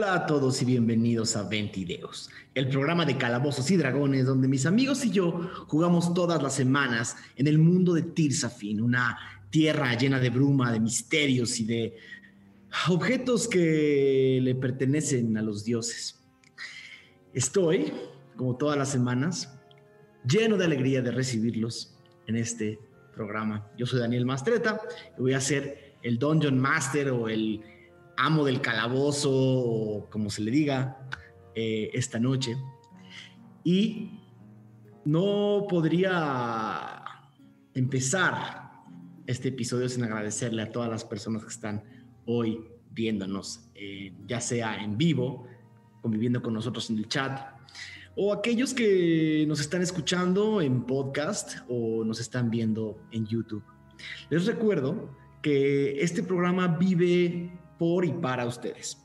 [0.00, 4.64] Hola a todos y bienvenidos a Ventideos, el programa de calabozos y dragones donde mis
[4.64, 9.18] amigos y yo jugamos todas las semanas en el mundo de Tirsafin, una
[9.50, 11.98] tierra llena de bruma, de misterios y de
[12.88, 16.18] objetos que le pertenecen a los dioses.
[17.34, 17.92] Estoy,
[18.36, 19.54] como todas las semanas,
[20.26, 21.94] lleno de alegría de recibirlos
[22.26, 22.78] en este
[23.14, 23.70] programa.
[23.76, 24.80] Yo soy Daniel Mastreta
[25.18, 27.62] y voy a ser el Dungeon Master o el
[28.20, 31.08] amo del calabozo, o como se le diga,
[31.54, 32.56] eh, esta noche.
[33.64, 34.20] Y
[35.04, 37.02] no podría
[37.74, 38.70] empezar
[39.26, 41.82] este episodio sin agradecerle a todas las personas que están
[42.26, 42.60] hoy
[42.90, 45.46] viéndonos, eh, ya sea en vivo,
[46.02, 47.40] conviviendo con nosotros en el chat,
[48.16, 53.62] o aquellos que nos están escuchando en podcast o nos están viendo en YouTube.
[54.28, 58.98] Les recuerdo que este programa vive por y para ustedes.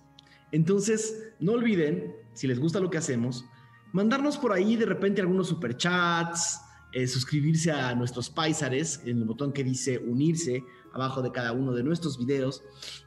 [0.52, 3.46] Entonces, no olviden, si les gusta lo que hacemos,
[3.94, 6.60] mandarnos por ahí de repente algunos superchats,
[6.92, 10.62] eh, suscribirse a nuestros paisares en el botón que dice unirse
[10.94, 12.64] abajo de cada uno de nuestros videos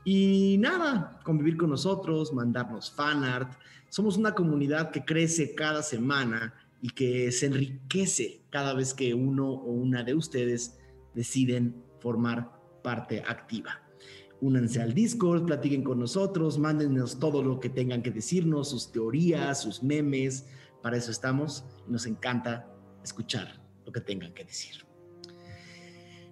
[0.06, 3.52] y nada, convivir con nosotros, mandarnos fanart.
[3.90, 9.50] Somos una comunidad que crece cada semana y que se enriquece cada vez que uno
[9.50, 10.78] o una de ustedes
[11.14, 12.52] deciden formar
[12.82, 13.82] parte activa
[14.40, 19.62] únanse al Discord, platiquen con nosotros, mándenos todo lo que tengan que decirnos, sus teorías,
[19.62, 20.46] sus memes,
[20.82, 22.70] para eso estamos y nos encanta
[23.02, 24.88] escuchar lo que tengan que decir.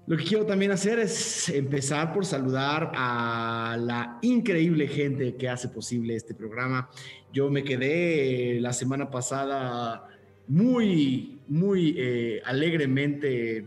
[0.06, 5.68] Lo que quiero también hacer es empezar por saludar a la increíble gente que hace
[5.68, 6.88] posible este programa.
[7.32, 10.06] Yo me quedé la semana pasada
[10.46, 13.66] muy, muy eh, alegremente,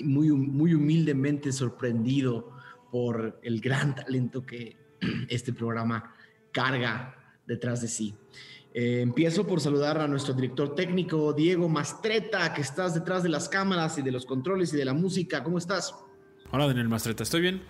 [0.00, 2.53] muy, muy humildemente sorprendido
[2.94, 4.76] por el gran talento que
[5.28, 6.14] este programa
[6.52, 8.14] carga detrás de sí.
[8.72, 13.48] Eh, empiezo por saludar a nuestro director técnico, Diego Mastreta, que estás detrás de las
[13.48, 15.42] cámaras y de los controles y de la música.
[15.42, 15.92] ¿Cómo estás?
[16.52, 17.62] Hola, Daniel Mastreta, estoy bien.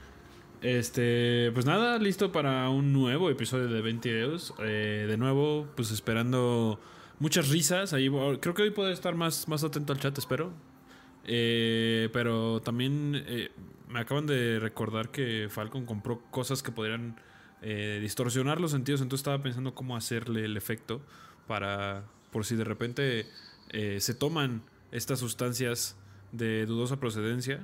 [0.61, 4.53] Este, pues nada, listo para un nuevo episodio de 20 videos.
[4.59, 6.79] Eh, de nuevo, pues esperando
[7.19, 7.95] muchas risas.
[7.95, 8.11] Ahí,
[8.43, 10.53] creo que hoy puedo estar más, más atento al chat, espero.
[11.27, 13.51] Eh, pero también eh,
[13.94, 17.15] me acaban de recordar que Falcon compró cosas que podrían
[17.62, 19.00] eh, distorsionar los sentidos.
[19.00, 21.00] Entonces estaba pensando cómo hacerle el efecto
[21.47, 22.03] para,
[22.33, 23.27] por si de repente
[23.99, 24.62] se toman
[24.93, 25.97] estas sustancias
[26.33, 27.60] de dudosa procedencia.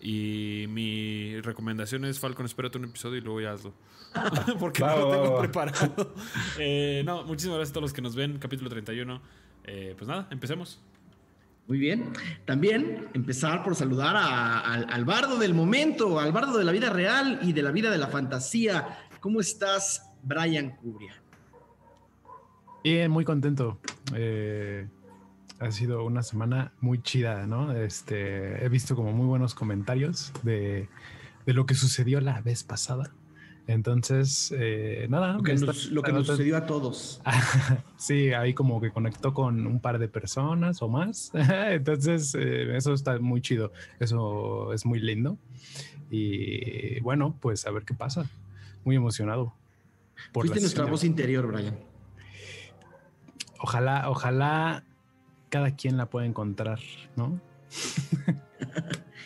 [0.00, 3.72] Y mi recomendación es Falcon, espérate un episodio y luego ya hazlo.
[4.60, 6.14] Porque no lo tengo preparado.
[7.04, 8.38] no, muchísimas gracias a todos los que nos ven.
[8.38, 9.22] Capítulo 31.
[9.96, 10.80] pues nada, empecemos.
[11.68, 12.12] Muy bien.
[12.44, 17.52] También empezar por saludar al bardo del momento, al bardo de la vida real y
[17.52, 18.98] de la vida de la fantasía.
[19.18, 21.14] ¿Cómo estás, Brian Cubria?
[22.84, 23.80] Bien, muy contento.
[24.14, 24.86] Eh,
[25.58, 27.72] ha sido una semana muy chida, ¿no?
[27.72, 30.88] Este, he visto como muy buenos comentarios de
[31.46, 33.10] lo que sucedió la vez pasada.
[33.66, 35.34] Entonces, eh, nada.
[35.34, 35.54] Lo que,
[36.12, 37.20] nos, sucedió a todos.
[37.96, 41.32] sí, ahí como que conectó con un par de personas o más.
[41.34, 43.72] Entonces, eh, eso está muy chido.
[43.98, 45.36] Eso es muy lindo.
[46.10, 48.30] Y bueno, pues a ver qué pasa.
[48.84, 49.52] Muy emocionado.
[50.32, 51.76] Por nuestra voz interior, Brian.
[53.58, 54.84] Ojalá, ojalá
[55.48, 56.78] cada quien la pueda encontrar,
[57.16, 57.40] ¿no?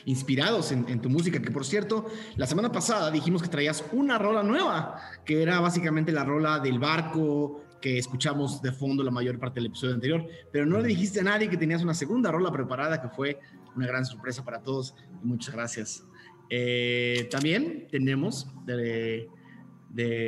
[0.04, 2.06] inspirados en, tu música, que por cierto,
[2.36, 6.78] la semana pasada dijimos que traías una rola nueva, que era básicamente la rola del
[6.78, 11.20] barco que escuchamos de fondo la mayor parte del episodio anterior, pero no le dijiste
[11.20, 13.40] a nadie que tenías una segunda rola preparada, que fue
[13.74, 14.94] una gran sorpresa para todos.
[15.22, 16.04] muchas gracias.
[16.50, 19.28] Eh, también tenemos de,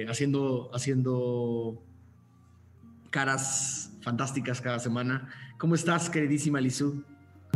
[0.08, 1.82] haciendo, haciendo
[3.10, 5.28] caras fantásticas cada semana.
[5.58, 7.04] ¿Cómo estás, queridísima Lizu?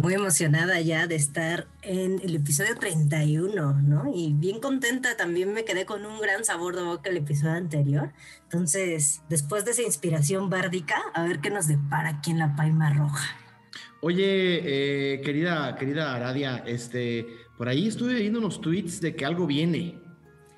[0.02, 4.12] Muy emocionada ya de estar en el episodio 31, ¿no?
[4.14, 8.12] Y bien contenta, también me quedé con un gran sabor de boca el episodio anterior.
[8.44, 12.92] Entonces, después de esa inspiración bárdica, a ver qué nos depara aquí en la Paima
[12.92, 13.36] Roja.
[14.02, 17.26] Oye, eh, querida, querida Aradia, este,
[17.56, 19.98] por ahí estuve viendo unos tweets de que algo viene,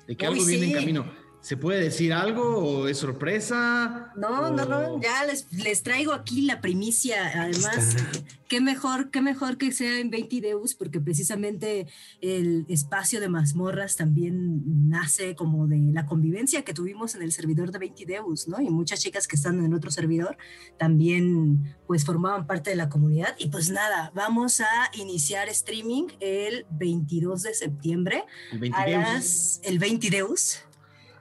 [0.07, 1.18] de que algo viene en camino.
[1.41, 4.11] ¿Se puede decir algo o es sorpresa?
[4.17, 7.43] No, no, no, ya les, les, traigo aquí la primicia.
[7.43, 7.95] Además,
[8.49, 11.87] qué mejor, qué mejor que sea en 20 Deus, porque precisamente
[12.19, 17.71] el espacio de mazmorras también nace como de la convivencia que tuvimos en el servidor
[17.71, 18.59] de 20 Deus, ¿no?
[18.59, 20.37] Y muchas chicas que están en otro servidor
[20.77, 23.35] también pues formaban parte de la comunidad.
[23.37, 28.25] Y pues nada, vamos a iniciar streaming el 22 de septiembre.
[28.51, 29.61] El 20 Deus.
[29.63, 30.63] el 20 Deus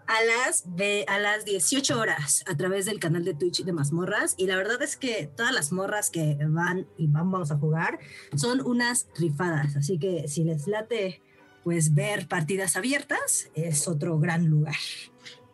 [0.08, 0.64] a las,
[1.06, 4.34] a las 18 horas a través del canal de Twitch de Mazmorras.
[4.38, 7.98] Y la verdad es que todas las morras que van y vamos a jugar
[8.34, 9.76] son unas rifadas.
[9.76, 11.22] Así que si les late
[11.62, 14.76] pues ver partidas abiertas, es otro gran lugar.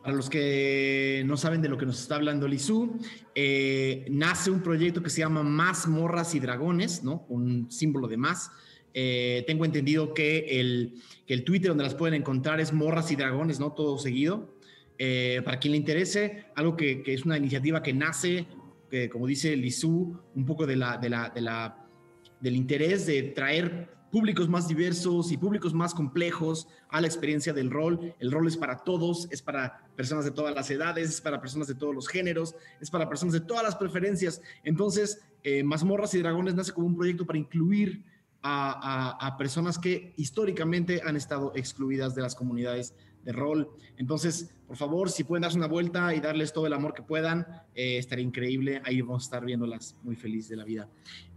[0.03, 2.97] Para los que no saben de lo que nos está hablando Lizu,
[3.35, 7.25] eh, nace un proyecto que se llama Más Morras y Dragones, ¿no?
[7.29, 8.53] Un símbolo de más.
[8.95, 10.95] Eh, tengo entendido que el,
[11.27, 13.73] que el Twitter donde las pueden encontrar es Morras y Dragones, ¿no?
[13.73, 14.55] Todo seguido.
[14.99, 18.47] Eh, para quien le interese, algo que, que, es una iniciativa que nace,
[18.89, 21.85] que, como dice Lizu, un poco de la, de la, de la,
[22.41, 27.69] del interés de traer públicos más diversos y públicos más complejos a la experiencia del
[27.69, 28.15] rol.
[28.21, 31.67] El rol es para todos, es para personas de todas las edades, es para personas
[31.67, 34.41] de todos los géneros, es para personas de todas las preferencias.
[34.63, 38.05] Entonces, eh, Mazmorras y Dragones nace como un proyecto para incluir
[38.45, 42.95] a, personas que históricamente han estado excluidas de las comunidades
[43.25, 43.71] de rol.
[43.97, 47.47] Entonces, por favor, si pueden darse una vuelta y darles todo el amor que puedan,
[47.75, 48.83] eh, estaría increíble.
[48.85, 50.89] Ahí vamos a estar viéndolas muy feliz de la vida.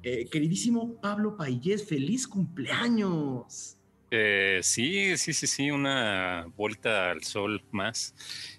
[0.04, 3.77] Eh, queridísimo Pablo Payés, feliz cumpleaños.
[4.12, 8.13] Eh, sí, sí, sí, sí, una vuelta al sol más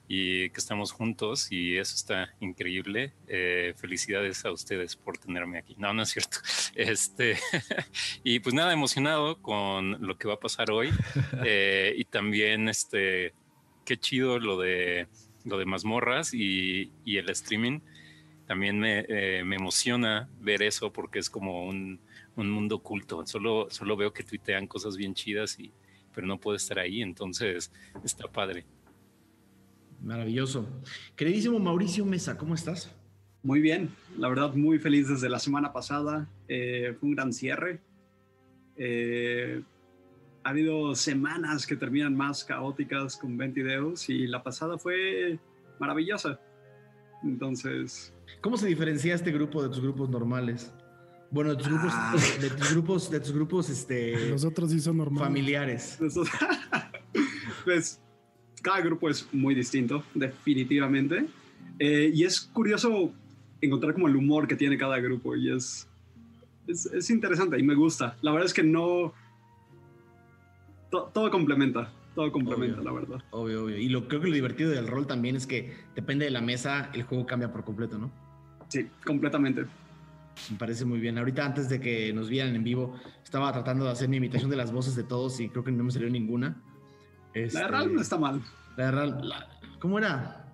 [0.09, 3.13] y que estamos juntos y eso está increíble.
[3.29, 5.77] Eh, felicidades a ustedes por tenerme aquí.
[5.79, 6.39] No, no es cierto.
[6.75, 7.37] Este
[8.25, 10.91] y pues nada, emocionado con lo que va a pasar hoy
[11.45, 13.35] eh, y también este
[13.85, 15.09] qué chido lo de
[15.45, 17.81] lo de mazmorras y, y el streaming.
[18.47, 22.01] También me, eh, me, emociona ver eso porque es como un,
[22.37, 23.27] un mundo oculto.
[23.27, 25.71] Solo, solo veo que tuitean cosas bien chidas y
[26.15, 27.71] pero no puedo estar ahí, entonces
[28.03, 28.67] está padre.
[30.03, 30.67] Maravilloso.
[31.17, 32.95] Queridísimo Mauricio Mesa, ¿cómo estás?
[33.43, 36.29] Muy bien, la verdad muy feliz desde la semana pasada.
[36.49, 37.81] Eh, fue un gran cierre.
[38.77, 39.63] Eh,
[40.45, 45.39] ha habido semanas que terminan más caóticas con 20 Deus y la pasada fue
[45.79, 46.41] maravillosa.
[47.23, 48.15] Entonces...
[48.41, 50.73] ¿Cómo se diferencia este grupo de tus grupos normales?
[51.31, 52.17] Bueno, de tus grupos, ah.
[52.41, 54.31] de tus grupos, de tus grupos, este...
[54.31, 55.29] Los otros sí son normales.
[55.29, 55.99] Familiares.
[57.65, 58.01] pues
[58.61, 61.27] cada grupo es muy distinto, definitivamente.
[61.79, 63.13] Eh, y es curioso
[63.61, 65.89] encontrar como el humor que tiene cada grupo y es,
[66.67, 68.17] es, interesante y me gusta.
[68.23, 69.13] La verdad es que no...
[70.91, 73.23] todo complementa, todo complementa, la verdad.
[73.31, 73.79] Obvio, obvio.
[73.79, 76.91] Y lo, creo que lo divertido del rol también es que depende de la mesa,
[76.95, 78.11] el juego cambia por completo, ¿no?
[78.69, 79.65] Sí, completamente.
[80.51, 81.19] Me parece muy bien.
[81.19, 84.57] Ahorita antes de que nos vieran en vivo, estaba tratando de hacer mi imitación de
[84.57, 86.57] las voces de todos y creo que no me salió ninguna.
[87.35, 88.43] Este, la RAL no está mal.
[88.77, 90.45] La RAL, ¿cómo era?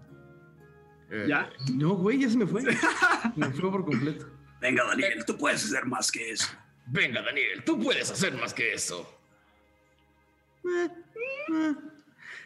[1.10, 1.50] Eh, ¿Ya?
[1.74, 2.62] No, güey, ya se me fue.
[3.36, 4.26] me fue por completo.
[4.60, 6.48] Venga, Daniel, tú puedes hacer más que eso.
[6.86, 9.08] Venga, Daniel, tú puedes hacer más que eso.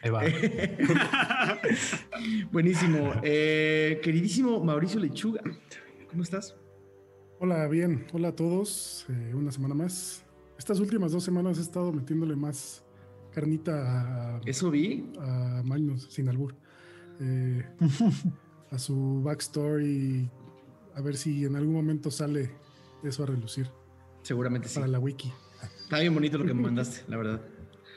[0.01, 0.21] Ahí va.
[2.51, 3.13] Buenísimo.
[3.23, 5.41] Eh, queridísimo Mauricio Lechuga,
[6.09, 6.55] ¿cómo estás?
[7.39, 8.05] Hola, bien.
[8.11, 9.05] Hola a todos.
[9.09, 10.25] Eh, una semana más.
[10.57, 12.83] Estas últimas dos semanas he estado metiéndole más
[13.33, 15.11] carnita a, Eso vi.
[15.19, 16.55] A Magnus, sin albur.
[17.19, 17.65] Eh,
[18.71, 20.29] a su backstory.
[20.95, 22.51] A ver si en algún momento sale
[23.03, 23.69] eso a relucir.
[24.23, 24.75] Seguramente sí.
[24.75, 25.31] Para la wiki.
[25.83, 27.41] Está bien bonito lo que me mandaste, la verdad.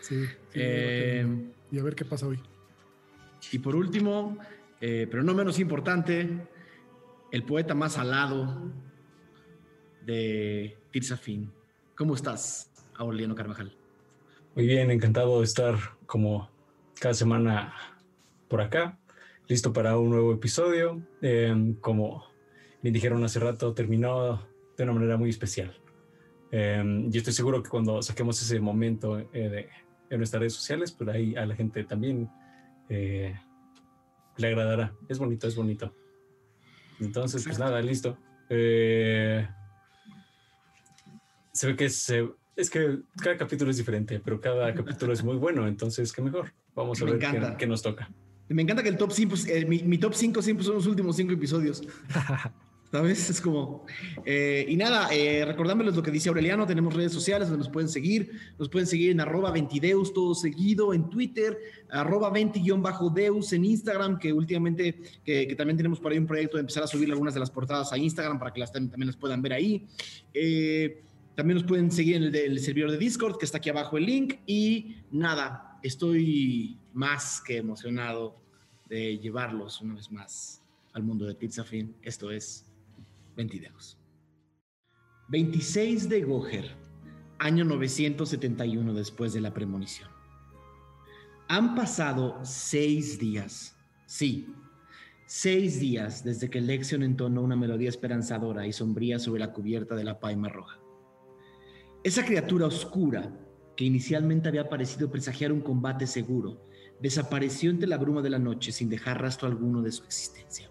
[0.01, 0.25] Sí.
[0.55, 1.27] Eh,
[1.71, 2.41] y a ver qué pasa hoy.
[3.51, 4.39] Y por último,
[4.81, 6.29] eh, pero no menos importante,
[7.31, 8.71] el poeta más alado
[10.05, 11.53] de Tirzafin.
[11.97, 13.77] ¿Cómo estás, Aureliano Carvajal?
[14.54, 16.50] Muy bien, encantado de estar como
[17.00, 17.73] cada semana
[18.49, 18.99] por acá,
[19.49, 21.02] listo para un nuevo episodio.
[21.23, 22.26] Em, como
[22.82, 25.75] me dijeron hace rato, terminó de una manera muy especial.
[26.50, 29.68] Eh, yo estoy seguro que cuando saquemos ese momento eh, de,
[30.11, 32.30] en nuestras redes sociales, pues ahí a la gente también
[32.90, 33.35] eh,
[34.37, 34.92] le agradará.
[35.09, 35.94] Es bonito, es bonito.
[37.00, 38.18] Entonces, pues nada, listo.
[38.50, 39.49] Eh,
[41.52, 42.28] se ve que se,
[42.62, 46.52] es que cada capítulo es diferente, pero cada capítulo es muy bueno, entonces qué mejor.
[46.75, 47.19] Vamos a ver
[47.59, 48.11] qué, nos toca.
[48.49, 51.33] Me encanta que el top 5, eh, mi, top 5 siempre son los últimos 5
[51.33, 51.83] episodios.
[52.92, 53.31] ¿Sabes?
[53.31, 53.87] Es como...
[54.26, 57.88] Eh, y nada, eh, recordándoles lo que dice Aureliano, tenemos redes sociales donde nos pueden
[57.88, 58.33] seguir.
[58.59, 61.57] Nos pueden seguir en arroba 20deus, todo seguido, en Twitter,
[61.88, 66.83] arroba 20-deus, en Instagram, que últimamente, que, también tenemos por ahí un proyecto de empezar
[66.83, 69.54] a subir algunas de las portadas a Instagram para que las, también las puedan ver
[69.54, 69.87] ahí.
[70.35, 71.02] Eh,
[71.35, 74.35] también nos pueden seguir en el, servidor de Discord, que está aquí abajo el link.
[74.47, 78.37] Y nada, estoy más que emocionado
[78.89, 80.62] de llevarlos una vez más
[80.93, 81.97] al mundo de Pizza Fin.
[82.03, 82.67] Esto es
[83.37, 83.99] 22.
[85.29, 86.77] 26 de Goher,
[87.39, 90.11] año 971 después de la premonición.
[91.49, 93.75] Han pasado seis días.
[94.05, 94.55] Sí,
[95.27, 100.05] seis días desde que Lexion entonó una melodía esperanzadora y sombría sobre la cubierta de
[100.05, 100.82] la paima roja.
[102.04, 103.30] Esa criatura oscura,
[103.76, 106.66] que inicialmente había parecido presagiar un combate seguro,
[107.00, 110.68] desapareció entre la bruma de la noche sin dejar rastro alguno de su existencia.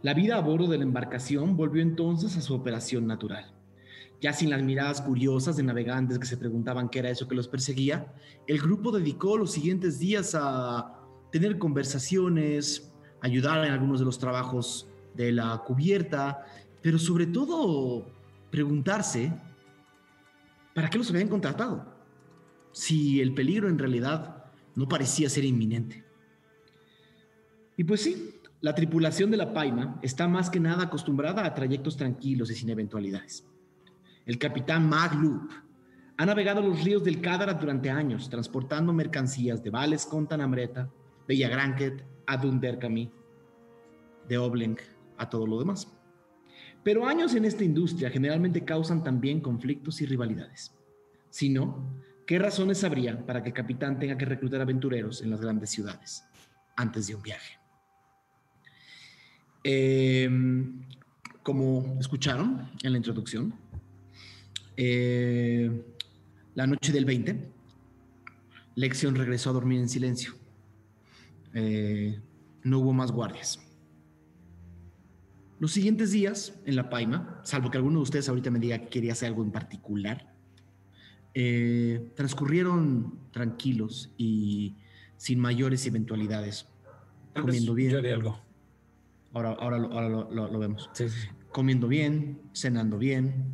[0.00, 3.52] La vida a bordo de la embarcación volvió entonces a su operación natural.
[4.20, 7.48] Ya sin las miradas curiosas de navegantes que se preguntaban qué era eso que los
[7.48, 8.14] perseguía,
[8.46, 11.00] el grupo dedicó los siguientes días a
[11.32, 16.46] tener conversaciones, ayudar en algunos de los trabajos de la cubierta,
[16.80, 18.06] pero sobre todo
[18.52, 19.32] preguntarse
[20.74, 21.96] ¿para qué los habían contratado?
[22.72, 26.04] Si el peligro en realidad no parecía ser inminente.
[27.76, 31.96] Y pues sí, la tripulación de la Paima está más que nada acostumbrada a trayectos
[31.96, 33.46] tranquilos y sin eventualidades.
[34.24, 35.50] El capitán Magloop
[36.16, 40.88] ha navegado los ríos del Cádarat durante años, transportando mercancías de Vales con Tanamreta,
[41.26, 43.10] de Yagranket a Dunderkami,
[44.28, 44.80] de Oblenk
[45.18, 45.92] a todo lo demás.
[46.82, 50.72] Pero años en esta industria generalmente causan también conflictos y rivalidades.
[51.30, 55.40] Si no, ¿qué razones habría para que el capitán tenga que reclutar aventureros en las
[55.40, 56.24] grandes ciudades
[56.76, 57.58] antes de un viaje?
[59.64, 60.82] Em,
[61.42, 63.54] como escucharon en la introducción,
[64.76, 65.70] eh,
[66.54, 67.52] la noche del 20,
[68.74, 70.34] Lección regresó a dormir en silencio.
[71.54, 72.18] Eh,
[72.64, 73.60] no hubo más guardias.
[75.62, 78.88] Los siguientes días en La Paima, salvo que alguno de ustedes ahorita me diga que
[78.88, 80.34] quería hacer algo en particular,
[81.34, 84.74] eh, transcurrieron tranquilos y
[85.16, 86.66] sin mayores eventualidades,
[87.40, 87.92] comiendo bien.
[87.92, 88.40] Yo haría algo.
[89.32, 90.90] Ahora, ahora, lo, ahora lo- lo- lo vemos.
[90.94, 91.28] Sí, sí.
[91.52, 93.52] Comiendo bien, cenando bien,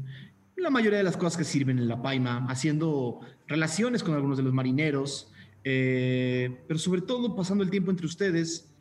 [0.56, 4.44] la mayoría de las cosas que sirven en La Paima, haciendo relaciones con algunos de
[4.44, 5.30] los marineros,
[5.62, 8.72] eh, pero sobre todo pasando el tiempo entre ustedes,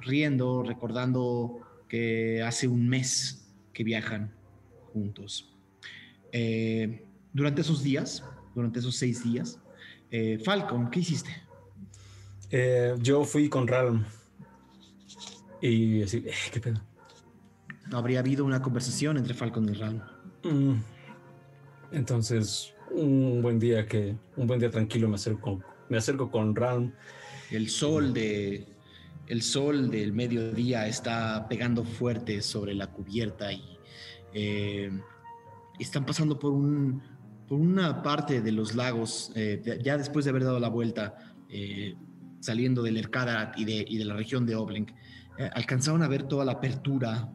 [0.00, 4.32] riendo, recordando que hace un mes que viajan
[4.92, 5.50] juntos.
[6.32, 9.60] Eh, durante esos días, durante esos seis días,
[10.10, 11.30] eh, Falcon, ¿qué hiciste?
[12.50, 14.04] Eh, yo fui con Ralm.
[15.60, 16.80] Y así, ¿qué pedo?
[17.92, 20.02] Habría habido una conversación entre Falcon y Ram.
[20.44, 20.80] Mm.
[21.92, 26.92] Entonces, un buen día que, un buen día tranquilo me acerco, me acerco con Ralm.
[27.50, 28.66] El sol de
[29.28, 33.62] el sol del mediodía está pegando fuerte sobre la cubierta y
[34.32, 34.90] eh,
[35.78, 37.02] están pasando por un
[37.46, 41.16] por una parte de los lagos eh, ya después de haber dado la vuelta
[41.48, 41.94] eh,
[42.40, 44.90] saliendo del Erkadarat y de, y de la región de Oblenk
[45.54, 47.32] alcanzaron a ver toda la apertura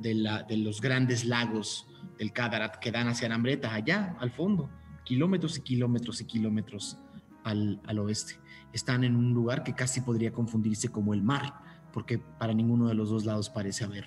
[0.00, 1.86] de, la- de los grandes lagos
[2.18, 4.70] del Kadarat que dan hacia Nambreta allá al fondo
[5.04, 6.98] kilómetros y kilómetros y kilómetros
[7.44, 8.38] al, al oeste
[8.74, 11.54] están en un lugar que casi podría confundirse como el mar,
[11.92, 14.04] porque para ninguno de los dos lados parece haber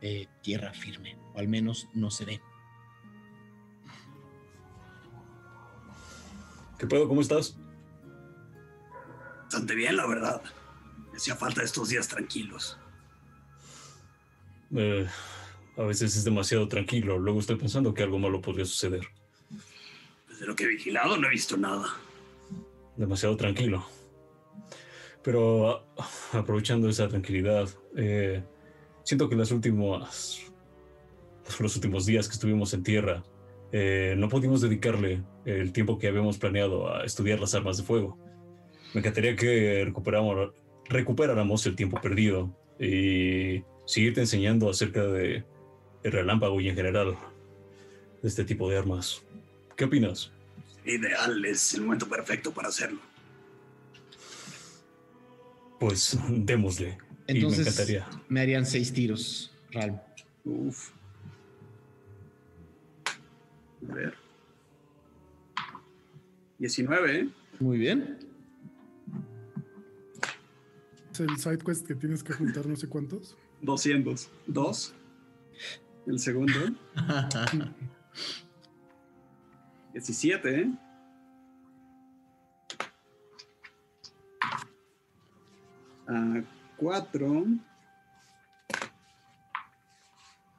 [0.00, 2.40] eh, tierra firme, o al menos no se ve.
[6.78, 7.08] ¿Qué pedo?
[7.08, 7.56] ¿Cómo estás?
[9.42, 10.42] Bastante bien, la verdad.
[11.10, 12.78] Me hacía falta estos días tranquilos.
[14.76, 15.08] Eh,
[15.76, 17.18] a veces es demasiado tranquilo.
[17.18, 19.08] Luego estoy pensando que algo malo podría suceder.
[20.28, 21.96] Desde lo que he vigilado no he visto nada.
[22.98, 23.86] Demasiado tranquilo.
[25.22, 25.86] Pero
[26.32, 28.42] aprovechando esa tranquilidad, eh,
[29.04, 30.42] siento que las últimas,
[31.60, 33.22] los últimos días que estuvimos en tierra,
[33.70, 38.18] eh, no pudimos dedicarle el tiempo que habíamos planeado a estudiar las armas de fuego.
[38.94, 39.92] Me encantaría que
[40.88, 45.44] recuperáramos el tiempo perdido y seguirte enseñando acerca de
[46.02, 47.16] el relámpago y en general
[48.22, 49.24] de este tipo de armas.
[49.76, 50.32] ¿Qué opinas?
[50.88, 53.00] Ideal, es el momento perfecto para hacerlo.
[55.78, 56.98] Pues démosle.
[57.28, 58.06] y me Entonces encantaría.
[58.28, 60.02] me harían seis tiros, Ral.
[60.44, 60.90] Uf.
[63.88, 64.14] A ver.
[66.58, 67.28] 19, ¿eh?
[67.60, 68.18] Muy bien.
[71.12, 73.36] Es el side quest que tienes que juntar no sé cuántos.
[73.62, 74.30] 200.
[74.46, 74.94] Dos.
[76.06, 76.58] El segundo.
[79.98, 80.70] 17, ¿eh?
[86.06, 86.40] Ah,
[86.76, 87.46] 4.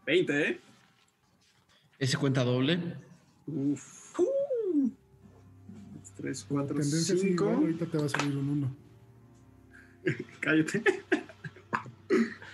[0.05, 0.59] 20, ¿eh?
[1.99, 2.97] Ese cuenta doble.
[3.47, 3.99] Uf.
[6.17, 7.43] 3, 4, Tendencia así, 5.
[7.45, 8.75] igual, ahorita te va a salir un 1.
[10.41, 10.83] Cállate.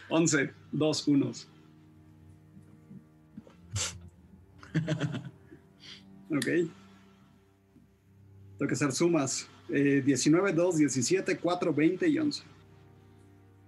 [0.10, 1.48] 11, 2 unos.
[6.30, 6.46] Ok.
[8.58, 9.48] Tengo que hacer sumas.
[9.70, 12.44] Eh, 19, 2, 17, 4, 20 y 11.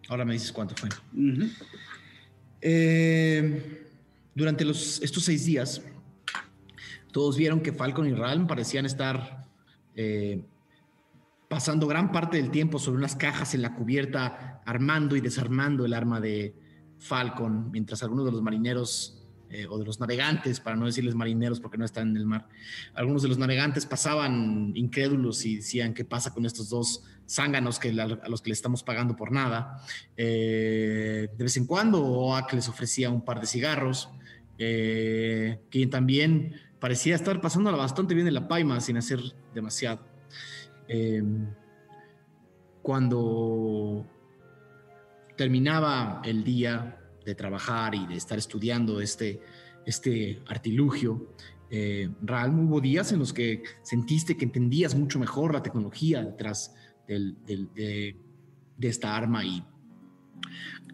[0.10, 0.90] Ahora me dices cuánto fue.
[2.62, 3.86] Eh,
[4.34, 5.82] durante los, estos seis días,
[7.12, 9.48] todos vieron que Falcon y Ralm parecían estar
[9.96, 10.46] eh,
[11.50, 15.94] pasando gran parte del tiempo sobre unas cajas en la cubierta, armando y desarmando el
[15.94, 16.56] arma de
[17.00, 19.17] Falcon, mientras algunos de los marineros
[19.50, 22.48] eh, o de los navegantes, para no decirles marineros porque no están en el mar,
[22.94, 27.90] algunos de los navegantes pasaban incrédulos y decían qué pasa con estos dos zánganos que
[27.90, 29.82] a los que le estamos pagando por nada.
[30.16, 34.10] Eh, de vez en cuando Oak les ofrecía un par de cigarros,
[34.58, 39.20] eh, quien también parecía estar pasándola bastante bien en la paima sin hacer
[39.54, 40.06] demasiado.
[40.88, 41.22] Eh,
[42.82, 44.06] cuando
[45.36, 46.98] terminaba el día
[47.28, 49.42] de trabajar y de estar estudiando este,
[49.86, 51.34] este artilugio,
[51.70, 56.74] eh, hubo días en los que sentiste que entendías mucho mejor la tecnología detrás
[57.06, 58.16] del- del- de,
[58.78, 59.62] de esta arma y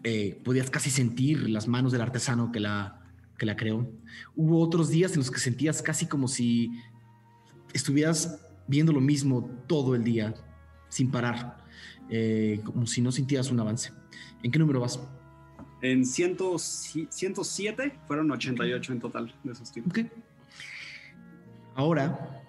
[0.02, 3.00] eh, podías casi sentir las manos del artesano que la,
[3.38, 3.88] que la creó.
[4.34, 6.72] Hubo otros días en los que sentías casi como si
[7.72, 10.34] estuvieras viendo lo mismo todo el día,
[10.88, 11.64] sin parar,
[12.10, 13.92] eh, como si no sintieras un avance.
[14.42, 14.98] ¿En qué número vas?
[15.84, 16.38] En 100
[17.10, 19.90] 107 fueron 88 en total de esos tipos.
[19.90, 20.10] Ok.
[21.74, 22.42] Ahora,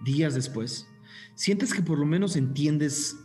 [0.00, 0.88] días después,
[1.36, 3.16] sientes que por lo menos entiendes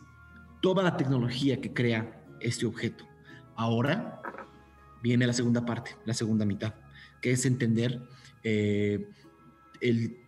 [0.61, 3.07] toda la tecnología que crea este objeto.
[3.55, 4.21] Ahora
[5.01, 6.75] viene la segunda parte, la segunda mitad,
[7.19, 8.03] que es entender
[8.43, 9.09] eh,
[9.81, 10.19] el,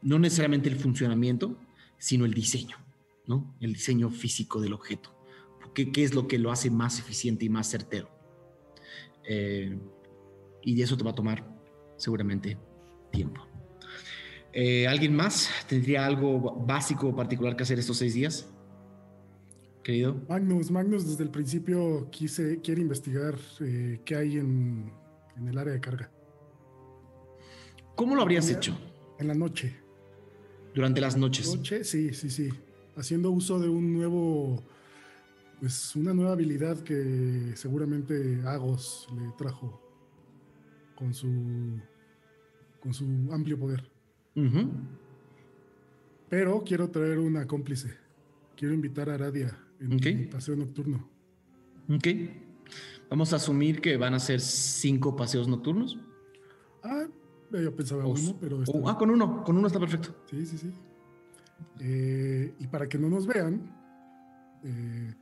[0.00, 1.60] no necesariamente el funcionamiento,
[1.98, 2.78] sino el diseño,
[3.26, 3.54] ¿no?
[3.60, 5.14] El diseño físico del objeto.
[5.74, 8.17] ¿Qué, qué es lo que lo hace más eficiente y más certero?
[9.28, 9.78] Eh,
[10.62, 11.46] y eso te va a tomar
[11.96, 12.58] seguramente
[13.12, 13.42] tiempo.
[14.52, 18.50] Eh, ¿Alguien más tendría algo básico o particular que hacer estos seis días?
[19.84, 20.16] Querido.
[20.28, 24.92] Magnus, Magnus desde el principio quise, quiere investigar eh, qué hay en,
[25.36, 26.10] en el área de carga.
[27.94, 28.78] ¿Cómo lo habrías hecho?
[29.18, 29.76] En la noche.
[30.74, 31.54] Durante las noches.
[31.54, 32.48] Noche, sí, sí, sí.
[32.96, 34.62] Haciendo uso de un nuevo,
[35.60, 39.80] pues una nueva habilidad que seguramente Agos le trajo
[40.94, 41.80] con su,
[42.80, 43.90] con su amplio poder.
[46.28, 47.96] Pero quiero traer una cómplice.
[48.56, 51.08] Quiero invitar a Aradia en mi paseo nocturno.
[51.88, 52.06] Ok.
[53.10, 55.98] Vamos a asumir que van a ser cinco paseos nocturnos.
[56.82, 57.06] Ah,
[57.50, 59.42] yo pensaba uno, pero está ah, con uno.
[59.42, 60.14] Con uno está perfecto.
[60.30, 60.70] Sí, sí, sí.
[61.80, 63.74] Eh, y para que no nos vean,
[64.62, 65.14] eh,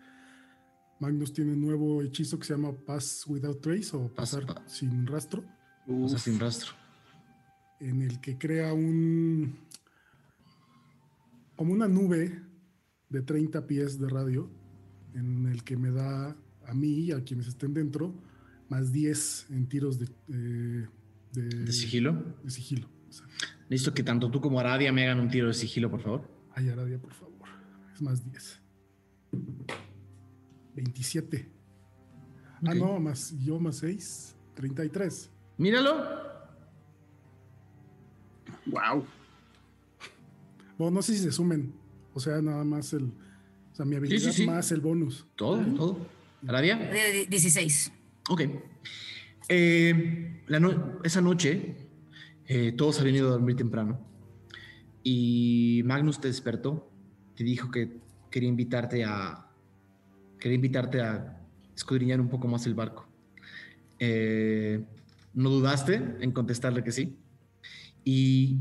[1.00, 4.62] Magnus tiene un nuevo hechizo que se llama Pass Without Trace o Pass- pasar pa-
[4.68, 5.44] sin rastro,
[6.18, 6.72] sin rastro.
[7.80, 9.58] en el que crea un
[11.56, 12.42] como una nube
[13.08, 14.50] de 30 pies de radio,
[15.14, 18.14] en el que me da a mí y a quienes estén dentro
[18.68, 20.86] más 10 en tiros de, eh,
[21.32, 22.36] de, ¿De sigilo?
[22.42, 22.88] de sigilo.
[23.08, 23.26] O sea,
[23.68, 26.28] Listo que tanto tú como Aradia me hagan un tiro de sigilo, por favor.
[26.54, 27.48] Ay, Aradia, por favor.
[27.94, 28.60] Es más 10.
[30.76, 31.48] 27.
[32.64, 34.34] Ah, no, más yo más 6.
[34.54, 35.30] 33.
[35.58, 35.96] Míralo.
[38.66, 39.04] Wow.
[40.78, 41.72] Bueno, no sé si se sumen.
[42.14, 43.04] O sea, nada más el.
[43.04, 44.46] O sea, mi habilidad sí.
[44.46, 45.26] más el bonus.
[45.36, 46.06] Todo, todo.
[46.46, 46.76] Aradia.
[46.76, 47.92] De 16.
[48.30, 48.42] Ok.
[49.48, 51.76] Eh, la no- esa noche,
[52.46, 54.00] eh, todos habían ido a dormir temprano.
[55.02, 56.90] Y Magnus te despertó.
[57.36, 59.45] Te dijo que quería invitarte a.
[60.38, 61.40] Quería invitarte a
[61.74, 63.06] escudriñar un poco más el barco.
[63.98, 64.84] Eh,
[65.34, 67.18] no dudaste en contestarle que sí.
[68.04, 68.58] Y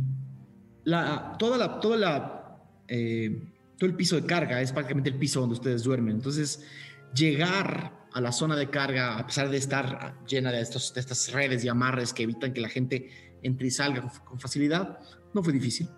[0.84, 2.58] la, toda la, toda la,
[2.88, 6.16] eh, todo el piso de carga es prácticamente el piso donde ustedes duermen.
[6.16, 6.66] Entonces,
[7.14, 11.32] llegar a la zona de carga, a pesar de estar llena de, estos, de estas
[11.32, 15.00] redes y amarres que evitan que la gente entre y salga con, con facilidad,
[15.34, 15.90] no fue difícil.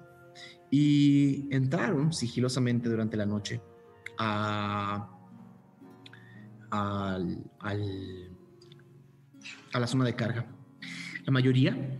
[0.69, 3.61] Y entraron sigilosamente durante la noche
[4.17, 5.16] a,
[6.69, 8.30] al- al-
[9.73, 10.45] a la zona de carga.
[11.25, 11.99] La mayoría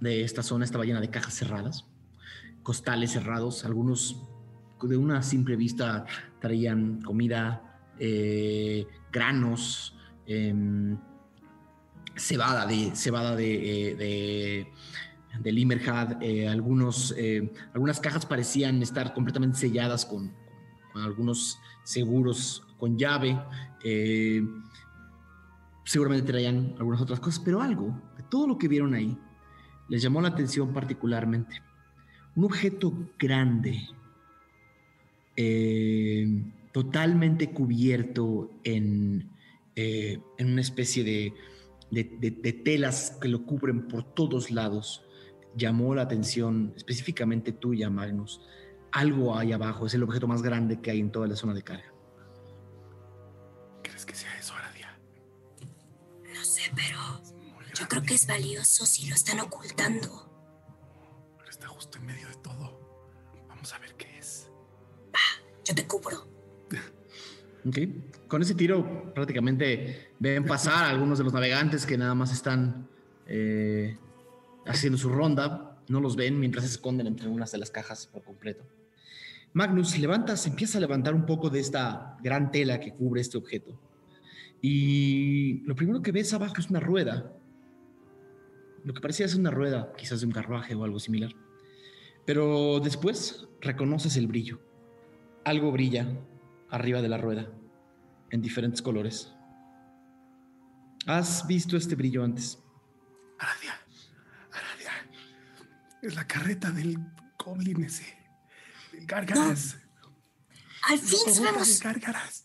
[0.00, 1.86] de esta zona estaba llena de cajas cerradas,
[2.62, 4.22] costales cerrados, algunos
[4.82, 6.06] de una simple vista
[6.40, 10.98] traían comida, eh, granos, em,
[12.16, 14.72] cebada de cebada de, eh, de,
[15.40, 20.32] de eh, algunos, eh, algunas cajas parecían estar completamente selladas con,
[20.92, 23.38] con algunos seguros con llave.
[23.84, 24.42] eh,
[25.84, 29.16] seguramente traían algunas otras cosas, pero algo de todo lo que vieron ahí
[29.88, 31.62] les llamó la atención particularmente.
[32.34, 33.82] Un objeto grande,
[35.36, 36.26] eh,
[36.72, 39.30] totalmente cubierto en,
[39.76, 45.04] eh, en una especie de, telas que lo cubren por todos lados.
[45.56, 48.40] Llamó la atención específicamente tuya, Magnus.
[48.90, 51.62] Algo ahí abajo, es el objeto más grande que hay en toda la zona de
[51.62, 51.91] carga.
[56.74, 57.22] Pero
[57.74, 60.28] yo creo que es valioso si lo están ocultando.
[61.38, 62.80] Pero está justo en medio de todo.
[63.48, 64.48] Vamos a ver qué es.
[65.64, 66.26] Yo te cubro.
[67.64, 67.78] Ok.
[68.26, 72.88] Con ese tiro prácticamente ven pasar a algunos de los navegantes que nada más están
[73.28, 73.96] eh,
[74.66, 75.78] haciendo su ronda.
[75.86, 78.64] No los ven mientras se esconden entre unas de las cajas por completo.
[79.52, 83.78] Magnus, levantas, empieza a levantar un poco de esta gran tela que cubre este objeto.
[84.62, 87.36] Y lo primero que ves abajo es una rueda.
[88.84, 91.32] Lo que parecía ser una rueda, quizás de un carruaje o algo similar.
[92.24, 94.60] Pero después reconoces el brillo.
[95.44, 96.06] Algo brilla
[96.70, 97.50] arriba de la rueda,
[98.30, 99.34] en diferentes colores.
[101.06, 102.62] ¿Has visto este brillo antes?
[103.38, 103.74] Aradia.
[104.52, 104.92] Aradia.
[106.00, 106.96] Es la carreta del
[107.36, 108.16] goblin ese.
[108.92, 109.76] Del gárgaras.
[110.88, 111.80] Al fin sabemos.
[111.80, 112.41] gárgaras.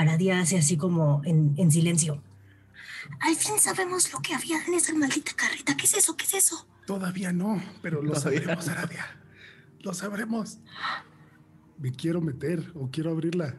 [0.00, 2.22] Aradia hace así como en, en silencio.
[3.20, 5.76] Al fin sabemos lo que había en esa maldita carreta.
[5.76, 6.16] ¿Qué es eso?
[6.16, 6.66] ¿Qué es eso?
[6.86, 8.72] Todavía no, pero lo Todavía sabremos, no.
[8.72, 9.06] Aradia.
[9.80, 10.58] Lo sabremos.
[11.78, 13.54] Me quiero meter o quiero abrirla.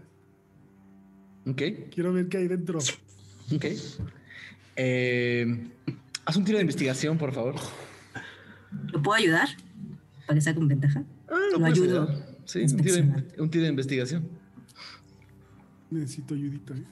[1.48, 1.62] Ok,
[1.94, 2.80] Quiero ver qué hay dentro.
[2.80, 3.66] ok.
[4.76, 5.68] Eh,
[6.26, 7.56] haz un tiro de investigación, por favor.
[8.92, 9.50] ¿Lo puedo ayudar?
[10.28, 11.04] Para que sea con ventaja.
[11.30, 12.04] Ah, lo ayudo.
[12.04, 12.26] ayudar.
[12.46, 14.30] Sí, un tiro, de, un tiro de investigación.
[15.92, 16.74] Necesito ayudita.
[16.76, 16.84] ¿eh?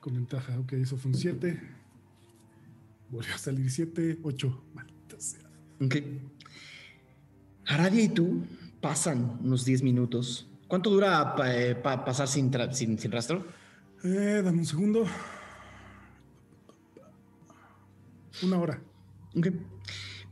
[0.00, 0.58] Con ventaja.
[0.58, 1.60] Ok, eso fue un 7.
[3.10, 4.64] Volvió a salir 7, 8.
[4.74, 5.48] Maldita sea.
[5.80, 5.96] Ok.
[7.66, 8.44] Aradia y tú
[8.80, 10.48] pasan unos 10 minutos.
[10.68, 13.46] ¿Cuánto dura pa- eh, pa- pasar sin, sin, sin rastro?
[14.04, 15.04] Eh, dame un segundo.
[18.42, 18.80] Una hora.
[19.36, 19.48] Ok.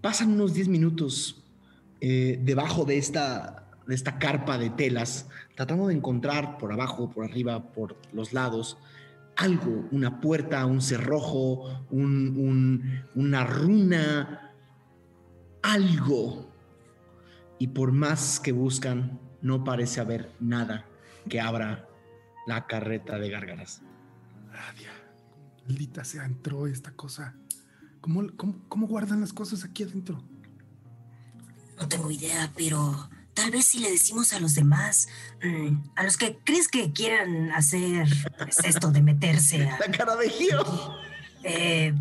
[0.00, 1.44] Pasan unos 10 minutos
[2.00, 5.28] eh, debajo de esta, de esta carpa de telas,
[5.60, 8.78] tratando de encontrar por abajo, por arriba, por los lados,
[9.36, 14.54] algo, una puerta, un cerrojo, un- un- una runa,
[15.62, 16.50] algo.
[17.58, 20.86] Y por más que buscan, no parece haber nada
[21.28, 21.86] que abra
[22.46, 23.82] la carreta de gárgaras.
[24.50, 24.88] Aradia.
[25.66, 27.34] Maldita sea, entró esta cosa.
[28.00, 30.24] ¿Cómo, cómo, cómo guardan las cosas aquí adentro?
[31.78, 35.08] No tengo idea, pero tal vez si le decimos a los demás,
[35.42, 39.78] mm, a los que crees que quieran hacer pues, esto de meterse a...
[39.78, 40.94] La cara de Gio.
[41.42, 41.94] Eh,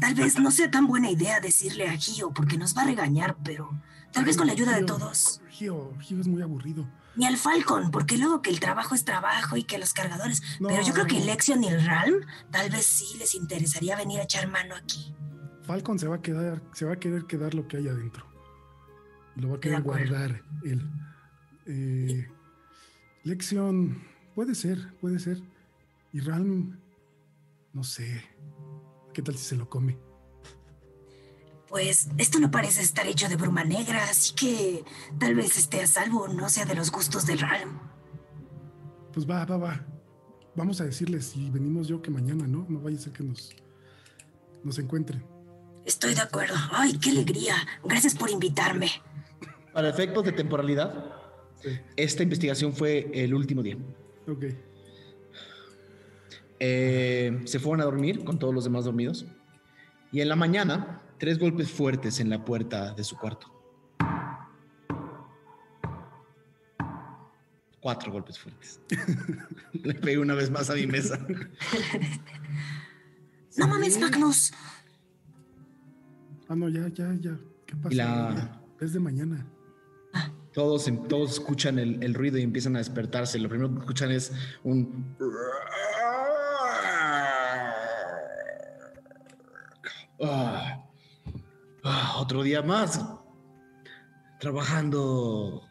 [0.00, 3.36] tal vez no sea tan buena idea decirle a Gio porque nos va a regañar,
[3.42, 3.68] pero
[4.12, 5.40] tal vez con la ayuda de todos.
[5.50, 6.88] Gio, Gio es muy aburrido.
[7.16, 10.40] Ni al Falcon, porque luego que el trabajo es trabajo y que los cargadores.
[10.60, 10.68] No.
[10.68, 12.20] Pero yo creo que Lexion y el Ralm
[12.52, 15.14] tal vez sí les interesaría venir a echar mano aquí.
[15.64, 18.35] Falcon se va a quedar, se va a querer quedar lo que hay adentro.
[19.36, 20.90] Lo va a querer guardar él.
[21.66, 22.28] Eh,
[23.24, 24.02] Lexion,
[24.34, 25.42] puede ser, puede ser.
[26.12, 26.78] Y Ralm,
[27.72, 28.22] no sé.
[29.12, 29.98] ¿Qué tal si se lo come?
[31.68, 34.84] Pues esto no parece estar hecho de bruma negra, así que
[35.18, 37.78] tal vez esté a salvo, no sea de los gustos del Ralm.
[39.12, 39.86] Pues va, va, va.
[40.54, 42.64] Vamos a decirles si venimos yo que mañana, ¿no?
[42.68, 43.50] No vaya a ser que nos,
[44.64, 45.22] nos encuentren.
[45.84, 46.54] Estoy de acuerdo.
[46.72, 47.54] Ay, qué alegría.
[47.84, 48.90] Gracias por invitarme.
[49.76, 51.04] Para efectos de temporalidad,
[51.62, 51.68] Sí.
[51.96, 53.76] esta investigación fue el último día.
[54.26, 54.44] Ok.
[56.58, 59.26] Eh, se fueron a dormir con todos los demás dormidos.
[60.12, 63.52] Y en la mañana, tres golpes fuertes en la puerta de su cuarto.
[67.80, 68.80] Cuatro golpes fuertes.
[69.74, 71.18] Le pegué una vez más a mi mesa.
[73.58, 74.54] No mames, Magnus.
[76.48, 77.38] Ah, no, ya, ya, ya.
[77.66, 77.94] ¿Qué pasa?
[77.94, 79.46] La- Es de mañana.
[80.56, 83.38] Todos, em- todos escuchan el, el ruido y empiezan a despertarse.
[83.38, 84.32] Lo primero que escuchan es
[84.64, 85.14] un...
[90.18, 90.82] Ah,
[91.84, 93.04] ah, otro día más.
[94.40, 95.68] Trabajando...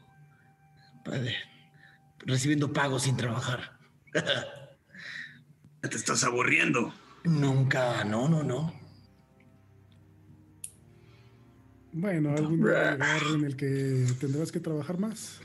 [2.19, 3.79] Recibiendo pago sin trabajar.
[5.81, 6.93] Te estás aburriendo.
[7.23, 8.84] Nunca, no, no, no.
[11.97, 12.97] Bueno, algún día
[13.35, 15.39] en el que tendrás que trabajar más.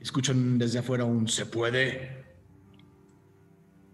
[0.00, 2.24] Escuchan desde afuera un se puede.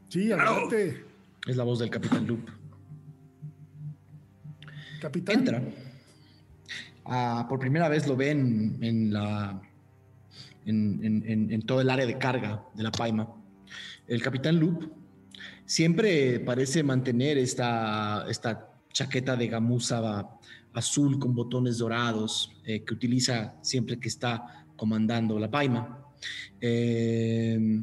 [0.08, 1.04] Sí, adelante,
[1.48, 2.48] Es la voz del Capitán Loop.
[5.00, 5.38] capitán.
[5.40, 5.62] Entra.
[7.04, 9.60] ah, por primera vez lo ven en, la,
[10.64, 13.28] en, en- en todo el área de carga de la Paima.
[14.06, 14.84] El capitán Loop
[15.64, 20.28] siempre parece mantener esta, esta chaqueta de gamuza
[20.76, 26.06] azul con botones dorados eh, que utiliza siempre que está comandando la Paima.
[26.60, 27.82] Eh,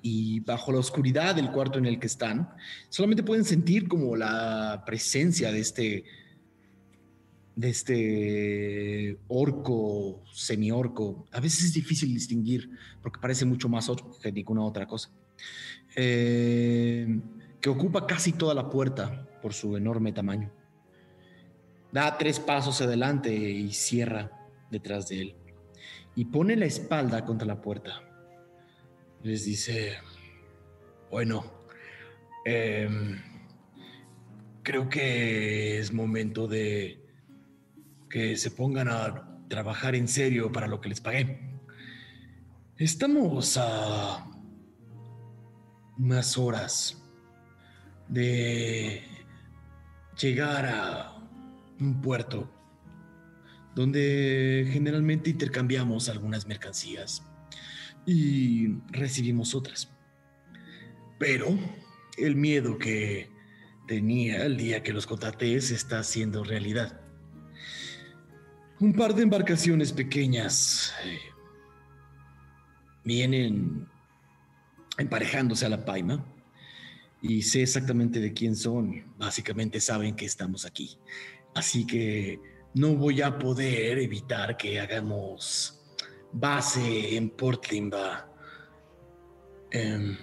[0.00, 2.50] y bajo la oscuridad del cuarto en el que están,
[2.88, 6.04] solamente pueden sentir como la presencia de este
[7.56, 11.26] de este orco, semi-orco.
[11.32, 12.70] A veces es difícil distinguir
[13.02, 15.10] porque parece mucho más orco que ninguna otra cosa.
[15.96, 17.20] Eh,
[17.60, 20.52] que ocupa casi toda la puerta por su enorme tamaño.
[21.92, 24.30] Da tres pasos adelante y cierra
[24.70, 25.36] detrás de él.
[26.14, 28.02] Y pone la espalda contra la puerta.
[29.22, 29.98] Les dice,
[31.10, 31.44] bueno,
[32.44, 33.20] em,
[34.62, 37.02] creo que es momento de
[38.10, 41.40] que se pongan a trabajar en serio para lo que les pagué.
[42.76, 44.26] Estamos a
[45.98, 47.02] unas horas
[48.08, 49.02] de
[50.16, 51.17] llegar a
[51.80, 52.50] un puerto
[53.74, 57.22] donde generalmente intercambiamos algunas mercancías
[58.04, 59.90] y recibimos otras.
[61.18, 61.58] Pero
[62.16, 63.30] el miedo que
[63.86, 67.00] tenía el día que los contraté se está haciendo realidad.
[68.80, 71.18] Un par de embarcaciones pequeñas eh,
[73.04, 73.88] vienen
[74.98, 76.24] emparejándose a la paima
[77.22, 79.04] y sé exactamente de quién son.
[79.18, 80.96] Básicamente saben que estamos aquí.
[81.58, 82.40] Así que
[82.74, 85.82] no voy a poder evitar que hagamos
[86.32, 88.32] base en Port Limba,
[89.72, 90.16] em,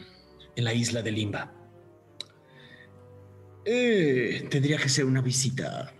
[0.55, 1.53] en la isla de Limba.
[3.65, 5.93] Eh, tendría que ser una visita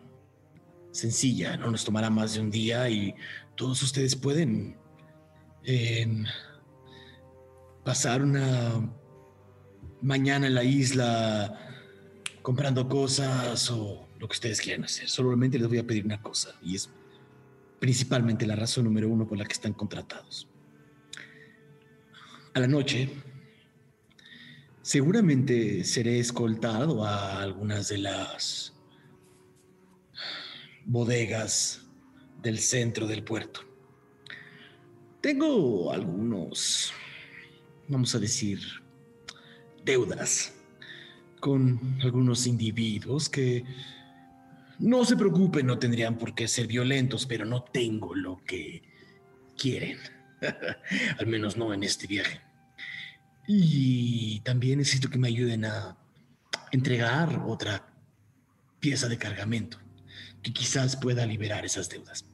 [0.91, 3.13] sencilla, no nos tomará más de un día y
[3.55, 4.77] todos ustedes pueden
[5.65, 6.23] em,
[7.83, 8.89] pasar una
[10.01, 11.59] mañana en la isla
[12.41, 15.09] comprando cosas o lo que ustedes quieran hacer.
[15.09, 16.89] Solamente les voy a pedir una cosa y es
[17.79, 20.47] principalmente la razón número uno por la que están contratados.
[22.53, 23.09] A la noche,
[24.81, 28.73] seguramente seré escoltado a algunas de las
[30.85, 31.81] bodegas
[32.41, 33.61] del centro del puerto.
[35.19, 36.93] Tengo algunos,
[37.87, 38.59] vamos a decir,
[39.83, 40.53] deudas
[41.39, 43.65] con algunos individuos que
[44.79, 48.83] no se preocupen, no tendrían por qué ser violentos, pero no tengo lo que
[49.57, 49.97] quieren.
[51.19, 52.41] Al menos no en este viaje.
[53.47, 55.97] Y también necesito que me ayuden a
[56.71, 57.93] entregar otra
[58.79, 59.79] pieza de cargamento
[60.41, 62.25] que quizás pueda liberar esas deudas.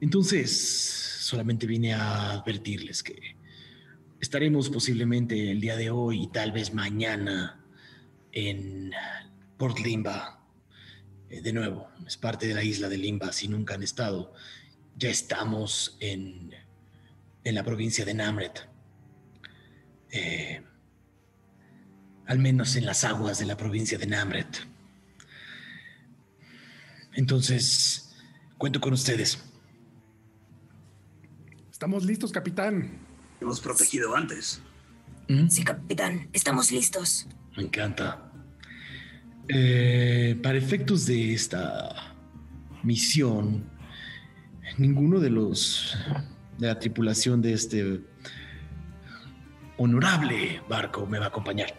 [0.00, 0.50] Entonces,
[1.20, 3.36] solamente vine a advertirles que
[4.20, 7.62] estaremos posiblemente el día de hoy y tal vez mañana
[8.32, 8.90] en
[9.58, 10.39] Port Limba.
[11.30, 14.34] Eh, de nuevo, es parte de la isla de Limba, si nunca han estado.
[14.96, 16.52] Ya estamos en,
[17.44, 18.68] en la provincia de Namret.
[20.10, 20.62] Eh,
[22.26, 24.66] al menos en las aguas de la provincia de Namret.
[27.14, 28.16] Entonces,
[28.58, 29.38] cuento con ustedes.
[31.70, 32.98] Estamos listos, capitán.
[33.40, 34.60] Hemos protegido antes.
[35.28, 35.48] ¿Mm?
[35.48, 37.26] Sí, capitán, estamos listos.
[37.56, 38.29] Me encanta.
[39.52, 42.14] Eh, para efectos de esta
[42.82, 43.64] misión,
[44.78, 45.96] ninguno de los
[46.58, 48.00] de la tripulación de este
[49.76, 51.74] honorable barco me va a acompañar.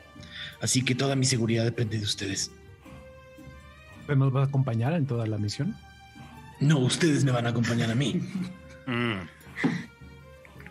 [0.60, 2.52] Así que toda mi seguridad depende de ustedes.
[4.02, 5.76] ¿Usted ¿Nos va a acompañar en toda la misión?
[6.60, 8.22] No, ustedes me van a acompañar a mí.
[8.88, 9.28] Mm,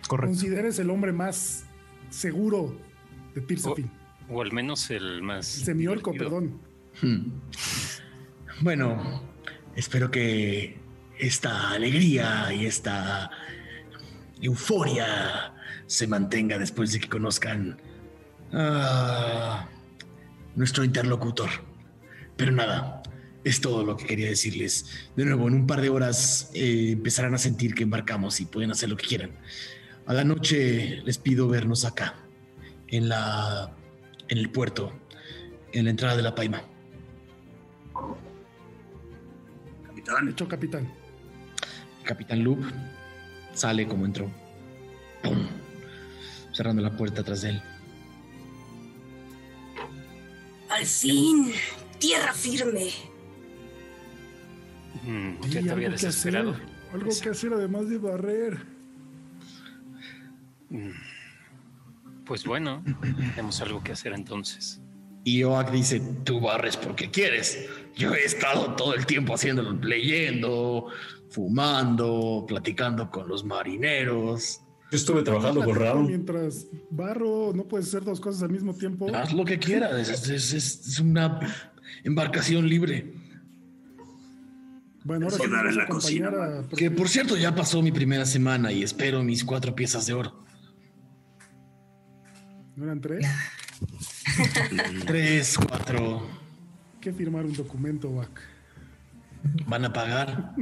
[0.08, 0.32] Correcto.
[0.32, 1.64] Consideres el hombre más
[2.10, 2.76] seguro
[3.36, 3.88] de Tirsafin.
[4.28, 5.46] o al menos el más.
[5.46, 6.40] Semiorco, divertido.
[6.40, 6.60] perdón.
[7.02, 7.40] Hmm.
[8.60, 9.22] Bueno,
[9.74, 10.78] espero que
[11.18, 13.30] esta alegría y esta
[14.40, 15.54] euforia
[15.86, 17.80] se mantenga después de que conozcan
[18.52, 19.68] a
[20.54, 21.50] nuestro interlocutor.
[22.36, 23.02] Pero nada,
[23.44, 25.08] es todo lo que quería decirles.
[25.16, 28.70] De nuevo, en un par de horas eh, empezarán a sentir que embarcamos y pueden
[28.70, 29.32] hacer lo que quieran.
[30.06, 32.16] A la noche les pido vernos acá,
[32.88, 33.74] en la
[34.28, 34.92] en el puerto,
[35.72, 36.62] en la entrada de la Paima.
[40.10, 40.88] Capitán, Hecho, capitán.
[42.04, 42.64] Capitán Loop
[43.54, 44.30] sale como entró.
[45.22, 45.46] ¡Pum!
[46.52, 47.62] Cerrando la puerta tras de él.
[50.68, 51.52] Al fin,
[51.98, 52.90] tierra firme.
[55.04, 56.08] Mm, Sí, ya te había que hacer.
[56.08, 56.56] desesperado.
[56.92, 58.66] Algo que hacer además de barrer.
[62.24, 62.82] Pues bueno,
[63.34, 64.79] tenemos algo que hacer entonces.
[65.30, 67.68] Y Oak dice, tú barres porque quieres.
[67.96, 70.86] Yo he estado todo el tiempo haciéndolo, leyendo,
[71.28, 74.60] fumando, platicando con los marineros.
[74.90, 76.06] Yo estuve trabajando con Raúl.
[76.08, 79.06] Mientras barro, no puedes hacer dos cosas al mismo tiempo.
[79.14, 81.38] Haz lo que quieras, es, es- es- es una
[82.02, 83.14] embarcación libre.
[85.04, 87.92] Bueno, ahora sí en a la cocina, acompañar a- Que por cierto ya pasó mi
[87.92, 90.44] primera semana y espero mis cuatro piezas de oro.
[92.74, 93.24] ¿No eran tres?
[95.06, 96.26] Tres, cuatro.
[96.94, 98.40] Hay que firmar un documento, Bac.
[99.66, 100.52] ¿Van a pagar?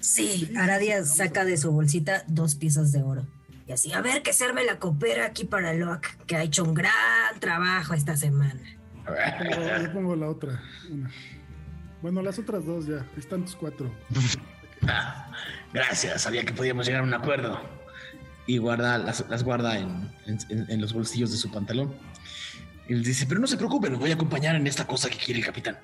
[0.00, 3.26] Sí, Aradia saca de su bolsita dos piezas de oro.
[3.66, 6.64] Y así, a ver que se arme la copera aquí para Loak, que ha hecho
[6.64, 6.92] un gran
[7.38, 8.60] trabajo esta semana.
[9.06, 10.60] Pongo- Yo pongo la otra,
[10.90, 11.10] una.
[12.02, 13.06] Bueno, las otras dos ya.
[13.16, 13.90] Están tus cuatro.
[14.86, 15.30] Ah,
[15.72, 17.60] gracias, sabía que podíamos llegar a un acuerdo.
[18.46, 21.94] Y guarda, las, las guarda en, en- en los bolsillos de su pantalón.
[22.92, 25.16] Y les dice, pero no se preocupen, los voy a acompañar en esta cosa que
[25.16, 25.78] quiere el capitán.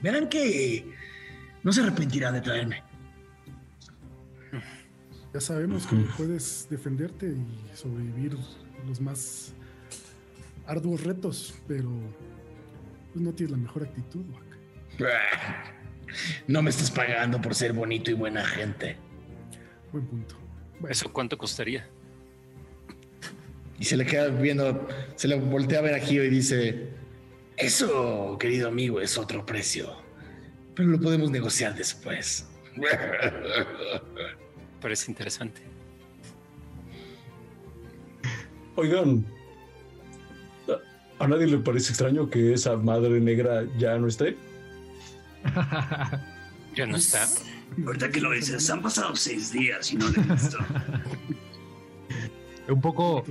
[0.00, 0.84] Verán que
[1.62, 2.82] no se arrepentirá de traerme.
[5.32, 8.36] Ya sabemos que puedes defenderte y sobrevivir
[8.88, 9.52] los más
[10.66, 11.88] arduos retos, pero
[13.12, 14.24] pues, no tienes la mejor actitud,
[14.98, 14.98] Bac.
[16.48, 18.96] No me estás pagando por ser bonito y buena gente.
[19.92, 20.34] Buen punto.
[20.80, 21.88] Bueno, ¿Eso cuánto costaría?
[23.78, 24.86] Y se le queda viendo,
[25.16, 26.88] se le voltea a ver a Gio y dice,
[27.56, 29.92] eso, querido amigo, es otro precio.
[30.74, 32.46] Pero lo podemos negociar después.
[34.80, 35.62] Parece interesante.
[38.76, 39.24] Oigan,
[40.68, 44.36] ¿a- ¿a nadie le parece extraño que esa madre negra ya no esté?
[46.76, 47.26] Ya no está.
[47.84, 50.58] Ahorita que lo dices, han pasado seis días y no lo he visto.
[52.68, 53.24] Un poco,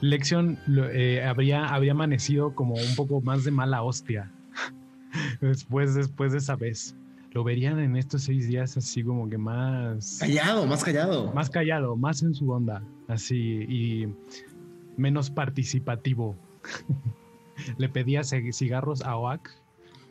[0.00, 4.30] Lexion lo- eh, habría, habría amanecido como un poco más de mala hostia.
[5.40, 6.94] Después, después de esa vez.
[7.32, 10.16] Lo verían en estos seis días así como que más...
[10.20, 11.32] Callado, más callado.
[11.32, 12.82] Más callado, más en su onda.
[13.08, 13.36] Así
[13.68, 14.08] y
[14.96, 16.34] menos participativo.
[17.78, 19.50] Le pedía cig- cigarros a Oak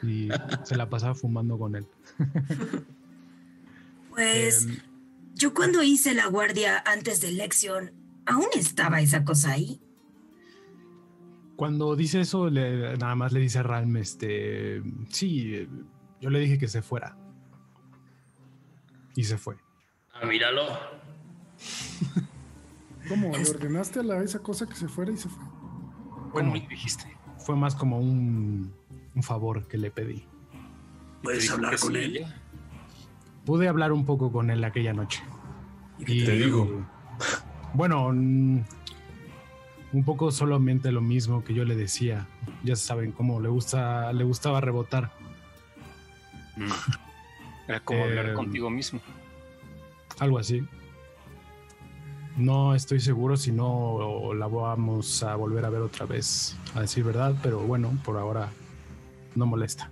[0.03, 0.29] y
[0.63, 1.85] se la pasaba fumando con él.
[4.09, 4.77] Pues Em,
[5.35, 7.91] yo cuando hice la guardia antes de elección,
[8.25, 9.81] aún estaba esa cosa ahí.
[11.55, 15.67] Cuando dice eso, le- nada más le dice a Ralm, este, sí,
[16.19, 17.17] yo le dije que se fuera.
[19.15, 19.55] Y se fue.
[20.13, 20.63] Ah, míralo.
[23.07, 23.31] ¿Cómo?
[23.37, 25.43] ¿Le ordenaste a la, esa cosa que se fuera y se fue?
[26.33, 27.15] Bueno, ¿Cómo le dijiste?
[27.37, 28.73] fue más como un,
[29.13, 30.25] un favor que le pedí.
[31.21, 32.17] Puedes ¿Dijo hablar con sí él.
[32.17, 32.41] ella?
[33.45, 35.21] Pude hablar un poco con él aquella noche.
[35.99, 36.85] Y te digo?
[37.75, 38.59] Bueno, mm,
[39.93, 42.25] un poco solamente lo mismo que yo le decía.
[42.63, 45.11] Ya saben cómo le gusta, le gustaba rebotar.
[46.55, 46.69] Mm.
[47.67, 49.01] Era como hablar Eh, contigo mismo.
[50.19, 50.63] Algo así.
[52.37, 57.03] No estoy seguro si no la vamos a volver a ver otra vez, a decir
[57.03, 58.49] verdad, pero bueno, por ahora
[59.35, 59.89] no molesta.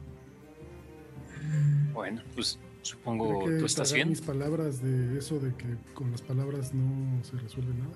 [1.93, 4.09] Bueno, pues supongo que tú estás bien.
[4.09, 7.93] mis palabras de eso de que con las palabras no se resuelve nada.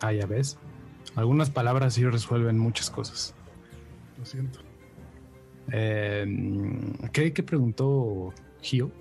[0.00, 0.58] Ah, ya ves.
[1.14, 3.34] Algunas palabras sí resuelven muchas cosas.
[4.18, 4.60] Lo siento.
[5.72, 6.24] Eh,
[7.12, 8.92] ¿qué, qué preguntó Gio?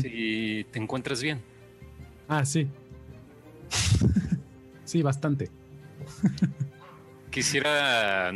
[0.00, 1.40] Si te encuentras bien.
[2.28, 2.68] Ah, sí.
[4.84, 5.50] sí, bastante.
[7.30, 8.32] Quisiera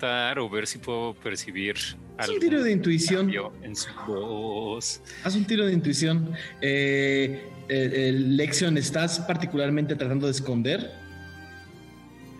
[0.00, 1.76] notar o ver si puedo percibir
[2.16, 3.30] Haz algo un tiro de intuición.
[3.62, 5.02] en su voz.
[5.24, 6.32] Haz un tiro de intuición.
[6.60, 10.90] Eh, eh, eh, Lexion, ¿estás particularmente tratando de esconder?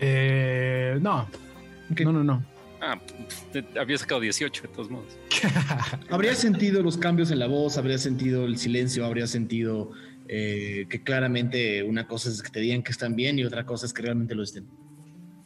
[0.01, 1.29] Eh, no,
[2.05, 2.45] no, no, no.
[2.83, 2.99] Ah,
[3.53, 5.19] te- había sacado 18 de todos modos.
[6.11, 9.91] Habrías sentido los cambios en la voz, habrías sentido el silencio, habrías sentido
[10.29, 13.85] eh, que claramente una cosa es que te digan que están bien y otra cosa
[13.85, 14.67] es que realmente lo estén.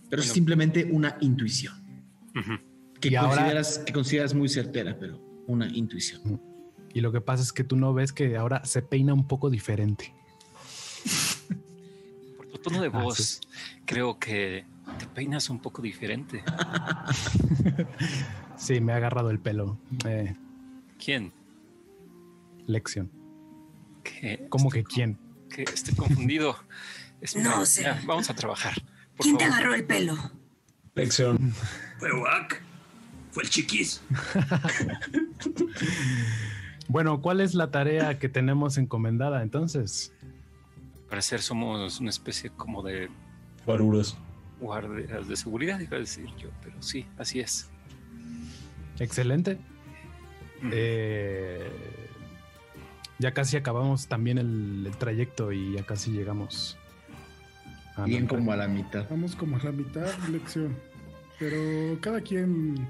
[0.09, 1.84] Pero es simplemente una intuición
[3.01, 6.41] Que Y ahora- consideras, que consideras muy certera, pero una intuición.
[6.93, 9.51] Y lo que pasa es que tú no ves que ahora se peina un poco
[9.51, 10.15] diferente.
[12.37, 13.41] Por tu tono de Ah, voz,
[13.85, 14.65] creo que
[14.99, 16.43] te peinas un poco diferente.
[18.57, 19.79] Sí, me ha agarrado el pelo.
[20.07, 20.33] Eh,
[21.05, 21.33] ¿Quién?
[22.67, 23.11] lección.
[24.05, 24.47] ¿Qué?
[24.49, 25.19] ¿Cómo Estoy que quién?
[25.51, 26.57] que estoy confundido.
[27.21, 27.83] Espera, No sé.
[27.83, 28.75] ya, vamos a trabajar.
[29.17, 30.17] Por ¿Quién te agarró el pelo?
[30.95, 31.53] Lección.
[31.99, 32.63] Fue Wack.
[33.33, 34.03] Fue el chiquis.
[36.87, 40.13] Bueno, ¿cuál es la tarea que tenemos encomendada entonces?
[41.09, 43.09] Parecer somos una especie como de
[43.65, 44.17] Guaruras.
[44.61, 47.71] guardias de seguridad, iba a decir yo, pero sí, así es.
[48.99, 49.59] Excelente.
[50.59, 50.71] Ujú.
[50.73, 51.71] Eh,
[53.19, 56.77] ya casi acabamos también el, el trayecto y ya casi llegamos.
[57.97, 59.07] a Bien como a la mitad.
[59.09, 60.77] Vamos como a la mitad de lección.
[61.51, 62.89] Pero cada quien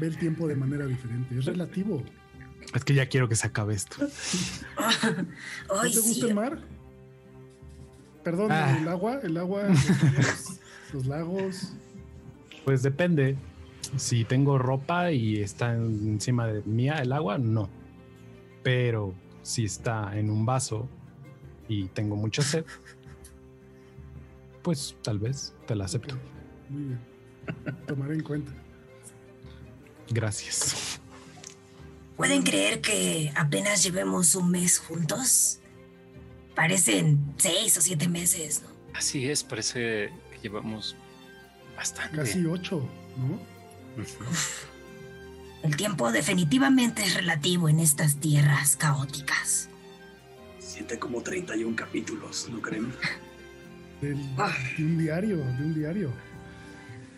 [0.00, 1.38] ve el tiempo de manera diferente.
[1.38, 2.02] Es relativo.
[2.74, 3.96] Es que ya quiero que se acabe esto.
[5.68, 6.58] ¿No te gusta el mar?
[8.24, 8.78] Perdón, Ah.
[8.80, 9.64] el agua, el agua,
[10.94, 11.72] los lagos.
[12.64, 13.36] Pues depende.
[13.96, 17.68] Si tengo ropa y está encima de mía el agua, no.
[18.62, 19.12] Pero
[19.42, 20.88] si está en un vaso
[21.68, 22.64] y tengo mucha sed,
[24.62, 26.14] pues tal vez te la acepto.
[26.70, 27.11] Muy bien.
[27.86, 28.52] Tomaré en cuenta.
[30.10, 31.00] Gracias.
[32.16, 35.58] ¿Pueden creer que apenas llevemos un mes juntos?
[36.54, 38.68] Parecen seis o siete meses, ¿no?
[38.94, 40.94] Así es, parece que llevamos
[41.76, 42.16] bastante.
[42.18, 42.86] Casi ocho,
[43.16, 43.40] ¿no?
[45.62, 49.68] El tiempo definitivamente es relativo en estas tierras caóticas.
[50.58, 52.92] Siente como 31 capítulos, ¿no creen?
[54.00, 54.18] Del-
[54.76, 56.12] de un diario, de un diario.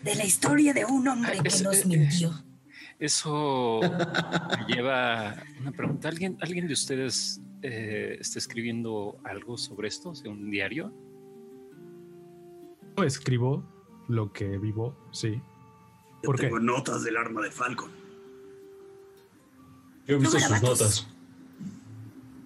[0.05, 2.31] De la historia de un hombre que es- nos eh, mintió.
[2.97, 6.07] Eso me lleva a una pregunta.
[6.07, 10.11] ¿Alguien, ¿alguien de ustedes eh, está escribiendo algo sobre esto?
[10.11, 10.93] O sea, un diario.
[12.97, 13.65] Yo escribo
[14.07, 15.33] lo que vivo, sí.
[15.33, 15.41] Yo
[16.23, 16.43] ¿Por qué?
[16.43, 17.91] tengo notas del arma de Falcon.
[20.07, 21.07] Yo he visto sus notas.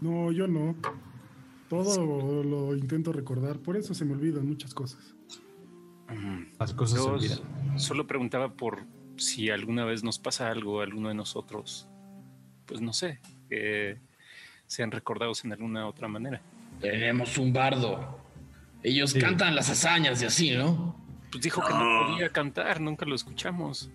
[0.01, 0.76] No, yo no.
[1.70, 5.14] Todo lo intento recordar, por eso se me olvidan muchas cosas.
[6.60, 7.39] Las cosas se olvidan.
[7.80, 8.84] solo preguntaba por
[9.18, 11.88] si alguna vez nos pasa algo a alguno de nosotros,
[12.66, 13.97] pues no sé, que
[14.68, 16.41] sean recordados en alguna otra manera.
[16.80, 18.20] Tenemos un bardo.
[18.84, 19.20] Ellos Sí.
[19.20, 20.95] cantan las hazañas y así, ¿no?
[21.32, 23.89] Pues dijo que no podía cantar, nunca lo escuchamos.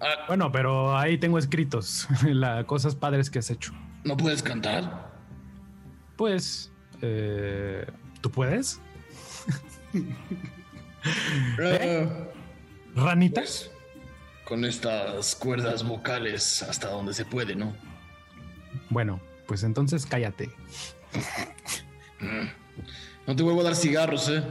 [0.00, 3.72] Ah, Bueno, pero ahí tengo escritos las cosas padres que has hecho.
[4.04, 5.12] ¿No puedes cantar?
[6.16, 6.70] Pues,
[7.02, 7.84] eh,
[8.20, 8.80] ¿tú puedes?
[11.60, 12.08] Eh,
[12.94, 13.40] ¿Ranita?
[13.42, 13.70] pues,
[14.44, 17.74] con estas cuerdas vocales hasta donde se puede, ¿no?
[18.90, 20.50] Bueno, pues entonces cállate.
[22.20, 22.48] Mm.
[23.26, 24.42] No te vuelvo a dar cigarros, ¿eh?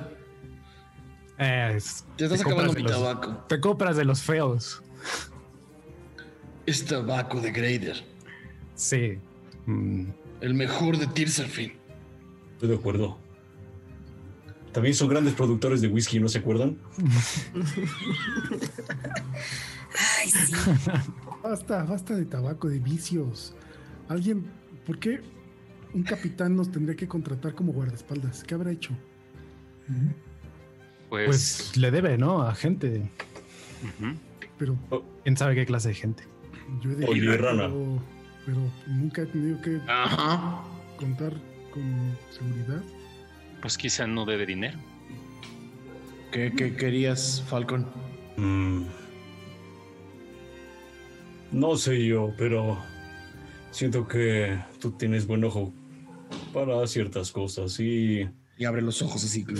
[1.37, 3.45] Eh, es- Te estás te acabando mi los- tabaco.
[3.47, 4.81] Te compras de los feos.
[6.65, 8.03] Es tabaco de Grader.
[8.75, 9.17] Sí.
[9.65, 10.05] Mm,
[10.41, 11.73] El mejor de Tirserfin.
[12.53, 13.17] Estoy de acuerdo.
[14.73, 16.77] También son grandes productores de whisky, ¿no se acuerdan?
[20.19, 20.53] Ay, sí.
[21.43, 23.53] Basta, basta de tabaco, de vicios.
[24.09, 24.45] Alguien,
[24.85, 25.21] ¿por qué
[25.93, 28.43] un capitán nos tendría que contratar como guardaespaldas?
[28.43, 28.93] ¿Qué habrá hecho?
[31.09, 31.25] Pues,
[31.67, 32.41] pues le debe, ¿no?
[32.41, 33.09] A gente.
[34.57, 34.77] Pero
[35.23, 36.23] ¿Quién sabe qué clase de gente?
[36.81, 37.67] yo he de Oye, rana.
[37.67, 38.01] Pero,
[38.45, 38.57] pero
[38.87, 40.63] nunca he tenido que Ajá.
[40.97, 41.33] contar
[41.71, 42.81] con seguridad.
[43.63, 44.77] Pues quizá no debe dinero.
[46.33, 47.87] ¿Qué, qué querías, Falcon?
[48.35, 48.83] Mm.
[51.53, 52.77] No sé yo, pero
[53.71, 55.73] siento que tú tienes buen ojo
[56.53, 59.45] para ciertas cosas y Y abre los ojos así.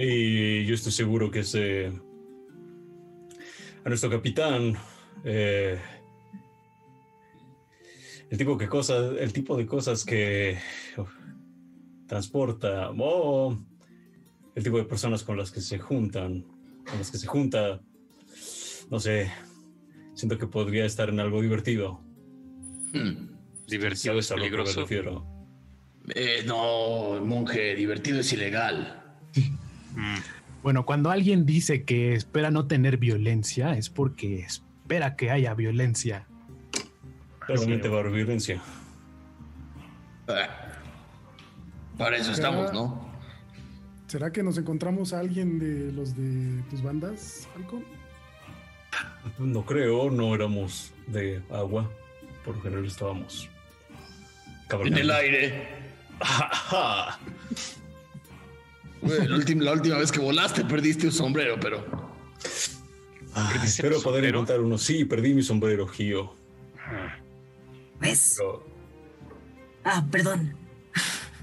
[0.00, 1.92] Y yo estoy seguro que ese.
[3.84, 4.76] A nuestro capitán.
[5.24, 5.76] eh,
[8.30, 9.14] el tipo que cosas.
[9.18, 10.58] El tipo de cosas que
[10.96, 11.10] uf,
[12.06, 12.90] transporta.
[12.96, 13.56] O
[14.54, 16.44] el tipo de personas con las que se juntan.
[16.88, 17.80] Con las que se junta.
[18.90, 19.30] No sé.
[20.14, 22.00] Siento que podría estar en algo divertido.
[22.92, 23.28] Hmm.
[23.68, 24.80] Divertido es ¿Sabes a lo que me peligroso.
[24.80, 25.26] refiero?
[26.14, 29.02] Eh, no, monje, divertido es ilegal.
[29.94, 30.16] Mm,
[30.62, 36.26] Bueno, cuando alguien dice que espera no tener violencia, es porque espera que haya violencia.
[37.48, 38.60] A haber violencia.
[41.96, 43.08] Para eso estamos, ¿no?
[44.06, 47.84] ¿Será que nos encontramos a alguien de los de tus bandas, Falcon?
[49.38, 51.90] No creo, no éramos de agua.
[52.44, 53.48] Por lo general estábamos.
[54.70, 55.68] En el aire.
[59.00, 61.84] La, última, la última vez que volaste perdiste un sombrero, pero.
[63.34, 64.38] Ah, ¿Perdiste espero poder sombrero?
[64.38, 64.76] encontrar uno.
[64.76, 66.34] Sí, perdí mi sombrero, Gio.
[68.00, 68.36] ¿Ves?
[68.38, 68.64] Pero,
[69.84, 70.54] Ah, perdón.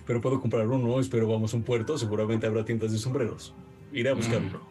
[0.06, 1.00] pero puedo comprar uno.
[1.00, 1.98] Espero vamos a un puerto.
[1.98, 3.54] Seguramente habrá tiendas de sombreros.
[3.92, 4.62] Iré a buscarlo.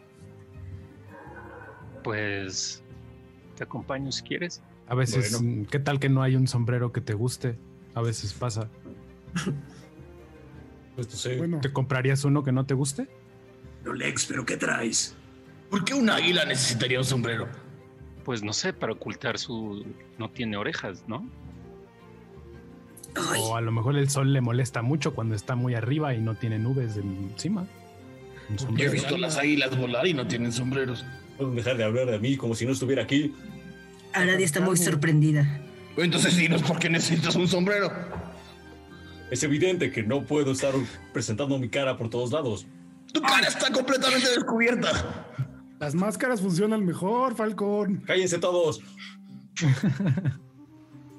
[2.03, 2.83] Pues
[3.55, 4.61] te acompaño si quieres.
[4.87, 5.61] A veces, Bueno.
[5.61, 7.57] mm, ¿qué tal que no hay un sombrero que te guste?
[7.95, 8.69] A veces pasa.
[10.95, 11.37] Pues no sé.
[11.37, 13.07] Bueno, ¿Te comprarías uno que no te guste?
[13.83, 15.15] No, Lex, ¿pero qué traes?
[15.69, 17.47] ¿Por qué un águila necesitaría un sombrero?
[18.23, 19.85] Pues no sé, para ocultar su...
[20.17, 21.27] No tiene orejas, ¿no?
[23.15, 26.21] Ay, O a lo mejor el sol le molesta mucho cuando está muy arriba y
[26.21, 27.65] no tiene nubes encima.
[28.75, 31.05] Yo he visto las águilas volar y no tienen sombreros.
[31.37, 33.33] Pueden dejar de hablar de mí como si no estuviera aquí.
[34.13, 35.61] Aradia está muy sorprendida.
[35.97, 37.91] Entonces dinos por qué necesitas un sombrero.
[39.31, 40.73] Es evidente que no puedo estar
[41.11, 42.67] presentando mi cara por todos lados.
[43.11, 45.25] Tu cara está completamente descubierta.
[45.79, 48.03] las máscaras funcionan mejor, Falcón.
[48.05, 48.81] ¡Cállense todos!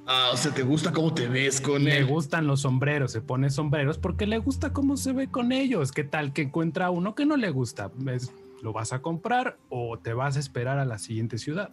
[0.09, 2.07] Ah, o sea, ¿te gusta cómo te ves con Le él?
[2.07, 5.91] gustan los sombreros, se pone sombreros porque le gusta cómo se ve con ellos.
[5.91, 7.91] ¿Qué tal que encuentra uno que no le gusta?
[7.97, 8.33] ¿Ves?
[8.63, 11.71] ¿Lo vas a comprar o te vas a esperar a la siguiente ciudad?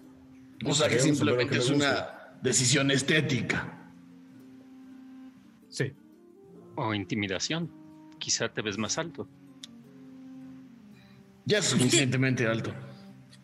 [0.66, 3.92] O sea, que simplemente que es una decisión estética.
[5.70, 5.94] Sí.
[6.76, 7.72] O intimidación.
[8.18, 9.28] Quizá te ves más alto.
[11.46, 12.74] Ya es suficientemente alto.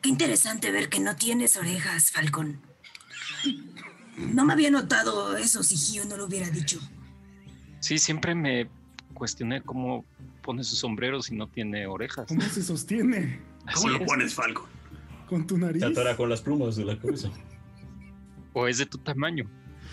[0.02, 2.62] Qué interesante ver que no tienes orejas, Falcón.
[4.20, 6.80] No me había notado eso si Gio no lo hubiera dicho.
[7.80, 8.70] Sí, siempre me
[9.14, 10.06] cuestioné cómo
[10.42, 12.28] pone su sombrero si no tiene orejas.
[12.28, 13.40] ¿Cómo se sostiene?
[13.66, 14.08] Así ¿Cómo lo es.
[14.08, 14.68] pones, Falco?
[15.28, 15.82] ¿Con tu nariz?
[15.82, 17.30] Te con las plumas de la cabeza.
[18.54, 19.46] O es de tu tamaño,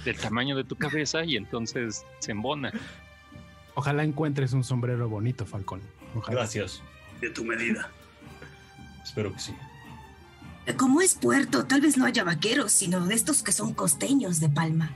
[0.05, 2.73] del tamaño de tu cabeza y entonces se embona.
[3.75, 5.83] Ojalá encuentres un sombrero bonito, Falcón.
[6.15, 6.39] Ojalá.
[6.39, 6.83] Gracias.
[7.21, 7.91] De tu medida.
[9.05, 9.55] Espero que sí.
[10.75, 14.49] Como es puerto, tal vez no haya vaqueros, sino de estos que son costeños de
[14.49, 14.91] Palma.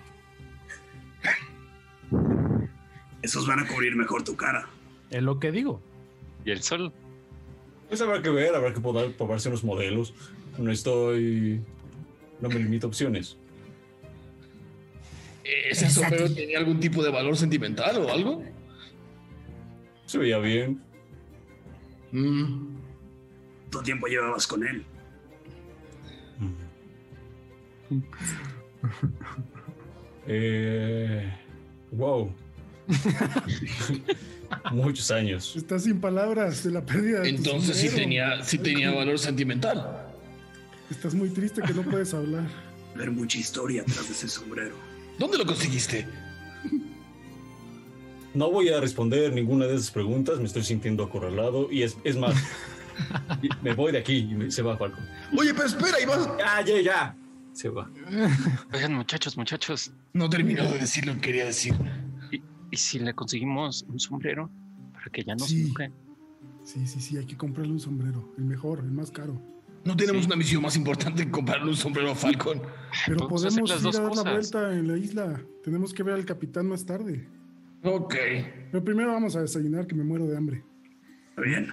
[3.22, 4.68] Esos van a cubrir mejor tu cara.
[5.10, 5.80] Es lo que digo.
[6.44, 6.92] Y el sol,
[7.88, 10.14] Pues habrá que ver, habrá que poder probarse unos modelos.
[10.58, 11.60] No estoy.
[12.40, 13.36] No me limito a opciones.
[15.44, 18.42] ¿Ese sombrero tenía algún tipo de valor sentimental o algo?
[20.06, 20.80] Se veía bien.
[22.12, 22.76] Mm,
[23.62, 24.84] ¿Cuánto tiempo llevabas con él?
[30.26, 31.32] Eh,
[31.92, 32.32] wow.
[34.72, 35.54] Muchos años.
[35.56, 40.06] Estás sin palabras de la pérdida de Entonces sí tenía, sí tenía valor sentimental.
[40.90, 42.44] Estás muy triste que no puedes hablar.
[42.96, 44.74] Ver mucha historia atrás de ese sombrero.
[45.18, 46.06] ¿Dónde lo conseguiste?
[48.34, 50.38] No voy a responder ninguna de esas preguntas.
[50.38, 51.68] Me estoy sintiendo acorralado.
[51.70, 52.34] Y es, es más,
[53.42, 54.98] y me voy de aquí y me- se va Falco.
[55.36, 56.20] Oye, pero espera, Iván.
[56.38, 57.16] Ya, ya, ya.
[57.52, 57.90] Se va.
[58.72, 61.74] oigan muchachos, muchachos, No terminó de decir lo que quería decir.
[62.72, 64.48] ¿y si le conseguimos un sombrero
[64.92, 65.56] para que ya no Sí.
[65.56, 65.92] se enoje?
[66.64, 68.32] Sí, sí, sí, hay que comprarle un sombrero.
[68.38, 69.40] El mejor, el más caro.
[69.84, 70.26] No tenemos Sí.
[70.26, 72.60] una misión más importante que comprarle un sombrero a Falcon.
[73.06, 75.42] Pero Podemos hacer podemos las ir dos a dar la vuelta en la isla.
[75.64, 77.26] Tenemos que ver al capitán más tarde.
[77.82, 78.14] Ok.
[78.70, 80.64] Pero primero vamos a desayunar, que me muero de hambre.
[81.30, 81.72] Está bien.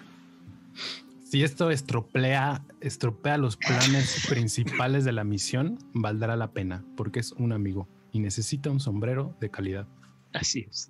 [1.30, 7.34] Si esto estropea, estropea los planes principales de la misión, valdrá la pena, porque es
[7.34, 9.86] un amigo y necesita un sombrero de calidad.
[10.32, 10.90] Así es.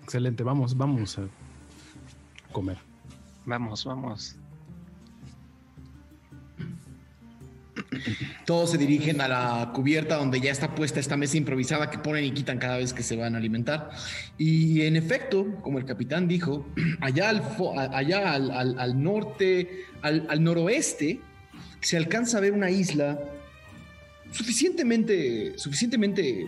[0.00, 1.22] Excelente, vamos, vamos a
[2.52, 2.78] comer.
[3.46, 4.36] Vamos, vamos.
[8.44, 12.24] Todos se dirigen a la cubierta donde ya está puesta esta mesa improvisada que ponen
[12.24, 13.90] y quitan cada vez que se van a alimentar.
[14.38, 16.66] Y en efecto, como el capitán dijo,
[17.00, 21.20] allá al, norte, al, noroeste,
[21.80, 23.18] se alcanza a ver una isla
[24.30, 26.46] suficientemente, suficientemente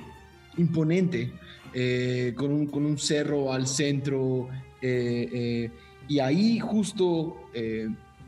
[0.56, 1.32] imponente,
[1.72, 4.48] eh, con, un, cerro al centro,
[4.80, 5.70] eh, eh,
[6.06, 7.50] y ahí justo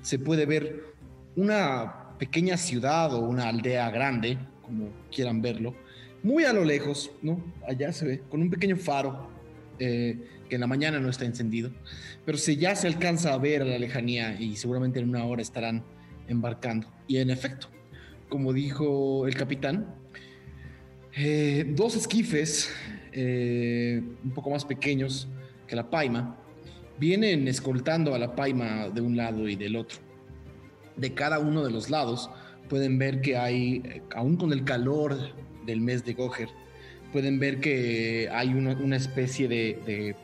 [0.03, 0.95] se puede ver
[1.37, 5.75] una pequeña ciudad o una aldea grande, como quieran verlo,
[6.23, 7.43] muy a lo lejos, ¿no?
[7.67, 9.31] Allá se ve, con un pequeño faro
[9.79, 11.71] eh, que en la mañana no está encendido,
[12.25, 15.43] pero se, ya se alcanza a ver a la lejanía y seguramente en una hora
[15.43, 15.85] estarán
[16.29, 16.89] embarcando.
[17.07, 17.69] Y en efecto,
[18.29, 19.95] como dijo el capitán,
[21.14, 22.73] eh, dos esquifes
[23.12, 25.29] eh, un poco más pequeños
[25.67, 26.37] que la paima
[26.99, 30.05] vienen escoltando a la paima de un lado y del otro
[30.97, 32.30] de cada uno de los lados
[32.68, 35.16] pueden ver que hay, eh, aún con el calor
[35.64, 36.49] del mes de Goher,
[37.12, 40.14] pueden ver que hay una, especie de,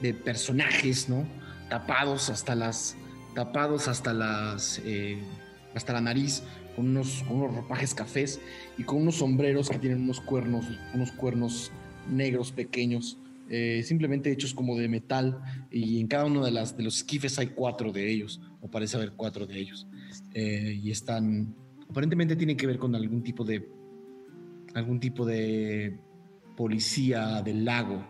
[0.00, 1.26] de- personajes, ¿no?
[1.68, 2.96] Tapados hasta las,
[3.34, 5.18] tapados hasta las, eh,
[5.74, 6.42] hasta la nariz,
[6.76, 8.38] con unos, unos ropajes cafés
[8.76, 11.72] y con unos sombreros que tienen unos cuernos, unos cuernos
[12.08, 13.16] negros pequeños,
[13.48, 17.38] eh, simplemente hechos como de metal y en cada uno de, las, de los esquifes
[17.38, 18.40] hay cuatro de ellos,
[18.70, 19.86] parece haber cuatro de ellos.
[20.34, 21.54] eh, y están,
[21.88, 23.68] aparentemente tienen que ver con algún tipo de,
[24.74, 25.98] algún tipo de
[26.56, 28.04] policía del lago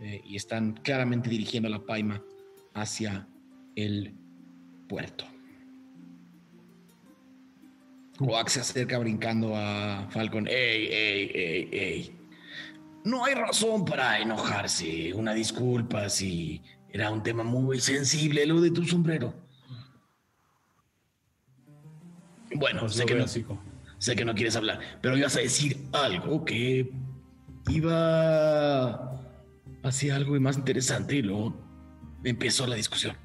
[0.00, 2.22] eh, y están claramente dirigiendo la paima
[2.74, 3.28] hacia
[3.76, 4.14] el
[4.88, 5.24] puerto.
[8.18, 10.46] Oak se acerca brincando a Falcon.
[10.46, 12.16] ¡Ey, ey, ey, ey!
[13.04, 15.14] No hay razón para enojarse.
[15.14, 19.32] Una disculpa si era un tema muy sensible lo de tu sombrero.
[22.54, 26.90] Bueno, sé que, no, sé que no quieres hablar, pero ibas a decir algo que
[27.68, 29.20] iba
[29.82, 31.54] hacia algo más interesante y luego
[32.24, 33.16] empezó la discusión.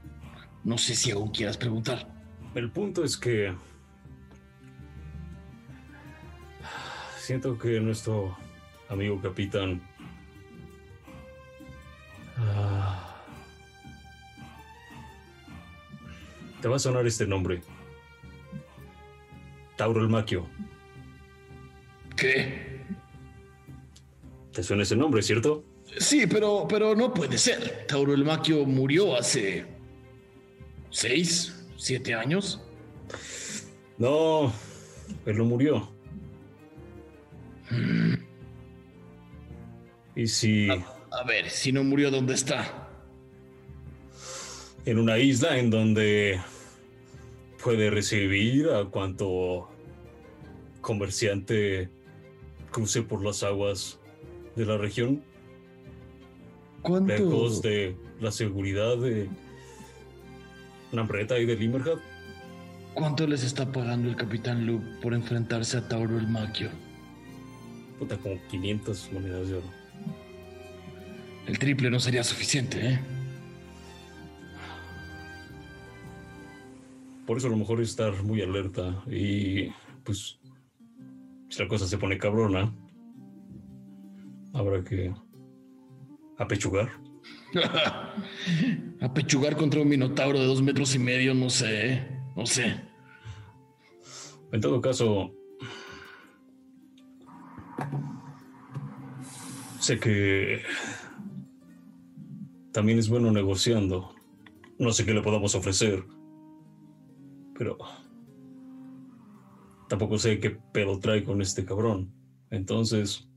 [0.64, 2.08] No sé si aún quieras preguntar.
[2.54, 3.54] El punto es que
[7.18, 8.38] siento que nuestro
[8.90, 9.82] amigo capitán
[12.38, 13.16] ah,
[16.62, 17.62] te va a sonar este nombre.
[19.76, 20.48] Tauro el Maquio.
[22.16, 22.82] ¿Qué?
[24.54, 25.64] ¿Te suena ese nombre, cierto?
[25.98, 27.86] Sí, pero, pero no puede ser.
[27.88, 29.66] Tauro el Maquio murió hace
[30.90, 32.62] seis, siete años.
[33.98, 34.54] No,
[35.26, 35.90] él no murió.
[40.16, 42.82] Y si A ver, si no murió, ¿dónde está?
[44.86, 46.40] en una isla en donde
[47.66, 49.68] puede recibir a cuanto
[50.82, 51.90] comerciante
[52.72, 54.00] cruce por las aguas
[54.56, 55.24] de la región,
[56.84, 57.12] ¿Cuánto?
[57.12, 59.28] lejos de la seguridad de
[60.92, 61.98] Namreta y de Limmerhead.
[62.94, 66.70] ¿Cuánto les está pagando el capitán Luke por enfrentarse a Tauro el Maquio?
[67.98, 69.68] Puta, como 500 monedas de oro.
[71.48, 73.00] El triple no sería suficiente, ¿eh?
[77.26, 79.70] Por eso a lo mejor es estar muy alerta y
[80.04, 80.40] pues
[81.50, 82.74] si la cosa se pone cabrona,
[84.54, 85.14] habrá que
[86.38, 86.90] apechugar.
[89.02, 92.22] Apechugar contra un minotauro de dos metros y medio, no sé, ¿eh?
[92.36, 92.76] No sé.
[94.52, 95.32] En todo caso,
[99.80, 100.62] sé que
[102.72, 104.14] también es bueno negociando.
[104.78, 106.04] No sé qué le podamos ofrecer,
[107.58, 107.78] pero
[109.88, 112.14] tampoco sé qué pedo trae con este cabrón.
[112.50, 113.28] Entonces,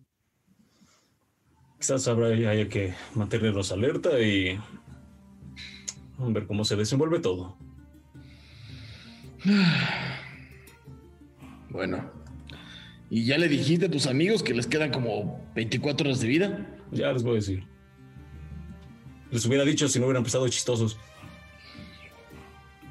[1.78, 4.58] quizás habrá, haya que mantenernos alerta y
[6.18, 7.56] ver cómo se desenvuelve todo.
[11.70, 12.10] Bueno.
[13.10, 16.66] ¿Y ya le dijiste a tus amigos que les quedan como 24 horas de vida?
[16.90, 17.62] Ya les voy a decir.
[19.30, 20.98] Les hubiera dicho si no hubieran empezado chistosos.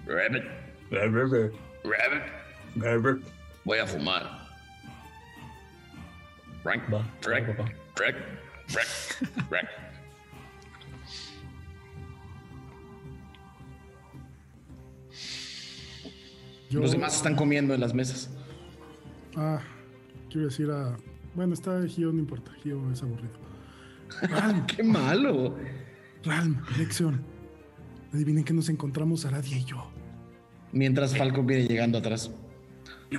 [0.06, 0.67] Rabbit.
[3.64, 4.48] Voy a fumar.
[6.64, 7.72] Frank, Va, Frank, va, va, va.
[7.96, 8.16] Frank,
[8.68, 9.68] Frank, Frank.
[16.70, 18.30] Yo, Los demás están comiendo en las mesas.
[19.36, 19.62] Ah,
[20.30, 20.98] quiero decir a.
[21.34, 22.52] Bueno, está Gio, no importa.
[22.62, 23.38] Gio es aburrido.
[24.22, 25.56] Ralm, ¡Qué malo!
[26.24, 27.24] Ralm, lección.
[28.14, 29.97] Adivinen que nos encontramos Aradia y yo.
[30.78, 32.30] Mientras Falcon viene llegando atrás.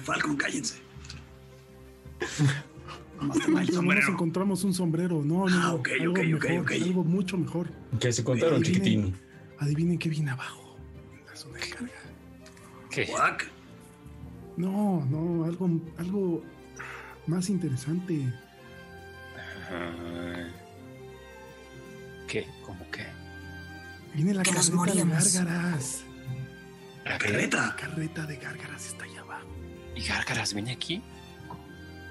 [0.03, 0.77] Falcon, cállense.
[3.21, 5.25] No nos encontramos un sombrero.
[5.25, 5.61] No, no, no.
[5.61, 6.71] Ah, ok, algo ok, ok, mejor, ok.
[6.71, 7.67] Algo mucho mejor.
[7.99, 9.17] ¿Qué se contaron, Adivinen- chiquitín?
[9.59, 10.77] Adivinen qué viene abajo.
[11.19, 11.93] En la zona de carga.
[12.93, 13.07] ¿Qué?
[13.07, 13.51] Quack.
[14.57, 16.45] No, no, algo, algo
[17.27, 18.33] más interesante.
[19.69, 20.47] Ah,
[22.29, 22.47] ¿Qué?
[22.65, 23.05] ¿Cómo qué?
[24.15, 25.35] Viene la Que nos de moríamos.
[27.09, 27.77] La La carreta.
[27.77, 29.49] carreta de gárgaras está allá abajo.
[29.97, 31.03] ¿Y Gárgaras viene aquí?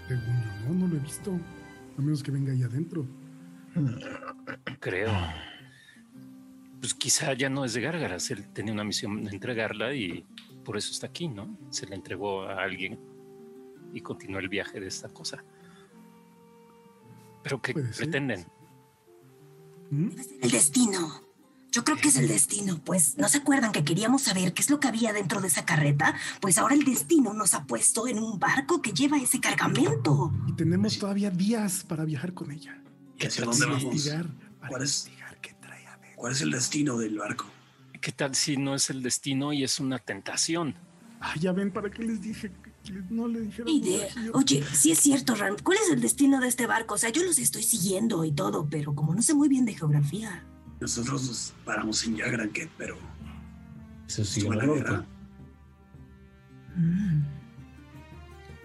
[0.08, 1.40] Según yo, no, no lo he visto.
[1.98, 3.06] A menos que venga ahí adentro.
[4.80, 5.12] Creo.
[6.80, 8.32] Pues quizá ya no es de Gárgaras.
[8.32, 10.26] Él tenía una misión de entregarla y
[10.66, 11.56] por eso está aquí, ¿no?
[11.70, 13.00] Se la entregó a alguien
[13.94, 15.44] y continuó el viaje de esta cosa.
[17.44, 18.46] ¿Pero qué pretenden?
[19.92, 20.10] ¿Mm?
[20.42, 21.27] El destino.
[21.72, 24.70] Yo creo que es el destino, pues ¿no se acuerdan que queríamos saber qué es
[24.70, 26.16] lo que había dentro de esa carreta?
[26.42, 30.32] Pues ahora el destino nos ha puesto en un barco que lleva ese cargamento.
[30.48, 32.82] Y tenemos todavía días para viajar con ella.
[33.18, 33.84] ¿Y hacia dónde vamos?
[33.84, 34.28] investigar.
[34.60, 35.10] Para ¿Cuál es?
[35.42, 35.86] qué trae.
[36.16, 37.46] ¿Cuál es el destino del barco?
[38.00, 40.76] ¿Qué tal si no es el destino y es una tentación?
[41.20, 42.52] Ah, ya ven, ¿para qué les dije
[43.10, 43.68] no le dijeron?
[43.70, 44.08] Idea.
[44.34, 45.56] Oye, sí es cierto, Ram.
[45.64, 46.96] ¿Cuál es el destino de este barco?
[46.96, 49.74] O sea, yo los estoy siguiendo y todo, pero como no sé muy bien de
[49.74, 50.46] geografía.
[50.80, 52.98] Nosotros nos paramos en Yagranket, pero
[54.08, 55.06] fue al la guerra.
[56.76, 57.24] Mm.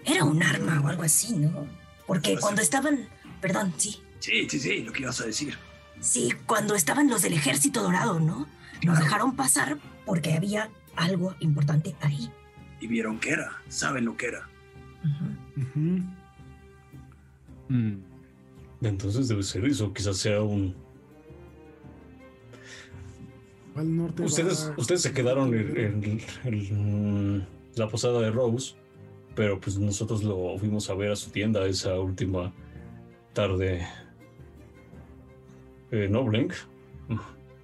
[0.05, 1.65] Era un arma o algo así, ¿no?
[2.05, 3.07] Porque cuando estaban...
[3.41, 4.01] Perdón, sí.
[4.19, 5.57] Sí, sí, sí, lo que ibas a decir.
[5.99, 8.47] Sí, cuando estaban los del ejército dorado, ¿no?
[8.83, 12.29] Nos dejaron pasar porque había algo importante ahí.
[12.79, 14.49] Y vieron qué era, saben lo que era.
[17.69, 17.95] Mm,
[18.81, 20.75] Entonces debe ser eso, quizás sea un...
[23.75, 24.23] Al norte.
[24.23, 28.75] Ustedes, va- ustedes se quedaron en, en- en la posada de Rose,
[29.35, 32.53] pero pues nosotros lo fuimos a ver a su tienda esa última
[33.33, 33.87] tarde.
[35.91, 36.53] Eh, ¿No, Blink?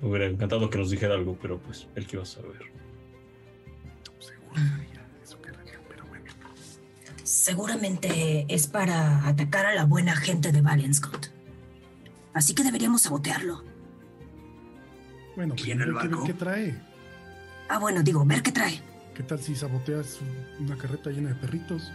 [0.01, 2.59] Me hubiera encantado que nos dijera algo, pero pues él que iba a saber.
[4.19, 6.25] Seguro sabía eso que era, pero bueno.
[7.23, 10.95] Seguramente es para atacar a la buena gente de Valiant
[12.33, 13.63] Así que deberíamos sabotearlo.
[15.39, 16.25] Bueno, ¿Quién primero el vaco?
[16.25, 16.75] qué trae.
[17.69, 18.81] Ah, bueno, digo, ver qué trae.
[19.15, 20.19] ¿Qué tal si saboteas
[20.59, 21.93] una carreta llena de perritos?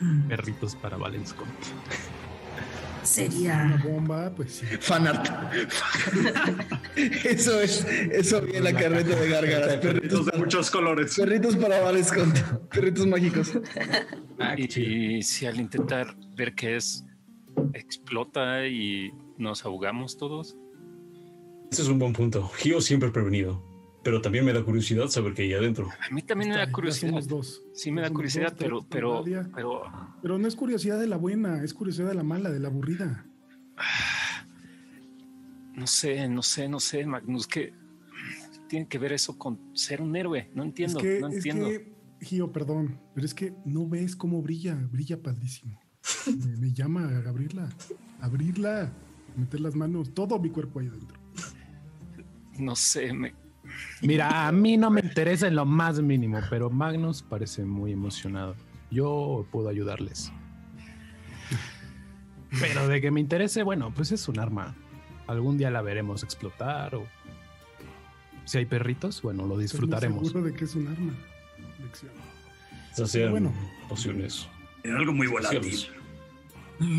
[0.00, 1.46] Mm, perritos para Valenscott.
[1.46, 3.78] Una Sería...
[3.84, 4.66] bomba, pues sí.
[4.80, 5.28] Fanart.
[6.96, 9.76] eso es, eso viene la carreta de gárgaras.
[9.76, 11.14] Perritos, Perritos de muchos colores.
[11.14, 12.38] perritos para Valescont.
[12.70, 13.52] Perritos mágicos.
[14.56, 14.80] Y,
[15.18, 17.04] y si al intentar ver qué es,
[17.74, 20.56] explota y nos ahogamos todos.
[21.72, 22.50] Ese es un buen punto.
[22.58, 23.62] Gio siempre prevenido,
[24.02, 25.88] pero también me da curiosidad saber qué hay adentro.
[26.06, 27.22] A mí también me da curiosidad.
[27.24, 27.62] dos.
[27.72, 29.82] Sí me da Somos curiosidad, dos, pero, pero, pero
[30.20, 33.24] Pero no es curiosidad de la buena, es curiosidad de la mala, de la aburrida.
[35.74, 37.72] no sé, no sé, no sé, Magnus, que
[38.68, 40.50] tiene que ver eso con ser un héroe.
[40.54, 41.68] No entiendo, es que, no es entiendo.
[41.68, 45.80] que, Gio, perdón, pero es que no ves cómo brilla, brilla padrísimo.
[46.44, 47.70] Me, me llama a abrirla,
[48.20, 48.92] abrirla,
[49.38, 51.21] meter las manos, todo mi cuerpo ahí adentro.
[52.58, 53.34] No sé, me,
[54.00, 58.56] Mira, a mí no me interesa en lo más mínimo, pero Magnus parece muy emocionado.
[58.90, 60.32] Yo puedo ayudarles.
[62.60, 64.74] Pero de que me interese, bueno, pues es un arma.
[65.26, 67.06] Algún día la veremos explotar o
[68.44, 70.26] si hay perritos, bueno, lo disfrutaremos.
[70.28, 71.12] seguro de que es un arma.
[72.92, 73.52] Sean Bueno.
[73.88, 74.46] pociones.
[74.82, 75.86] Era algo muy volátil.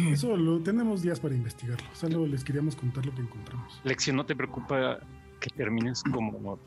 [0.10, 1.86] Eso lo tenemos días para investigarlo.
[1.94, 3.82] Solo les queríamos contar lo que encontramos.
[3.84, 5.00] Lección, ¿no te preocupa
[5.44, 6.58] que termines como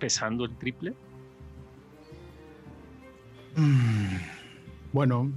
[0.00, 0.94] pesando el triple?
[3.56, 4.16] Mm,
[4.92, 5.30] Bueno,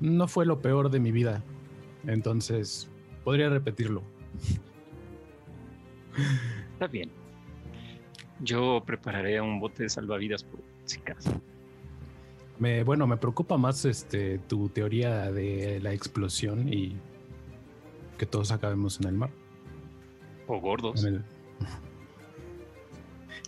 [0.00, 1.42] no fue lo peor de mi vida.
[2.06, 2.88] Entonces,
[3.24, 4.02] podría repetirlo.
[6.72, 7.10] Está bien.
[8.40, 11.40] Yo prepararé un bote de salvavidas por si acaso.
[12.58, 16.96] Me, bueno, me preocupa más este tu teoría de la explosión y
[18.18, 19.30] que todos acabemos en el mar.
[20.46, 21.04] O gordos.
[21.04, 21.24] en el-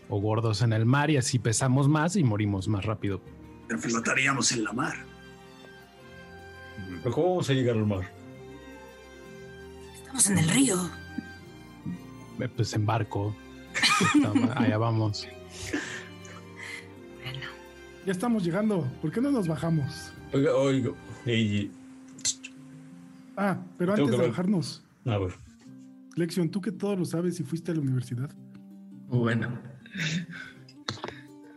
[0.09, 3.21] o gordos en el mar y así pesamos más y morimos más rápido.
[3.69, 4.95] Pero flotaríamos en la mar.
[7.03, 8.11] Pero ¿cómo vamos a llegar al mar?
[9.95, 10.91] Estamos en el río.
[12.41, 13.35] Eh, Pues en barco.
[14.57, 15.27] Allá vamos.
[18.05, 18.87] Ya estamos llegando.
[19.01, 20.13] ¿Por qué no nos bajamos?
[20.33, 20.91] Oiga, oiga.
[21.25, 21.71] ey,
[23.37, 25.33] Ah, pero Tengo antes de bajarnos, a ver.
[26.17, 28.31] Lexion, tú que todo lo sabes y fuiste a la universidad,
[29.09, 29.59] Bueno,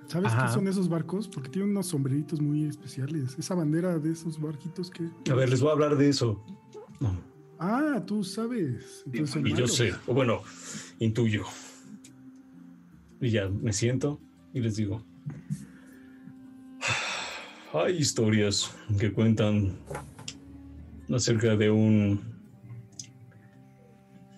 [0.07, 0.47] ¿sabes Ajá.
[0.47, 1.27] qué son esos barcos?
[1.27, 3.35] Porque tienen unos sombreritos muy especiales.
[3.37, 5.09] Esa bandera de esos barquitos que.
[5.31, 6.43] A ver, les voy a hablar de eso.
[6.99, 7.17] No,
[7.59, 9.03] Ah, tú sabes.
[9.05, 10.41] Entonces y yo sé, o bueno,
[10.99, 11.43] intuyo.
[13.21, 14.19] Y ya me siento
[14.53, 15.01] y les digo.
[17.73, 19.77] Hay historias que cuentan
[21.13, 22.21] acerca de un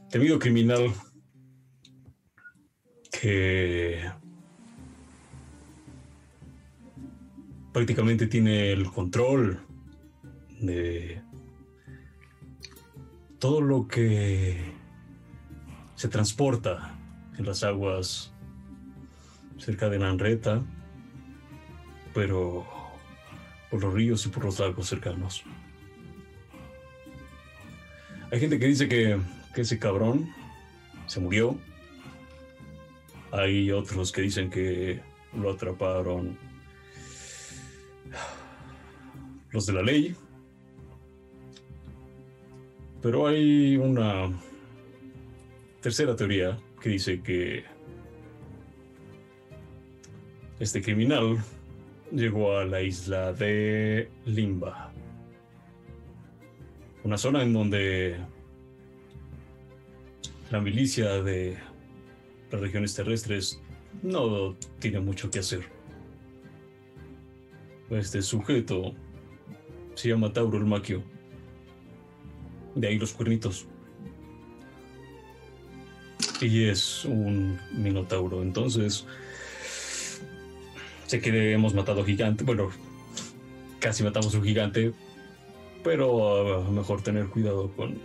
[0.10, 0.94] temido criminal
[3.12, 4.10] que
[7.74, 9.60] prácticamente tiene el control
[10.60, 11.22] de
[13.40, 14.74] todo lo que
[15.96, 16.98] se transporta
[17.38, 18.34] en las aguas
[19.58, 20.64] cerca de Nanreta,
[22.14, 22.66] pero
[23.70, 25.44] por los ríos y por los lagos cercanos.
[28.32, 29.20] Hay gente que dice que,
[29.58, 30.32] que ese cabrón
[31.08, 31.58] se murió.
[33.32, 35.02] Hay otros que dicen que
[35.34, 36.38] lo atraparon
[39.50, 40.16] los de la ley.
[43.02, 44.30] Pero hay una
[45.82, 47.64] tercera teoría que dice que
[50.60, 51.44] este criminal
[52.12, 54.92] llegó a la isla de Limba.
[57.04, 58.37] Una zona en donde
[60.52, 61.58] la milicia de
[62.52, 63.62] las regiones terrestres
[64.02, 65.62] no tiene mucho que hacer.
[67.90, 68.94] este sujeto
[69.96, 71.04] se llama Tauro el Maquio.
[72.76, 73.66] De ahí los cuernitos.
[76.40, 78.44] Y es un minotauro.
[78.44, 79.06] Entonces,
[81.08, 82.44] sé que hemos matado gigante.
[82.44, 82.70] Bueno,
[83.80, 84.94] casi matamos a un gigante.
[85.84, 87.98] Pero uh, mejor tener cuidado con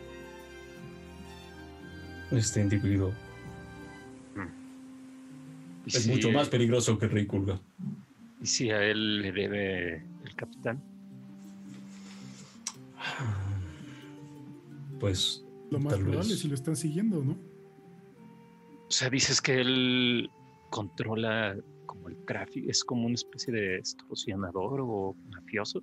[2.33, 3.13] este individuo.
[5.87, 7.61] ¿Y Es si- mucho más peligroso que Rey Kulga.
[8.41, 10.81] ¿Y si a él le debe el capitán?
[15.01, 16.39] Pues Lo más Tal probable vez.
[16.41, 17.33] si lo están siguiendo, ¿no?
[17.33, 20.31] O sea, dices que él
[20.69, 21.57] controla
[21.87, 25.83] como el tráfico, es como una especie de extorsionador o mafioso.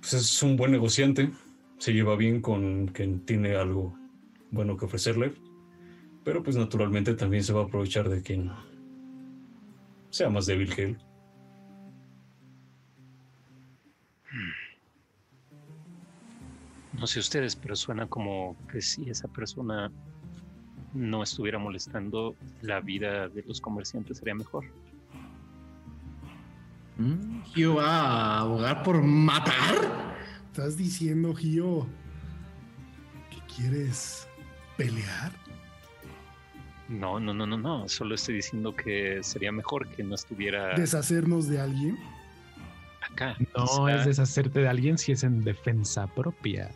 [0.00, 1.30] Pues es un buen negociante,
[1.78, 3.96] se lleva bien con quien tiene algo
[4.50, 5.34] bueno que ofrecerle,
[6.24, 8.50] pero pues naturalmente también se va a aprovechar de quien
[10.10, 10.98] sea más débil que él.
[16.98, 19.90] No sé ustedes, pero suena como que si esa persona
[20.94, 24.64] no estuviera molestando, la vida de los comerciantes sería mejor.
[26.96, 30.16] Mm, ¿Gio va a abogar por matar?
[30.46, 31.86] ¿Estás diciendo, Gio,
[33.30, 34.26] que quieres
[34.76, 35.32] pelear?
[36.88, 37.88] No, no, no, no, no.
[37.88, 41.98] Solo estoy diciendo que sería mejor que no estuviera ¿Deshacernos de alguien?
[43.10, 43.36] acá.
[43.56, 46.70] No Quizá- es deshacerte de alguien si es en defensa propia.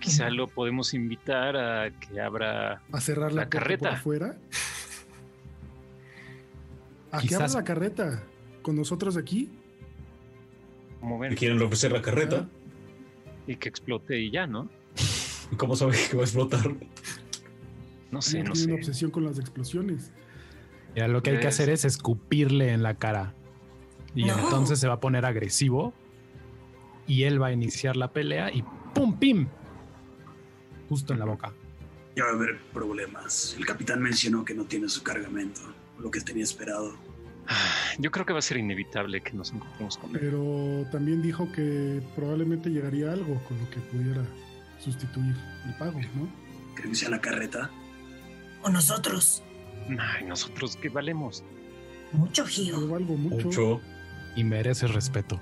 [0.00, 2.80] Quizá lo podemos invitar a que abra.
[2.92, 3.88] ¿A cerrar la, carreta.
[3.90, 4.36] por afuera?
[7.10, 8.22] ¿A qué Quizás- abra la carreta?
[8.62, 9.48] ¿Con nosotros aquí?
[11.00, 12.48] Como Le ven, quieren ofrecer la carreta,
[13.46, 14.68] y que explote y ya, ¿no?
[15.50, 16.74] ¿Y cómo sabe que va a explotar?
[18.10, 18.72] No sé, Tiene no una sé.
[18.72, 20.12] obsesión con las explosiones.
[20.94, 23.34] Mira, lo que hay que hacer es escupirle en la cara.
[24.14, 24.38] Y No.
[24.38, 25.92] entonces se va a poner agresivo.
[27.06, 28.62] Y él va a iniciar la pelea y
[28.94, 29.18] ¡pum!
[29.18, 29.46] ¡pim!
[30.88, 31.52] Justo en la boca.
[32.16, 33.54] Ya va a haber problemas.
[33.58, 35.60] El capitán mencionó que no tiene su cargamento,
[35.98, 36.96] lo que tenía esperado.
[37.98, 40.18] Yo creo que va a ser inevitable que nos encontremos con él.
[40.20, 44.22] Pero también dijo que probablemente llegaría algo con lo que pudiera
[44.78, 45.34] sustituir
[45.66, 46.28] el pago, ¿no?
[46.74, 47.70] ¿Creen que sea la carreta?
[48.62, 49.42] O nosotros.
[49.98, 51.42] Ay, nosotros qué valemos.
[52.12, 52.76] Mucho Gio.
[52.94, 53.46] algo mucho.
[53.46, 53.80] Mucho.
[54.36, 55.40] Y merece respeto.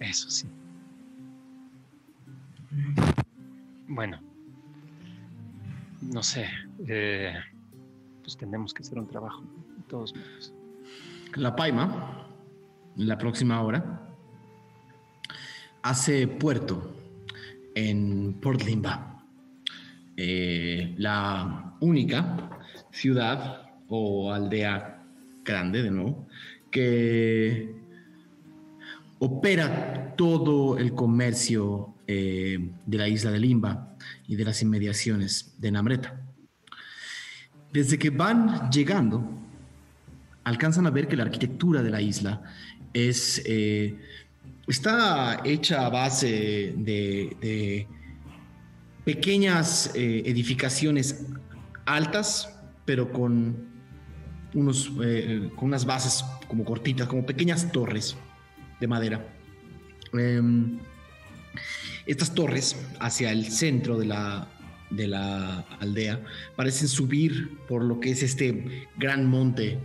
[0.00, 0.46] Eso sí.
[3.88, 4.20] Bueno,
[6.02, 6.48] no sé.
[6.86, 7.34] eh,
[8.22, 9.42] pues tenemos que hacer un trabajo,
[9.76, 10.52] de todos modos.
[11.34, 12.26] La Paima,
[12.96, 14.02] en la próxima hora,
[15.82, 16.92] hace puerto
[17.76, 19.22] en Port Limba,
[20.16, 22.50] eh, la única
[22.90, 25.04] ciudad o aldea
[25.44, 26.26] grande, de nuevo,
[26.70, 27.76] que
[29.18, 33.94] opera todo el comercio eh, de la isla de Limba
[34.26, 36.18] y de las inmediaciones de Namreta.
[37.74, 39.28] Desde que van llegando,
[40.44, 42.42] alcanzan a ver que la arquitectura de la isla
[42.94, 43.98] es eh,
[44.66, 47.86] está hecha a base de,
[49.04, 51.26] pequeñas eh, edificaciones
[51.84, 52.52] altas,
[52.84, 53.76] pero con
[54.54, 58.16] unos eh, con unas bases como cortitas, como pequeñas torres
[58.80, 59.26] de madera.
[60.12, 60.78] Em,
[62.06, 64.48] estas torres hacia el centro de la,
[64.90, 66.20] de la aldea
[66.54, 69.78] parecen subir por lo que es este gran monte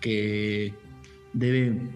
[0.00, 0.72] que
[1.32, 1.90] debe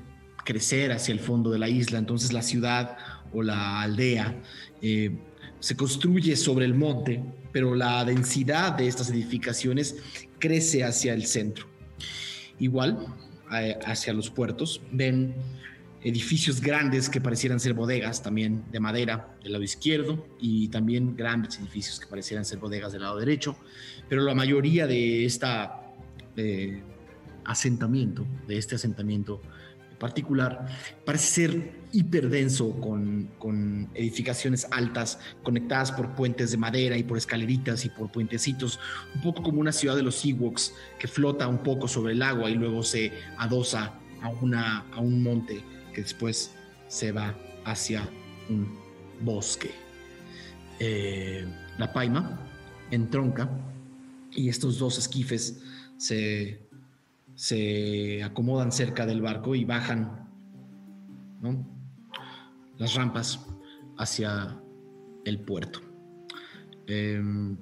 [0.48, 1.98] crecer hacia el fondo de la isla.
[1.98, 2.96] Entonces la ciudad
[3.34, 4.34] o la aldea
[4.80, 5.14] eh,
[5.60, 7.22] se construye sobre el monte,
[7.52, 9.96] pero la densidad de estas edificaciones
[10.38, 11.66] crece hacia el centro.
[12.58, 12.96] Igual,
[13.52, 15.34] eh, hacia los puertos, ven
[16.02, 21.58] edificios grandes que parecieran ser bodegas, también de madera del lado izquierdo, y también grandes
[21.58, 23.54] edificios que parecieran ser bodegas del lado derecho,
[24.08, 25.82] pero la mayoría de esta
[26.36, 26.80] eh,
[27.44, 29.42] asentamiento, de este asentamiento
[29.98, 30.66] particular,
[31.04, 37.84] parece ser hiperdenso con, con edificaciones altas conectadas por puentes de madera y por escaleritas
[37.84, 38.78] y por puentecitos,
[39.14, 42.50] un poco como una ciudad de los Ewoks que flota un poco sobre el agua
[42.50, 45.62] y luego se adosa a, una, a un monte
[45.94, 46.52] que después
[46.88, 47.34] se va
[47.64, 48.08] hacia
[48.48, 48.78] un
[49.20, 49.70] bosque.
[50.78, 51.46] Eh,
[51.76, 52.38] la paima
[52.90, 53.50] entronca
[54.30, 55.60] y estos dos esquifes
[55.96, 56.67] se,
[57.38, 60.28] se acomodan cerca del barco y bajan
[61.40, 61.64] ¿no?
[62.78, 63.46] las rampas
[63.96, 64.60] hacia
[65.24, 65.80] el puerto.
[66.88, 67.56] Em,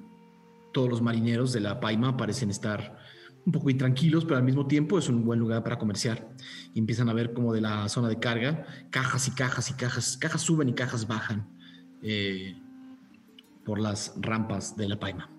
[0.73, 2.97] todos los marineros de la paima parecen estar
[3.45, 6.27] un poco intranquilos, pero al mismo tiempo es un buen lugar para comerciar.
[6.73, 10.17] Y empiezan a ver como de la zona de carga, cajas y cajas y cajas,
[10.17, 11.47] cajas suben y cajas bajan
[12.01, 12.59] eh,
[13.63, 15.29] por las rampas de la paima.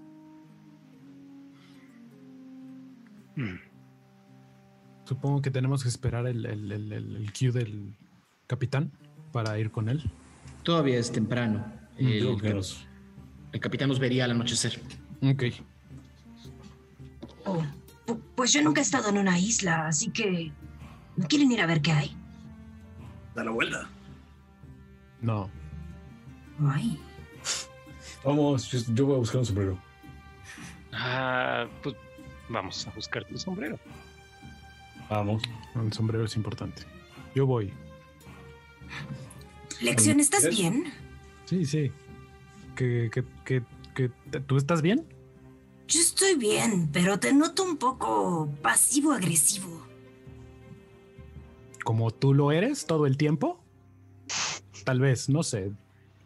[5.08, 7.96] Supongo que tenemos que esperar el, el, el, el- el cue del
[8.46, 8.92] capitán
[9.32, 10.02] para ir con él.
[10.62, 11.64] Todavía es temprano.
[11.96, 12.86] El, Digo que nos-
[13.52, 14.78] el capitán nos vería al anochecer.
[15.22, 15.44] Ok.
[17.46, 17.62] Oh,
[18.06, 20.52] pu- pues yo nunca he estado en una isla, así que...
[21.16, 22.16] ¿No quieren ir a ver qué hay?
[23.34, 23.88] Da la vuelta.
[25.22, 25.50] No.
[26.68, 27.00] Ay,
[28.24, 29.78] Vamos, yo- yo voy a buscar un sombrero.
[30.92, 31.94] Ah, pues
[32.50, 33.78] vamos a buscar tu sombrero.
[35.10, 35.42] Vamos.
[35.74, 36.82] El sombrero es importante.
[37.34, 37.72] Yo voy.
[39.80, 40.50] Lección, ¿estás ¿Qué?
[40.50, 40.84] bien?
[41.44, 41.90] Sí, sí.
[42.76, 43.62] ¿Que, que, que,
[43.94, 45.06] que- ¿Tú estás bien?
[45.86, 49.86] Yo estoy bien, pero te noto un poco pasivo-agresivo.
[51.84, 53.64] ¿Como tú lo eres todo el tiempo?
[54.84, 55.72] Tal vez, no sé.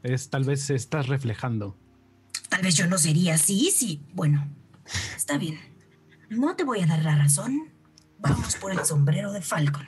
[0.02, 1.76] Es tal vez estás reflejando.
[2.48, 4.02] Tal vez yo no sería así, sí.
[4.12, 4.48] Bueno,
[5.16, 5.58] está bien.
[6.28, 7.68] No te voy a dar la razón.
[8.22, 9.86] Vamos por el sombrero de Falcon.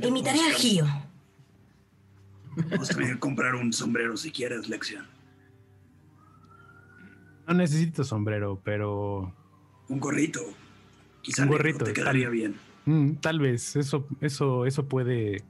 [0.00, 0.86] Imitaré a Gio.
[2.70, 5.06] Vamos a tener que comprar un sombrero si quieres, Lección.
[7.46, 9.34] No necesito sombrero, pero
[9.88, 10.40] Un gorrito.
[11.22, 12.56] Quizá Un gorrito, te tal- quedaría bien.
[12.86, 15.42] mm, tal vez eso, eso, eso puede,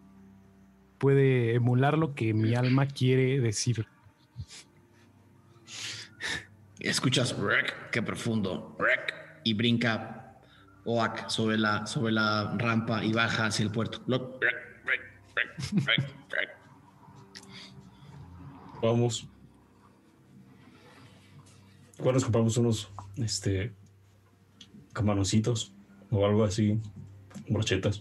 [0.99, 3.86] puede emular lo que mi alma quiere decir.
[6.78, 9.14] Escuchas, "Rec", qué profundo, "Rec",
[9.45, 10.20] y brinca
[10.85, 14.01] Oak sobre la, sobre la rampa y baja hacia el puerto.
[18.83, 19.28] Vamos.
[21.99, 23.74] Igual nos compramos unos, este,
[24.95, 25.74] camaroncitos
[26.11, 26.81] o algo así,
[27.49, 28.01] brochetas.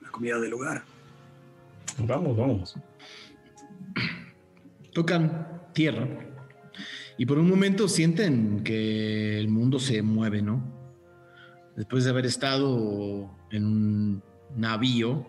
[0.00, 0.82] La comida del lugar.
[1.98, 2.76] Vamos, vamos.
[4.94, 6.29] Tocan tierra
[7.20, 10.64] y por un momento sienten que el mundo se mueve, ¿no?
[11.76, 14.22] Después de haber estado en un
[14.56, 15.28] navío,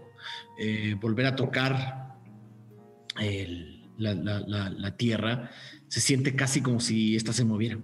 [0.58, 2.16] eh, volver a tocar
[3.98, 5.52] la tierra
[5.90, 7.78] se siente casi como si ésta se moviera.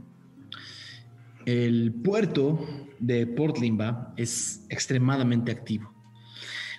[1.45, 2.66] El puerto
[2.99, 5.93] de Port Limba es extremadamente activo.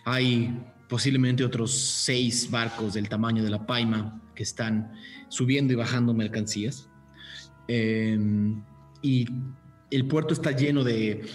[0.07, 0.59] Hay
[0.89, 4.95] posiblemente otros seis barcos del tamaño de la Paima que están
[5.29, 6.89] subiendo y bajando mercancías.
[7.69, 8.19] Eh,
[9.03, 9.27] y
[9.91, 11.27] el puerto está lleno de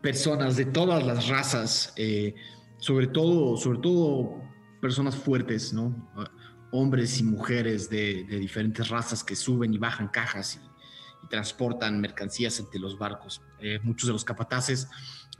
[0.00, 2.34] personas de todas las razas, eh,
[2.78, 4.42] sobre todo, sobre todo
[4.80, 6.10] personas fuertes, ¿no?
[6.16, 6.30] Ah,
[6.72, 10.66] Hombres y mujeres de, diferentes razas que suben y bajan cajas y,
[11.28, 13.42] transportan mercancías entre los barcos.
[13.58, 14.88] Eh, muchos de los capataces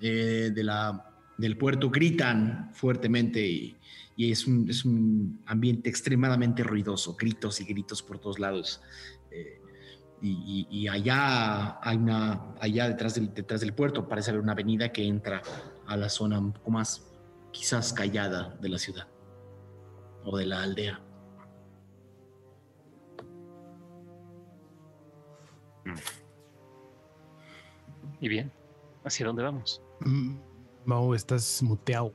[0.01, 3.77] eh, del puerto gritan fuertemente y,
[4.17, 8.81] es un ambiente extremadamente ruidoso, gritos y gritos por todos lados.
[10.23, 14.53] Y, y- y allá hay una, allá detrás del, detrás del puerto parece haber una
[14.53, 15.43] avenida que entra
[15.87, 17.07] a la zona un poco más
[17.53, 19.07] quizás callada de la ciudad
[20.25, 21.01] o de la aldea.
[28.21, 28.51] Y bien,
[29.05, 29.83] ¿hacia dónde vamos?
[30.01, 30.37] Mm,
[30.85, 32.13] Mau, estás muteado.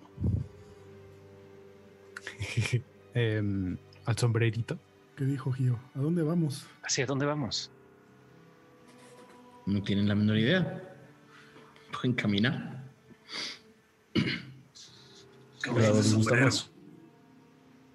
[3.14, 4.78] Em, al sombrerito.
[5.18, 5.78] ¿Qué dijo Gio?
[5.96, 6.66] ¿A dónde vamos?
[6.82, 7.70] ¿Hacia dónde vamos?
[9.66, 10.82] No tienen la menor idea.
[11.92, 12.82] Pueden caminar.
[15.64, 16.72] Pero gusta más.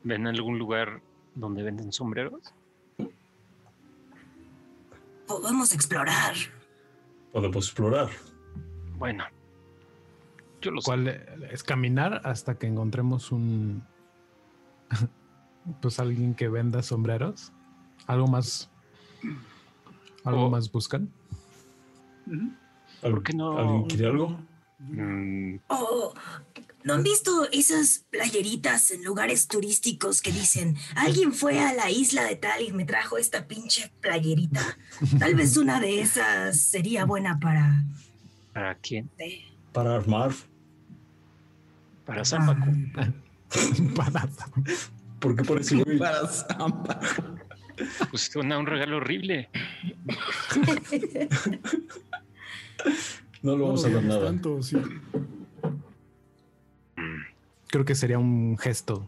[0.04, 1.00] ¿Ven algún lugar
[1.34, 2.40] donde venden sombreros?
[5.26, 6.34] Podemos explorar.
[7.32, 8.08] Podemos explorar.
[8.96, 9.24] Bueno,
[10.62, 10.84] yo lo sé.
[10.86, 11.08] ¿Cuál
[11.50, 13.82] es caminar hasta que encontremos un
[15.82, 17.52] pues alguien que venda sombreros?
[18.06, 18.70] ¿Algo más?
[20.24, 21.10] ¿Algo O- más buscan?
[23.00, 23.58] ¿Por qué no?
[23.58, 24.38] ¿Alguien quiere algo?
[24.78, 26.12] Mm, Oh,
[26.84, 32.24] ¿no han visto esas playeritas en lugares turísticos que dicen, alguien fue a la isla
[32.24, 34.60] de tal y me trajo esta pinche playerita?
[35.18, 37.84] Tal vez una de esas sería buena para...
[38.52, 39.10] ¿Para quién?
[39.72, 40.32] Para armar.
[42.04, 42.66] Para Zampaco.
[43.96, 44.28] Para-
[45.20, 45.98] ¿Por qué parece güey?
[45.98, 47.00] Para Zampa.
[48.10, 49.48] Pues suena un regalo horrible.
[53.42, 54.26] No le vamos a dar digamos nada.
[54.30, 54.76] tanto, sí.
[57.68, 59.06] Creo que sería un gesto,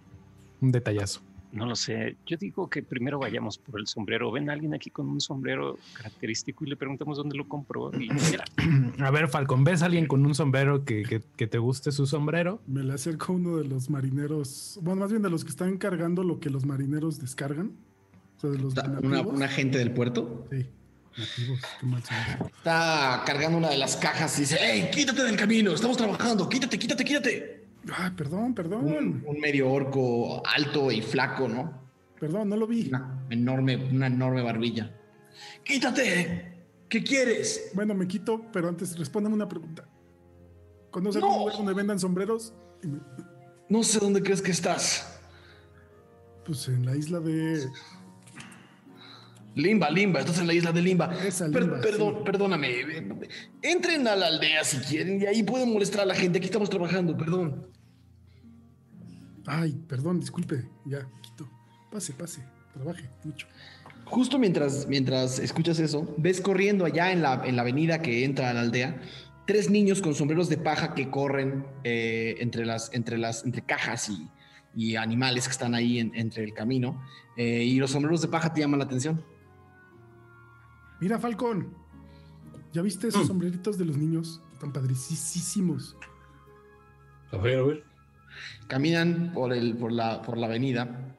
[0.61, 1.21] un detallazo.
[1.51, 2.17] No lo sé.
[2.27, 4.31] Yo digo que primero vayamos por el sombrero.
[4.31, 7.91] ¿Ven a alguien aquí con un sombrero característico y le preguntamos dónde lo compró?
[7.95, 8.45] Y mira,
[9.01, 12.07] A ver, Falcon, ¿ves a alguien con un sombrero que, que- que te guste su
[12.07, 12.61] sombrero?
[12.67, 15.79] Me le acerco a uno de los marineros, bueno, más bien de los que están
[15.79, 17.73] cargando lo que los marineros descargan.
[18.37, 20.67] O sea, de los agente del puerto Sí,
[21.19, 21.61] nativos,
[22.57, 25.73] está cargando una de las cajas y dice, ¡Ey, quítate del camino!
[25.73, 27.65] Estamos trabajando, quítate, quítate, quítate.
[27.93, 28.85] Ay, perdón, perdón.
[28.87, 31.83] Un, un medio orco alto y flaco, ¿no?
[32.21, 32.89] Perdón, no lo vi.
[32.89, 34.95] Una enorme, una enorme barbilla.
[35.65, 36.55] ¡Quítate!
[36.89, 37.71] ¿Qué quieres?
[37.75, 39.87] Bueno, me quito, pero antes respóndeme una pregunta.
[40.91, 41.27] ¿Conoces No.
[41.29, 42.53] algún lugar donde vendan sombreros?
[43.69, 45.21] No sé dónde crees que estás.
[46.47, 47.69] Pues en la isla de.
[49.59, 51.13] Limba, Limba, estás en la isla de Limba.
[51.27, 52.23] Esa Per- Limba, perdón, sí.
[52.25, 52.71] perdóname.
[53.61, 56.39] Entren a la aldea si quieren y ahí pueden molestar a la gente.
[56.39, 57.67] Aquí estamos trabajando, perdón.
[59.47, 60.65] Ay, perdón, disculpe.
[60.85, 61.49] Ya, quito.
[61.91, 62.43] Pase, pase.
[62.75, 63.47] Trabaje mucho.
[64.05, 68.51] Justo mientras, mientras escuchas eso, ves corriendo allá en la, en la avenida que entra
[68.51, 69.01] a la aldea
[69.47, 74.11] tres niños con sombreros de paja que corren eh, entre, las, entre, las, entre cajas
[74.11, 74.29] y,
[74.75, 77.03] y animales que están ahí en- entre el camino.
[77.37, 79.25] Eh, y los sombreros de paja te llaman la atención.
[81.01, 81.75] Mira, Falcón.
[82.73, 83.11] ¿Ya viste Mm.
[83.11, 84.41] esos sombreritos de los niños?
[84.53, 85.97] Están padricísimos.
[87.31, 87.85] A ver, a ver.
[88.67, 91.17] Caminan por, el, por, la, por la avenida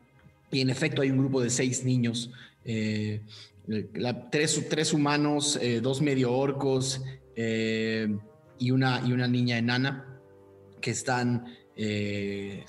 [0.52, 2.32] y en efecto hay un grupo de seis niños,
[2.66, 3.22] eh,
[3.68, 7.04] eh, la- tres, tres humanos, eh, dos medio orcos
[7.36, 8.16] eh,
[8.58, 10.20] y, una, y una niña enana
[10.82, 12.66] que están eh,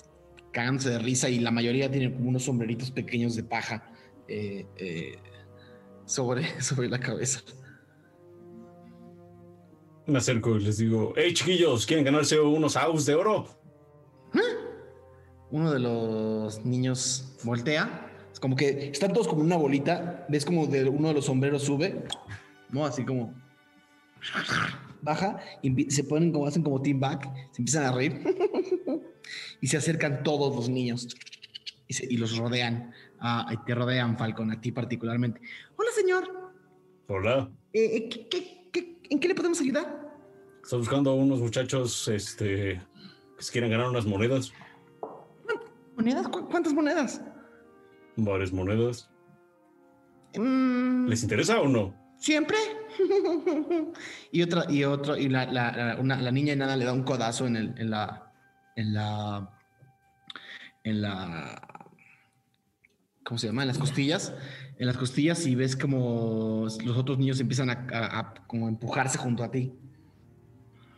[0.52, 3.92] cagándose de risa y la mayoría tienen como unos sombreritos pequeños de paja
[4.28, 5.16] eh, eh,
[6.10, 7.40] sobre, sobre la cabeza.
[10.06, 13.46] Me acerco y les digo, hey chiquillos, ¿quieren ganarse unos aus de oro?
[15.52, 18.06] Uno de los niños voltea.
[18.32, 20.24] Es como que están todos como una bolita.
[20.28, 22.04] Ves como de uno de los sombreros sube.
[22.70, 22.86] ¿No?
[22.86, 23.34] Así como.
[25.02, 27.24] Baja y se ponen como hacen como team back.
[27.50, 28.22] Se empiezan a reír.
[29.60, 31.08] y se acercan todos los niños.
[31.88, 32.92] Y, se- y los rodean.
[33.22, 35.40] Y te rodean, Falcon, a ti particularmente.
[35.76, 36.52] Hola, señor.
[37.08, 37.50] Hola.
[37.72, 40.10] Eh, eh, ¿qué- qué- qué- en qué le podemos ayudar?
[40.62, 42.80] Estoy buscando a unos muchachos este,
[43.36, 44.52] que se quieren ganar unas monedas.
[45.96, 46.28] ¿Monedas?
[46.28, 47.20] ¿Cu- ¿Cuántas monedas?
[48.16, 49.10] Varias monedas.
[50.36, 51.94] Mm, ¿Les interesa o no?
[52.18, 52.56] ¿Siempre?
[54.32, 57.02] y otra, y otro, y la, la, la- una- la niña enana le da un
[57.02, 58.32] codazo en el, en la,
[58.76, 59.50] en la,
[60.84, 61.69] en la,
[63.30, 63.62] ¿cómo se llama?
[63.62, 64.34] En las costillas,
[64.76, 69.18] en las costillas y ves como los otros niños empiezan a, a- a como empujarse
[69.18, 69.72] junto a ti.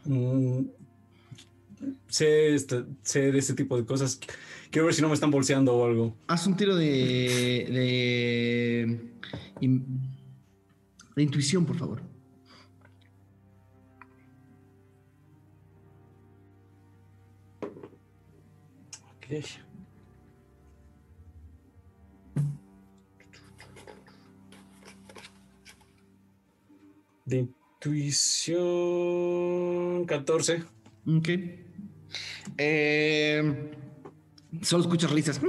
[0.06, 0.62] Mm,
[2.08, 4.18] sé, este- sé de ese tipo de cosas.
[4.70, 6.16] Quiero ver si no me están bolseando o algo.
[6.26, 6.86] Haz un tiro de,
[7.68, 9.10] de,
[11.14, 12.00] de intuición, por favor.
[19.16, 19.71] Ok.
[27.24, 30.64] De intuición 14.
[31.06, 31.28] Ok.
[32.58, 33.70] Eh,
[34.62, 35.40] solo escuchas risas.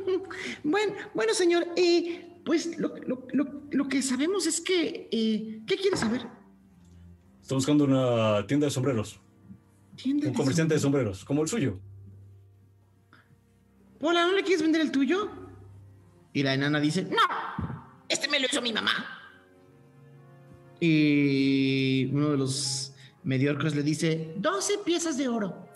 [0.64, 5.08] bueno, bueno, señor, eh, pues lo, lo- lo- lo que sabemos es que...
[5.10, 6.26] eh, ¿Qué quieres saber?
[7.42, 9.20] Estoy buscando una tienda de sombreros.
[9.96, 11.18] Tienda Un de comerciante de sombreros.
[11.20, 11.80] sombreros, como el suyo.
[14.00, 15.30] Hola, ¿no le quieres vender el tuyo?
[16.32, 17.16] Y la enana dice, no,
[18.08, 19.15] este me lo hizo mi mamá.
[20.80, 22.94] Y uno de los
[23.24, 25.66] mediocres le dice, 12 piezas de oro.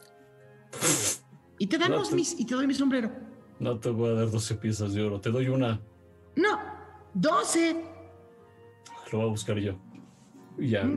[1.59, 3.10] Y te damos No, mis, y te doy mi sombrero.
[3.59, 5.81] No te voy a dar 12 piezas de oro, te doy una.
[6.36, 6.59] No,
[7.14, 7.85] 12.
[9.12, 9.78] Lo voy a buscar yo.
[10.59, 10.89] Ya.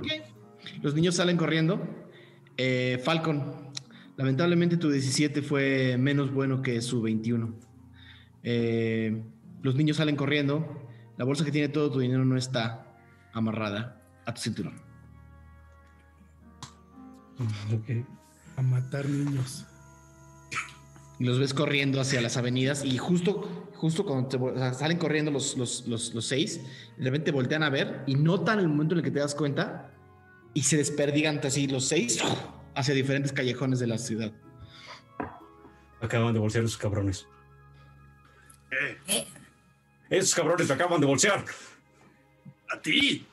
[0.82, 1.82] Los niños salen corriendo.
[2.58, 3.72] Eh, Falcon,
[4.16, 7.56] lamentablemente tu 17 fue menos bueno que su 21.
[8.44, 9.24] Eh,
[9.62, 10.88] los niños salen corriendo.
[11.18, 12.83] La bolsa que tiene todo tu dinero no está
[13.34, 14.76] amarrada a tu cinturón.
[17.74, 18.06] Ok.
[18.58, 19.66] A matar niños.
[21.20, 24.74] Y los ves corriendo hacia las avenidas y justo, justo cuando te vol- o sea,
[24.74, 26.60] salen corriendo los, los, los, los seis,
[26.98, 29.92] de repente voltean a ver y notan el momento en el que te das cuenta
[30.54, 32.20] y se desperdigan así los seis
[32.76, 34.32] hacia diferentes callejones de la ciudad.
[36.02, 37.28] Acaban de bolsear esos cabrones.
[39.08, 39.26] Eh,
[40.10, 41.46] Esos cabrones acaban de bolsear.
[42.74, 43.26] A ti.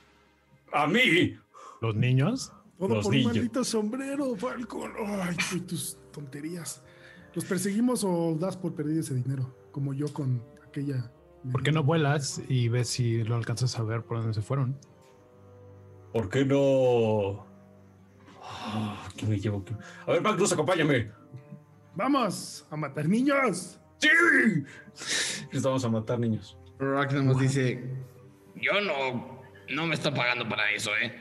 [0.73, 1.37] A mí.
[1.81, 2.53] ¿Los niños?
[2.79, 3.27] Todo Los por niños.
[3.33, 4.93] un maldito sombrero, Falcon.
[4.99, 5.37] Ay,
[5.67, 6.83] tus tonterías.
[7.35, 9.55] ¿Los perseguimos o das por perdido ese dinero?
[9.73, 11.13] como yo con aquella.
[11.53, 14.77] ¿Por qué no vuelas y ves si lo alcanzas a ver por dónde se fueron?
[16.13, 17.47] ¿Por qué no?
[18.43, 19.65] Ah, ¿Qué me llevo?
[19.65, 19.77] ¿Qué-
[20.07, 21.13] A ver, Magnus, acompáñame.
[21.95, 23.79] ¡Vamos a matar niños!
[23.99, 24.09] ¡Sí!
[25.53, 26.59] Les vamos a matar niños.
[26.81, 27.81] Ragnar nos dice:
[28.61, 29.41] Yo no,
[29.75, 31.13] no me está pagando para eso, ¿eh?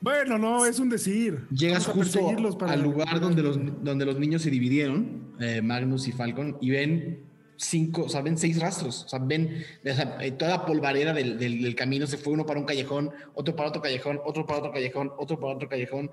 [0.00, 1.46] Bueno, no, es un decir.
[1.50, 2.28] Llegas justo
[2.66, 7.24] al lugar donde los, donde los niños se dividieron, eh, Magnus y Falcon, y ven
[7.56, 9.04] cinco, o sea, ven seis rastros.
[9.04, 12.06] O sea, ven o sea, eh, toda la polvareda del, del- del camino.
[12.06, 15.40] Se fue uno para un callejón, otro para otro callejón, otro para otro callejón, otro
[15.40, 16.10] para otro callejón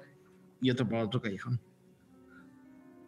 [0.61, 1.59] y otro para otro callejón.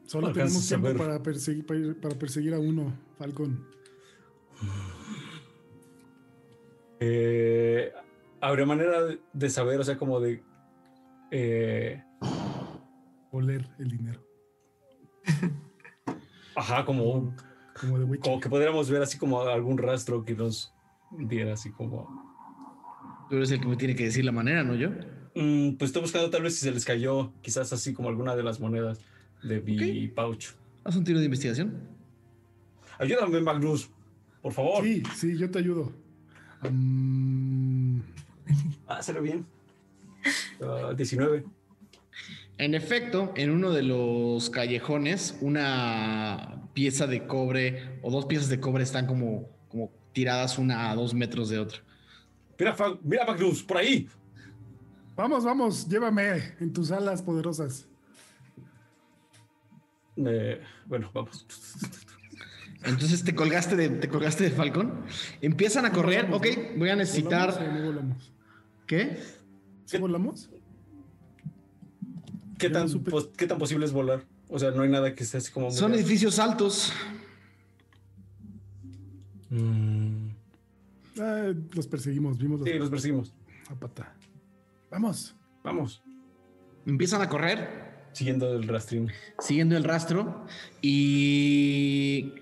[0.05, 0.97] Solo No tenemos tiempo ver.
[0.97, 3.65] para perseguir, para, ir- para perseguir a uno, Falcon.
[7.05, 7.91] Eh,
[8.39, 8.99] ¿Habría manera
[9.33, 10.41] de- saber, o sea, como de...
[11.31, 12.01] eh,
[13.31, 14.25] Oler el dinero.
[16.55, 17.35] ajá, como,
[17.79, 20.73] Como de como que podríamos ver así como algún rastro que nos
[21.11, 22.07] diera así como...
[23.29, 24.89] Tú eres el que me tiene que decir la manera, ¿no yo?
[25.35, 28.43] Mm, pues estoy buscando tal vez si se les cayó quizás así como alguna de
[28.43, 28.99] las monedas
[29.41, 30.13] de mi Ok.
[30.15, 30.53] pouch.
[30.85, 31.81] Haz un tiro de investigación.
[32.99, 33.89] Ayúdame, Magnus,
[34.41, 34.83] por favor.
[34.83, 35.91] Sí, sí, yo te ayudo.
[38.87, 39.45] Hazlo bien.
[40.61, 41.45] Ah, 19.
[42.57, 48.59] En efecto, en uno de los callejones, una pieza de cobre o dos piezas de
[48.59, 51.79] cobre están como, como tiradas una a dos metros de otra.
[52.59, 54.07] Mira, mira, Magnus, por ahí.
[55.15, 57.87] vamos, vamos, llévame en tus alas poderosas.
[60.15, 61.45] Eh, bueno, vamos.
[62.85, 65.05] Entonces te colgaste de, te colgaste de Falcón.
[65.41, 66.25] Empiezan a correr.
[66.27, 67.73] volamos, Ok, voy a ¿Volamos o necesitar.
[67.73, 68.31] no volamos?
[68.87, 69.17] ¿Qué?
[69.85, 70.49] ¿Sí volamos?
[72.57, 74.23] ¿Qué tan, pos- ¿Qué tan posible es volar?
[74.49, 75.71] O sea, no hay nada que esté así como...
[75.71, 76.91] Son edificios altos.
[79.49, 80.29] Mm,
[81.19, 83.33] Ah, los perseguimos, vimos los sí, los perseguimos.
[83.69, 84.15] a pata.
[84.89, 85.35] Vamos.
[85.63, 86.01] Vamos.
[86.87, 87.83] Empiezan a correr.
[88.13, 89.11] Siguiendo el rastrín.
[89.39, 90.45] siguiendo el rastro
[90.81, 92.33] y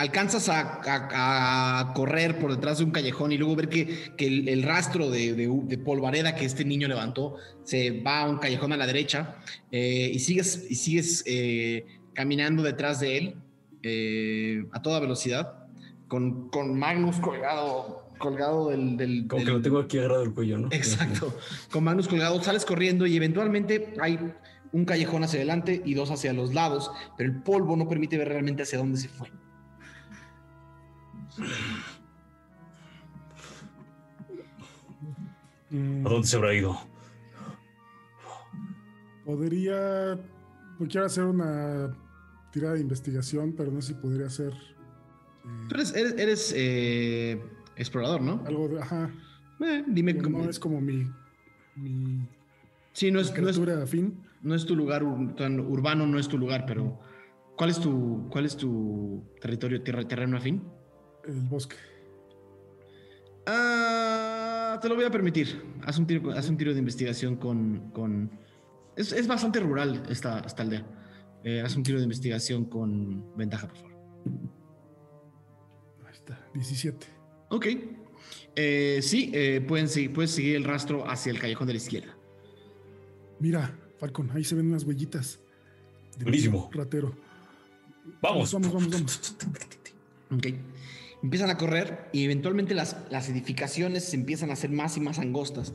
[0.00, 4.26] alcanzas a, a- a correr por detrás de un callejón y luego ver que, que
[4.26, 8.38] el, el rastro de, de- de polvareda que este niño levantó se va a un
[8.38, 9.36] callejón a la derecha
[9.70, 13.34] eh, y sigues, y sigues eh, caminando detrás de él
[13.82, 15.64] eh, a toda velocidad
[16.08, 20.32] con, con Magnus colgado, colgado del, del- Como que del- lo tengo aquí agarrado el
[20.34, 20.68] cuello, ¿no?
[20.72, 21.36] Exacto.
[21.70, 24.18] Con manos colgados, sales corriendo y eventualmente hay
[24.72, 28.28] un callejón hacia adelante y dos hacia los lados, pero el polvo no permite ver
[28.28, 29.28] realmente hacia dónde se fue.
[35.70, 36.78] Mm, ¿A dónde se habrá ido?
[39.24, 40.18] podría.
[40.78, 41.94] No quiero hacer una
[42.52, 44.52] tirada de investigación, pero no sé si podría hacer.
[44.52, 47.40] eh, Tú eres, eres, eres, eh,
[47.76, 48.42] explorador, ¿no?
[48.46, 48.80] algo de.
[48.82, 49.10] Ajá.
[49.60, 50.44] Eh, dime No, cómo.
[50.48, 51.06] es como mi.
[51.76, 52.26] Mi
[52.92, 54.20] Sí, no es, no, es, afín.
[54.42, 56.98] no es tu lugar ur- tan urbano, no es tu lugar, pero
[57.56, 60.60] ¿cuál es tu, cuál es tu territorio, tierra, terreno afín?
[61.26, 61.76] El bosque.
[63.46, 65.62] Ah, te lo voy a permitir.
[65.84, 67.90] Haz un tiro, haz un tiro de investigación con.
[67.90, 68.30] con...
[68.96, 70.84] Es, es bastante rural esta, esta aldea.
[71.42, 73.92] Eh, haz un tiro de investigación con ventaja, por favor.
[76.06, 76.38] Ahí está.
[76.54, 77.06] 17.
[77.48, 77.66] Ok.
[78.56, 82.16] Eh, sí, eh, pueden seguir, puedes seguir el rastro hacia el callejón de la izquierda.
[83.38, 85.40] Mira, Falcon, ahí se ven unas huellitas.
[86.18, 86.70] de Buenísimo.
[86.72, 87.14] Ratero.
[88.20, 88.52] Vamos.
[88.52, 89.36] Vamos, vamos, vamos.
[90.30, 90.46] Ok.
[91.22, 95.18] Empiezan a correr y eventualmente las, las edificaciones se empiezan a hacer más y más
[95.18, 95.74] angostas.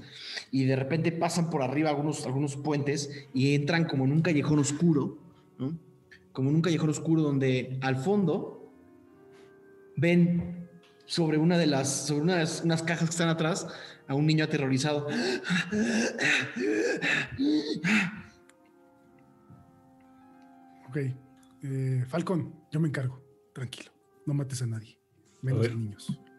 [0.52, 4.60] Y de repente pasan por arriba algunos, algunos puentes y entran como en un callejón
[4.60, 5.20] oscuro.
[6.32, 8.72] Como en un callejón oscuro donde al fondo
[9.96, 10.68] ven
[11.06, 13.68] sobre una de las, sobre una unas cajas que están atrás
[14.08, 15.08] a un niño aterrorizado.
[20.90, 20.98] Ok.
[21.64, 23.22] Eh, Falcon, yo me encargo.
[23.54, 23.92] Tranquilo.
[24.26, 24.98] No mates a nadie.
[25.46, 26.20] Menos niños.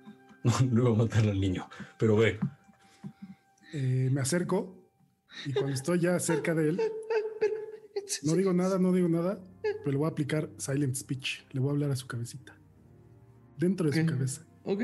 [0.47, 1.69] No, no iba a matar al niño.
[1.99, 2.39] Pero ve.
[3.73, 4.93] Eh, me acerco
[5.45, 6.81] y cuando estoy ya cerca de él,
[8.23, 11.45] no digo nada, no digo nada, pero le voy a aplicar silent speech.
[11.51, 12.57] Le voy a hablar a su cabecita.
[13.59, 14.47] Dentro de su cabeza.
[14.63, 14.83] Ok.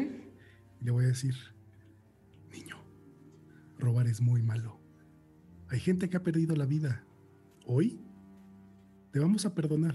[0.81, 1.37] Y le voy a decir,
[2.51, 2.77] niño,
[3.79, 4.81] robar es muy malo.
[5.69, 7.05] Hay gente que ha perdido la vida.
[7.67, 8.01] Hoy
[9.13, 9.95] te vamos a perdonar,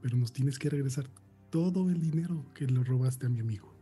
[0.00, 1.08] pero nos tienes que regresar
[1.52, 3.74] todo el dinero que le robaste a mi amigo.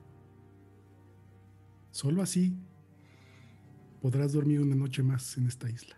[1.92, 2.52] Solo así
[4.02, 5.94] podrás dormir una noche más en esta isla.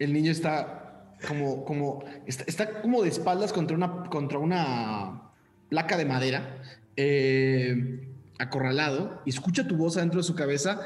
[0.00, 5.30] El niño está como, como, está, está como de espaldas contra una, contra una
[5.68, 6.60] placa de madera,
[6.96, 8.08] eh,
[8.40, 10.80] acorralado, y escucha tu voz adentro de su cabeza.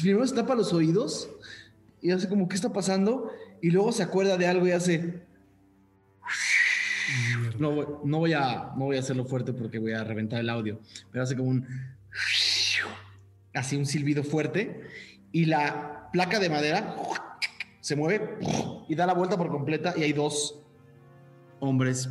[0.00, 1.28] Primero se tapa los oídos
[2.00, 3.30] y hace como, ¿qué está pasando?
[3.60, 5.22] Y luego se acuerda de algo y hace...
[7.58, 10.48] No, voy- no, voy a, no voy a hacerlo fuerte porque voy a reventar el
[10.48, 10.80] audio,
[11.10, 11.66] pero hace como un...
[13.54, 14.82] Así un silbido fuerte
[15.30, 16.96] y la placa de madera
[17.80, 18.38] se mueve
[18.88, 20.58] y da la vuelta por completa y hay dos
[21.60, 22.08] hombres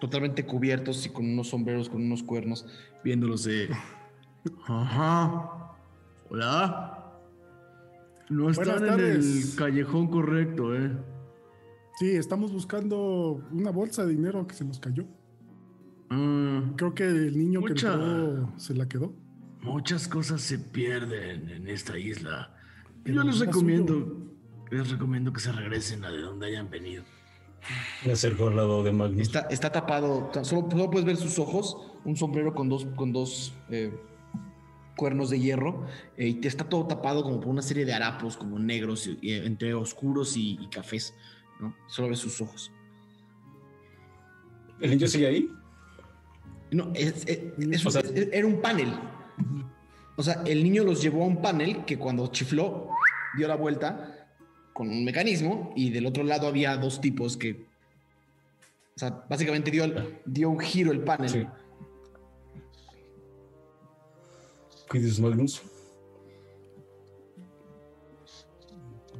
[0.00, 2.64] totalmente cubiertos y con unos sombreros, con unos cuernos,
[3.02, 3.68] viéndolos de...
[4.68, 5.74] Ajá.
[6.30, 6.94] Hola.
[8.28, 10.92] No están en el callejón correcto, ¿eh?
[11.98, 15.04] Sí, estamos buscando una bolsa de dinero que se nos cayó.
[16.10, 17.92] Mm, Creo que el niño que Mucha.
[17.94, 19.12] entró se la quedó.
[19.62, 22.54] muchas cosas se pierden en esta isla.
[23.02, 24.28] Pero Yo les recomiendo,
[24.70, 27.02] les recomiendo que se regresen a de donde hayan venido.
[28.06, 29.20] Me acerco al lado de Magnus.
[29.22, 33.52] Está, está tapado, solo, solo puedes ver sus ojos, un sombrero con dos, con dos
[33.68, 33.92] eh,
[34.96, 35.84] cuernos de hierro,
[36.16, 39.18] eh, y te está todo tapado como por una serie de harapos, como negros, y-
[39.20, 41.14] y entre oscuros y, y cafés,
[41.60, 41.74] ¿no?
[41.86, 42.70] Solo ves sus ojos.
[44.80, 45.50] ¿El niño sigue ahí?
[46.70, 48.92] No, es- es- es- O sea- es- era un panel.
[50.16, 52.88] O sea, el niño los llevó a un panel que cuando chifló,
[53.36, 54.28] dio la vuelta
[54.72, 57.66] con un mecanismo y del otro lado había dos tipos que...
[58.96, 59.84] O sea, básicamente dio,
[60.24, 61.28] dio un giro el panel.
[61.30, 61.46] Sí.
[64.88, 65.62] Cuides, Magnus.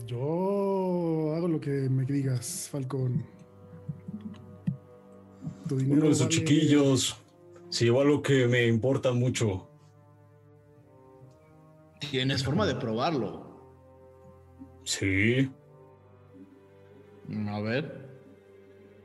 [0.09, 3.27] Yo hago lo que me digas, Falcón.
[5.69, 7.17] Tu dinero Uno de sus vale- chiquillos
[7.69, 9.69] se llevó algo que me importa mucho.
[12.11, 13.47] Tienes forma de probarlo.
[14.85, 15.51] Sí,
[17.49, 18.09] A ver.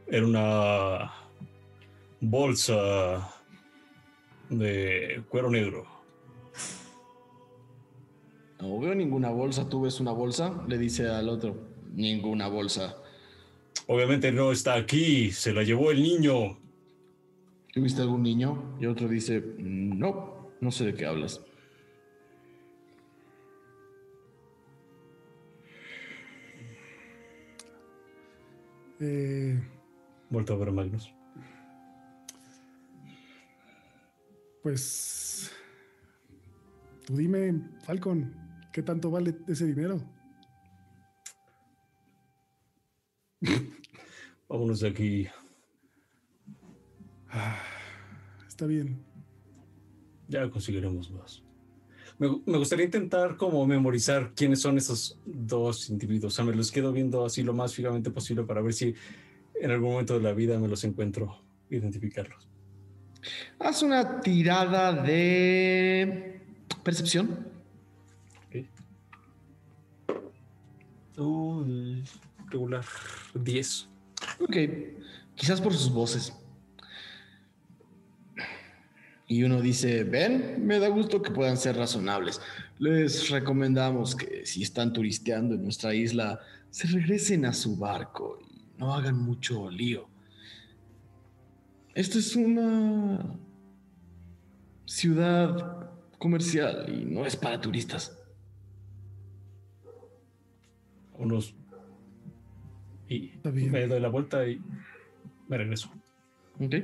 [0.07, 1.11] era una
[2.21, 3.29] bolsa
[4.49, 5.85] de cuero negro.
[8.63, 9.67] No veo ninguna bolsa.
[9.67, 10.63] ¿Tú ves una bolsa?
[10.69, 11.53] Le dice al otro.
[11.93, 12.95] Ninguna bolsa.
[13.87, 16.57] Obviamente no está aquí, se la llevó el niño.
[17.73, 18.77] ¿Tú viste algún niño?
[18.79, 21.41] Y otro dice, no, no sé de qué hablas.
[29.01, 29.61] Eh,
[30.29, 31.13] Vuelto a ver a Magnus.
[34.61, 35.51] pues.
[37.05, 38.33] Tú dime, Falcon,
[38.73, 40.01] ¿qué tanto vale ese dinero?
[44.49, 45.27] Vámonos de aquí.
[48.47, 49.01] Está bien.
[50.27, 51.43] Ya conseguiremos más.
[52.17, 56.33] Me, me gustaría intentar como memorizar quiénes son esos dos individuos.
[56.33, 58.95] O sea, me los quedo viendo así lo más fijamente posible para ver si
[59.55, 61.39] en algún momento de la vida me los encuentro,
[61.69, 62.49] identificarlos.
[63.59, 66.41] Haz una tirada de
[66.83, 67.52] percepción.
[71.17, 72.03] Uy,
[72.49, 72.83] regular
[73.35, 73.87] 10.
[74.39, 74.57] Ok,
[75.35, 76.33] quizás por sus voces.
[79.27, 82.41] Y uno dice, ven, me da gusto que puedan ser razonables.
[82.77, 88.65] Les recomendamos que si están turisteando en nuestra isla, se regresen a su barco y
[88.77, 90.07] no hagan mucho lío.
[91.95, 93.37] Esto es una
[94.85, 98.17] ciudad comercial y no es para turistas.
[101.23, 101.55] Unos.
[103.07, 104.61] Y me doy la vuelta y
[105.47, 105.89] me regreso.
[106.59, 106.75] Ok.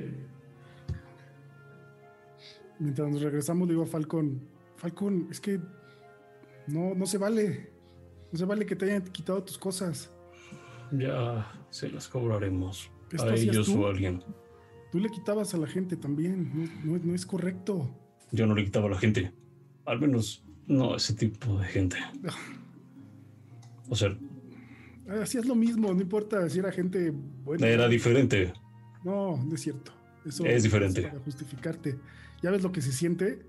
[2.78, 4.40] Mientras nos regresamos, le digo a Falcon,
[4.76, 5.60] Falcon, es que
[6.66, 7.70] no, no se vale.
[8.32, 10.10] No se vale que te hayan quitado tus cosas.
[10.92, 12.90] Ya se las cobraremos.
[13.12, 13.82] ¿Esto A ellos tú?
[13.82, 14.22] o a alguien.
[14.92, 16.50] Tú le quitabas a la gente también.
[16.84, 17.90] No, no- no es correcto.
[18.32, 19.32] Yo no le quitaba a la gente.
[19.84, 21.98] Al menos no a ese tipo de gente.
[23.88, 24.16] O sea,
[25.22, 27.66] Hacías lo mismo, no importa si era gente buena.
[27.66, 28.52] era diferente.
[29.02, 29.92] No, no es cierto.
[30.24, 31.02] Eso Es diferente.
[31.02, 31.98] Para justificarte.
[32.42, 33.42] ¿Ya ves lo que se siente?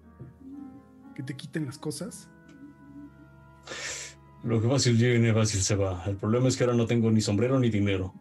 [1.15, 2.29] Que te quiten las cosas.
[4.43, 6.03] Lo que fácil viene, fácil se va.
[6.07, 8.13] El problema es que ahora no tengo ni sombrero ni dinero.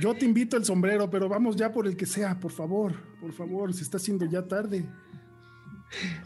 [0.00, 2.94] Yo te invito el sombrero, pero vamos ya por el que sea, por favor.
[3.20, 4.84] Por favor, se está haciendo ya tarde.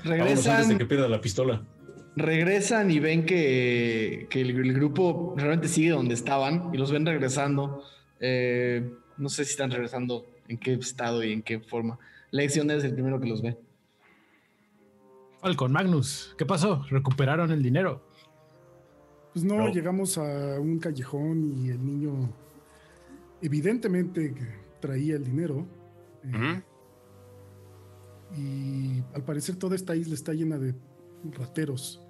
[0.05, 1.67] Vámonos antes de Regresan, que pierda la pistola.
[2.19, 7.05] Regresan y ven que, que el, el grupo realmente sigue donde estaban y los ven
[7.07, 7.83] regresando.
[8.21, 11.99] Eh, no sé si están regresando, en qué estado y en qué forma.
[12.31, 13.57] Lección es el primero que los ve.
[15.41, 16.85] Falcon, Magnus, ¿qué pasó?
[16.91, 18.03] ¿Recuperaron el dinero?
[19.33, 19.69] Pues no, No.
[19.73, 22.33] llegamos a un callejón y el niño
[23.41, 24.35] evidentemente
[24.81, 25.67] traía el dinero.
[26.25, 26.63] Eh,
[28.37, 30.75] y al parecer toda esta isla está llena de
[31.33, 32.03] rateros.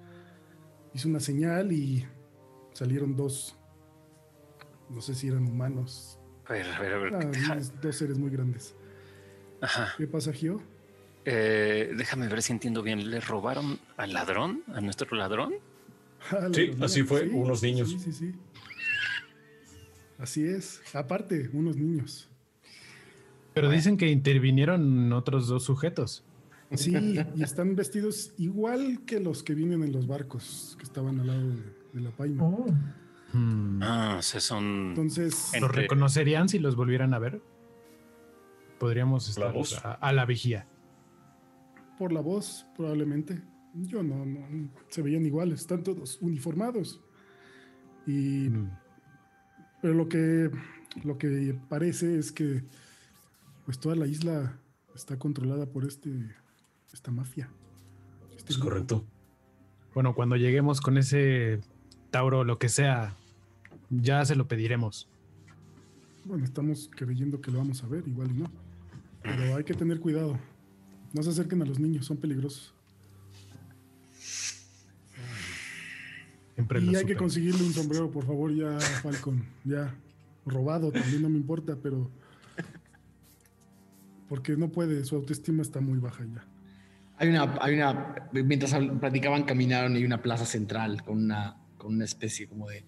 [0.99, 2.05] Hizo una señal y
[2.73, 3.55] salieron dos,
[4.89, 7.13] no sé si eran humanos, A ver, a ver, a ver.
[7.15, 8.75] Ah, unos dos seres muy grandes.
[9.61, 9.93] Ajá.
[9.97, 10.61] ¿Qué pasa, Gio?
[11.23, 13.09] Eh, déjame ver si entiendo bien.
[13.09, 14.61] ¿Le robaron al ladrón?
[14.73, 15.53] ¿A nuestro ladrón?
[16.31, 17.91] Ah, la Sí, así fue, sí, unos niños.
[17.91, 18.35] Sí, sí, sí.
[20.17, 20.81] Así es.
[20.93, 22.27] Aparte, unos niños.
[23.53, 26.25] Pero dicen que intervinieron otros dos sujetos.
[26.75, 26.93] Sí,
[27.35, 31.49] y están vestidos igual que los que vienen en los barcos que estaban al lado
[31.49, 31.63] de,
[31.93, 32.43] de la paima.
[32.43, 32.67] Oh.
[33.33, 33.79] Hmm.
[33.81, 34.89] Ah, o sea, son.
[34.89, 37.41] Entonces, En- ¿Los reconocerían si los volvieran a ver?
[38.79, 39.53] Podríamos estar
[40.01, 40.67] a la vigía.
[41.97, 43.41] por la voz, probablemente.
[43.73, 47.01] Yo no, no, se veían iguales, están todos uniformados.
[48.07, 48.69] Y, Hmm.
[49.81, 50.49] pero lo que,
[51.03, 52.63] lo que parece es que
[53.65, 54.59] pues toda la isla
[54.95, 56.09] está controlada por este,
[56.99, 57.49] esta mafia.
[58.35, 58.71] Este Es grupo.
[58.71, 59.05] correcto.
[59.93, 61.61] Bueno, cuando lleguemos con ese
[62.11, 63.15] Tauro, lo que sea,
[63.89, 65.07] ya se lo pediremos.
[66.25, 68.51] Bueno, estamos creyendo que lo vamos a ver, igual y no.
[69.23, 70.37] Pero hay que tener cuidado.
[71.13, 72.73] No se acerquen a los niños, son peligrosos.
[76.55, 79.45] Siempre Y hay que conseguirle un sombrero, por favor, ya, Falcon.
[79.63, 79.95] Ya.
[80.45, 82.11] Robado también no me importa, pero.
[84.27, 86.45] Porque no puede, su autoestima está muy baja ya.
[87.19, 91.93] Hay una, hay una, mientras platicaban, caminaron y hay una plaza central con una, con
[91.95, 92.85] una especie como de,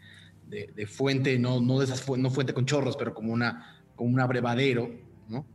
[0.47, 3.83] de, de fuente, no, no de esas fu- no fuente con chorros, pero como una,
[3.95, 4.89] como un abrevadero,
[5.27, 5.45] ¿no?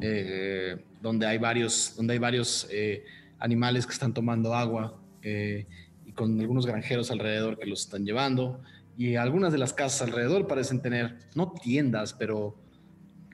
[0.00, 3.04] Eh, donde hay varios, donde hay varios eh,
[3.38, 5.66] animales que están tomando agua eh,
[6.06, 8.60] y con algunos granjeros alrededor que los están llevando
[8.96, 12.56] y algunas de las casas alrededor parecen tener no tiendas, pero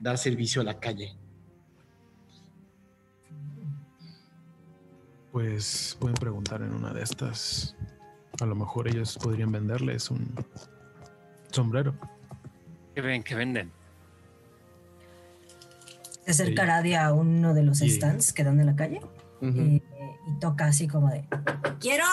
[0.01, 1.13] dar servicio a la calle.
[5.31, 7.75] Pues pueden preguntar en una de estas.
[8.41, 10.33] A lo mejor ellos podrían venderles un
[11.51, 11.95] sombrero.
[12.95, 13.23] ¿Qué ven?
[13.23, 13.71] ¿Qué venden?
[16.25, 17.89] Se acerca a uno de los Sí.
[17.89, 19.01] stands que dan en la calle
[19.41, 19.81] eh,
[20.27, 21.25] y toca así como de
[21.79, 22.05] ¡Quiero!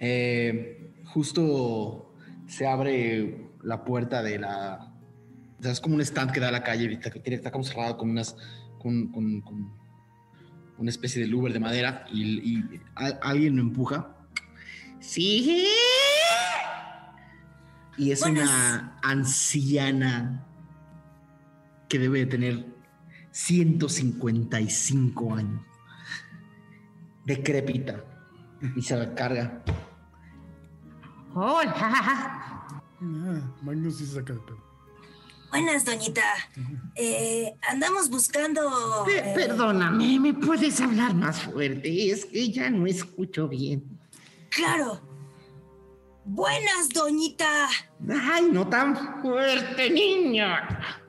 [0.00, 2.12] Eh, justo
[2.48, 4.92] se abre la puerta de la.
[5.58, 7.64] o sea, es como un stand que da a la calle, está, tiene- está como
[7.64, 8.36] cerrado con unas.
[8.80, 9.81] con, con- con
[10.78, 12.22] una especie de louver de madera y,
[12.56, 14.08] y a- alguien lo empuja.
[15.00, 15.66] ¡Sí!
[17.98, 18.48] Y es Buenas.
[18.48, 20.46] una anciana
[21.88, 22.66] que debe de tener
[23.32, 25.60] 155 años.
[27.24, 28.04] Decrépita.
[28.76, 29.62] Y se la carga.
[31.34, 31.74] ¡Hola!
[31.76, 32.82] Ah,
[33.62, 34.61] Magnus sí se saca de pedo.
[35.52, 36.24] Buenas, doñita.
[36.94, 39.06] Eh, andamos buscando.
[39.06, 42.10] Eh, perdóname, ¿me puedes hablar más fuerte?
[42.10, 43.84] Es que ya no escucho bien.
[44.48, 45.02] Claro.
[46.24, 47.68] Buenas, doñita.
[48.08, 51.02] ¡Ay, no tan fuerte, niña!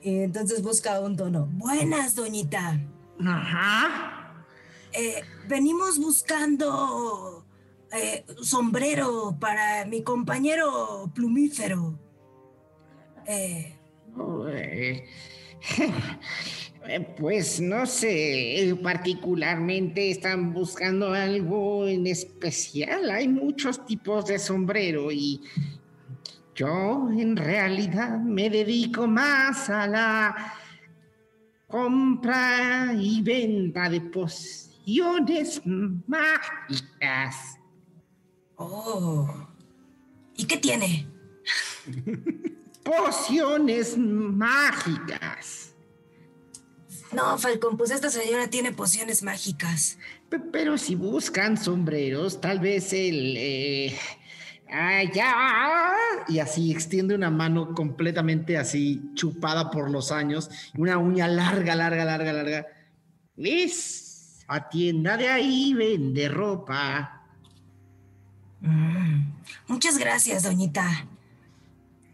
[0.00, 1.48] Y entonces busca un tono.
[1.54, 2.80] Buenas, doñita.
[3.26, 4.46] Ajá.
[4.92, 7.44] Eh, venimos buscando
[8.40, 12.03] sombrero para mi compañero plumífero.
[13.26, 13.74] Eh,
[14.16, 15.04] Oh, eh,
[16.86, 23.10] eh, Pues no sé, particularmente están buscando algo en especial.
[23.10, 25.40] Hay muchos tipos de sombrero y
[26.54, 30.54] yo en realidad me dedico más a la
[31.66, 35.60] compra y venta de pociones
[36.06, 37.58] mágicas.
[38.56, 39.48] oh.
[40.36, 41.06] ¿Y qué tiene?
[42.84, 45.74] Pociones mágicas.
[47.12, 49.98] No, Falcón, pues esta señora tiene pociones mágicas.
[50.28, 53.36] Pe- Pero si buscan sombreros, tal vez el...
[53.36, 53.96] eh,
[54.68, 55.92] allá.
[56.28, 60.50] Y así extiende una mano completamente así chupada por los años.
[60.76, 62.66] Una uña larga, larga, larga, larga.
[63.36, 67.22] Esa tienda de ahí vende ropa.
[68.60, 69.32] Mm.
[69.68, 71.06] Muchas gracias, doñita.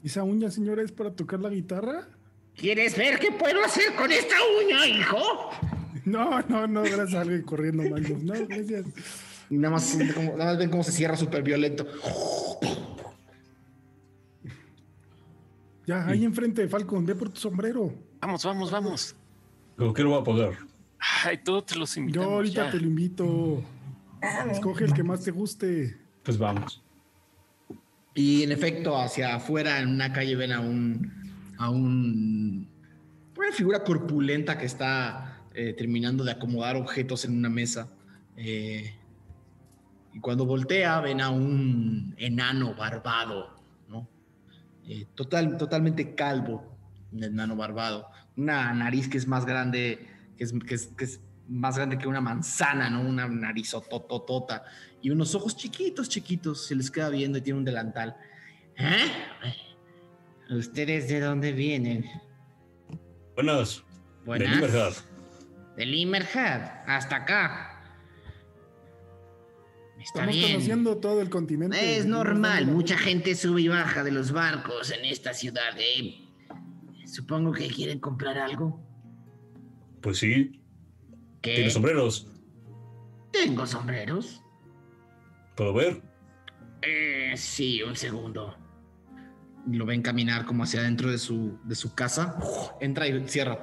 [0.02, 2.09] ¿Esa uña, señora, es para tocar la guitarra?
[2.56, 5.18] ¿Quieres ver qué puedo hacer con esta uña, hijo?
[6.06, 8.22] No, no, no, gracias a alguien corriendo, Magnus.
[8.22, 8.86] No, gracias.
[9.51, 11.86] Y nada más, siente como- nada más ven cómo se cierra súper violento.
[15.86, 17.93] Ya, ahí enfrente, Falcon, ve por tu sombrero.
[18.20, 19.14] Vamos, vamos, vamos.
[19.77, 20.59] ¿Con qué lo voy a pagar?
[21.24, 22.27] Ay, todos te los invitamos.
[22.28, 22.70] Yo ahorita ya.
[22.70, 23.62] te lo invito.
[24.51, 25.98] Escoge el que más te guste.
[26.22, 26.82] Pues vamos.
[28.15, 31.12] Y en efecto, hacia afuera en una calle ven a un.
[31.59, 32.69] a un.
[33.37, 35.27] una figura corpulenta que está.
[35.55, 37.89] eh, terminando de acomodar objetos en una mesa.
[38.37, 38.95] Eh,
[40.12, 43.57] y cuando voltea, ven a un enano barbado,
[43.89, 44.09] ¿no?
[44.87, 46.77] Eh, total, totalmente calvo,
[47.12, 48.07] un enano barbado.
[48.37, 50.07] Una nariz que es más grande,
[50.37, 51.20] que es, que es- que es
[51.51, 53.02] más grande que una manzana, ¿no?
[53.02, 54.64] Una nariz tototota.
[55.02, 56.66] Y unos ojos chiquitos, chiquitos.
[56.66, 58.16] Se les queda viendo y tiene un delantal.
[58.77, 59.12] ¿Eh?
[60.51, 62.05] ¿Ustedes de dónde vienen?
[63.35, 63.82] Buenas.
[64.24, 64.48] Buenas.
[64.48, 64.93] De Libertad.
[65.77, 67.66] De Limerhead, hasta acá.
[69.98, 70.52] Está Estamos bien.
[70.52, 71.98] conociendo todo el continente.
[71.98, 75.77] Es normal, mucha gente sube y baja de los barcos en esta ciudad.
[75.78, 76.27] ¿eh?
[77.06, 78.81] Supongo que quieren comprar algo.
[80.01, 80.60] Pues sí.
[81.41, 81.55] ¿Qué?
[81.55, 82.31] ¿Tienes sombreros?
[83.33, 84.43] Tengo sombreros.
[85.57, 86.03] ¿Puedo ver?
[86.83, 88.57] Eh, sí, un segundo.
[89.67, 92.37] Lo ven caminar como hacia adentro de su, de su casa.
[92.81, 93.59] Entra y cierra.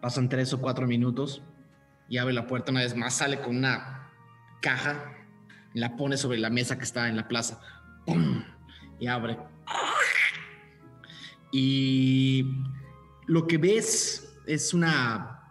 [0.00, 1.42] Pasan tres o cuatro minutos
[2.08, 3.14] y abre la puerta una vez más.
[3.14, 4.10] Sale con una
[4.60, 5.14] caja
[5.72, 7.60] y la pone sobre la mesa que está en la plaza.
[8.98, 9.38] Y abre.
[11.52, 12.44] Y
[13.26, 15.43] lo que ves es una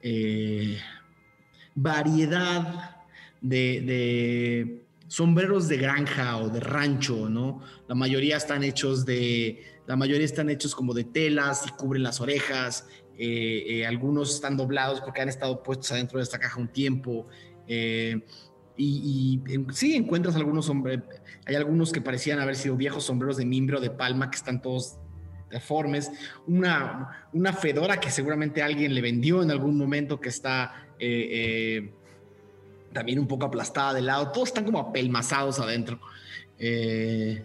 [0.00, 0.78] eh,
[1.74, 2.96] variedad
[3.40, 7.62] de, sombreros de granja o de rancho, ¿no?
[7.88, 12.20] La mayoría están hechos de, la mayoría están hechos como de telas y cubren las
[12.20, 12.86] orejas.
[13.16, 17.26] eh, eh, algunos están doblados porque han estado puestos adentro de esta caja un tiempo.
[17.66, 18.22] y,
[18.76, 19.42] y,
[19.72, 21.04] sí encuentras algunos sombreros,
[21.46, 24.98] hay algunos que parecían haber sido viejos sombreros de mimbro de palma que están todos
[25.50, 26.10] deformes,
[26.46, 31.90] una, una fedora que seguramente alguien le vendió en algún momento que está eh, eh,
[32.92, 36.00] también un poco aplastada de lado, todos están como apelmazados adentro.
[36.58, 37.44] Eh,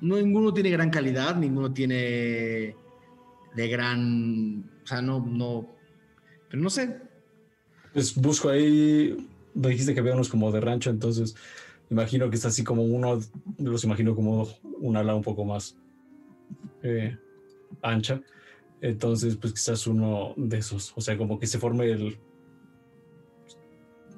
[0.00, 2.76] no, ninguno tiene gran calidad, ninguno tiene
[3.54, 5.68] de gran, o sea, no, no,
[6.48, 7.00] pero no sé,
[7.92, 9.16] Pues busco ahí.
[9.54, 11.36] Me dijiste que había unos como de rancho, entonces
[11.90, 13.20] imagino que está así como uno.
[13.58, 14.48] Los imagino como
[14.80, 15.76] un ala un poco más
[16.82, 17.16] eh,
[17.82, 18.20] ancha.
[18.80, 20.92] Entonces, pues quizás uno de esos.
[20.96, 22.18] O sea, como que se forme el.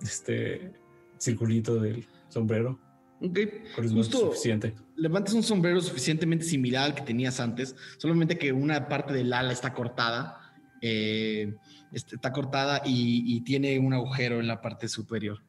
[0.02, 0.72] Este
[1.18, 2.78] circulito del sombrero.
[3.22, 4.74] Ok, es Justo- suficiente.
[4.96, 9.52] levantas un sombrero suficientemente similar al que tenías antes, solamente que una parte del ala
[9.52, 11.54] está cortada, eh,
[11.92, 15.42] este, está cortada y, y tiene un agujero en la parte superior.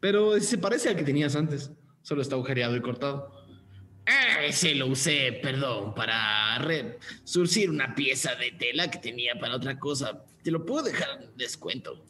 [0.00, 1.70] Pero se parece al que tenías antes,
[2.02, 3.41] solo está agujereado y cortado.
[4.06, 6.58] Ah, ese lo usé, perdón, para
[7.24, 10.24] surcir una pieza de tela que tenía para otra cosa.
[10.42, 12.04] Te lo puedo dejar en descuento.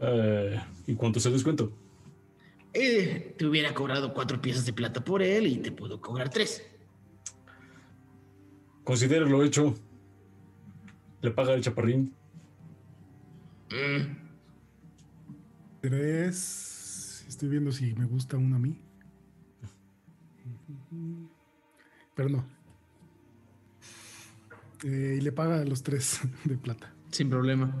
[0.00, 1.72] Eh, ¿Y cuánto es el descuento?
[2.74, 6.62] Eh, te hubiera cobrado cuatro piezas de plata por él y te puedo cobrar tres.
[8.84, 9.74] Considéralo hecho.
[11.22, 12.14] Le paga el chaparrín.
[13.70, 14.28] Mm,
[15.80, 17.24] Tres.
[17.28, 18.80] Estoy viendo si me gusta uno a mí.
[22.14, 22.44] Pero no.
[24.84, 26.92] Eh, y le paga los tres de plata.
[27.10, 27.74] Sin problema.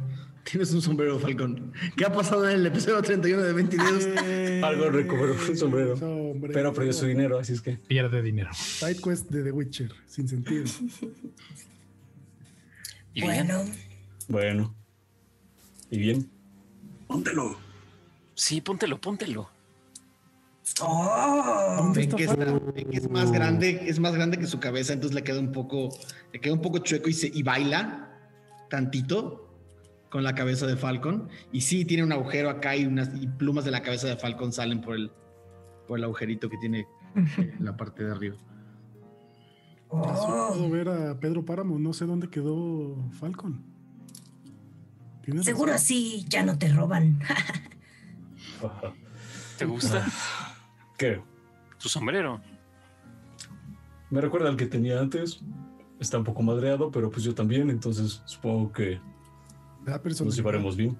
[0.44, 1.72] Tienes un sombrero, Falcón.
[1.94, 4.64] ¿Qué ha pasado en el episodio 31 de 22?
[4.64, 5.96] Algo recuperó el sombrero.
[5.96, 6.54] Sombrero.
[6.54, 7.72] Pero perdió su dinero, así es que.
[7.76, 8.50] Pierde dinero.
[8.54, 10.64] Side quest de The Witcher, sin sentido.
[13.12, 13.64] Y Bueno,
[14.28, 14.74] Bueno.
[15.90, 16.30] ¿Y bien?
[17.06, 17.58] Póntelo.
[18.34, 19.50] sí, póntelo, póntelo.
[20.80, 22.72] Oh, ¿Dónde Ven está que, está- Falcon?
[22.74, 25.52] ven que es más grande, es más grande que su cabeza, entonces le queda un
[25.52, 25.88] poco,
[26.32, 28.10] le queda un poco chueco y, se, y baila
[28.68, 29.48] tantito
[30.10, 31.28] con la cabeza de Falcon.
[31.52, 34.52] Y sí, tiene un agujero acá y unas y plumas de la cabeza de Falcon
[34.52, 35.10] salen por el,
[35.86, 38.36] por el agujerito que tiene en la parte de arriba.
[39.90, 40.48] Solo oh.
[40.52, 43.64] puedo ver a Pedro Páramo, no sé dónde quedó Falcon.
[45.42, 45.74] Seguro razón.
[45.74, 47.20] así ya no te roban.
[49.58, 50.06] ¿Te gusta
[50.98, 51.22] ¿Qué?
[51.78, 52.40] tu sombrero?
[54.10, 55.40] Me recuerda al que tenía antes.
[56.00, 59.00] Está un poco madreado, pero pues yo también, entonces supongo que
[60.24, 60.98] nos llevaremos bien.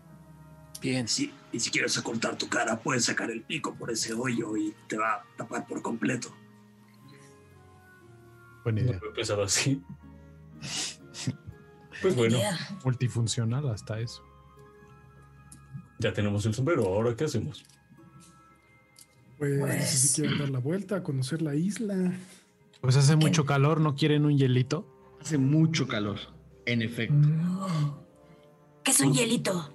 [0.81, 1.05] Bien.
[1.05, 4.57] Y si, y si quieres ocultar tu cara, puedes sacar el pico por ese hoyo
[4.57, 6.29] y te va a tapar por completo.
[8.65, 9.01] Buena No idea.
[9.03, 9.83] lo he pensado así.
[12.01, 12.57] Pues bueno, Idea.
[12.85, 14.23] Multifuncional hasta eso.
[15.99, 16.85] ya tenemos el sombrero.
[16.87, 17.65] ¿Ahora qué hacemos?
[19.39, 22.13] Pues, Pues- si quieren dar la vuelta, conocer la isla.
[22.81, 24.87] Pues hace mucho calor, ¿no quieren un hielito?
[25.21, 26.19] Hace mucho calor,
[26.67, 27.15] en efecto.
[27.15, 28.03] No.
[28.85, 29.75] ¿Qué es un hielito?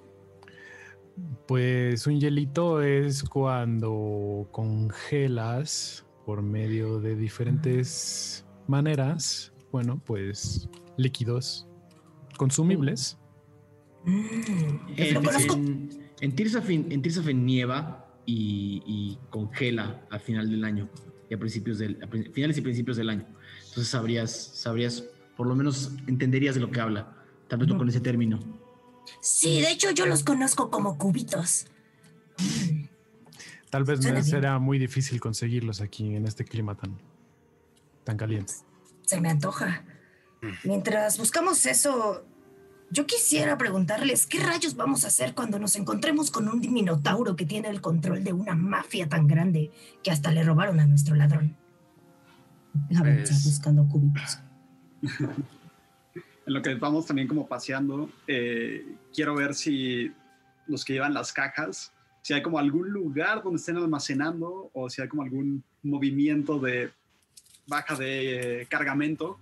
[1.47, 11.67] Pues un hielito es cuando congelas por medio de diferentes maneras, bueno, pues líquidos
[12.37, 13.17] consumibles.
[14.05, 15.89] En, en,
[16.21, 20.89] en Tirsafin, en Tirsafin nieva y, y congela al final del año
[21.29, 23.25] y a principios del a finales y principios del año.
[23.59, 25.03] Entonces sabrías, sabrías,
[25.35, 27.15] por lo menos entenderías de lo que habla,
[27.47, 28.39] tal vez no con ese término.
[29.21, 31.67] Sí, de hecho yo los conozco como cubitos.
[33.69, 36.97] Tal vez me será muy difícil conseguirlos aquí en este clima tan,
[38.03, 38.53] tan caliente.
[39.01, 39.83] Se me antoja.
[40.63, 42.25] Mientras buscamos eso,
[42.93, 47.45] yo quisiera preguntarles qué rayos vamos a hacer cuando nos encontremos con un minotauro que
[47.45, 49.71] tiene el control de una mafia tan grande
[50.03, 51.57] que hasta le robaron a nuestro ladrón.
[52.91, 54.39] La verdad, Pues- buscando cubitos.
[56.45, 60.11] En lo que vamos también como paseando, eh, quiero ver si
[60.67, 65.01] los que llevan las cajas, si hay como algún lugar donde estén almacenando o si
[65.01, 66.91] hay como algún movimiento de
[67.65, 69.39] baja de eh, cargamento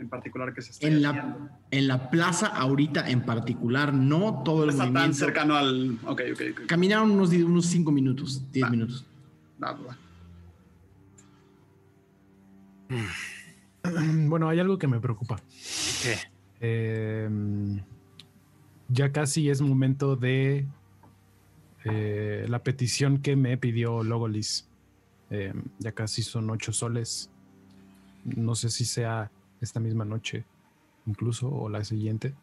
[0.00, 1.38] en particular que se esté En haciendo.
[1.38, 5.18] la, en la plaza ahorita en particular, no todo el está tan movimiento.
[5.18, 5.98] cercano al...
[6.06, 6.66] Ok, ok, ok.
[6.66, 8.70] Caminaron unos, di- unos cinco minutos, diez Va.
[8.70, 9.04] minutos.
[9.62, 9.96] Va, va, va.
[14.28, 15.40] Bueno, hay algo que me preocupa.
[16.02, 16.14] ¿Qué?
[16.60, 17.28] Eh,
[18.88, 20.66] ya casi es momento de
[21.84, 24.68] eh, la petición que me pidió Logolis.
[25.30, 27.30] Eh, ya casi son ocho soles.
[28.24, 30.44] No sé si sea esta misma noche,
[31.06, 32.34] incluso, o la siguiente.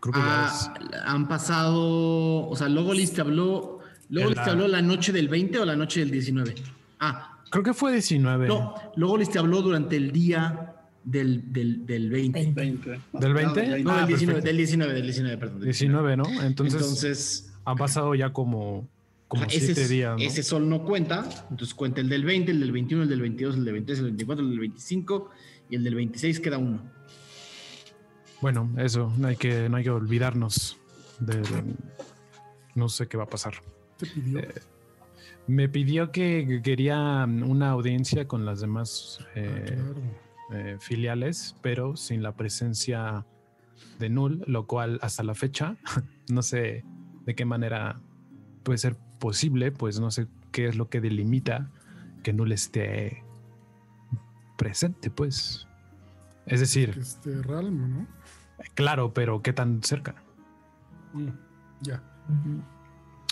[0.00, 0.70] Creo que ya es-
[1.02, 3.80] Ah, han pasado, o sea, Logolis te habló,
[4.10, 6.54] Logolis la- te habló la noche del 20 o la noche del 19.
[7.00, 8.46] Ah, Creo que fue 19.
[8.46, 12.38] no, Logolis te habló durante el día del, del, del 20.
[12.52, 12.60] 20.
[12.90, 13.00] 20.
[13.18, 13.82] ¿Del 20?
[13.82, 14.46] No, Ah, del, 19, perfecto.
[14.46, 15.56] del 19, del 19, perdón.
[15.60, 16.24] del 19, ¿no?
[16.42, 18.86] Entonces, Entonces, han pasado ya como,
[19.28, 20.16] como ese, siete es- días.
[20.16, 20.22] ¿no?
[20.22, 23.56] ese sol no cuenta, entonces cuenta el del 20, el del 21, el del 22,
[23.56, 25.30] el del 23, el del 24, el del 25
[25.70, 26.80] y el del 26 queda uno.
[28.40, 30.78] Bueno, eso, no hay que, no hay que olvidarnos
[31.18, 31.74] de, de-
[32.74, 33.54] no sé qué va a pasar.
[33.96, 34.38] Te pidió.
[34.40, 34.54] Eh,
[35.48, 39.94] Me pidió que quería una audiencia con las demás Ah, eh, claro.
[40.52, 43.26] eh, filiales, pero sin la presencia
[43.98, 45.76] de Null, lo cual hasta la fecha
[46.30, 46.84] no sé
[47.24, 48.00] de qué manera
[48.62, 51.70] puede ser posible, pues no sé qué es lo que delimita
[52.22, 53.24] que Null esté
[54.58, 55.66] presente, pues.
[56.44, 58.06] Es decir, este Ralm, ¿no?
[58.74, 60.16] claro, pero qué tan cerca.
[61.14, 61.28] Mm,
[61.80, 62.02] ya.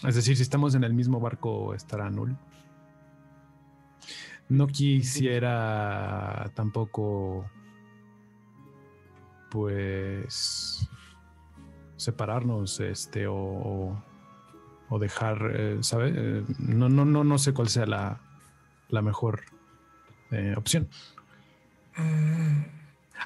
[0.07, 2.37] Es decir, si estamos en el mismo barco, estará Null.
[4.49, 7.51] No quisiera tampoco,
[9.51, 10.89] pues,
[11.97, 14.01] separarnos, este, o,
[14.89, 16.13] o dejar, eh, ¿sabe?
[16.15, 18.21] Eh, No, no, no, no sé cuál sea la,
[18.89, 19.43] la mejor
[20.31, 20.89] eh, opción.
[21.97, 22.65] Mm,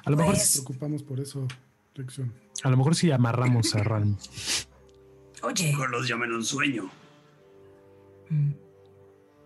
[0.05, 1.47] A lo mejor, Nos Pues- preocupamos por eso,
[1.95, 2.33] Lección.
[2.63, 4.17] a lo mejor si amarramos a Ran.
[5.43, 6.89] Oye, Mejor los llamen un sueño.
[8.29, 8.51] mm,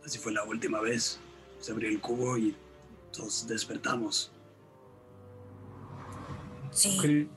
[0.05, 1.19] Así fue la última vez.
[1.59, 2.55] Se abrió el cubo y
[3.11, 4.31] todos despertamos.
[6.71, 7.27] sí,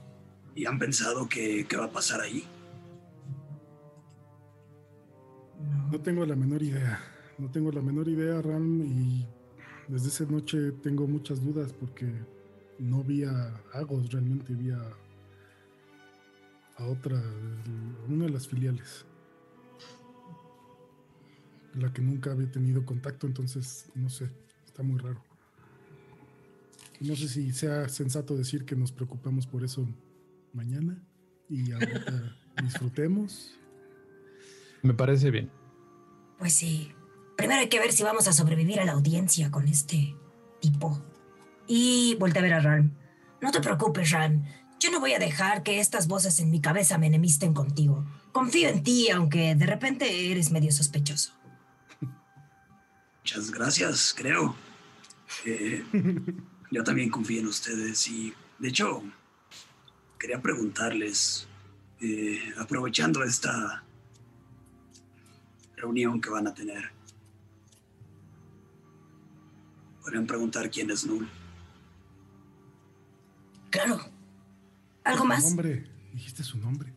[0.54, 2.44] ¿Y han pensado que, qué va a pasar ahí?
[5.90, 7.00] No tengo la menor idea.
[7.38, 9.26] No tengo la menor idea, Ram, y
[9.88, 12.12] desde esa noche tengo muchas dudas porque
[12.78, 14.82] no vi a Agos realmente, vi a,
[16.76, 17.20] a otra,
[18.08, 19.04] una de las filiales.
[21.74, 24.30] La que nunca había tenido contacto, entonces no sé,
[24.66, 25.22] está muy raro.
[27.00, 29.88] No sé si sea sensato decir que nos preocupamos por eso
[30.52, 31.00] mañana
[31.48, 33.54] y ahorita disfrutemos.
[34.82, 35.50] Me parece bien.
[36.38, 36.92] pues sí.
[37.38, 40.16] Primero hay que ver si vamos a sobrevivir a la audiencia con este
[40.60, 41.00] tipo.
[41.68, 42.90] Y voltea a ver a Ram.
[43.40, 44.44] No te preocupes, Ram.
[44.80, 48.04] Yo no voy a dejar que estas voces en mi cabeza me enemisten contigo.
[48.32, 51.32] Confío en ti, aunque de repente eres medio sospechoso.
[53.20, 54.56] Muchas gracias, creo.
[55.46, 55.84] Eh,
[56.72, 59.04] yo también confío en ustedes y, de hecho,
[60.18, 61.46] quería preguntarles,
[62.00, 63.84] eh, aprovechando esta
[65.76, 66.97] reunión que van a tener,
[70.08, 71.28] podrían preguntar quién es Null.
[73.68, 74.00] Claro.
[75.04, 75.44] ¿Algo Su más?
[75.44, 76.90] nombre, dijiste su nombre.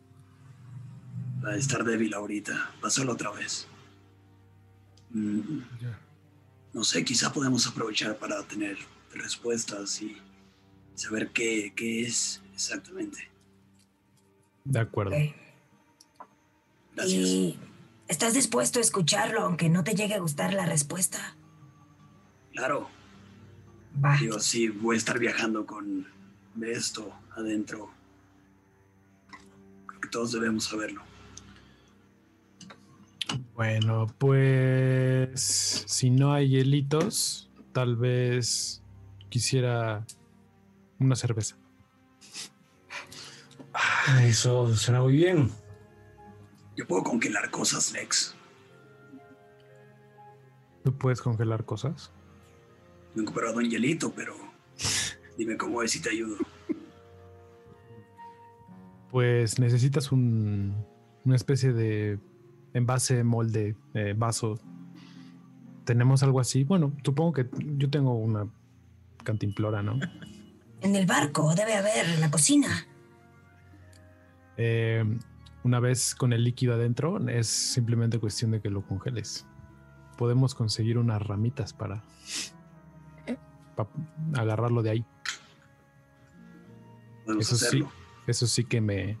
[1.44, 3.66] Va a estar débil ahorita, pasó otra vez.
[5.10, 5.98] Mm, Ya.
[6.72, 8.78] no sé, quizá podemos aprovechar para tener
[9.12, 10.16] respuestas y
[10.94, 13.28] saber qué, qué es exactamente.
[14.64, 15.14] De acuerdo.
[15.14, 15.34] Ok.
[16.94, 17.20] Gracias.
[17.28, 17.58] ¿Y
[18.08, 21.36] estás dispuesto a escucharlo aunque no te llegue a gustar la respuesta?
[22.52, 22.88] Claro,
[24.04, 24.16] Va.
[24.16, 26.06] digo, sí, voy a estar viajando con
[26.62, 27.90] esto adentro.
[30.10, 31.02] todos debemos saberlo.
[33.54, 38.82] Bueno, pues si no hay hielitos, tal vez
[39.30, 40.04] quisiera
[40.98, 41.56] una cerveza.
[43.72, 45.50] Ah, Eso suena muy bien.
[46.76, 48.34] Yo puedo congelar cosas, Lex.
[50.84, 52.10] ¿Tú puedes congelar cosas?
[53.14, 54.34] Nunca he probado un hielito, pero
[55.36, 56.36] dime cómo es y te ayudo.
[59.10, 60.74] Pues necesitas un,
[61.24, 62.18] una especie de
[62.72, 64.58] envase, molde, eh, vaso.
[65.84, 66.64] ¿Tenemos algo así?
[66.64, 68.46] Bueno, supongo que yo tengo una
[69.24, 69.98] cantimplora, ¿no?
[70.80, 72.86] En el barco debe haber, en la cocina.
[74.56, 75.04] Eh,
[75.64, 79.46] una vez con el líquido adentro, es simplemente cuestión de que lo congeles.
[80.18, 82.02] Podemos conseguir unas ramitas para,
[83.74, 83.88] para
[84.36, 85.04] agarrarlo de ahí.
[87.38, 87.84] Eso sí,
[88.26, 89.18] eso sí que me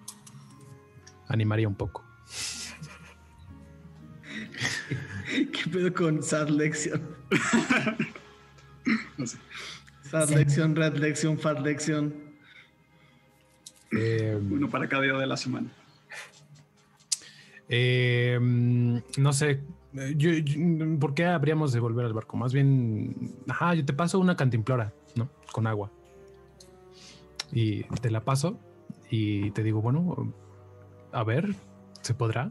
[1.28, 2.04] animaría un poco.
[5.52, 7.00] ¿Qué pedo con Sad Lection?
[9.16, 9.38] No sé.
[10.10, 12.12] Sad Lection, Red Lection, Fat Lection.
[13.92, 15.70] Eh, Uno para cada día de la semana.
[17.68, 19.60] eh, mm, no sé,
[19.92, 22.36] yo- yo- ¿por qué habríamos de volver al barco?
[22.36, 25.28] Más bien, ajá, yo te paso una cantimplora, ¿no?
[25.52, 25.90] Con agua.
[27.52, 28.58] Y te la paso
[29.10, 30.32] y te digo, bueno,
[31.12, 31.54] a ver,
[32.00, 32.50] ¿se podrá?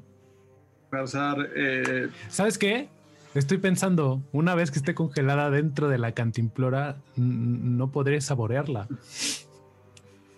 [0.91, 1.49] Usar.
[1.55, 2.89] eh, ¿Sabes qué?
[3.34, 8.88] Estoy pensando, una vez que esté congelada dentro de la cantimplora, no podré saborearla.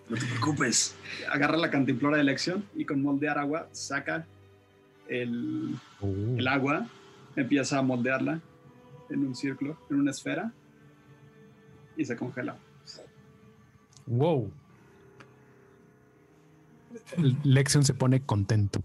[0.09, 0.95] No te preocupes.
[1.31, 4.27] agarra la cantimplora de elección y con moldear agua saca
[5.22, 6.88] el, Uh, el agua,
[7.35, 8.41] empieza a moldearla
[9.10, 10.52] en un círculo, en una esfera
[11.95, 12.57] y se congela.
[14.06, 14.52] Wow.
[17.44, 18.84] Lexion se pone contento.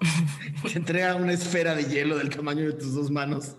[0.72, 3.56] Te entrega una esfera de hielo del tamaño de tus dos manos.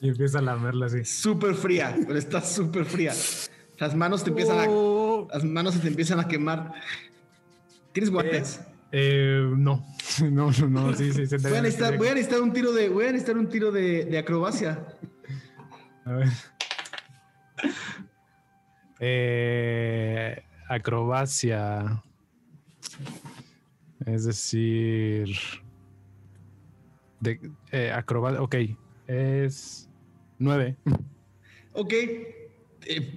[0.00, 1.04] Y empieza a lamerla así.
[1.04, 3.12] Súper fría, pero está súper fría.
[3.78, 4.66] Las manos te empiezan a,
[5.32, 6.72] las manos se te empiezan a quemar.
[7.92, 8.60] ¿Tienes guantes?
[8.60, 8.75] Eh,
[9.56, 9.84] no,
[10.30, 12.88] no, no, no, sí, sí, se Voy a necesitar, voy a necesitar un tiro de,
[12.88, 14.86] voy a necesitar un tiro de, de acrobacia.
[16.04, 16.28] A ver.
[19.00, 22.02] Eh, acrobacia.
[24.06, 25.28] Es decir.
[27.20, 27.40] De,
[27.72, 28.42] eh, acrobacia.
[28.42, 28.54] Ok.
[29.06, 29.88] Es
[30.38, 30.76] nueve.
[31.72, 31.92] Ok.
[31.92, 32.36] eh,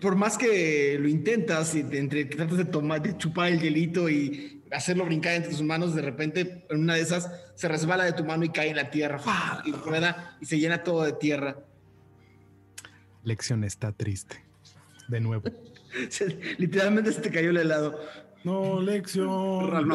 [0.02, 3.60] por más que lo intentas y te- entre que tratas de tomar, de chupar el
[3.62, 8.04] hielito y hacerlo brincar entre tus manos, de repente en una de esas se resbala
[8.06, 9.20] de tu mano y cae en la tierra.
[9.20, 9.62] ¡fua!
[9.66, 11.58] Y rueda y se llena todo de tierra.
[13.24, 14.44] Lección está triste.
[15.08, 15.44] De nuevo.
[16.58, 18.00] Literalmente se te cayó el helado.
[18.44, 19.92] No, Lección.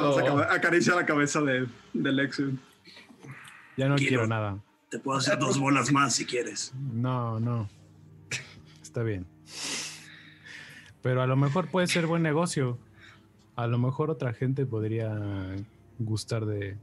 [0.50, 2.60] Acaricia la cabeza de, de Lexion.
[3.76, 4.08] Ya no Quiero.
[4.10, 4.58] quiero nada.
[4.90, 6.72] Te puedo hacer dos bolas más si quieres.
[6.74, 7.68] No, no.
[8.82, 9.26] Está bien.
[11.02, 12.78] Pero a lo mejor puede ser buen negocio.
[13.56, 15.56] A lo mejor otra gente podría
[15.98, 16.76] gustar de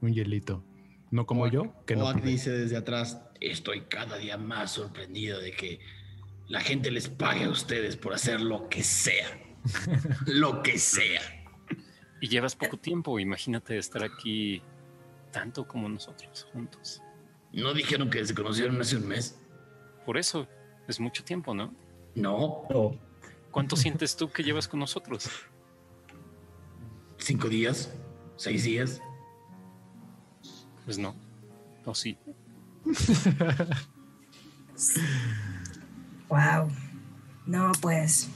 [0.00, 0.62] un hielito.
[1.10, 2.04] No como yo, que no.
[2.04, 5.80] Oak dice desde atrás, estoy cada día más sorprendido de que
[6.48, 9.26] la gente les pague a ustedes por hacer lo que sea.
[10.26, 11.20] lo que sea.
[12.20, 14.62] Y llevas poco tiempo, imagínate estar aquí
[15.32, 17.02] tanto como nosotros juntos.
[17.52, 19.38] ¿No dijeron que se conocieron hace un mes?
[20.04, 20.46] Por eso
[20.88, 21.74] es mucho tiempo, ¿no?
[22.14, 22.98] No, No,
[23.50, 25.28] ¿Cuánto sientes tú que llevas con nosotros?
[27.26, 27.90] Cinco días,
[28.36, 29.02] seis días.
[30.84, 31.14] Pues no.
[31.84, 32.16] O sí.
[36.28, 36.68] Wow.
[37.46, 38.28] No, pues.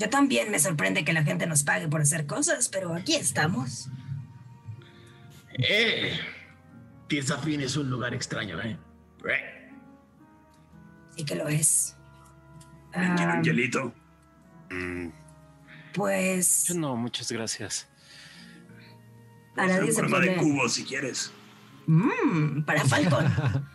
[0.00, 3.88] Yo también me sorprende que la gente nos pague por hacer cosas, pero aquí estamos.
[5.52, 6.18] Eh,
[7.08, 8.76] Tirzafin es un lugar extraño, ¿eh?
[9.28, 9.70] Eh,
[11.16, 11.96] Sí que lo es.
[12.92, 13.94] ¿Quieren Ah, un hielito?
[14.70, 15.08] Mm,
[15.94, 16.64] pues.
[16.64, 17.88] yo no, muchas gracias.
[19.56, 21.32] A nadie En se forma de cubo si quieres.
[21.86, 23.26] Mmm, para Falcon.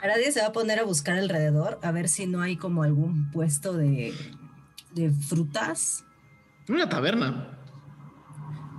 [0.00, 2.84] A nadie se va a poner a buscar alrededor a ver si no hay como
[2.84, 4.14] algún puesto de,
[4.92, 6.04] de frutas.
[6.68, 7.58] Una taberna.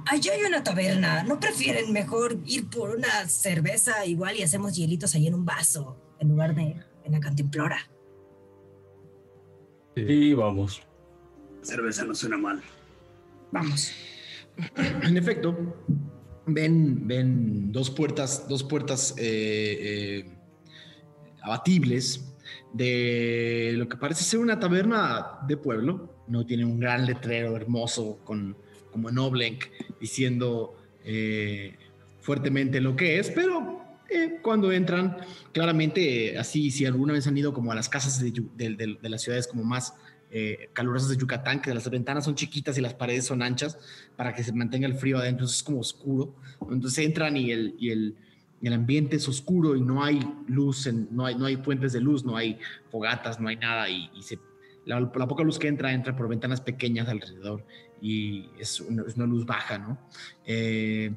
[0.06, 1.24] Allá hay una taberna.
[1.24, 5.98] ¿No prefieren mejor ir por una cerveza igual y hacemos hielitos ahí en un vaso
[6.20, 7.78] en lugar de en la cantimplora?
[9.96, 10.82] y vamos.
[11.62, 12.62] Cerveza no suena mal.
[13.52, 13.92] Vamos.
[15.04, 15.76] En efecto,
[16.46, 20.38] ven, ven dos puertas, dos puertas eh, eh,
[21.42, 22.34] abatibles
[22.74, 26.16] de lo que parece ser una taberna de pueblo.
[26.28, 28.56] No tiene un gran letrero hermoso con,
[28.92, 29.66] como en Oblenk
[30.00, 31.76] diciendo eh,
[32.22, 35.18] fuertemente lo que es, pero eh, cuando entran,
[35.52, 39.64] claramente, así, si alguna vez han ido como a las casas de las ciudades como
[39.64, 39.94] más
[40.32, 43.78] eh, de Yucatán, que las ventanas son chiquitas y las paredes son anchas
[44.16, 46.36] para que se mantenga el frío adentro, es como oscuro.
[46.70, 48.16] Entonces entran y el, y el,
[48.62, 52.24] el ambiente es oscuro y no hay luz, no, hay, no hay fuentes de luz,
[52.24, 52.60] no hay
[52.92, 54.22] fogatas, no hay nada y, y
[54.86, 57.66] la, poca luz que entra entra por ventanas pequeñas alrededor
[58.02, 60.00] y es una, es una luz baja, ¿no?
[60.46, 61.14] Eh,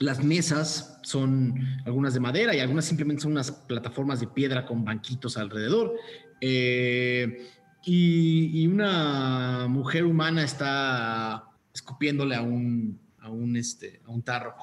[0.00, 1.54] las mesas son
[1.84, 5.94] algunas de madera y algunas simplemente son unas plataformas de piedra con banquitos alrededor.
[6.40, 7.46] Eh,
[7.84, 11.44] y, y una mujer humana está
[11.74, 14.54] escupiéndole a un, a un, este, a un tarro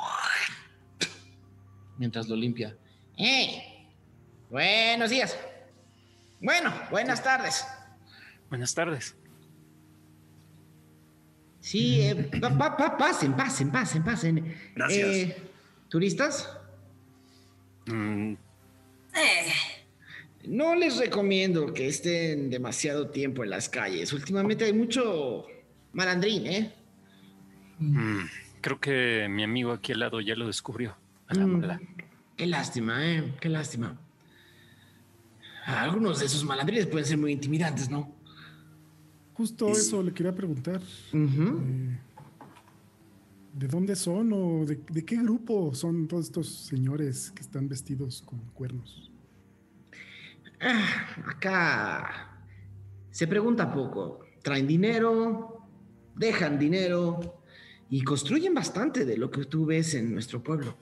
[1.98, 2.78] mientras lo limpia.
[3.18, 3.88] ¡Hey!
[4.50, 5.38] Buenos días.
[6.42, 7.66] Bueno, buenas tardes.
[8.50, 9.16] Buenas tardes.
[11.60, 14.58] Sí, eh, pa- pa- pa- pasen, pasen, pasen, pasen.
[14.76, 15.08] Gracias.
[15.08, 15.44] Eh,
[15.90, 16.50] ¿Turistas?
[17.86, 18.34] Mm,
[19.14, 19.54] Eh,
[20.50, 24.12] No les recomiendo que estén demasiado tiempo en las calles.
[24.14, 25.46] Últimamente hay mucho
[25.94, 26.74] malandrín, ¿eh?
[27.78, 28.22] mm,
[28.60, 30.96] creo que mi amigo aquí al lado ya lo descubrió.
[31.28, 31.80] A la Mm, mala.
[32.36, 33.36] Qué lástima, ¿eh?
[33.40, 33.96] Qué lástima.
[35.68, 38.12] Algunos de esos malandrines pueden ser muy intimidantes, ¿no?
[39.36, 40.82] Justo eso le quería preguntar.
[41.14, 42.00] Eh,
[43.54, 48.24] ¿De dónde son o de, de qué grupo son todos estos señores que están vestidos
[48.26, 49.09] con cuernos?
[50.62, 52.44] Ah, acá
[53.12, 54.20] se pregunta poco.
[54.42, 55.68] Traen dinero,
[56.16, 57.44] dejan dinero
[57.90, 60.78] y construyen bastante de lo que tú ves en nuestro pueblo.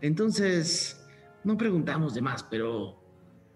[0.00, 1.00] Entonces,
[1.44, 3.00] no preguntamos de más, pero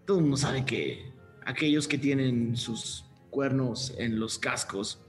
[0.04, 1.12] todo el mundo sabe que
[1.44, 5.02] aquellos que tienen sus cuernos en los cascos,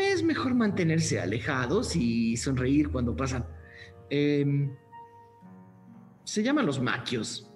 [0.00, 3.46] es mejor mantenerse alejados y sonreír cuando pasan.
[4.10, 4.74] Em,
[6.24, 7.50] se llaman los maquios.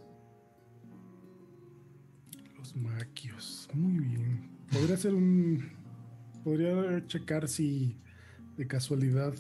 [3.77, 4.51] Muy bien.
[4.73, 5.63] Podría ser un.
[6.45, 7.97] Podría checar si
[8.57, 9.35] de casualidad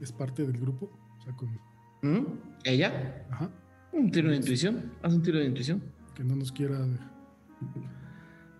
[0.00, 0.90] es parte del grupo.
[1.18, 1.48] O sea, con.
[2.02, 2.26] ¿Mm?
[2.64, 3.26] ¿Ella?
[3.30, 3.50] Ajá.
[3.92, 4.92] Un tiro de intuición.
[5.02, 5.82] Haz un tiro de intuición.
[6.14, 6.98] Que no nos quiera de-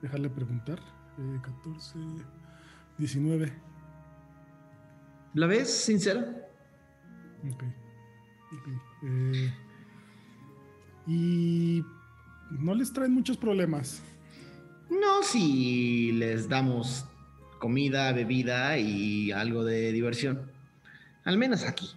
[0.02, 0.78] dejarle preguntar.
[1.18, 1.98] Eh, 14.
[2.98, 3.52] 19.
[5.34, 6.48] ¿La ves sincera?
[7.52, 7.62] Ok.
[8.52, 8.68] Ok.
[9.04, 9.52] Eh,
[11.06, 11.84] y
[12.50, 14.02] no les traen muchos problemas.
[14.90, 17.04] No, si les damos
[17.58, 20.50] comida, bebida y algo de diversión.
[21.24, 21.90] Al menos aquí.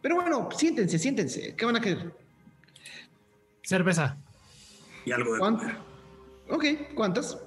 [0.00, 1.54] Pero bueno, siéntense, siéntense.
[1.56, 2.14] ¿Qué van a querer?
[3.62, 4.16] Cerveza.
[5.04, 5.76] Y algo de ¿Cuán- comer.
[6.48, 7.38] Ok, ¿cuántas?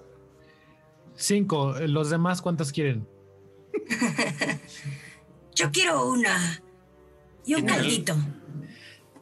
[1.15, 1.75] Cinco.
[1.87, 3.07] Los demás, ¿cuántas quieren?
[5.55, 6.61] yo quiero una.
[7.45, 8.15] Y un caldito.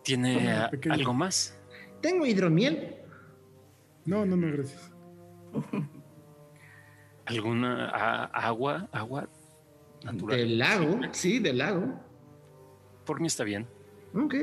[0.04, 0.96] ¿Tiene pequeño.
[0.96, 1.58] algo más?
[2.02, 2.96] Tengo hidromiel.
[4.06, 4.92] No, no, no, gracias.
[7.26, 8.88] ¿Alguna a- agua?
[8.92, 9.30] ¿Agua
[10.04, 10.38] natural?
[10.38, 12.00] Del lago, sí, del lago.
[13.06, 13.68] Por mí está bien.
[14.14, 14.36] Ok.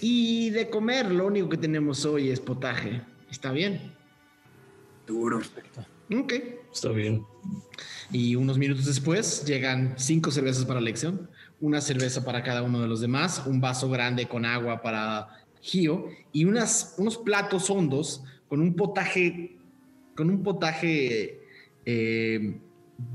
[0.00, 3.02] Y de comer, lo único que tenemos hoy es potaje.
[3.30, 3.94] ¿Está bien?
[5.06, 5.40] Seguro.
[6.18, 6.32] Ok.
[6.72, 7.24] Está bien.
[8.10, 11.30] Y unos minutos después llegan cinco cervezas para la elección,
[11.60, 15.28] una cerveza para cada uno de los demás, un vaso grande con agua para
[15.60, 19.56] Gio y unas, unos platos hondos con un potaje,
[20.14, 21.40] con un potaje
[21.84, 22.60] eh,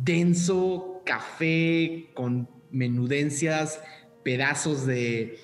[0.03, 3.81] denso, café, con menudencias,
[4.23, 5.39] pedazos de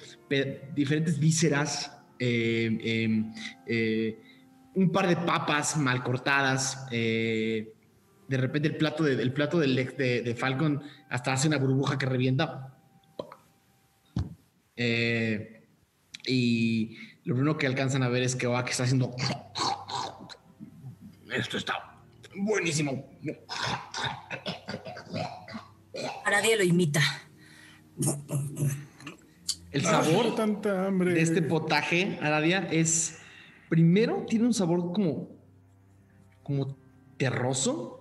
[0.76, 3.24] diferentes vísceras, eh, eh,
[3.68, 4.20] eh,
[4.76, 6.88] un par de papas mal cortadas.
[6.92, 7.74] eh,
[8.28, 11.98] de repente el plato de, el plato del de, de Falcon hasta hace una burbuja
[11.98, 12.76] que revienta.
[16.26, 19.12] Y lo primero que alcanzan a ver es que Oak está haciendo.
[21.36, 21.94] Esto está
[22.36, 23.06] buenísimo.
[26.26, 27.02] Nadie lo imita.
[29.72, 31.14] El sabor tanta hambre.
[31.14, 33.20] de este potaje, Aradia, es.
[33.70, 35.30] Primero tiene un sabor como.
[36.44, 36.78] como
[37.18, 38.00] terroso.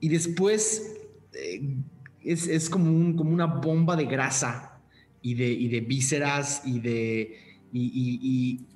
[0.00, 0.96] Y después
[1.34, 1.76] eh,
[2.24, 4.80] es, es como, un, como una bomba de grasa
[5.20, 7.49] y de, y de vísceras y de.
[7.72, 8.18] Y, y-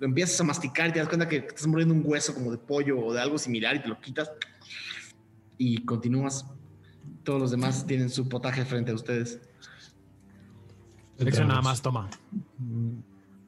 [0.00, 2.58] y empiezas a masticar y te das cuenta que estás mordiendo un hueso como de
[2.58, 4.30] pollo o de algo similar y te lo quitas
[5.58, 6.46] y continúas.
[7.24, 9.40] Todos los demás tienen su potaje frente a ustedes.
[11.18, 12.08] Lección nada más, toma.
[12.58, 12.98] Mm,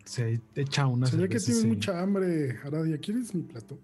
[0.05, 1.67] se echa una Se ve que sí.
[1.67, 2.99] mucha hambre, Aradia.
[2.99, 3.79] ¿Quieres mi plato?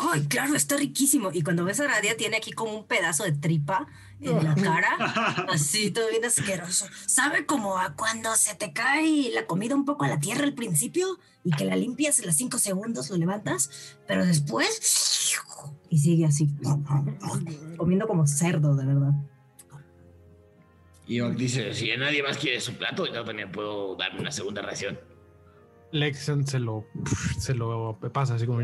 [0.00, 1.30] ¡Ay, claro, está riquísimo!
[1.32, 3.88] Y cuando ves a Radia, tiene aquí como un pedazo de tripa
[4.20, 4.96] en la cara,
[5.50, 6.86] así todo bien asqueroso.
[7.06, 10.54] ¿Sabe como a cuando se te cae la comida un poco a la tierra al
[10.54, 15.34] principio y que la limpias en los cinco segundos, lo levantas, pero después.
[15.90, 16.48] Y sigue así,
[17.76, 19.12] comiendo como cerdo, de verdad.
[21.06, 24.62] Y Oak dice, si nadie más quiere su plato, yo también puedo darme una segunda
[24.62, 25.00] ración.
[25.90, 26.86] Lexion se lo,
[27.38, 28.60] se lo pasa así como.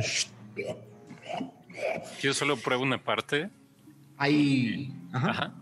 [2.20, 3.50] Yo solo pruebo una parte.
[4.16, 4.92] Hay...
[5.12, 5.30] Ajá.
[5.30, 5.54] Ajá.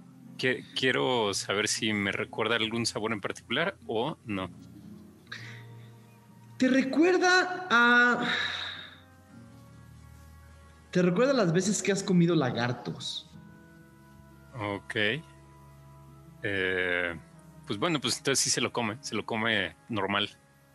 [0.74, 4.50] Quiero saber si me recuerda algún sabor en particular o no.
[6.58, 8.28] Te recuerda a...
[10.90, 13.30] Te recuerda las veces que has comido lagartos.
[14.54, 14.94] Ok.
[16.42, 17.18] Eh,
[17.66, 20.28] pues bueno, pues entonces sí se lo come, se lo come normal,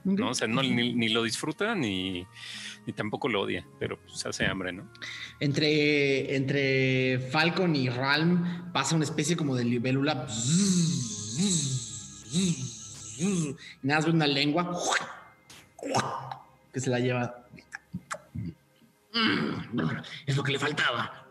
[0.03, 0.29] ¿no?
[0.29, 2.25] O sea, no, ni, ni lo disfruta ni,
[2.87, 4.89] ni tampoco lo odia, pero pues hace hambre, ¿no?
[5.41, 10.25] Entre, entre Falcon y Ralm pasa una especie como de libélula.
[12.31, 14.71] Y nada más ve una lengua
[16.71, 17.45] que se la lleva.
[20.25, 21.27] Es lo que le faltaba.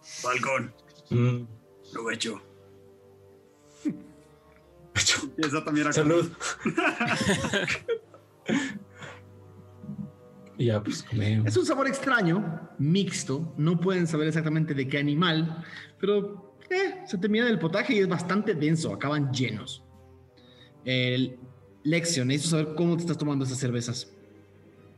[0.00, 0.74] Falcón,
[1.10, 1.46] Mm,
[1.92, 2.42] provecho.
[5.22, 6.30] Empieza también a Salud.
[10.56, 11.46] Y ya, pues comemos.
[11.46, 13.54] Es un sabor extraño, mixto.
[13.56, 15.64] No pueden saber exactamente de qué animal,
[16.00, 18.92] pero eh, se termina del potaje y es bastante denso.
[18.92, 19.84] Acaban llenos.
[20.84, 21.38] El
[21.84, 24.10] Lexion, necesito saber cómo te estás tomando esas cervezas.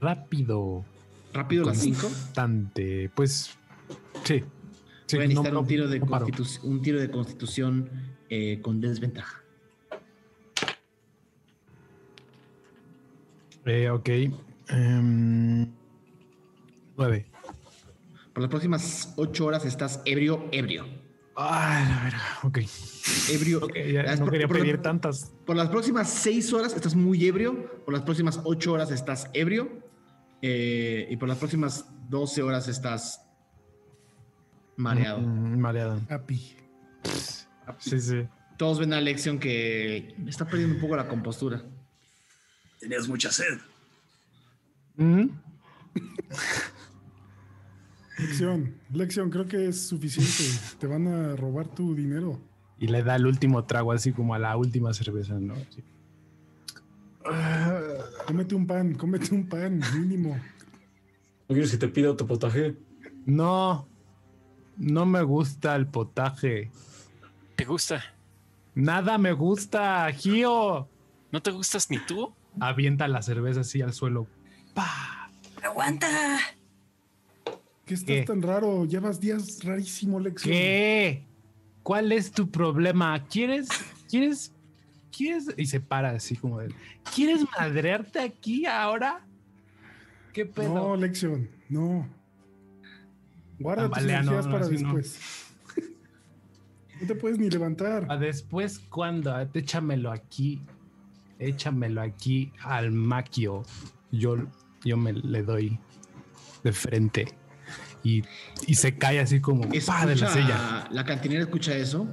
[0.00, 0.84] Rápido.
[1.34, 2.02] Rápido las cinco.
[2.02, 3.10] Constante.
[3.14, 3.50] Pues
[4.24, 4.42] sí.
[5.06, 6.26] Sí, Voy a necesitar no- un, tiro de no paro.
[6.26, 7.90] constitu- un tiro de constitución
[8.30, 9.39] eh, con desventaja.
[13.66, 14.08] Eh, ok.
[14.68, 15.70] Em,
[16.96, 17.26] nueve.
[18.32, 20.84] Por las próximas ocho horas estás ebrio, ebrio.
[21.36, 22.22] Ay, la verga.
[22.42, 22.58] Ok.
[23.30, 23.58] Ebrio.
[23.64, 25.32] Ok, ya Las no quería por- pedir tantas.
[25.46, 27.82] Por las próximas seis horas estás muy ebrio.
[27.84, 29.88] Por las próximas ocho horas estás ebrio.
[30.42, 33.20] eh, y por las próximas doce horas estás
[34.76, 35.20] mareado.
[35.20, 36.00] Mm, mareado.
[36.08, 36.56] Happy.
[37.78, 38.26] Sí, sí.
[38.56, 41.62] Todos ven a Lexion que está perdiendo un poco la compostura.
[42.80, 43.58] Tenías mucha sed.
[44.96, 45.28] Mm,
[48.18, 50.44] Lección, lección, creo que es suficiente.
[50.78, 52.38] Te van a robar tu dinero.
[52.78, 55.54] Y le da el último trago así como a la última cerveza, ¿no?
[55.70, 55.82] Sí.
[58.26, 60.34] Cómete un pan, cómete un pan, mínimo.
[61.48, 62.76] ¿No quieres que te pida otro potaje?
[63.24, 63.86] No.
[64.76, 66.70] No me gusta el potaje.
[67.56, 68.02] ¿Te gusta?
[68.74, 70.88] Nada me gusta, Gio.
[71.32, 72.32] ¿No te gustas ni tú?
[72.58, 74.26] Avienta la cerveza así al suelo.
[74.74, 75.30] ¡Pah!
[75.62, 76.08] ¡Aguanta!
[77.84, 78.22] ¿Qué estás ¿Qué?
[78.22, 78.84] tan raro?
[78.84, 80.52] Llevas días rarísimo, lección.
[80.52, 81.26] ¿Qué?
[81.82, 83.26] ¿Cuál es tu problema?
[83.26, 83.68] ¿Quieres?
[84.08, 84.52] ¿Quieres?
[85.10, 85.48] ¿Quieres?
[85.56, 86.74] Y se para así como de.
[87.14, 89.26] ¿Quieres madrearte aquí ahora?
[90.32, 90.74] ¿Qué pedo?
[90.74, 92.06] No, lección, no.
[93.58, 94.70] Guarda tus no, energías no, para no.
[94.70, 95.18] después.
[97.00, 98.04] No te puedes ni levantar.
[98.10, 99.34] ¿A después cuándo?
[99.54, 100.60] Échamelo aquí.
[101.40, 103.64] Échamelo aquí al maquio.
[104.12, 104.36] Yo,
[104.84, 105.78] yo me le doy
[106.62, 107.34] de frente.
[108.02, 108.22] Y,
[108.66, 110.06] y se cae así como ¡pa!
[110.06, 110.88] de la Escucha- silla.
[110.90, 112.06] La cantinera escucha eso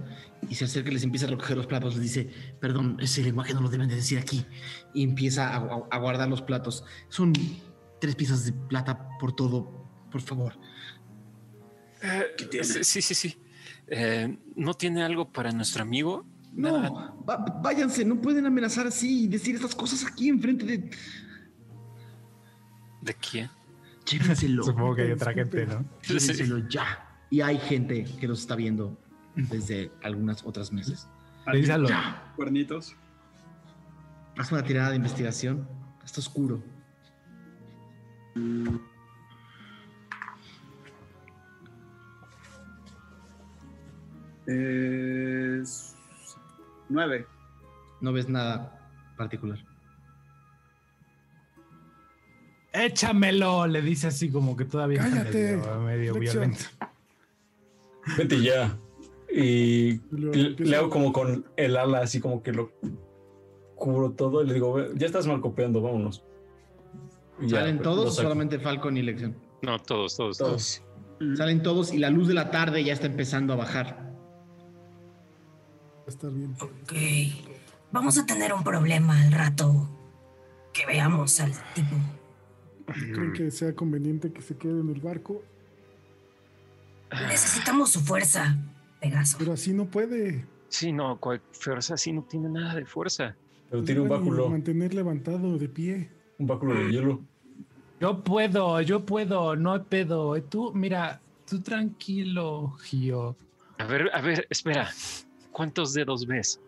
[0.49, 1.93] y se acerca y les empieza a recoger los platos.
[1.95, 2.29] Les dice,
[2.59, 4.45] perdón, ese lenguaje no lo deben de decir aquí.
[4.93, 6.83] Y empieza a, a- a guardar los platos.
[7.09, 7.33] Son
[8.01, 9.85] tres piezas de plata por todo.
[10.11, 10.53] Por favor.
[12.63, 13.15] Sí, sí, sí.
[13.15, 13.37] sí.
[13.87, 16.25] Eh, ¿No tiene algo para nuestro amigo?
[16.57, 20.89] No, va- váyanse, no pueden amenazar así y decir estas cosas aquí enfrente de...
[23.01, 23.49] ¿De quién?
[24.09, 24.63] Llévenselo.
[24.65, 25.85] Supongo que hay otra gente, ¿no?
[26.01, 27.07] Llévenselo ya.
[27.29, 28.97] Y hay gente que los está viendo
[29.35, 31.07] desde algunas otras meses.
[31.53, 31.87] Díselo.
[32.35, 32.95] Cuernitos.
[34.37, 35.67] Haz una tirada de investigación.
[36.03, 36.61] Está oscuro.
[44.47, 45.86] Es
[46.89, 47.25] nueve.
[48.01, 49.57] No ves nada particular.
[52.73, 56.65] Échamelo, le dice así como que todavía está Cállate, medio, medio violento.
[58.17, 58.77] Vete ya.
[59.33, 62.71] Y Lo le, hago como con el ala, así como que lo
[63.75, 66.23] cubro todo y le digo, "Ve, ya estás mal copiando, vámonos.
[67.41, 69.35] Y ¿Salen lo todos o solamente Falcon y Lección?
[69.61, 70.83] No, todos, todos, Todos.
[71.19, 71.37] todos.
[71.37, 74.06] Salen todos y la luz de la tarde ya está empezando a bajar.
[76.07, 76.55] Estar bien.
[76.61, 76.93] Ok.
[77.91, 79.89] vamos a tener un problema al rato
[80.73, 81.95] que veamos al tipo.
[82.85, 85.43] ¿Creen que sea conveniente que se quede en el barco?
[87.27, 88.57] Necesitamos su fuerza,
[89.01, 89.37] Pegaso.
[89.39, 90.45] Pero así no puede.
[90.69, 93.35] Sí, no, cual fuerza sí no tiene nada de fuerza.
[93.69, 96.09] Pero tiene un báculo, Mantener levantado de pie.
[96.37, 97.21] un báculo de hielo.
[97.99, 100.41] Yo puedo, yo puedo, no hay pedo.
[100.43, 101.19] Tú, mira,
[101.49, 103.35] tú tranquilo, Gio.
[103.79, 104.89] A ver, a ver, espera.
[105.57, 106.59] ¿Cuántos dedos ves?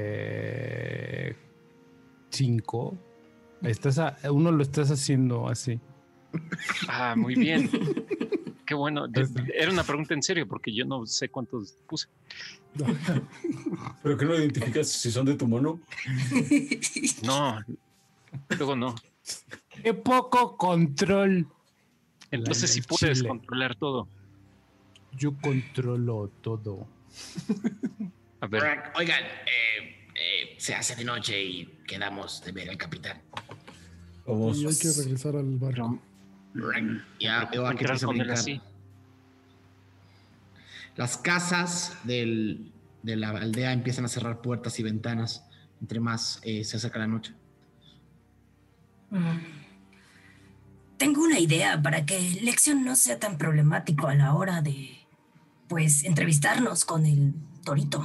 [0.00, 1.36] Eh,
[2.30, 2.96] cinco.
[3.60, 5.78] Estás a- uno lo estás haciendo así.
[6.88, 7.68] Ah, muy bien.
[8.66, 9.08] Qué bueno.
[9.54, 12.08] Era una pregunta en serio porque yo no sé cuántos puse.
[14.02, 15.78] Pero que no identificas si son de tu mono.
[17.22, 17.60] No,
[18.56, 18.94] luego no.
[19.82, 21.46] ¡Qué poco control!
[22.30, 23.28] Entonces sí el puedes chile.
[23.28, 24.08] controlar todo.
[25.16, 26.86] Yo controlo todo.
[28.40, 33.20] A ver, Oigan, eh, eh, se hace de noche y quedamos de ver al capitán.
[34.26, 34.58] Vamos.
[34.58, 36.00] Y hay que regresar al barco.
[37.20, 38.30] Ya veo a que brincar.
[38.30, 38.60] así.
[40.96, 42.72] Las casas del-
[43.02, 45.44] de la aldea empiezan a cerrar puertas y ventanas
[45.80, 47.32] entre más eh, se acerca la noche.
[49.10, 49.38] Mm.
[50.98, 54.90] Tengo una idea para que Lexion no sea tan problemático a la hora de,
[55.70, 57.32] pues, entrevistarnos con el
[57.64, 58.02] torito.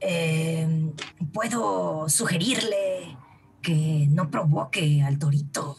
[0.00, 0.92] Eh,
[1.32, 3.16] puedo sugerirle
[3.60, 5.76] que no provoque al torito.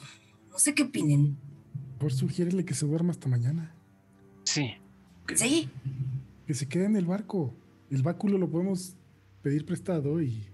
[0.51, 1.37] No sé qué opinen.
[1.99, 3.73] Por sugiérele que se duerma hasta mañana.
[4.43, 4.73] Sí.
[5.35, 5.69] ¿Sí?
[6.45, 7.53] Que se quede en el barco.
[7.89, 8.97] El báculo lo podemos
[9.41, 10.47] pedir prestado y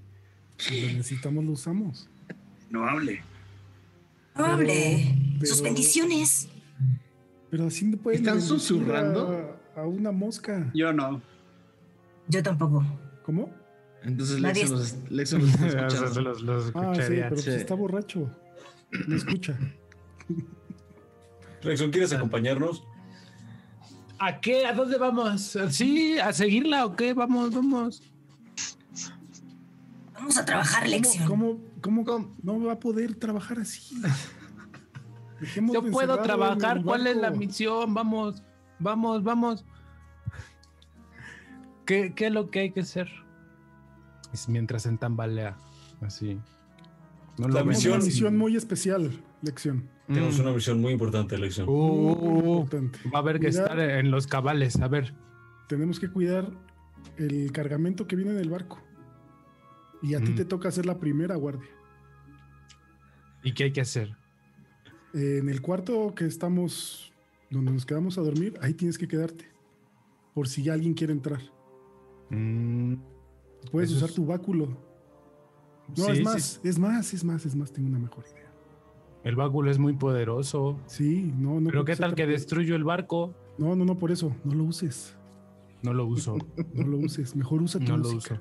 [0.59, 2.07] si lo necesitamos lo usamos.
[2.69, 3.23] No hable.
[4.37, 5.15] No hable.
[5.39, 6.49] pero- Sus bendiciones.
[7.49, 9.59] Pero así no pueden ¿Están susurrando?
[9.75, 10.71] A, una mosca.
[10.73, 11.21] Yo no.
[12.27, 12.83] Yo tampoco.
[13.23, 13.49] ¿Cómo?
[14.03, 16.21] Entonces Nadie los, los está escuchando.
[16.21, 17.23] los, los Ah, sí, escucharía.
[17.23, 17.51] pero pues Sí.
[17.51, 18.29] está borracho.
[19.07, 19.57] No escucha.
[21.63, 22.83] Rexon, ¿quieres acompañarnos?
[24.19, 24.65] ¿A qué?
[24.65, 25.57] ¿A dónde vamos?
[25.69, 26.17] ¿Sí?
[26.19, 27.13] ¿A seguirla o qué?
[27.13, 28.01] Vamos, vamos.
[30.13, 31.27] Vamos a trabajar ¿Cómo, Lexion.
[31.27, 31.59] cómo,
[32.05, 33.95] cómo no va a poder trabajar así?
[35.41, 36.81] Dejemos Yo puedo trabajar.
[36.83, 37.93] ¿Cuál es la misión?
[37.93, 38.41] Vamos,
[38.79, 39.65] vamos, vamos.
[41.85, 43.09] ¿Qué, qué es lo que hay que hacer?
[44.33, 45.55] Es mientras se tambalea.
[46.01, 46.39] Así.
[47.37, 49.11] No La una misión- misión muy especial,
[49.41, 49.89] lección.
[50.07, 50.41] Tenemos Mm.
[50.41, 51.67] una misión muy importante, Lección.
[51.67, 52.59] Uh, uh, uh.
[52.61, 52.99] Importante.
[53.13, 54.79] Va a haber que Cuidar- estar en los cabales.
[54.81, 55.13] A ver.
[55.67, 56.51] Tenemos que cuidar
[57.17, 58.81] el cargamento que viene en el barco.
[60.03, 60.35] Y a ti Mm.
[60.35, 61.69] te toca hacer la primera guardia.
[63.43, 64.15] ¿Y qué hay que hacer?
[65.13, 67.13] En el cuarto que estamos,
[67.55, 69.45] donde nos quedamos a dormir, ahí tienes que quedarte.
[70.33, 71.39] Por si alguien quiere entrar.
[72.29, 72.95] Mm,
[73.71, 74.67] Puedes usar es- tu báculo.
[75.97, 76.23] No, sí, es sí.
[76.23, 77.71] más, es más, es más, es más.
[77.71, 78.51] Tengo una mejor idea.
[79.23, 80.79] El báculo es muy poderoso.
[80.87, 81.69] Sí, no, no.
[81.69, 83.33] Pero ¿qué tal que destruyo el barco?
[83.57, 84.35] No, no, no, por eso.
[84.43, 85.15] No lo uses.
[85.83, 86.37] No lo uso.
[86.73, 87.35] No lo uses.
[87.35, 88.37] Mejor usa tu No lo uso.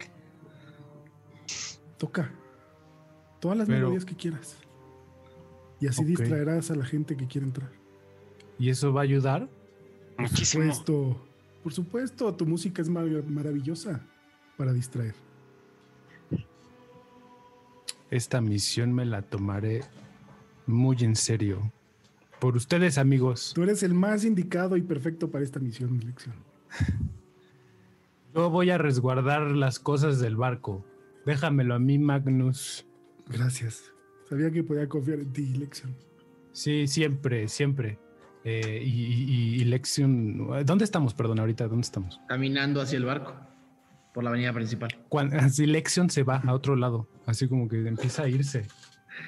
[1.98, 2.30] Toca.
[3.40, 4.56] Todas las Pero- melodías que quieras.
[5.80, 7.70] Y así distraerás a la gente que quiere entrar.
[8.58, 9.48] ¿Y eso va a ayudar?
[10.16, 10.64] Por Muchísimo.
[10.64, 11.20] supuesto.
[11.62, 14.00] Por supuesto, tu música es mar- maravillosa
[14.56, 15.14] para distraer.
[18.10, 19.82] Esta misión me la tomaré
[20.66, 21.72] muy en serio.
[22.38, 23.52] Por ustedes, amigos.
[23.54, 26.34] Tú eres el más indicado y perfecto para esta misión, Lección.
[28.34, 30.84] Yo voy a resguardar las cosas del barco.
[31.24, 32.84] Déjamelo a mí, Magnus.
[33.28, 33.92] Gracias.
[34.28, 35.94] Sabía que podía confiar en ti, Lección.
[36.52, 37.98] Sí, siempre, siempre.
[38.44, 40.64] Eh, y, y- y Lexion.
[40.66, 41.14] ¿Dónde estamos?
[41.14, 42.20] Perdón, ahorita, ¿dónde estamos?
[42.28, 43.34] Caminando hacia el barco
[44.12, 44.90] por la avenida principal.
[45.08, 48.66] Cuando, así Lexion se va a otro lado, así como que empieza a irse,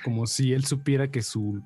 [0.04, 1.62] como si él supiera que su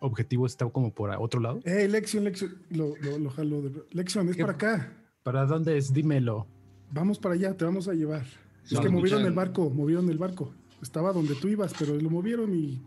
[0.00, 1.60] objetivo está como por a otro lado.
[1.64, 2.56] Eh, Lección, Lección.
[2.70, 3.62] Lo, lo, lo jalo.
[3.62, 4.42] de- Lección, es ¿Qué?
[4.42, 4.92] para acá.
[5.22, 5.92] ¿Para dónde es?
[5.92, 6.46] Dímelo.
[6.90, 8.22] Vamos para allá, te vamos a llevar.
[8.64, 9.26] Es que movieron escuchan.
[9.26, 10.54] el barco, movieron el barco.
[10.82, 12.80] Estaba donde tú ibas, pero lo movieron y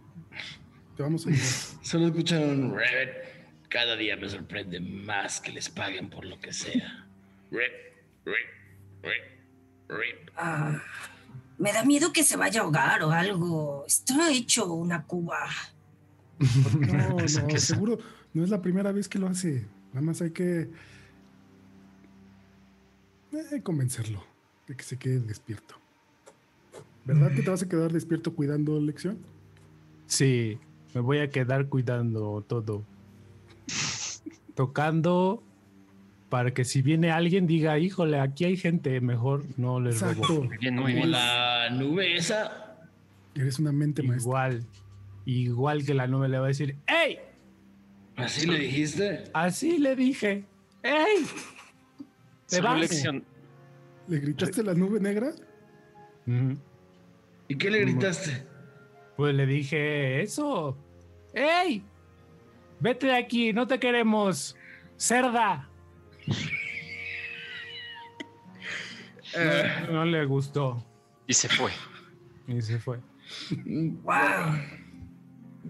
[0.96, 1.46] te vamos a llevar.
[1.84, 3.37] Solo escucharon Rabbit.
[3.70, 7.06] Cada día me sorprende más que les paguen por lo que sea.
[7.52, 7.74] Rip,
[8.26, 10.30] rip, rip, rip.
[10.36, 10.82] Ah,
[11.58, 13.86] me da miedo que se vaya a ahogar o algo.
[13.88, 15.48] Está hecho una cuba.
[16.80, 17.98] No, no, seguro
[18.34, 19.66] no es la primera vez que lo hace.
[19.92, 20.70] Nada más hay que
[23.32, 24.24] eh, convencerlo
[24.68, 25.76] de que se quede despierto.
[27.06, 29.18] ¿Verdad que te vas a quedar despierto cuidando lección?
[30.06, 30.60] Sí,
[30.94, 32.84] me voy a quedar cuidando todo.
[34.58, 35.44] Tocando
[36.30, 40.10] para que si viene alguien diga, híjole, aquí hay gente, mejor no les robo.
[40.12, 40.44] Exacto.
[40.44, 41.12] Muy bien, muy Como bien.
[41.12, 42.76] la nube esa.
[43.36, 44.24] Eres una mente maestra.
[44.24, 44.66] Igual,
[45.26, 47.20] igual que la nube le va a decir, ¡Ey!
[48.16, 49.26] ¿Así le dijiste?
[49.32, 50.44] Así le dije,
[50.82, 51.24] ¡Ey!
[52.50, 52.80] ¿Te vas?
[52.80, 53.24] lección.
[54.08, 55.34] ¿Le gritaste la nube negra?
[57.48, 58.44] ¿Y qué le gritaste?
[59.16, 60.76] Pues le dije eso.
[61.34, 61.84] ¡Ey!
[62.80, 64.56] Vete de aquí, no te queremos.
[64.98, 65.68] Cerda.
[69.36, 70.84] Eh, No, no le gustó
[71.28, 71.72] Y se fue.
[72.48, 73.00] y se fue.
[73.66, 74.14] ¡Wow!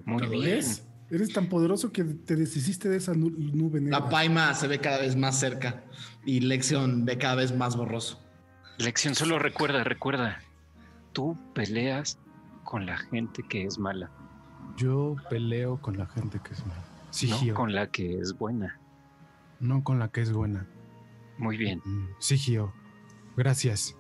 [0.06, 0.44] Muy ¿Lo bien.
[0.44, 0.84] ¿Ves?
[1.10, 4.00] Eres tan poderoso que te deshiciste de esa nu- nube negra.
[4.00, 5.84] La paima se ve cada vez más cerca
[6.26, 8.22] y Lexion ve cada vez más borroso.
[8.78, 10.40] Lección, solo recuerda, recuerda.
[11.14, 12.20] Tú peleas
[12.64, 14.12] con la gente que es mala,
[14.76, 16.84] Yo peleo con la gente que es mala.
[17.10, 18.80] Sí, no con la que es buena.
[19.60, 20.68] No con la que es buena.
[21.38, 21.82] Muy bien.
[21.86, 22.74] Mm, Sí, Gio.
[23.36, 23.96] Gracias.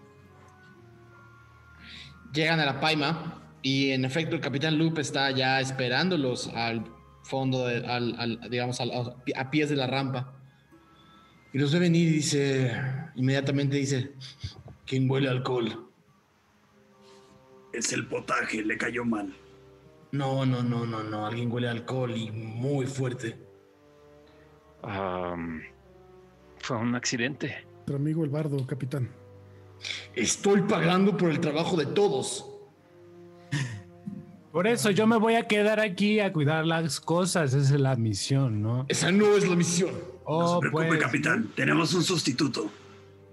[2.34, 6.86] Llegan a la paima y en efecto el capitán Loop está ya esperándolos al
[7.24, 8.92] fondo, de- al, al- digamos, al-
[9.36, 10.34] a, pies de la rampa.
[11.54, 12.72] Y los ve venir y dice,
[13.16, 14.14] inmediatamente dice,
[14.86, 15.90] ¿quién huele alcohol?
[17.74, 19.34] Es el potaje, le cayó mal.
[20.12, 23.38] No, no, no, no, no, alguien huele a alcohol y muy fuerte.
[24.84, 25.62] Am,
[26.60, 27.66] fue un accidente.
[27.76, 29.10] Nuestro amigo el bardo, capitán.
[30.16, 32.46] Estoy pagando por el trabajo de todos.
[34.52, 37.54] Por eso yo me voy a quedar aquí a cuidar las cosas.
[37.54, 38.86] Esa es la misión, ¿no?
[38.88, 39.92] Esa no es la misión.
[39.92, 41.00] No Oh, se preocupe, pues.
[41.02, 41.52] capitán.
[41.56, 42.70] Tenemos un sustituto.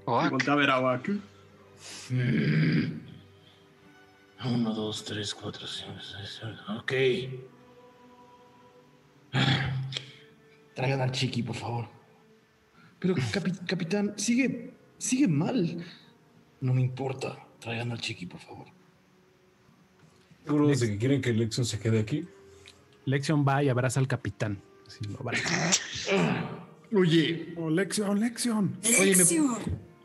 [0.05, 1.09] Oak, Y voltea a ver a Oak.
[2.11, 3.04] Mm.
[4.47, 6.59] Uno, dos, tres, cuatro, cinco, seis, siete.
[6.79, 6.93] Ok.
[10.75, 11.89] Traigan al chiqui, por favor.
[12.99, 15.85] Pero, capi- capitán, sigue, sigue mal.
[16.61, 17.39] No me importa.
[17.61, 18.67] Traigan al chiqui, por favor.
[20.45, 22.27] ¿Seguros de que quieren que Lexion se quede aquí?
[23.07, 24.61] Lexion va y abraza al capitán.
[24.87, 25.19] Así lo.
[26.99, 28.79] Oye, Oh, Lexion, Lexion.
[28.85, 29.57] Oye, me- Lección.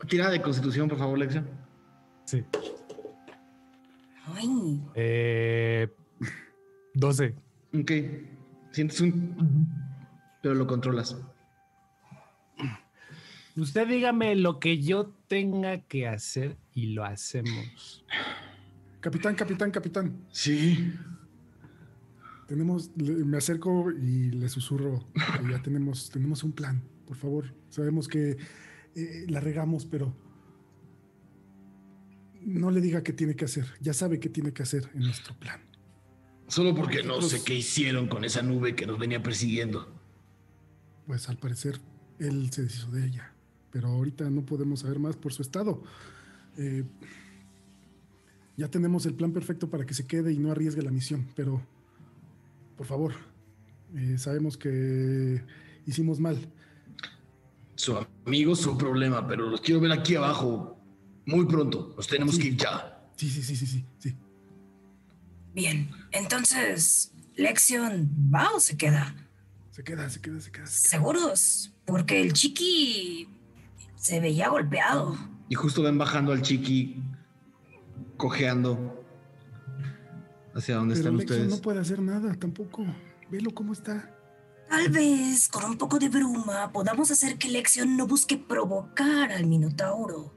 [0.08, 1.44] tira de constitución, por favor, Lexa.
[2.24, 2.42] Sí.
[4.26, 5.88] Ay, Eh,
[6.94, 7.34] 12.
[7.74, 7.92] Ok.
[8.72, 9.68] Sientes un.
[10.42, 11.16] Pero lo controlas.
[13.56, 18.04] Usted dígame lo que yo tenga que hacer y lo hacemos.
[19.00, 20.16] Capitán, capitán, capitán.
[20.30, 20.92] Sí.
[22.46, 26.82] Tenemos, le- me acerco y le susurro que ya tenemos, tenemos un plan.
[27.06, 28.36] Por favor, sabemos que
[28.94, 30.14] eh, la regamos, pero
[32.44, 33.66] no le diga qué tiene que hacer.
[33.80, 35.60] Ya sabe qué tiene que hacer en nuestro plan.
[36.46, 39.88] Solo porque no sé qué hicieron con esa nube que nos venía persiguiendo.
[41.06, 41.80] Pues al parecer
[42.18, 43.32] él se deshizo de ella,
[43.70, 45.82] pero ahorita no podemos saber más por su estado.
[46.56, 46.84] Eh,
[48.56, 51.62] ya tenemos el plan perfecto para que se quede y no arriesgue la misión, pero
[52.76, 53.12] por favor,
[53.94, 55.42] eh, sabemos que
[55.86, 56.38] hicimos mal.
[57.76, 57.96] Su
[58.26, 60.79] amigo, su problema, pero los quiero ver aquí abajo
[61.26, 61.94] muy pronto.
[61.96, 62.98] Nos tenemos que ir ya.
[63.16, 64.16] Sí, sí, sí, sí, sí, sí.
[65.54, 65.90] bien.
[66.12, 69.14] Entonces, ¿Lección va o se queda?
[69.70, 70.66] Se queda, se queda, se queda.
[70.66, 70.90] se queda.
[70.90, 71.72] ¿Seguros?
[71.84, 73.28] Porque el chiqui
[73.96, 75.16] se veía golpeado.
[75.48, 77.02] Y justo ven bajando al chiqui,
[78.16, 79.04] cojeando
[80.54, 81.56] hacia donde Pero están Lexion ustedes.
[81.56, 82.84] no puede hacer nada tampoco.
[83.30, 84.14] Velo cómo está.
[84.68, 89.46] Tal vez con un poco de bruma podamos hacer que Lección no busque provocar al
[89.46, 90.32] Minotauro.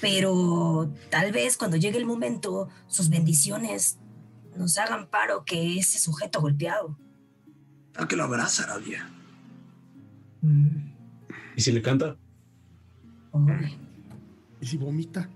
[0.00, 3.98] Pero tal vez cuando llegue el momento, sus bendiciones
[4.56, 6.98] nos hagan paro que ese sujeto golpeado.
[7.96, 9.08] ¿A que lo abraza, Aradia?
[10.42, 10.92] Mm,
[11.56, 12.16] ¿Y si le canta?
[14.60, 15.28] ¿Y si vomita?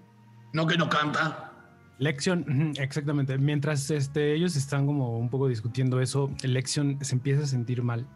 [0.52, 1.52] No que no canta.
[1.98, 3.36] Lexion, exactamente.
[3.38, 8.06] Mientras este, ellos están como un poco discutiendo eso, Lexion se empieza a sentir mal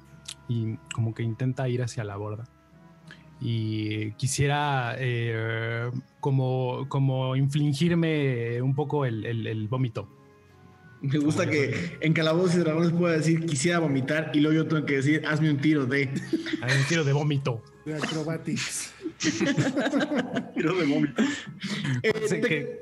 [0.49, 2.45] y como que intenta ir hacia la borda.
[3.41, 5.91] Y quisiera eh,
[6.25, 10.09] como, como infligirme un poco el, el- el vómito.
[11.03, 14.87] Me gusta que en Calabozos y Dragones pueda decir quisiera vomitar y luego yo tengo
[14.87, 16.09] que decir hazme un tiro de.
[16.63, 17.63] Un tiro de vómito.
[17.85, 18.95] De acrobatics.
[20.55, 21.23] Tiro de vómito.
[22.03, 22.79] Eh, Sé te- que-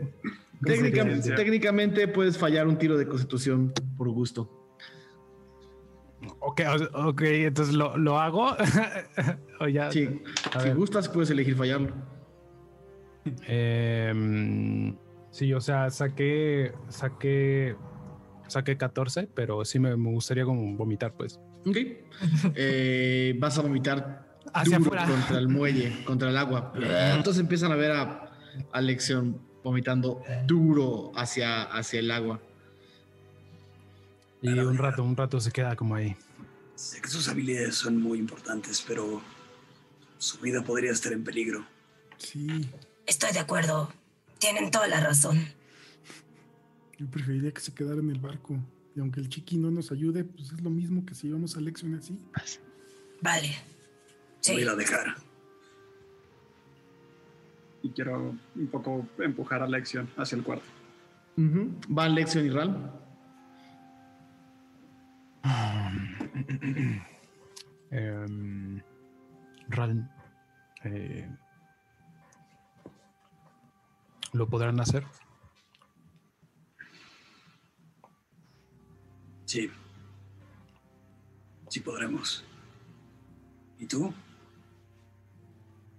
[1.34, 4.48] técnicamente, puedes fallar un tiro de constitución por gusto.
[6.38, 6.60] Ok,
[6.94, 8.54] ok, entonces lo, lo hago.
[9.58, 9.90] o ya.
[9.90, 10.08] Sí,
[10.52, 10.76] si ver.
[10.76, 11.92] gustas puedes elegir fallarlo.
[13.46, 14.96] Em,
[15.30, 17.76] sí, o sea, saqué, saqué,
[18.48, 21.38] saqué 14, pero sí me, me gustaría como vomitar, pues.
[21.66, 21.76] Ok.
[22.56, 25.06] Eh, vas a vomitar Hacia duro afuera.
[25.06, 26.72] contra el muelle, contra el agua.
[27.16, 28.32] Entonces empiezan a ver a,
[28.72, 32.40] a Lexion vomitando duro hacia, hacia el agua.
[34.42, 36.16] Y un rato, un rato se queda como ahí.
[36.74, 39.22] Sé que sus habilidades son muy importantes, pero
[40.18, 41.64] su vida podría estar en peligro.
[42.16, 42.68] Sí,
[43.06, 43.92] Estoy de acuerdo.
[44.38, 45.38] Tienen toda la razón.
[46.98, 48.56] yo preferiría que se quedara en el barco.
[48.94, 51.60] Y aunque el chiqui no nos ayude, pues es lo mismo que si íbamos a
[51.60, 52.18] Lexion así.
[53.20, 53.54] Vale.
[54.40, 54.52] Sí.
[54.54, 55.16] Voy a dejar.
[57.82, 60.64] Y quiero un poco empujar a Lexion hacia el cuarto.
[61.36, 61.74] Ujú.
[61.88, 62.92] Van Lexion y Ral.
[67.90, 68.80] Em,
[69.68, 70.10] Ral,
[70.84, 71.28] eh,
[74.32, 75.06] ¿lo podrán hacer?
[79.44, 79.70] Sí.
[81.68, 82.44] Sí podremos.
[83.78, 84.12] ¿Y tú?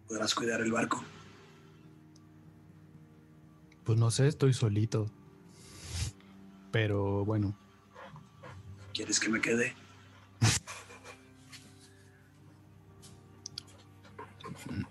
[0.08, 1.04] ¿Podrás cuidar el barco?
[3.84, 5.08] Pues no sé, estoy solito.
[6.72, 7.56] Pero bueno,
[8.94, 9.74] ¿Quieres que me quede?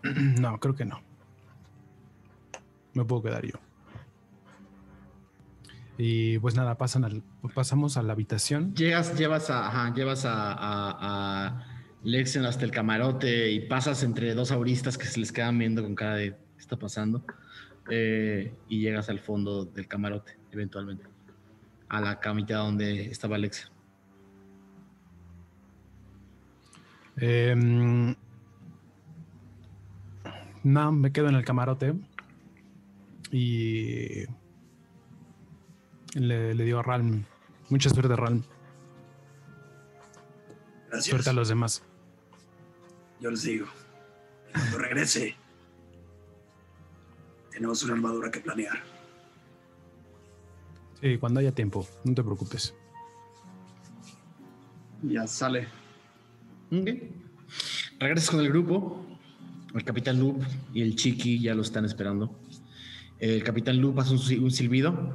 [0.40, 1.00] no, creo que no.
[2.94, 3.58] Me puedo quedar yo.
[5.98, 7.22] Y pues nada, pasan al,
[7.54, 8.74] pasamos a la habitación.
[8.74, 11.66] Llegas, llevas a, ajá, llevas a, a, a
[12.02, 15.94] Lexion hasta el camarote y pasas entre dos auristas que se les quedan viendo con
[15.94, 17.24] cara de ¿qué está pasando?
[17.90, 21.04] Eh, y llegas al fondo del camarote, eventualmente.
[21.88, 23.70] A la camita donde estaba Lexion.
[27.16, 28.16] Em,
[30.64, 31.94] no, me quedo en el camarote
[33.32, 34.24] y
[36.14, 37.24] le, le digo a Ralm,
[37.70, 38.42] mucha suerte Ralm,
[40.90, 41.06] Gracias.
[41.10, 41.82] suerte a los demás.
[43.20, 43.66] Yo les digo.
[44.52, 45.34] Cuando regrese,
[47.50, 48.78] tenemos una armadura que planear.
[51.00, 52.74] Sí, cuando haya tiempo, no te preocupes.
[55.02, 55.66] Ya sale.
[56.70, 56.88] Ok.
[57.98, 59.06] Regresas con el grupo.
[59.74, 60.42] El capitán Loop
[60.74, 62.38] y el Chiqui ya lo están esperando.
[63.22, 65.14] El capitán Loop hace un, si- un silbido.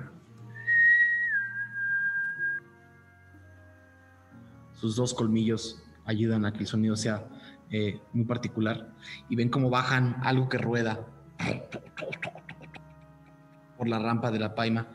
[4.75, 7.27] Sus dos colmillos ayudan a que el sonido sea
[7.69, 8.93] eh, muy particular.
[9.27, 11.05] Y ven cómo bajan algo que rueda
[13.77, 14.87] por la rampa de la paima.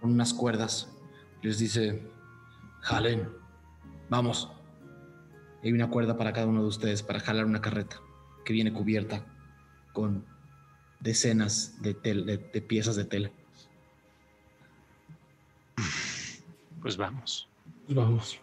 [0.00, 0.90] Con unas cuerdas.
[1.42, 2.08] Les dice,
[2.80, 3.28] jalen,
[4.08, 4.50] vamos.
[5.62, 7.96] Hay una cuerda para cada uno de ustedes para jalar una carreta
[8.46, 9.26] que viene cubierta
[9.92, 10.24] con
[11.00, 13.30] decenas de, tel- de- de piezas de tela.
[16.82, 17.48] Pues vamos.
[17.88, 18.38] Vamos.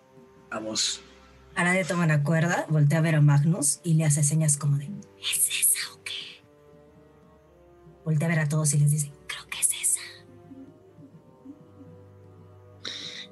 [0.51, 1.01] Vamos.
[1.55, 4.85] Arade toma la cuerda, voltea a ver a Magnus y le hace señas como de
[5.19, 6.11] ¿Es esa o qué?
[8.05, 10.01] Voltea a ver a todos y les dice Creo que es esa.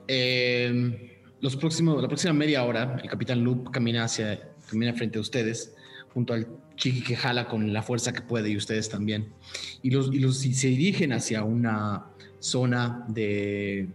[0.08, 5.22] Eh, los próximos, la próxima media hora, el capitán Loop camina hacia, camina frente a
[5.22, 5.75] ustedes,
[6.16, 6.48] junto al
[6.78, 9.34] chiqui que jala con la fuerza que puede y ustedes también.
[9.82, 12.06] Y, los, y, los, y se dirigen hacia una
[12.40, 13.90] zona de,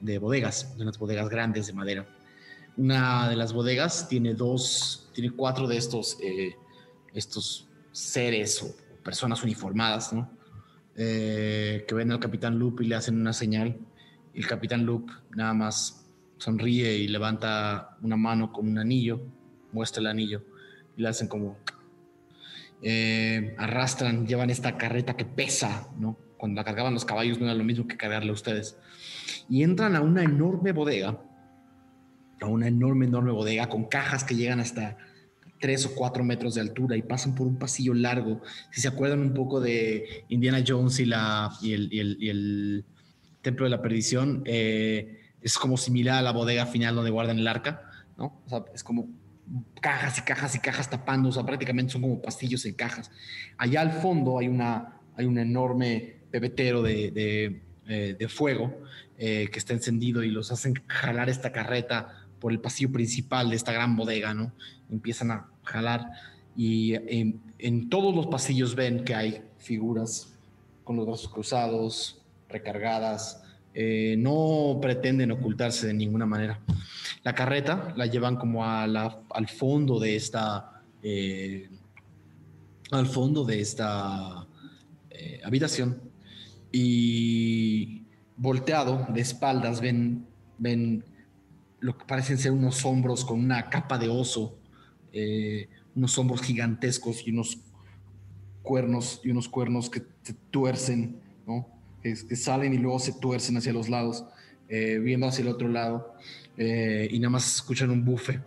[0.00, 2.04] de bodegas, de unas bodegas grandes de madera.
[2.76, 6.56] Una de las bodegas tiene dos, tiene cuatro de estos, eh,
[7.14, 8.74] estos seres o
[9.04, 10.28] personas uniformadas, ¿no?
[10.96, 13.78] Eh, que ven al capitán Loop y le hacen una señal.
[14.34, 16.08] Y el capitán Loop nada más
[16.38, 19.20] sonríe y levanta una mano con un anillo,
[19.70, 20.42] muestra el anillo
[20.96, 21.56] y le hacen como
[22.82, 26.16] eh, arrastran, llevan esta carreta que pesa, ¿no?
[26.36, 28.76] Cuando la cargaban los caballos no era lo mismo que cargarle a ustedes.
[29.48, 31.20] Y entran a una enorme bodega,
[32.40, 34.96] a una enorme, enorme bodega con cajas que llegan hasta
[35.60, 38.40] tres o cuatro metros de altura y pasan por un pasillo largo.
[38.72, 42.28] Si se acuerdan un poco de Indiana Jones y, la, y, el, y el- y
[42.30, 42.84] el
[43.42, 47.46] Templo de la Perdición, eh, es como similar a la bodega final donde guardan el
[47.46, 47.82] arca,
[48.18, 48.40] ¿no?
[48.44, 49.08] O sea, es como
[49.80, 53.10] cajas y cajas y cajas tapando, o sea, prácticamente son como pastillos en cajas.
[53.56, 58.74] Allá al fondo hay, una, hay un enorme pebetero de, de, eh, fuego
[59.18, 63.56] eh, que está encendido y los hacen jalar esta carreta por el pasillo principal de
[63.56, 64.52] esta gran bodega, ¿no?
[64.90, 66.10] Empiezan a jalar
[66.56, 70.34] y en, en todos los pasillos ven que hay figuras
[70.84, 73.42] con los brazos cruzados, recargadas,
[73.74, 76.60] eh, no pretenden ocultarse de ninguna manera.
[77.24, 81.70] La carreta la llevan como a la- al fondo de esta, eh,
[82.90, 84.46] al fondo de esta
[85.10, 86.00] eh, habitación
[86.72, 88.02] y
[88.36, 90.26] volteado de espaldas ven,
[90.58, 91.04] ven
[91.80, 94.58] lo que parecen ser unos hombros con una capa de oso,
[95.12, 97.58] eh, unos hombros gigantescos y unos
[98.62, 101.68] cuernos y unos cuernos que se tuercen, ¿no?
[102.02, 104.24] Que, salen y luego se tuercen hacia los lados,
[104.68, 106.14] viendo hacia el otro lado,
[106.56, 108.40] eh, y nada más escuchan un bufe.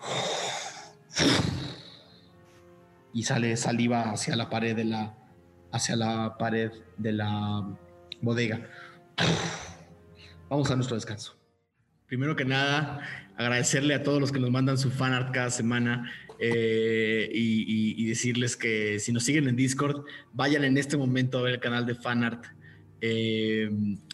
[3.13, 5.15] Y sale saliva hacia la pared de la,
[5.71, 7.65] hacia la pared de la
[8.21, 8.69] bodega.
[10.49, 11.37] Vamos a nuestro descanso.
[12.07, 13.01] Primero que nada,
[13.37, 18.55] agradecerle a todos los que nos mandan su fan art cada semana eh, y, decirles
[18.55, 21.95] que si nos siguen en Discord, vayan en este momento a ver el canal de
[21.95, 22.45] fan art
[23.01, 23.69] eh,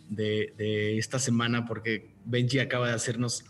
[0.08, 3.46] de esta semana porque Benji acaba de hacernos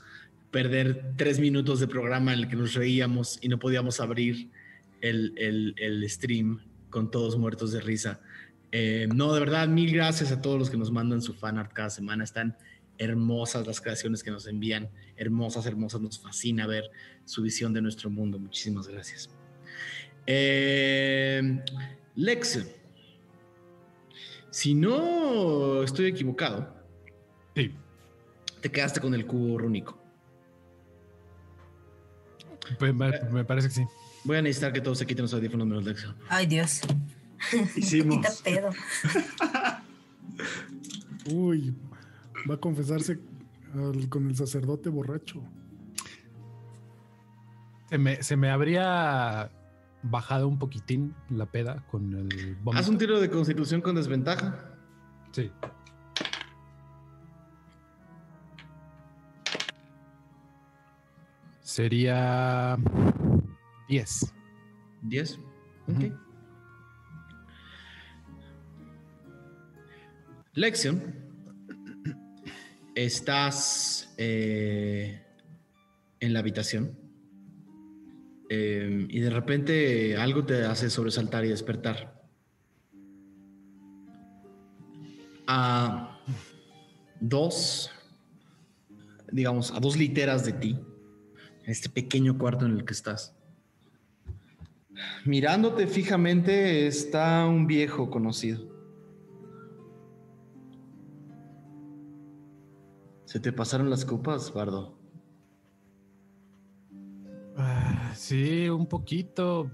[0.51, 4.49] perder tres minutos de programa en el que nos reíamos y no podíamos abrir
[5.01, 6.59] el, el- el stream
[6.89, 8.19] con todos muertos de risa.
[8.73, 11.71] Eh, no, de verdad, mil gracias a todos los que nos mandan su fan art
[11.73, 12.23] cada semana.
[12.23, 12.57] Están
[12.97, 16.01] hermosas las creaciones que nos envían, hermosas, hermosas.
[16.01, 16.83] Nos fascina ver
[17.25, 18.37] su visión de nuestro mundo.
[18.37, 19.29] Muchísimas gracias.
[20.27, 21.59] Eh,
[22.15, 22.65] Lex,
[24.49, 26.75] si no estoy equivocado,
[27.55, 27.71] Sí.
[28.61, 30.00] te quedaste con el cubo rúnico.
[32.80, 33.84] Pues me, parece que sí.
[34.23, 36.07] Voy a necesitar que todos se quiten los audífonos menos Lex.
[36.30, 36.81] Ay, Dios.
[37.76, 38.18] Hicimos.
[38.18, 38.69] Quita pedo.
[41.31, 41.76] Uy,
[42.49, 43.19] va a confesarse
[43.73, 45.41] al- con el sacerdote borracho.
[47.89, 49.52] Se me, se me habría
[50.03, 52.80] bajado un poquitín la peda con el vómito.
[52.81, 54.76] Haz un tiro de constitución con desventaja.
[55.31, 55.52] Sí.
[61.72, 62.77] Sería
[63.88, 64.34] 10.
[65.03, 65.39] 10.
[65.88, 66.06] Ujú.
[66.06, 66.14] Ok.
[70.53, 71.02] Lexion,
[72.93, 75.23] estás eh,
[76.19, 76.99] en la habitación
[78.49, 82.22] eh, y de repente algo te hace sobresaltar y despertar.
[85.48, 86.19] A
[87.22, 87.89] dos,
[89.31, 90.77] digamos, a dos literas de ti,
[91.72, 93.35] este pequeño cuarto en el que estás.
[95.26, 98.69] Mirándote fijamente está un viejo conocido.
[103.26, 104.98] ¿Se te pasaron las copas, Bardo?
[107.56, 109.72] Ah, sí, un poquito.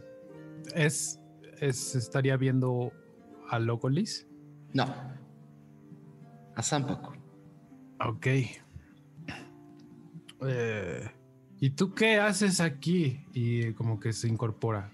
[0.75, 1.19] Es,
[1.59, 2.91] es estaría viendo
[3.49, 4.27] a Locolis.
[4.73, 4.85] No.
[6.55, 7.13] A Zampaco.
[7.99, 8.27] Ok.
[10.41, 11.09] Eh,
[11.59, 13.19] ¿Y tú qué haces aquí?
[13.33, 14.91] Y como que se incorpora,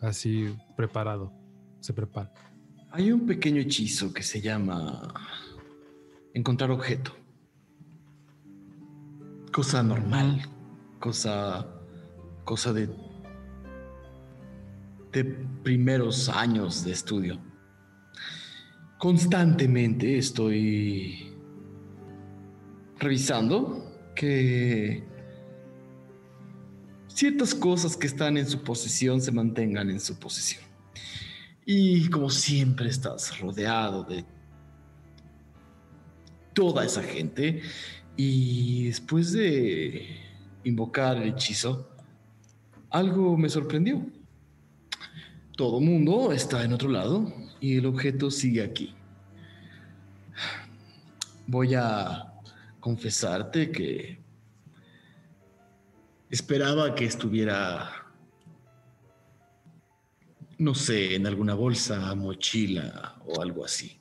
[0.00, 1.32] así preparado,
[1.80, 2.32] se prepara.
[2.90, 5.12] Hay un pequeño hechizo que se llama
[6.32, 7.14] encontrar objeto.
[9.52, 10.42] Cosa normal,
[11.00, 11.66] cosa
[12.44, 12.88] cosa de
[15.14, 15.24] de
[15.62, 17.38] primeros años de estudio.
[18.98, 21.32] Constantemente estoy
[22.98, 25.04] revisando que
[27.14, 30.64] ciertas cosas que están en su posesión se mantengan en su posesión.
[31.64, 34.24] Y como siempre estás rodeado de
[36.52, 37.62] toda esa gente.
[38.16, 40.06] Y después de
[40.64, 41.90] invocar el hechizo,
[42.90, 44.04] algo me sorprendió.
[45.56, 48.94] Todo mundo está en otro lado y el objeto sigue aquí.
[51.46, 52.32] Voy a
[52.80, 54.23] confesarte que
[56.34, 58.04] esperaba que estuviera
[60.58, 63.98] no sé, en alguna bolsa, mochila o algo así.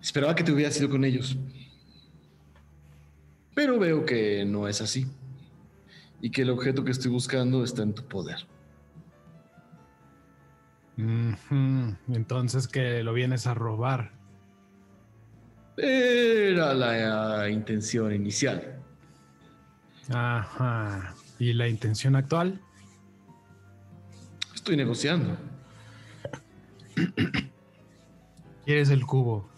[0.00, 1.36] Esperaba que te hubieras ido con ellos.
[3.54, 5.06] Pero veo que no es así.
[6.20, 8.46] Y que el objeto que estoy buscando está en tu poder.
[12.08, 14.12] Entonces que lo vienes a robar.
[15.76, 18.73] Era la intención inicial.
[20.10, 21.14] Ajá.
[21.38, 22.60] ¿Y la intención actual?
[24.54, 25.36] Estoy negociando.
[28.64, 29.48] ¿Quieres el cubo?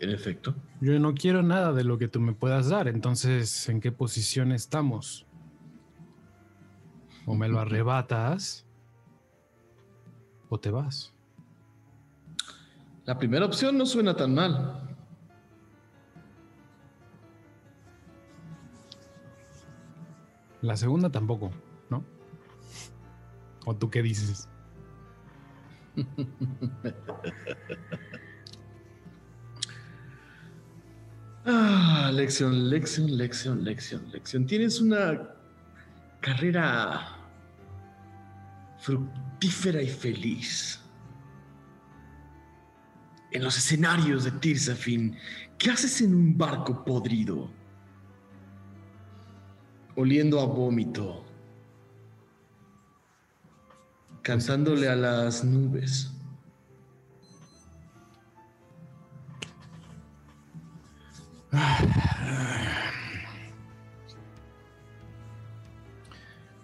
[0.00, 0.54] En efecto.
[0.80, 2.88] Yo no quiero nada de lo que tú me puedas dar.
[2.88, 5.26] Entonces, ¿en qué posición estamos?
[7.24, 8.66] O me lo arrebatas
[10.50, 11.14] o te vas.
[13.06, 14.83] La primera opción no suena tan mal.
[20.64, 21.50] La segunda tampoco,
[21.90, 22.02] ¿no?
[23.66, 24.48] ¿O tú qué dices?
[31.46, 34.46] Ah, lección, lección, lección, lección, lección.
[34.46, 35.28] Tienes una
[36.22, 37.18] carrera
[38.78, 40.80] fructífera y feliz.
[43.30, 45.18] En los escenarios de Tirsafin,
[45.58, 47.50] ¿qué haces en un barco podrido?
[49.96, 51.24] Oliendo a vómito.
[54.22, 56.10] Cantándole a las nubes.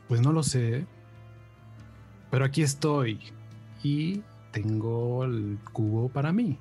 [0.09, 0.87] Pues no lo sé.
[2.31, 3.21] Pero aquí estoy.
[3.83, 6.59] Y tengo el cubo para mí.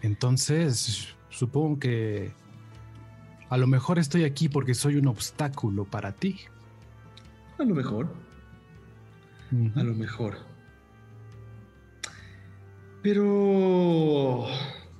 [0.00, 2.32] Entonces, supongo que
[3.50, 6.40] a lo mejor estoy aquí porque soy un obstáculo para ti.
[7.58, 8.08] A lo mejor.
[9.74, 10.36] A lo mejor.
[13.02, 14.46] Pero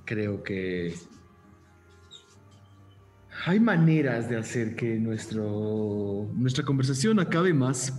[0.05, 0.95] creo que
[3.45, 7.93] hay maneras de hacer que nuestro, nuestra conversación acabe más,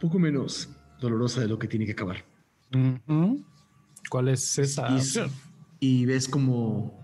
[0.00, 2.24] poco menos dolorosa de lo que tiene que acabar.
[4.08, 4.88] ¿Cuál es esa
[5.80, 6.99] Y, y ves como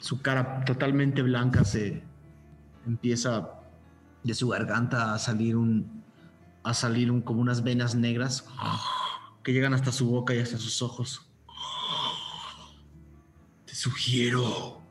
[0.00, 2.02] su cara totalmente blanca se
[2.86, 3.60] empieza
[4.24, 6.00] de su garganta a salir un
[6.62, 8.46] a salir un, como unas venas negras
[9.42, 11.26] que llegan hasta su boca y hasta sus ojos.
[13.64, 14.82] Te sugiero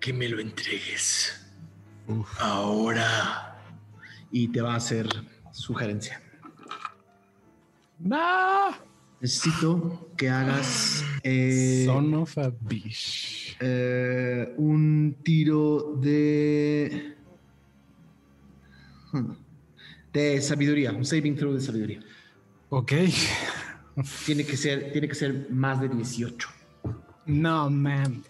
[0.00, 1.46] que me lo entregues
[2.40, 3.62] ahora
[4.32, 5.06] y te va a hacer
[5.52, 6.20] sugerencia.
[8.00, 8.89] ¡No!
[9.20, 13.56] Necesito que hagas eh, Son of a bitch.
[13.60, 17.16] eh, un tiro de.
[19.12, 19.32] Hmm.
[20.12, 22.00] de sabiduría, un saving throw de sabiduría.
[22.70, 22.92] Ok.
[24.24, 26.48] Tiene que ser, tiene que ser más de 18.
[27.26, 28.22] No, man.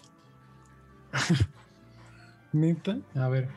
[2.51, 2.97] ¿Neta?
[3.15, 3.47] A ver.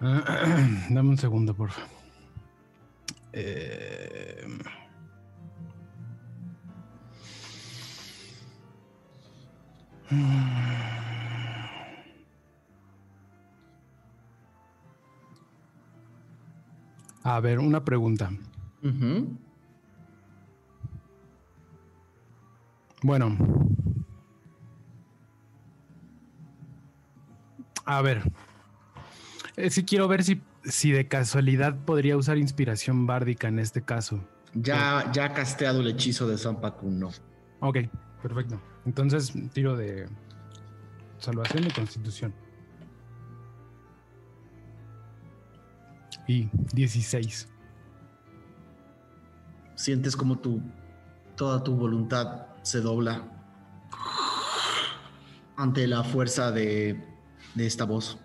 [0.90, 1.97] Dame un segundo, por favor.
[3.32, 4.44] Eh,
[17.22, 18.30] A ver, una pregunta.
[23.02, 23.36] Bueno.
[27.84, 28.22] A ver.
[29.56, 34.20] Eh, sí quiero ver si, si de casualidad podría usar inspiración bárdica en este caso.
[34.54, 37.10] Ya, ya ha casteado el hechizo de Zampacu, no.
[37.60, 37.78] Ok,
[38.22, 38.60] perfecto.
[38.86, 40.08] Entonces, tiro de
[41.18, 42.34] salvación y constitución.
[46.26, 47.48] Y 16.
[49.74, 50.60] Sientes como tu
[51.36, 53.22] toda tu voluntad se dobla
[55.56, 57.02] ante la fuerza de,
[57.54, 58.18] de esta voz.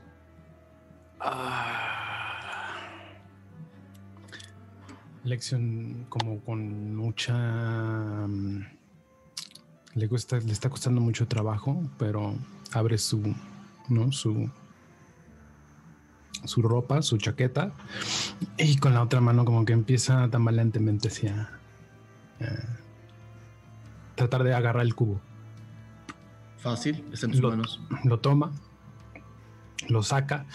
[5.23, 7.33] Lección como con mucha...
[8.27, 8.65] mm,
[9.95, 12.35] Le, cuesta, le está costando mucho trabajo, pero
[12.73, 13.33] abre su,
[13.89, 14.11] ¿no?
[14.11, 14.49] Su,
[16.45, 17.71] su ropa, su chaqueta,
[18.57, 21.49] y con la otra mano como que empieza tambaleantemente hacia...
[22.39, 22.65] eh,
[24.15, 25.21] tratar de agarrar el cubo.
[26.57, 27.79] Fácil, está en sus Lo- manos.
[28.03, 28.51] Lo toma,
[29.87, 30.45] lo saca,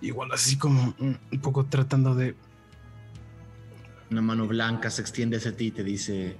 [0.00, 2.36] igual así como un poco tratando de...
[4.14, 6.36] Una mano blanca se extiende hacia ti y te dice: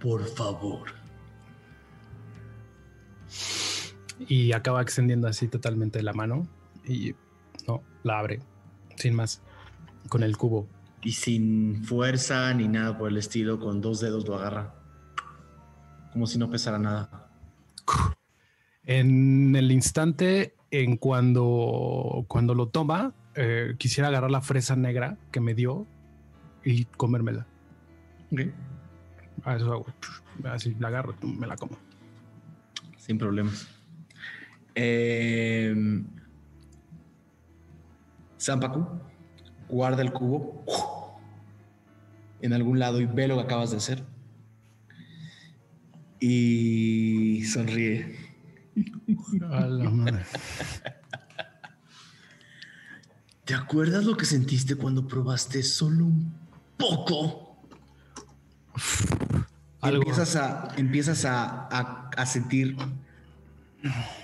[0.00, 0.88] Por favor.
[4.26, 6.48] Y acaba extendiendo así totalmente la mano
[6.86, 7.14] y
[7.66, 8.40] no, la abre,
[8.96, 9.42] sin más,
[10.08, 10.66] con el cubo.
[11.02, 14.74] Y sin fuerza ni nada por el estilo, con dos dedos lo agarra.
[16.14, 17.30] Como si no pesara nada.
[18.86, 25.40] En el instante en cuando, cuando lo toma, eh, quisiera agarrar la fresa negra que
[25.40, 25.86] me dio
[26.64, 27.46] y comérmela.
[29.44, 29.86] A eso hago.
[30.44, 31.78] Así la agarro, me la como.
[32.96, 33.68] Sin problemas.
[34.74, 35.74] Eh,
[38.40, 38.86] Zampacu,
[39.68, 40.64] guarda el cubo
[42.40, 44.04] en algún lado y ve lo que acabas de hacer.
[46.20, 48.16] Y sonríe.
[49.50, 50.24] A la madre.
[53.44, 56.47] ¿Te acuerdas lo que sentiste cuando probaste solo un
[56.78, 57.56] poco?
[59.80, 60.02] Algo.
[60.02, 62.76] Empiezas a, empiezas a, a- a sentir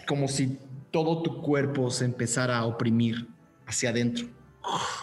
[0.07, 0.59] como si
[0.91, 3.29] todo tu cuerpo se empezara a oprimir
[3.67, 4.27] hacia adentro.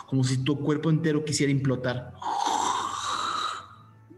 [0.08, 2.14] Como si tu cuerpo entero quisiera implotar.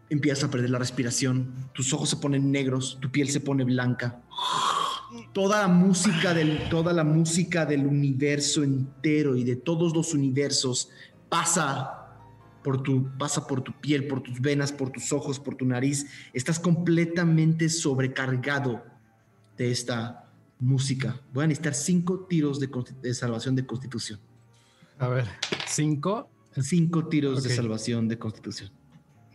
[0.10, 4.22] empiezas a perder la respiración, tus ojos se ponen negros, tu piel se pone blanca.
[5.34, 10.90] Toda la música del, toda la música del universo entero y de todos los universos
[11.30, 12.03] pasa
[12.64, 16.08] por tu, pasa por tu piel, por tus venas, por tus ojos, por tu nariz.
[16.34, 18.84] Estás completamente sobrecargado
[19.58, 20.30] de esta
[20.60, 21.20] música.
[21.34, 22.70] Voy a necesitar cinco tiros de,
[23.02, 24.20] de salvación de constitución.
[25.00, 25.26] A ver,
[25.68, 26.30] cinco.
[26.60, 28.70] Cinco tiros de salvación de constitución.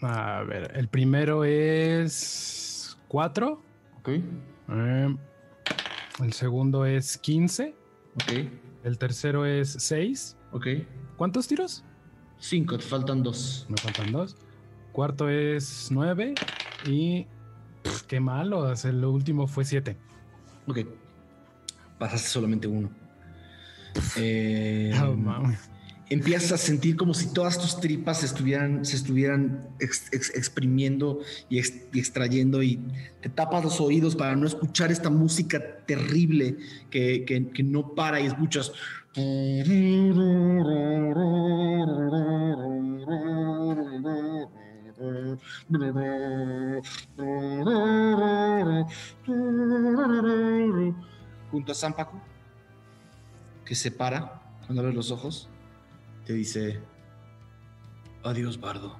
[0.01, 3.61] A ver, el primero es cuatro.
[3.99, 4.09] Ok,
[4.71, 5.17] Eh,
[6.23, 7.75] el segundo es 15.
[8.15, 8.33] ok,
[8.85, 10.37] El tercero es 6.
[10.53, 10.67] ok.
[11.17, 11.85] ¿Cuántos tiros?
[12.39, 13.67] Cinco, te faltan dos.
[13.69, 14.37] Me faltan dos.
[14.93, 16.35] Cuarto es 9.
[16.87, 17.27] Y.
[17.83, 18.73] pff, qué malo.
[18.73, 19.97] El último fue 7.
[20.67, 20.79] Ok.
[21.99, 22.91] Pasaste solamente uno.
[24.17, 25.71] Eh, No mames.
[26.11, 31.21] Empiezas a sentir como si todas tus tripas estuvieran, se estuvieran ex- ex- exprimiendo
[31.51, 32.81] y, ex- y extrayendo y
[33.21, 36.57] te tapas los oídos para no escuchar esta música terrible
[36.91, 38.73] que, que- que no para y escuchas.
[51.51, 52.21] Junto a San Paco,
[53.65, 55.49] que se para cuando abres los ojos
[56.29, 56.79] te dice,
[58.23, 58.99] adiós Bardo.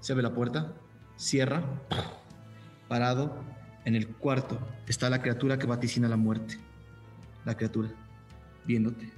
[0.00, 0.72] Se abre la puerta,
[1.16, 1.62] cierra,
[2.88, 3.44] parado,
[3.84, 6.58] en el cuarto está la criatura que vaticina la muerte.
[7.44, 7.90] La criatura,
[8.64, 9.12] viéndote.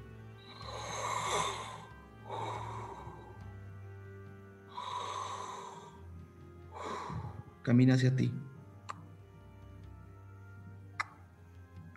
[7.63, 8.33] Camina hacia ti.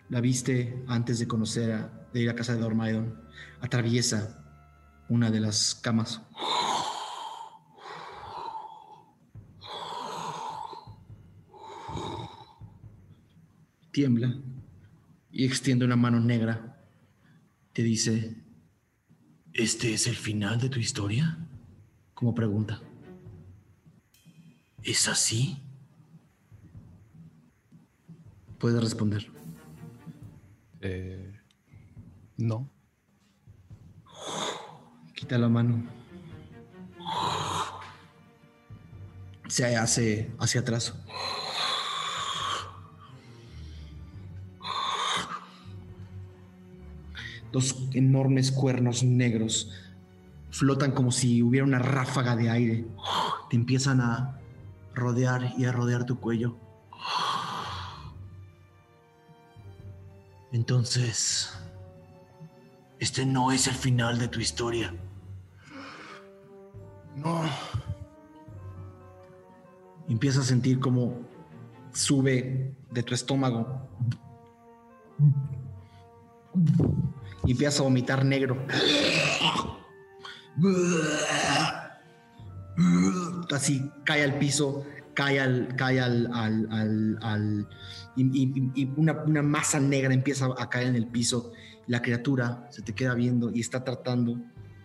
[0.09, 3.19] La viste antes de conocer a, de ir a casa de Dormaidon.
[3.59, 4.45] Atraviesa
[5.09, 6.21] una de las camas.
[13.91, 14.37] Tiembla
[15.31, 16.85] y extiende una mano negra.
[17.73, 18.43] Te dice,
[19.53, 21.37] ¿este es el final de tu historia?
[22.13, 22.81] Como pregunta.
[24.83, 25.57] ¿Es así?
[28.59, 29.27] Puedes responder.
[30.81, 31.39] Eh,
[32.37, 32.69] no.
[35.19, 35.83] Quita la mano.
[39.49, 40.93] Se hace hacia atrás.
[47.51, 49.73] Dos enormes cuernos negros
[50.51, 52.85] flotan como si hubiera una ráfaga de aire.
[53.49, 54.39] Te empiezan a
[54.95, 56.55] rodear y a rodear tu cuello.
[60.53, 61.51] Entonces,
[62.99, 64.93] este no es el final de tu historia.
[67.15, 67.41] No.
[70.07, 71.13] Empiezas a sentir como
[71.93, 73.87] sube de tu estómago.
[77.45, 78.57] Y empiezas a vomitar negro.
[83.51, 85.75] Así cae al piso, cae al.
[85.75, 86.29] cae al.
[86.33, 87.69] al, al- al-
[88.15, 91.51] y, una masa negra empieza a caer en el piso.
[91.87, 94.39] La criatura se te queda viendo y está tratando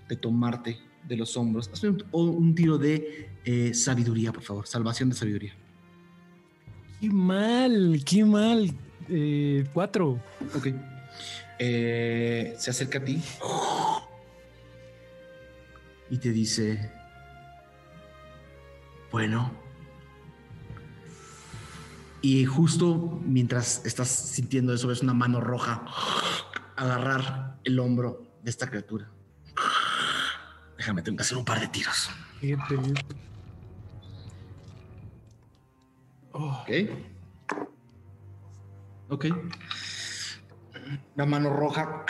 [0.08, 1.70] de tomarte de los hombros.
[1.72, 4.66] Hazme un, un tiro de eh, sabiduría, por favor.
[4.66, 5.54] Salvación de sabiduría.
[7.00, 8.74] Qué mal, qué mal.
[9.08, 10.20] Eh, cuatro.
[10.54, 10.68] Ok.
[11.58, 13.22] Eh, se acerca a ti
[16.10, 16.90] y te dice,
[19.12, 19.52] bueno.
[22.22, 25.84] Y justo mientras estás sintiendo eso, ves una mano roja
[26.74, 29.10] agarrar el hombro de esta criatura.
[30.84, 32.10] Déjame, tengo que hacer un par de tiros.
[32.42, 33.00] Qué terrible.
[36.32, 36.70] Oh, Ok.
[39.08, 39.24] Ok.
[41.16, 42.04] La mano roja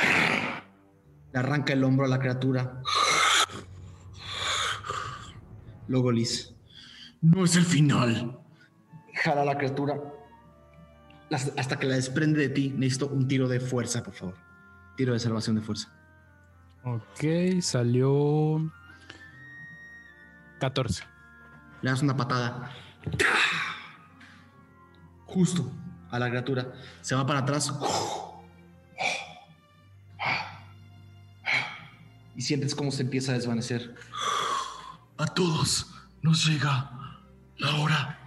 [1.33, 2.83] le arranca el hombro a la criatura.
[5.87, 6.53] Luego Liz.
[7.21, 8.41] No es el final.
[9.15, 10.03] Jala a la criatura.
[11.31, 12.75] Hasta que la desprende de ti.
[12.77, 14.35] Necesito un tiro de fuerza, por favor.
[14.97, 15.93] Tiro de salvación de fuerza.
[16.85, 18.71] Ok, salió
[20.61, 21.05] 14.
[21.83, 22.71] Le das una patada.
[25.27, 25.71] Justo
[26.11, 26.73] a la criatura.
[27.01, 27.73] Se va para atrás.
[32.37, 33.95] Y sientes cómo se empieza a desvanecer.
[35.19, 37.21] A todos nos llega
[37.59, 38.19] la hora.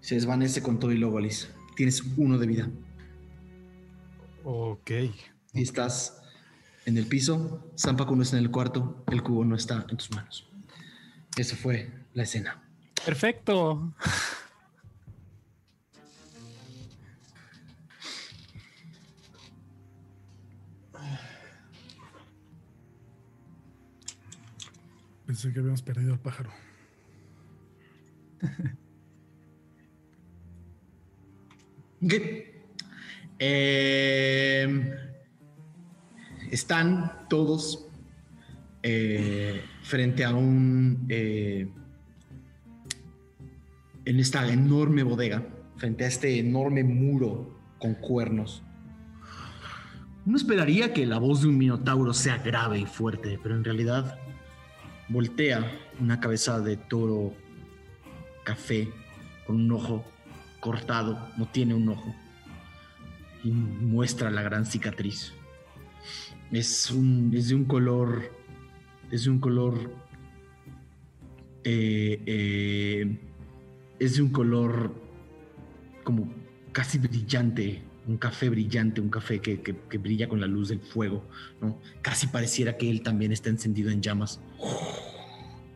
[0.00, 1.48] Se desvanece con todo y luego, Alice.
[1.76, 2.68] Tienes uno de vida.
[4.44, 4.90] Ok.
[5.52, 6.17] Y estás
[6.88, 7.70] en el piso.
[7.78, 9.04] Zampaco no está en el cuarto.
[9.08, 10.48] El cubo no está en tus manos.
[11.36, 12.62] Eso fue la escena.
[13.04, 13.94] Perfecto.
[25.26, 26.50] Pensé que habíamos perdido al pájaro.
[32.00, 32.12] Ok.
[33.40, 34.97] Eh,
[36.50, 37.86] están todos
[38.82, 41.06] eh, frente a un.
[41.08, 41.68] eh,
[44.04, 45.46] en esta enorme bodega,
[45.76, 48.62] frente a este enorme muro con cuernos.
[50.24, 54.18] Uno esperaría que la voz de un minotauro sea grave y fuerte, pero en realidad
[55.08, 55.70] voltea
[56.00, 57.34] una cabeza de toro
[58.44, 58.88] café
[59.46, 60.04] con un ojo
[60.60, 62.14] cortado, no tiene un ojo,
[63.44, 65.34] y muestra la gran cicatriz.
[66.52, 68.32] Es, un, es de un color,
[69.10, 69.90] es de un color,
[71.64, 73.18] eh, eh,
[73.98, 74.94] es de un color
[76.04, 76.32] como
[76.72, 81.22] casi brillante, un café brillante, un café que, que- brilla con la luz del fuego,
[81.60, 81.78] ¿no?
[82.00, 84.40] Casi pareciera que él también está encendido en llamas.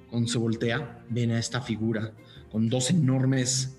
[0.09, 2.13] Cuando se voltea, ven a esta figura
[2.51, 3.79] con dos enormes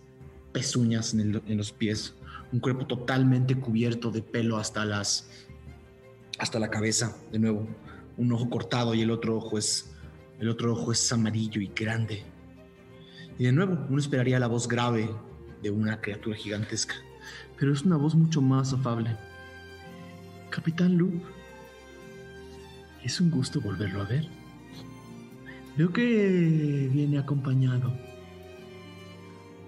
[0.51, 2.13] pezuñas en los pies,
[2.51, 5.47] un cuerpo totalmente cubierto de pelo hasta las
[6.39, 7.67] hasta la cabeza, de nuevo,
[8.17, 9.93] un ojo cortado y el otro ojo es
[10.39, 12.23] el otro ojo es amarillo y grande.
[13.37, 15.09] Y de nuevo, uno esperaría la voz grave
[15.61, 16.95] de una criatura gigantesca,
[17.57, 19.15] pero es una voz mucho más afable.
[20.49, 21.23] Capitán Luke,
[23.03, 24.27] es un gusto volverlo a ver.
[25.77, 27.95] Veo que viene acompañado.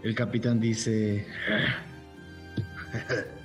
[0.04, 1.26] El capitán dice...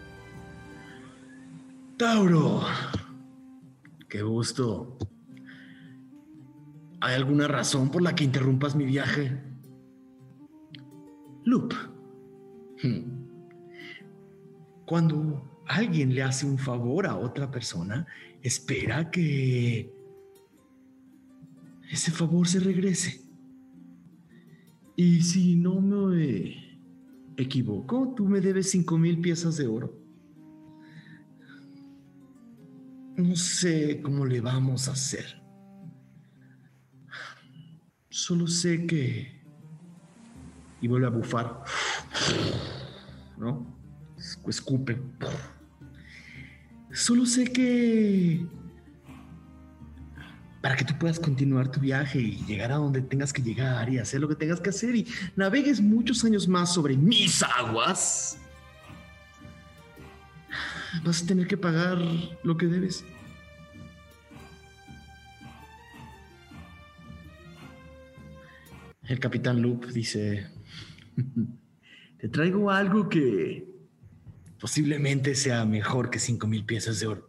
[1.96, 2.64] Tauro,
[4.10, 4.98] qué gusto.
[7.00, 9.40] ¿Hay alguna razón por la que interrumpas mi viaje?
[11.44, 11.72] Loop.
[12.82, 13.20] Hmm.
[14.84, 18.06] Cuando alguien le hace un favor a otra persona,
[18.42, 19.94] espera que
[21.90, 23.22] ese favor se regrese.
[24.96, 26.80] Y si no me
[27.36, 29.99] equivoco, tú me debes cinco mil piezas de oro.
[33.16, 35.40] No sé cómo le vamos a hacer.
[38.08, 39.40] Solo sé que...
[40.80, 41.62] Y vuelve a bufar.
[43.38, 43.78] ¿No?
[44.46, 45.00] Escupe.
[46.92, 48.46] Solo sé que...
[50.60, 53.98] Para que tú puedas continuar tu viaje y llegar a donde tengas que llegar y
[53.98, 58.38] hacer lo que tengas que hacer y navegues muchos años más sobre mis aguas,
[61.04, 61.98] vas a tener que pagar
[62.42, 63.04] lo que debes.
[69.04, 70.46] El capitán Loop dice,
[72.18, 73.68] te traigo algo que
[74.60, 77.28] posiblemente sea mejor que cinco mil piezas de oro.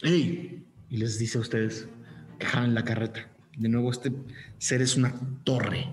[0.00, 0.64] ¡Ey!
[0.88, 1.88] Y les dice a ustedes
[2.38, 3.28] que jalen la carreta.
[3.58, 4.12] De nuevo, este
[4.58, 5.12] ser es una
[5.44, 5.92] torre.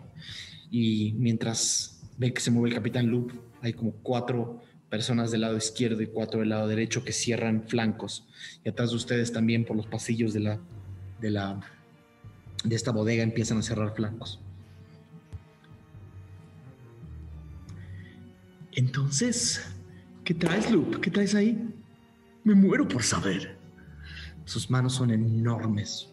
[0.69, 3.31] Y mientras ve que se mueve el capitán Loop,
[3.61, 4.61] hay como cuatro
[4.95, 8.25] personas del lado izquierdo y cuatro del lado derecho que cierran flancos.
[8.63, 10.57] Y atrás de ustedes también por los pasillos de la,
[11.19, 11.59] de la,
[12.63, 14.39] de esta bodega empiezan a cerrar flancos.
[18.71, 19.69] Entonces,
[20.23, 21.01] ¿qué traes, Loop?
[21.01, 21.61] ¿Qué traes ahí?
[22.45, 23.57] Me muero por saber.
[24.45, 26.07] Sus manos son enormes.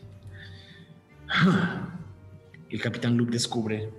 [2.69, 3.91] El capitán Luke descubre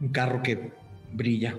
[0.00, 0.72] un carro que
[1.12, 1.56] brilla.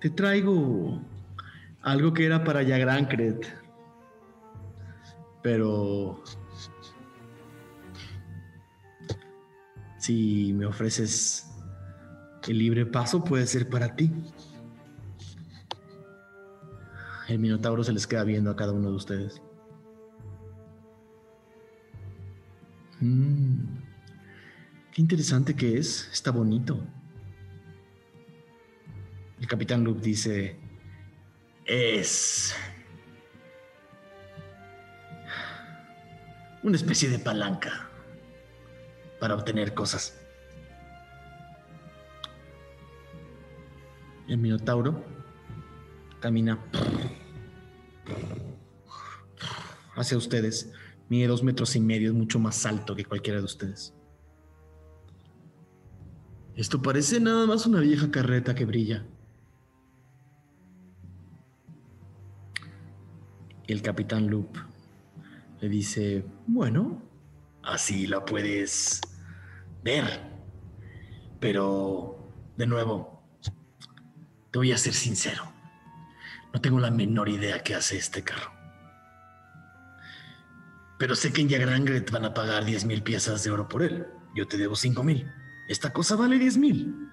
[0.00, 1.00] Te traigo
[1.82, 3.40] algo que era para Yagrancred.
[5.42, 6.22] Pero
[9.98, 11.48] si me ofreces
[12.48, 14.10] el libre paso, puede ser para ti.
[17.28, 19.40] El Minotauro se les queda viendo a cada uno de ustedes.
[23.00, 23.64] Mm,
[24.92, 26.08] qué interesante que es.
[26.12, 26.78] Está bonito.
[29.42, 30.56] El capitán Luke dice,
[31.64, 32.54] es
[36.62, 37.90] una especie de palanca
[39.18, 40.16] para obtener cosas.
[44.28, 45.04] El Minotauro
[46.20, 46.60] camina
[49.96, 50.72] hacia ustedes.
[51.08, 53.92] Mide dos metros y medio, es mucho más alto que cualquiera de ustedes.
[56.54, 59.04] Esto parece nada más una vieja carreta que brilla.
[63.66, 64.56] Y el capitán Loop
[65.60, 67.02] le dice, bueno,
[67.62, 69.00] así la puedes
[69.82, 70.04] ver.
[71.40, 73.22] Pero, de nuevo,
[74.50, 75.44] te voy a ser sincero.
[76.52, 78.52] No tengo la menor idea qué hace este carro.
[80.98, 83.82] Pero sé que en Yagrangre te van a pagar 10 mil piezas de oro por
[83.82, 84.06] él.
[84.34, 85.30] Yo te debo 5 mil.
[85.68, 87.08] Esta cosa vale 10 mil.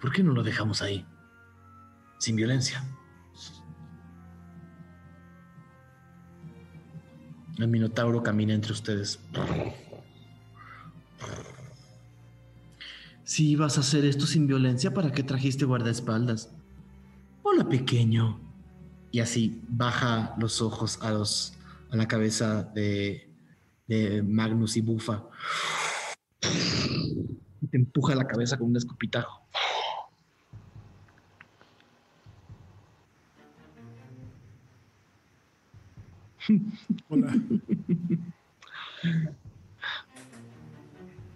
[0.00, 1.06] ¿Por qué no lo dejamos ahí?
[2.18, 2.82] Sin violencia.
[7.58, 9.18] El Minotauro camina entre ustedes.
[13.24, 16.50] Si ibas a hacer esto sin violencia, ¿para qué trajiste guardaespaldas?
[17.42, 18.40] Hola, pequeño.
[19.10, 21.54] Y así baja los ojos a, los,
[21.90, 23.30] a la cabeza de,
[23.86, 25.24] de Magnus y Bufa.
[27.60, 29.46] Y te empuja la cabeza con un escupitajo.
[37.08, 37.34] Hola.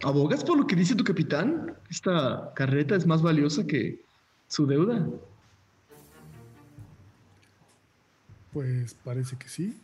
[0.02, 1.74] ¿Abogas por lo que dice tu capitán?
[1.90, 4.00] Esta carreta es más valiosa que
[4.48, 5.08] su deuda.
[8.52, 9.76] Pues parece que sí.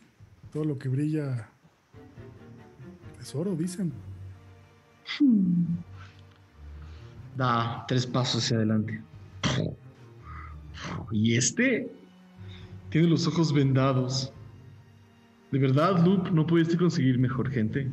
[0.51, 1.49] Todo lo que brilla
[3.19, 3.91] es oro, dicen.
[7.35, 9.01] Da tres pasos hacia adelante.
[11.11, 11.91] Y este
[12.89, 14.31] tiene los ojos vendados.
[15.53, 17.91] De verdad, Luke, no pudiste conseguir mejor gente.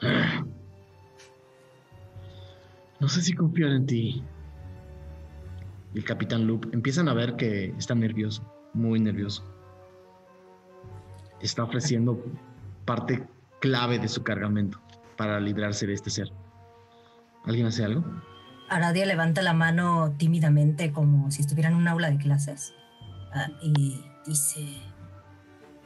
[3.00, 4.22] No sé si confiar en ti.
[5.92, 9.44] El capitán Loop empiezan a ver que está nervioso, muy nervioso.
[11.40, 12.24] Está ofreciendo
[12.84, 13.26] parte
[13.60, 14.80] clave de su cargamento
[15.16, 16.28] para librarse de este ser.
[17.44, 18.04] ¿Alguien hace algo?
[18.72, 22.72] Aradia levanta la mano tímidamente como si estuviera en un aula de clases
[23.32, 24.66] ah, y dice,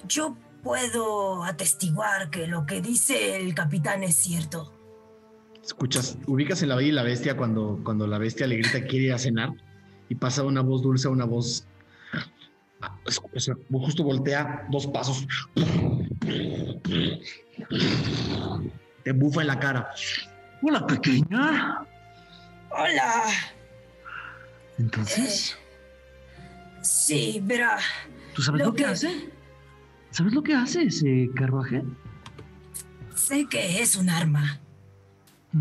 [0.07, 4.73] Yo puedo atestiguar que lo que dice el capitán es cierto.
[5.65, 9.07] Escuchas, ubicas en la bella y la bestia cuando, cuando la bestia le grita quiere
[9.07, 9.53] ir a cenar
[10.09, 11.67] y pasa una voz dulce a una voz.
[13.73, 15.27] Justo voltea dos pasos.
[19.03, 19.91] Te bufa en la cara.
[20.63, 21.86] Hola, pequeña.
[22.71, 23.23] Hola.
[24.79, 25.57] Entonces,
[26.83, 27.79] Sí, verá.
[28.35, 29.31] ¿tú sabes lo lo que que- hace?
[30.13, 31.83] ¿Sabes lo que hace ese carruaje?
[33.17, 34.61] Sé que es un arma.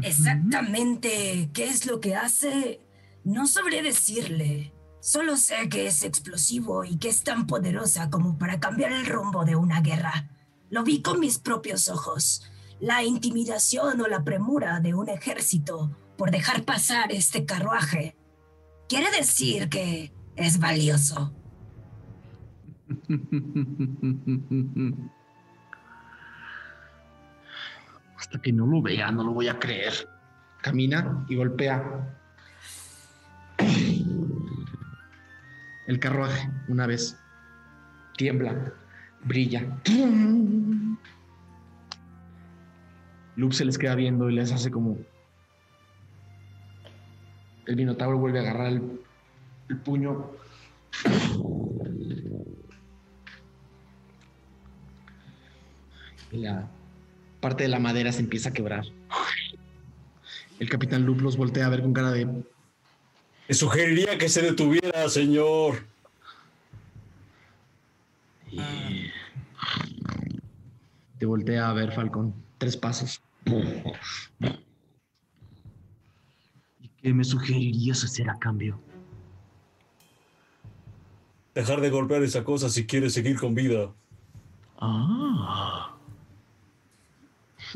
[0.04, 2.80] Exactamente qué es lo que hace,
[3.24, 4.72] no sabré decirle.
[5.00, 9.46] Solo sé que es explosivo y que es tan poderosa como para cambiar el rumbo
[9.46, 10.30] de una guerra.
[10.70, 12.44] Lo vi con mis propios ojos.
[12.80, 18.16] La intimidación o la premura de un ejército por dejar pasar este carruaje.
[18.88, 21.34] Quiere decir que es valioso.
[28.18, 29.94] Hasta que no lo vea, no lo voy a creer.
[30.62, 32.18] Camina y golpea.
[35.88, 37.16] El carruaje, una vez.
[38.18, 38.74] Tiembla,
[39.24, 39.62] brilla.
[43.36, 44.98] Luke se les queda viendo y les hace como.
[47.68, 49.02] El Minotauro vuelve a agarrar el,
[49.70, 50.32] el puño.
[56.32, 56.68] Y la
[57.40, 58.86] parte de la madera se empieza a quebrar.
[60.60, 62.44] El capitán Luke los voltea a ver con cara de.
[63.48, 65.86] Le sugeriría que se detuviera, señor.
[68.52, 68.60] Y
[71.20, 72.34] te voltea a ver, Falcón.
[72.58, 73.22] Tres pasos.
[77.06, 78.80] ¿Y qué me sugerirías hacer a cambio?
[81.54, 83.94] Dejar de golpear esa cosa si quiere seguir con vida.
[84.80, 85.96] Ah.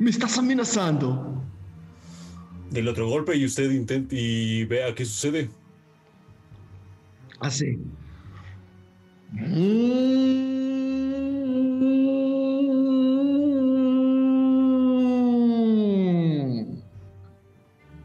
[0.00, 1.40] me estás amenazando.
[2.72, 5.48] Del otro golpe y usted intente y vea qué sucede.
[7.38, 7.78] Hace.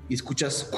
[0.10, 0.72] Y escuchas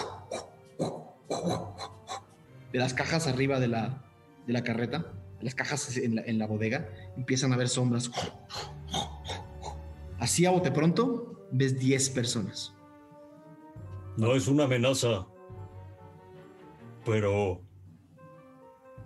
[2.72, 4.04] de las cajas arriba de la,
[4.46, 8.12] de la carreta, de las cajas en la, en la bodega, empiezan a ver sombras.
[10.20, 12.74] Así a bote pronto, ves 10 personas.
[14.18, 15.28] No es una amenaza.
[17.06, 17.62] Pero...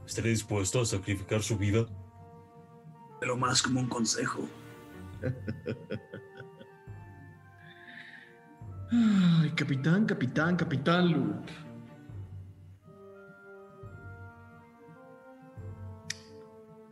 [0.06, 1.86] ¿Estaré dispuesto a sacrificar su vida?
[3.20, 4.48] Pero más como un consejo.
[8.92, 11.46] Ay, capitán, capitán, capitán Loop.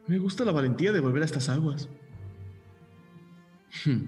[0.08, 1.90] Me gusta la valentía de volver a estas aguas.
[3.84, 4.06] Hmm.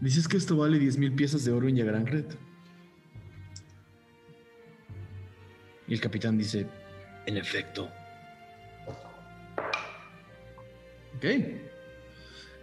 [0.00, 2.24] Dices que esto vale 10 mil piezas de oro en Yagranred.
[5.86, 6.66] Y el capitán dice,
[7.26, 7.88] en efecto.
[11.16, 11.24] Ok.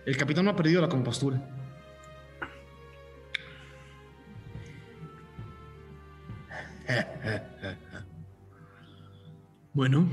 [0.05, 1.58] El capitán no ha perdido la compostura.
[9.73, 10.09] Bueno,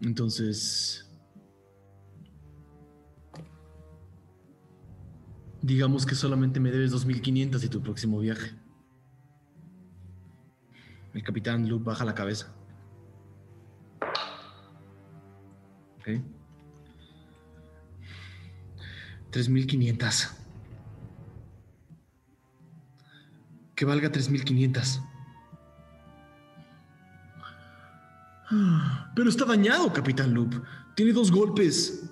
[0.00, 1.04] entonces...
[5.60, 8.52] Digamos que solamente me debes 2.500 de tu próximo viaje.
[11.12, 12.54] El capitán Luke baja la cabeza.
[15.98, 16.22] Ok.
[19.32, 20.30] 3.500.
[23.74, 25.07] Que valga 3.500.
[29.14, 30.54] Pero está dañado, Capitán Loop.
[30.94, 32.10] Tiene dos golpes.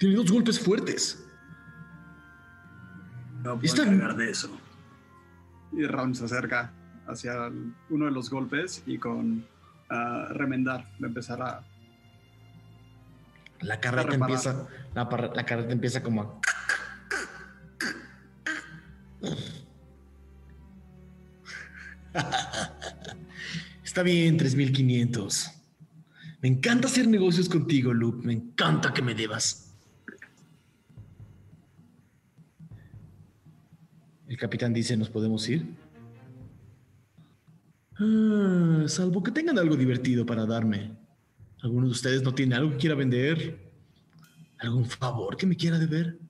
[0.00, 1.24] Tiene dos golpes fuertes.
[3.42, 3.84] No puedo Está-
[4.14, 4.50] de eso.
[5.72, 6.72] Y Ram se acerca
[7.06, 7.50] hacia
[7.90, 9.46] uno de los golpes y con
[9.90, 11.62] ah, remendar va a empezar a...
[13.60, 14.68] La carreta empieza.
[14.94, 16.40] La, la carreta empieza como a.
[23.98, 25.50] Está bien, 3500.
[26.40, 28.24] Me encanta hacer negocios contigo, Luke.
[28.24, 29.76] Me encanta que me debas.
[34.28, 35.66] El capitán dice: ¿Nos podemos ir?
[37.98, 40.96] Ah, salvo que tengan algo divertido para darme.
[41.60, 43.58] ¿Alguno de ustedes no tiene algo que quiera vender?
[44.58, 46.20] ¿Algún favor que me quiera deber?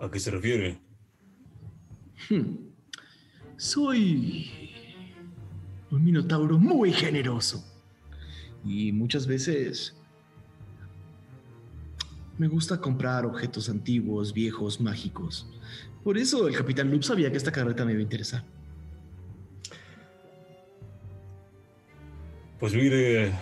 [0.00, 0.87] ¿A qué se refiere?
[2.28, 2.56] Hmm.
[3.56, 4.50] Soy
[5.90, 7.64] un minotauro muy generoso.
[8.64, 9.96] Y muchas veces
[12.36, 15.48] me gusta comprar objetos antiguos, viejos, mágicos.
[16.04, 18.44] Por eso el capitán Loop sabía que esta carreta me iba a interesar.
[22.60, 23.32] Pues mire.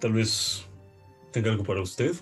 [0.00, 0.66] Tal vez
[1.32, 2.14] tenga algo para usted.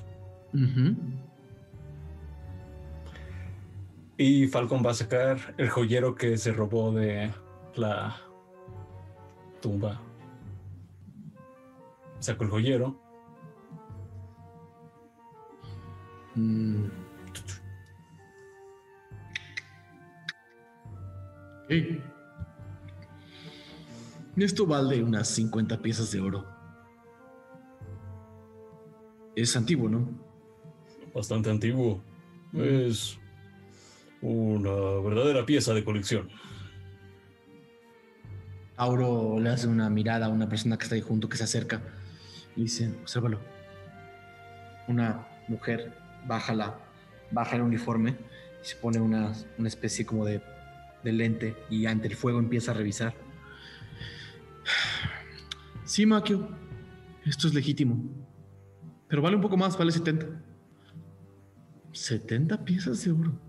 [4.16, 7.32] Y Falcon va a sacar el joyero que se robó de
[7.74, 8.16] la
[9.60, 10.00] tumba.
[12.20, 12.96] Saco el joyero.
[16.36, 16.86] Mm.
[24.36, 26.46] Esto vale unas 50 piezas de oro.
[29.34, 30.08] Es antiguo, ¿no?
[31.12, 32.00] Bastante antiguo.
[32.52, 33.18] Es
[34.24, 36.28] una verdadera pieza de colección.
[38.76, 41.82] Auro le hace una mirada a una persona que está ahí junto, que se acerca.
[42.56, 43.38] Y dice, obsérvalo.
[44.88, 45.92] Una mujer
[46.26, 46.78] baja, la,
[47.30, 48.16] baja el uniforme
[48.62, 50.40] y se pone una, una especie como de,
[51.02, 53.14] de lente y ante el fuego empieza a revisar.
[55.84, 56.48] Sí, Makio,
[57.26, 58.02] esto es legítimo.
[59.06, 60.26] Pero vale un poco más, vale 70.
[61.92, 63.43] 70 piezas de oro.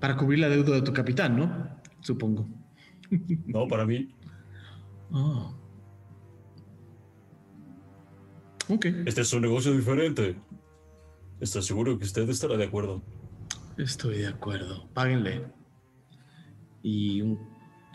[0.00, 1.80] Para cubrir la deuda de tu capitán, ¿no?
[2.00, 2.48] Supongo.
[3.46, 4.14] No, para mí.
[5.12, 5.50] Ah.
[8.68, 8.86] Ok.
[9.06, 10.36] Este es un negocio diferente.
[11.40, 13.02] ¿Está seguro que usted estará de acuerdo?
[13.76, 14.88] Estoy de acuerdo.
[14.92, 15.46] Páguenle.
[16.82, 17.38] Y un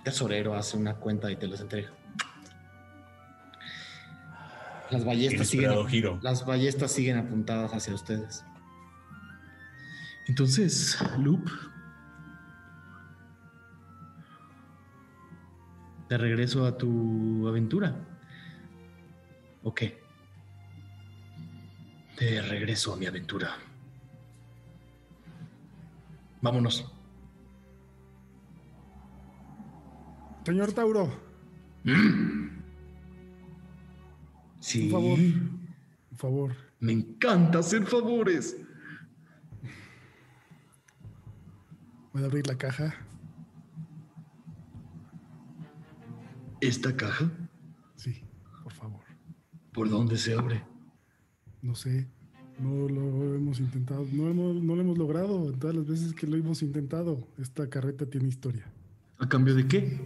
[0.04, 1.92] tesorero hace una cuenta y te los entrega.
[4.92, 6.20] Las ballestas siguen, giro.
[6.22, 8.46] las ballestas siguen apuntadas hacia ustedes.
[10.28, 11.50] Entonces, Loop,
[16.14, 17.96] de regreso a tu aventura.
[19.64, 20.00] ¿O qué?
[22.20, 23.58] De regreso a mi aventura.
[26.40, 26.88] Vámonos.
[30.46, 31.10] Señor Tauro,
[34.60, 34.86] Sí.
[34.86, 35.18] un favor.
[35.20, 36.56] Un favor.
[36.80, 38.56] Me encanta hacer favores.
[42.12, 43.03] ¿Puede abrir la caja?
[46.64, 47.30] ¿Esta caja?
[47.98, 48.24] Sí,
[48.64, 49.02] por favor.
[49.74, 50.64] ¿Por dónde se abre?
[51.62, 52.08] No sé.
[52.58, 54.08] No lo hemos intentado.
[54.14, 57.28] No, hemos, no lo hemos logrado en todas las veces que lo hemos intentado.
[57.38, 58.72] Esta carreta tiene historia.
[59.18, 60.00] ¿A cambio de qué?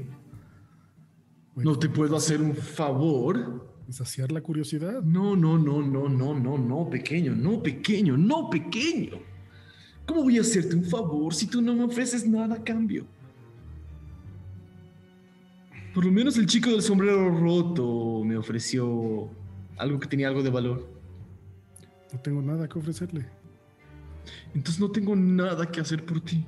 [1.56, 3.72] ¿No te puedo hacer un favor?
[3.92, 5.04] ¿Saciar la curiosidad?
[5.04, 9.20] No, no, no, no, no, no, no, pequeño, no, pequeño, no, pequeño.
[10.08, 13.06] ¿Cómo voy a hacerte un favor si tú no me ofreces nada a cambio?
[15.98, 19.32] Por lo menos el chico del sombrero roto me ofreció
[19.78, 20.88] algo que tenía algo de valor.
[22.14, 23.26] No tengo nada que ofrecerle.
[24.54, 26.46] Entonces no tengo nada que hacer por ti.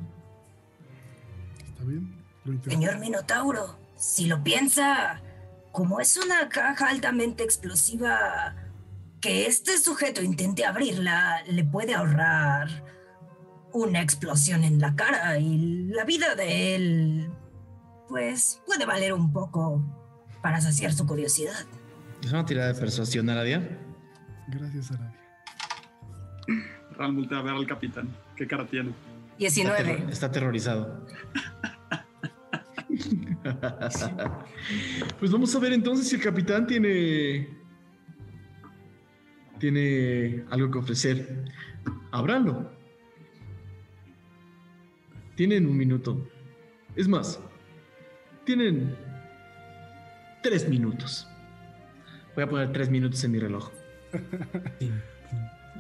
[1.68, 2.14] ¿Está bien?
[2.46, 2.64] Lo.
[2.64, 5.20] Señor Minotauro, si lo piensa,
[5.72, 8.56] como es una caja altamente explosiva,
[9.20, 12.86] que este sujeto intente abrirla le puede ahorrar
[13.74, 17.32] una explosión en la cara y la vida de él,
[18.10, 19.82] pues puede valer un poco
[20.42, 21.66] para saciar su curiosidad.
[22.24, 23.80] Es una tirada de persuasión, Aradia.
[24.50, 25.16] Gracias, Aradia.
[26.98, 28.10] Ran voltea a ver al capitán.
[28.36, 28.90] ¿Qué cara tiene?
[28.90, 29.84] Está, 19.
[29.84, 31.06] terro- está aterrorizado.
[35.20, 37.58] pues vamos a ver entonces si el capitán tiene.
[39.60, 41.46] Tiene algo que ofrecer.
[42.12, 42.72] Ábranlo.
[45.36, 46.28] Tienen un minuto.
[46.96, 47.40] Es más,
[48.50, 48.96] tienen
[50.42, 51.28] tres minutos.
[52.34, 53.70] Voy a poner tres minutos en mi reloj.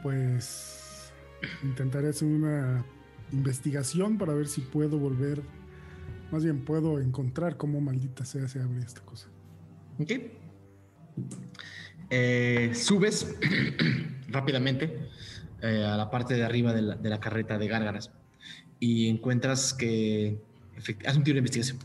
[0.03, 1.11] Pues
[1.61, 2.85] intentaré hacer una
[3.33, 5.41] investigación para ver si puedo volver.
[6.31, 9.27] Más bien puedo encontrar cómo maldita sea se abre esta cosa.
[9.97, 10.11] Ok.
[12.11, 13.35] Eh, subes
[14.29, 15.09] rápidamente
[15.61, 18.11] eh, a la parte de arriba de la, de la carreta de gárgaras
[18.79, 20.39] y encuentras que.
[21.05, 21.79] Haz un tiro de investigación.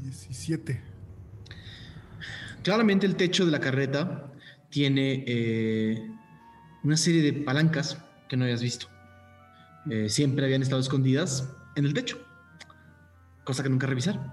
[0.00, 0.82] Diecisiete.
[2.62, 4.32] Claramente el techo de la carreta
[4.70, 6.10] tiene eh,
[6.82, 7.98] una serie de palancas
[8.28, 8.88] que no habías visto.
[9.90, 12.24] Eh, siempre habían estado escondidas en el techo,
[13.44, 14.32] cosa que nunca revisaron.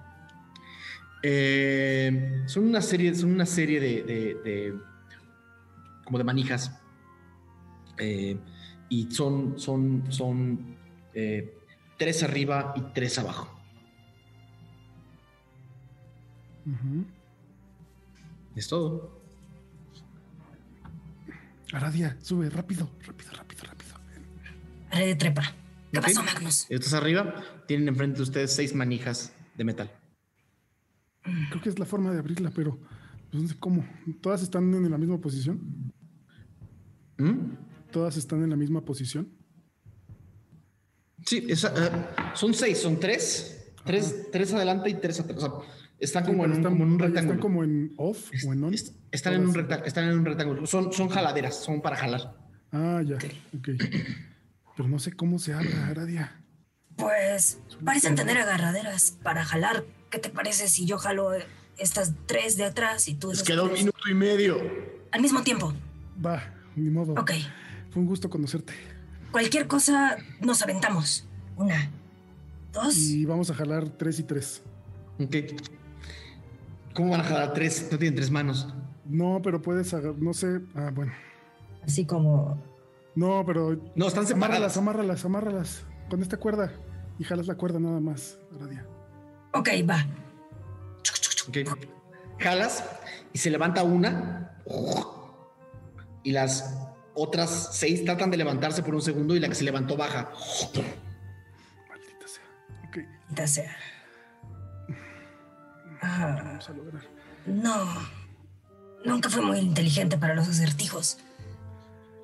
[1.24, 4.76] Eh, son una serie, son una serie de,
[6.06, 6.80] como de manijas
[8.90, 10.77] y son, son, son
[11.14, 11.58] eh,
[11.98, 13.56] tres arriba y tres abajo.
[16.66, 17.06] Ujú.
[18.56, 19.19] Es todo.
[21.72, 23.95] Aradia, sube, rápido, rápido, rápido, rápido.
[24.92, 25.43] Haré de trepa.
[25.92, 26.06] ¿Qué Ok.
[26.06, 26.66] pasó, Magnus?
[26.69, 29.92] Estos arriba tienen enfrente de ustedes seis manijas de metal.
[31.50, 32.80] Creo que es la forma de abrirla, pero
[33.30, 33.85] pues, no sé cómo.
[34.22, 35.59] ¿Todas están en la misma posición?
[37.18, 37.68] ¿Mm?
[37.92, 39.30] ¿Todas están en la misma posición?
[41.26, 41.92] Sí, esa, eh,
[42.35, 45.43] son seis, son tres, tres, tres adelante y tres atrás.
[45.43, 45.69] O sea,
[46.00, 47.34] están Sí, como, en un, están, como en un vaya, rectángulo.
[47.35, 48.74] ¿Están como en off o en on?
[48.74, 50.66] Est- están, en un están en un rectángulo.
[50.66, 52.35] Son, son jaladeras, son para jalar.
[52.72, 53.69] Ah, ya, ok.
[54.77, 56.42] Pero no sé cómo se abre, Aradia.
[56.95, 59.84] Pues parecen tener agarraderas para jalar.
[60.09, 61.32] ¿Qué te parece si yo jalo
[61.77, 64.58] estas tres de atrás y tú Les esas queda un minuto y medio.
[65.11, 65.74] Al mismo tiempo.
[66.26, 67.14] Va, ni modo.
[67.14, 67.32] Ok.
[67.92, 68.74] Fue un gusto conocerte.
[69.32, 71.27] Cualquier cosa nos aventamos.
[71.56, 71.90] Una,
[72.72, 72.98] dos.
[72.98, 74.61] Y vamos a jalar tres y tres.
[75.19, 75.35] Ok.
[76.93, 77.88] ¿Cómo van a jalar tres?
[77.92, 78.68] No tienen tres manos.
[79.06, 80.61] No, pero puedes agarrar, no sé.
[80.76, 81.11] Ah, bueno.
[81.84, 82.61] Así como.
[83.16, 83.80] No, pero.
[83.95, 84.77] No, están Amárralas, separadas.
[84.77, 85.84] amárralas, amárralas.
[86.09, 86.72] Con esta cuerda.
[87.18, 88.85] Y jalas la cuerda nada más, Aradia.
[89.53, 90.06] Ok, va.
[91.48, 91.58] Ok.
[92.40, 92.84] Jalas
[93.34, 94.58] y se levanta una.
[96.24, 96.76] Y las
[97.22, 100.31] otras seis tratan de levantarse por un segundo y la que se levantó baja.
[101.89, 102.43] Maldita sea.
[102.88, 102.98] Ok,
[103.35, 103.75] Ya sea.
[106.01, 107.03] Ah, vamos a lograr.
[107.45, 108.19] no.
[109.06, 111.19] Nunca fui muy inteligente para los acertijos.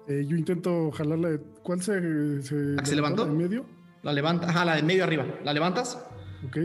[0.08, 1.30] Eh, yo intento jalarla.
[1.30, 3.26] de- ¿Cuál se, se, ¿La que se levantó?
[3.26, 3.66] ¿En medio?
[4.04, 5.26] La levanta, ajá, la de medio arriba.
[5.44, 5.98] La levantas
[6.46, 6.58] Ok.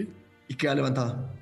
[0.49, 1.33] y queda levantada.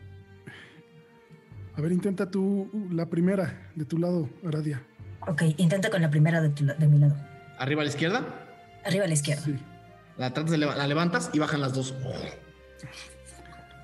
[1.77, 4.83] A ver, intenta tú la primera de tu lado, Aradia.
[5.27, 7.17] Ok, intenta con la primera de, tu de mi lado.
[7.59, 8.23] Arriba a la izquierda,
[8.85, 9.43] Arriba a la izquierda.
[9.45, 9.59] Sí.
[10.17, 11.95] la, tratas de la levantas y bajan las dos.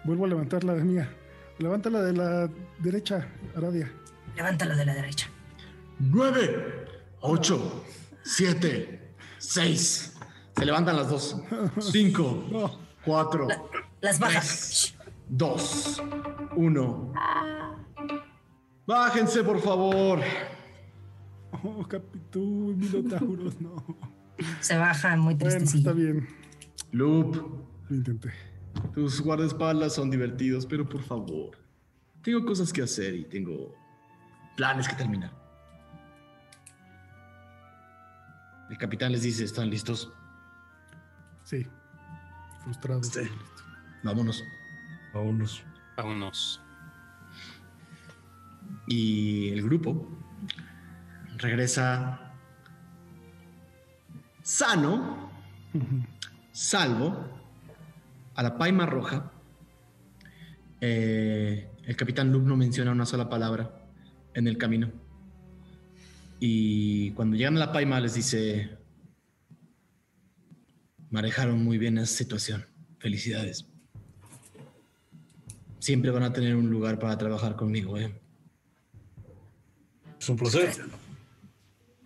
[0.05, 1.11] Vuelvo a levantar la mía.
[1.59, 2.49] Levanta la de la
[2.79, 3.91] derecha, Aradia.
[4.37, 5.29] Levántala de la derecha.
[5.99, 6.87] Nueve,
[7.21, 7.85] ocho,
[8.23, 10.15] siete, seis.
[10.57, 11.37] Se levantan las dos.
[11.81, 12.79] Cinco, No.
[13.05, 13.49] cuatro,
[14.01, 14.95] Las bajas.
[15.29, 16.03] dos,
[16.57, 17.13] uno.
[18.87, 20.21] Bájense, por favor.
[21.63, 23.85] Oh, Capitú, Minotauros, no.
[24.61, 25.91] Se baja muy Bueno, tristecillo.
[25.91, 26.29] está bien.
[26.93, 27.37] Loop,
[27.89, 28.33] Lo intenté.
[28.93, 31.57] tus guardaespaldas son divertidos, pero por favor.
[32.23, 33.75] Tengo cosas que hacer y tengo
[34.57, 35.33] planes que terminar.
[38.71, 40.13] El capitán les dice, ¿están listos?
[41.45, 41.67] Sí.
[42.65, 43.03] Frustrado.
[43.03, 43.21] Sí.
[44.03, 44.43] Vámonos.
[45.13, 45.63] Vámonos.
[45.97, 46.61] Vámonos.
[48.87, 50.09] Y el grupo
[51.37, 52.35] regresa
[54.43, 55.31] sano,
[56.53, 57.35] salvo,
[58.35, 59.33] a la Paima Roja.
[60.81, 63.87] Eh, el capitán Luke no menciona una sola palabra
[64.35, 64.91] en el camino.
[66.41, 68.77] Y cuando llegan a la Paima les dice,
[71.11, 72.67] manejaron muy bien esa situación.
[72.99, 73.67] Felicidades.
[75.79, 78.21] Siempre van a tener un lugar para trabajar conmigo, ¿eh?
[80.19, 80.73] Es un placer.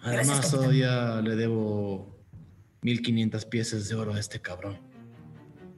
[0.00, 0.50] Además, capitán.
[0.50, 2.18] todavía le debo
[2.82, 4.78] 1500 piezas de oro a este cabrón.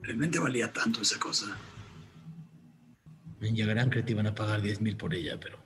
[0.03, 1.57] Realmente valía tanto esa cosa.
[3.41, 5.59] En que te iban a pagar 10 mil por ella, pero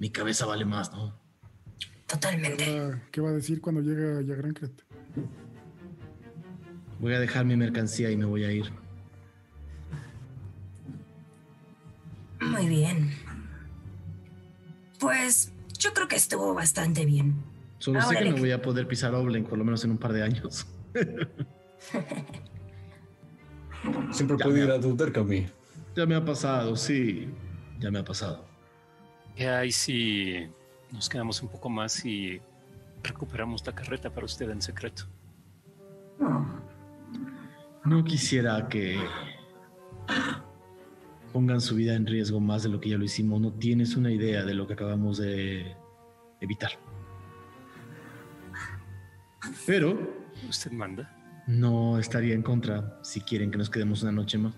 [0.00, 1.16] mi cabeza vale más, ¿no?
[2.06, 2.64] Totalmente.
[2.64, 4.84] ¿Qué va, qué va a decir cuando llega a Yagrancret?
[7.00, 8.72] Voy a dejar mi mercancía y me voy a ir.
[12.40, 13.10] Muy bien.
[14.98, 15.53] Pues
[15.84, 17.34] yo creo que estuvo bastante bien.
[17.78, 19.90] Solo sé Ahora que le- no voy a poder pisar Oblen, por lo menos en
[19.90, 20.66] un par de años.
[24.12, 25.46] Siempre puedo ir a Deutercami.
[25.94, 27.28] Ya me ha pasado, sí.
[27.78, 28.44] Ya me ha pasado.
[29.36, 30.48] ¿Qué hay si
[30.90, 32.40] nos quedamos un poco más y
[33.02, 35.04] recuperamos la carreta para usted en secreto?
[37.84, 38.98] No quisiera que
[41.34, 43.40] pongan su vida en riesgo más de lo que ya lo hicimos.
[43.40, 45.76] No tienes una idea de lo que acabamos de
[46.40, 46.70] evitar.
[49.66, 49.98] Pero
[50.48, 51.10] ¿Usted manda?
[51.48, 54.54] no estaría en contra si quieren que nos quedemos una noche más.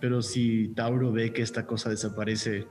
[0.00, 2.66] Pero si Tauro ve que esta cosa desaparece,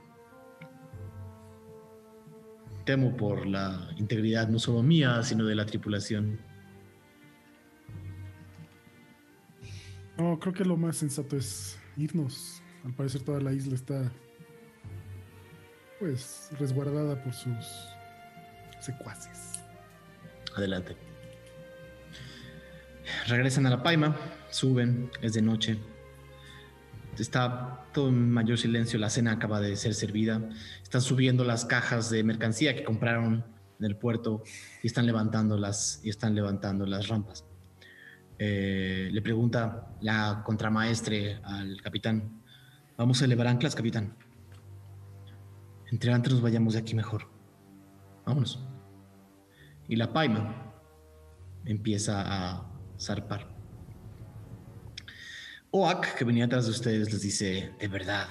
[2.84, 6.40] temo por la integridad no solo mía, sino de la tripulación.
[10.18, 12.61] No, creo que lo más sensato es irnos.
[12.84, 14.10] Al parecer toda la isla está
[15.98, 17.64] pues resguardada por sus
[18.80, 19.60] secuaces.
[20.56, 20.96] Adelante.
[23.28, 24.16] Regresan a la Paima,
[24.50, 25.78] suben, es de noche.
[27.18, 30.40] Está todo en mayor silencio, la cena acaba de ser servida.
[30.82, 33.44] Están subiendo las cajas de mercancía que compraron
[33.78, 34.42] en el puerto
[34.82, 37.44] y están levantando las, y están levantando las rampas.
[38.38, 42.41] Eh, le pregunta la contramaestre al capitán,
[43.02, 44.16] ¿vamos a elevar anclas, capitán?
[45.90, 47.28] Entre antes nos vayamos de aquí mejor.
[48.24, 48.64] Vámonos.
[49.88, 50.72] Y la paima
[51.64, 53.48] empieza a zarpar.
[55.72, 58.28] Oak, que venía atrás de ustedes, les dice, de verdad,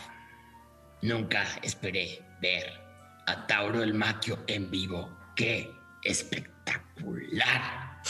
[1.01, 2.72] Nunca esperé ver
[3.25, 5.09] a Tauro el Maquio en vivo.
[5.35, 5.69] ¡Qué
[6.03, 8.01] espectacular!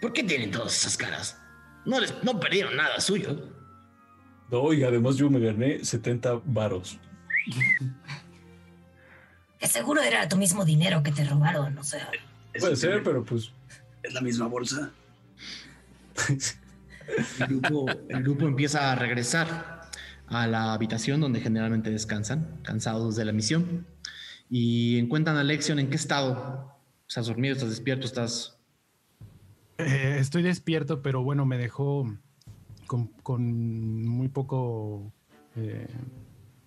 [0.00, 1.38] ¿Por qué tienen todas esas caras?
[1.84, 3.57] No, les, no perdieron nada suyo.
[4.50, 6.98] No, y además yo me gané 70 varos.
[9.60, 12.10] De seguro era tu mismo dinero que te robaron, o sea.
[12.58, 13.50] Puede ser, pero pues.
[14.02, 14.92] ¿Es la misma bolsa?
[17.40, 19.90] el grupo, el grupo empieza a regresar
[20.26, 23.86] a la habitación donde generalmente descansan, cansados de la misión,
[24.48, 26.74] y encuentran a Lexion en qué estado.
[27.08, 27.54] ¿Estás dormido?
[27.54, 28.06] ¿Estás despierto?
[28.06, 28.58] ¿Estás...?
[29.78, 32.04] Eh, estoy despierto, pero bueno, me dejó
[32.88, 35.12] con, con muy poco.
[35.54, 35.86] eh,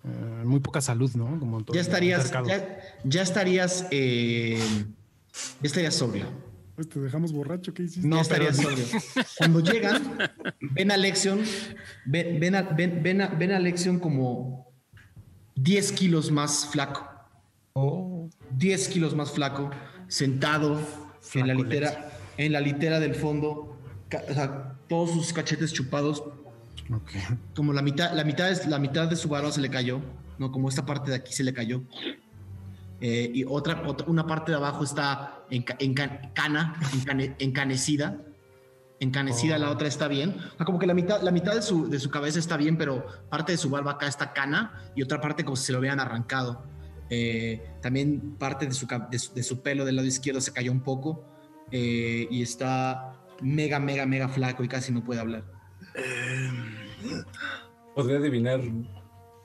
[0.04, 1.38] eh, muy poca salud, ¿no?
[1.38, 4.58] Como todo Ya estarías, ya, ya estarías, eh,
[5.60, 6.26] ya estarías sobrio.
[6.74, 7.72] Pues, ¿Te dejamos borracho?
[7.74, 8.08] ¿Qué hiciste?
[8.08, 8.86] No, ya estarías pero- sobrio.
[9.38, 10.18] Cuando llegan,
[10.60, 11.40] ven a Lexion,
[12.06, 14.72] ven, ven a, ven, ven a, ven a Lexion como
[15.54, 17.06] 10 kilos más flaco.
[17.74, 19.70] Oh, 10 kilos más flaco,
[20.08, 20.80] sentado
[21.34, 23.78] en la Flaco litera, en la litera del fondo,
[24.28, 27.10] o sea, todos sus cachetes chupados, ok.
[27.56, 30.00] como la mitad, la mitad, es, la mitad de su barba se le cayó,
[30.38, 31.82] no, como esta parte de aquí se le cayó.
[33.00, 38.18] Eh, y otra, otra- una parte de abajo está en, cana, encane- encanecida.
[39.00, 40.36] Encanecida, la otra está bien.
[40.52, 42.76] O sea, como que la mitad, la mitad de, su, de su cabeza está bien,
[42.78, 45.78] pero parte de su barba acá está cana y otra parte como si se lo
[45.80, 46.62] hubieran arrancado.
[47.10, 50.70] Eh, también parte de su, de, su, de su pelo del lado izquierdo se cayó
[50.70, 51.24] un poco
[51.72, 55.44] eh, y está mega, mega, mega flaco y casi no puede hablar.
[57.94, 58.60] ¿Podría adivinar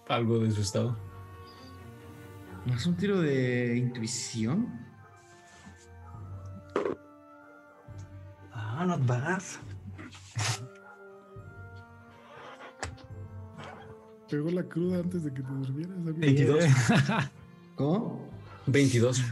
[0.08, 0.98] algo de su estado?
[2.74, 4.68] ¿Es un tiro de intuición?
[8.52, 9.42] Ah, not bad.
[14.30, 15.96] Pegó la cruda antes de que te durmieras.
[15.96, 16.18] amigo.
[16.18, 16.66] 22.
[17.76, 18.30] ¿Cómo?
[18.66, 19.24] 22.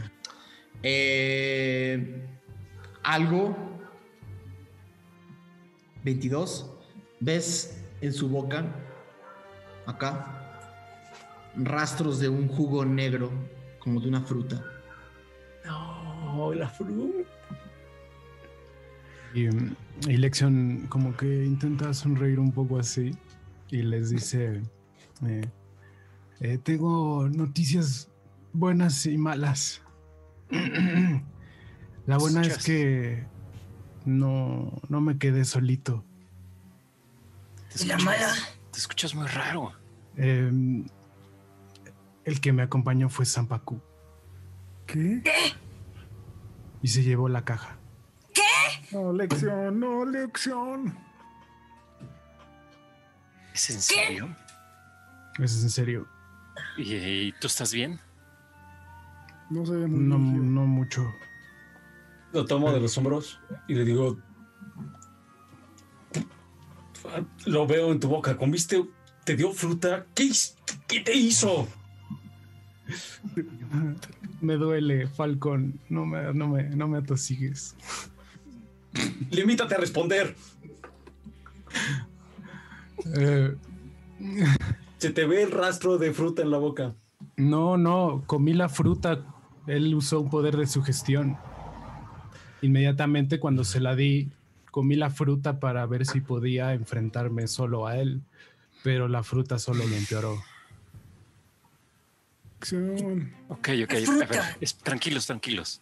[0.82, 2.26] Eh,
[3.02, 3.75] algo.
[6.06, 6.70] 22.
[7.18, 8.64] Ves en su boca,
[9.86, 10.70] acá,
[11.56, 13.30] rastros de un jugo negro,
[13.80, 14.62] como de una fruta.
[15.64, 17.28] No, la fruta.
[19.34, 19.48] Y,
[20.08, 23.10] y Lexion como que intenta sonreír un poco así
[23.70, 24.62] y les dice,
[25.26, 25.50] eh,
[26.40, 28.08] eh, tengo noticias
[28.52, 29.82] buenas y malas.
[32.06, 33.26] La buena es que
[34.06, 36.04] no, no me quedé solito.
[37.76, 38.34] Te la escuchas- mala.
[38.72, 39.72] Te escuchas muy raro.
[40.16, 40.50] Eh,
[42.24, 43.80] el que me acompañó fue Sampaku
[44.86, 45.22] ¿Qué?
[46.82, 47.76] y se llevó la caja.
[48.92, 50.96] No, lección, no, lección.
[53.52, 54.28] ¿Es en serio?
[55.38, 56.06] Eso es en serio.
[56.78, 57.98] ¿Y, y tú estás bien?
[59.50, 61.06] No muy No, no mucho.
[62.36, 64.18] Lo tomo de los hombros y le digo.
[67.46, 68.36] Lo veo en tu boca.
[68.36, 68.84] ¿Comiste?
[69.24, 70.04] ¿Te dio fruta?
[70.14, 70.30] ¿Qué,
[70.86, 71.66] qué te hizo?
[74.42, 75.80] Me duele, Falcon.
[75.88, 77.74] No me, no me, no me atosigues.
[79.30, 80.36] Limítate a responder.
[83.14, 83.56] Eh,
[84.98, 86.94] Se te ve el rastro de fruta en la boca.
[87.38, 89.24] no, no, comí la fruta.
[89.66, 91.38] Él usó un poder de sugestión.
[92.66, 94.28] Inmediatamente cuando se la di,
[94.72, 98.22] comí la fruta para ver si podía enfrentarme solo a él.
[98.82, 100.42] Pero la fruta solo lo empeoró.
[103.48, 103.94] Ok, ok.
[104.22, 105.80] A ver, es- tranquilos, tranquilos.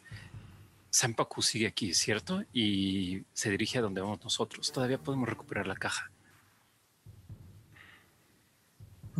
[0.90, 2.44] Sampaku sigue aquí, ¿cierto?
[2.52, 4.70] Y se dirige a donde vamos nosotros.
[4.70, 6.10] Todavía podemos recuperar la caja.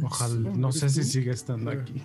[0.02, 2.02] Ojalá, No, no ¿eres sé si sigue estando aquí.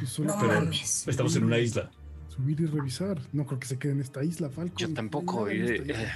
[0.00, 1.08] Pues No mames.
[1.08, 1.90] Estamos en una isla.
[2.34, 3.20] Subir y revisar.
[3.32, 4.76] No creo que se quede en esta isla, Falcon.
[4.76, 5.48] Yo tampoco.
[5.48, 6.08] Eh, eh,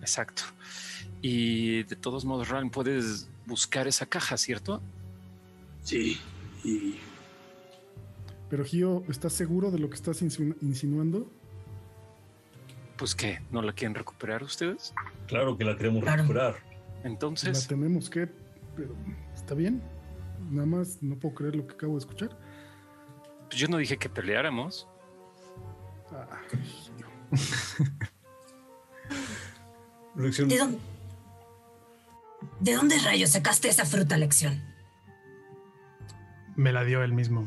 [0.00, 0.42] exacto.
[1.22, 4.82] Y de todos modos, Ran, puedes buscar esa caja, ¿cierto?
[5.82, 6.18] Sí,
[6.64, 6.96] y
[8.50, 11.28] Pero Gio, ¿estás seguro de lo que estás insinu- insinuando?
[12.96, 14.94] Pues qué, ¿no la quieren recuperar ustedes?
[15.26, 16.22] Claro que la queremos Claro.
[16.22, 16.54] recuperar.
[17.02, 18.28] La Entonces, tenemos que,
[18.76, 18.94] pero
[19.34, 19.82] está bien.
[20.50, 22.30] Nada más no puedo creer lo que acabo de escuchar.
[23.48, 24.86] pues yo no dije que peleáramos.
[26.12, 26.26] Ah,
[30.16, 30.78] Lección- ¿De dónde?
[32.60, 34.62] ¿De dónde rayos sacaste esa fruta, lección?
[36.54, 37.44] Me la dio él mismo.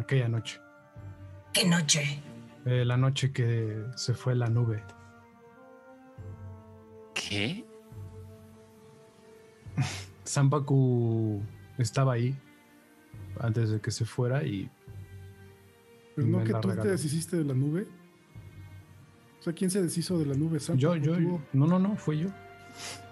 [0.00, 0.60] aquella noche.
[1.54, 2.20] ¿Qué noche?
[2.66, 4.82] Eh, la noche que se fue la nube.
[7.14, 7.64] ¿Qué?
[10.24, 11.40] Sampaku
[11.78, 12.36] estaba ahí
[13.40, 14.70] antes de que se fuera y
[16.14, 17.86] pero no que tú te deshiciste de la nube.
[19.40, 20.58] O sea, ¿quién se deshizo de la nube?
[20.58, 22.28] ¿Zampaco, yo, yo, no, no, no, fue yo.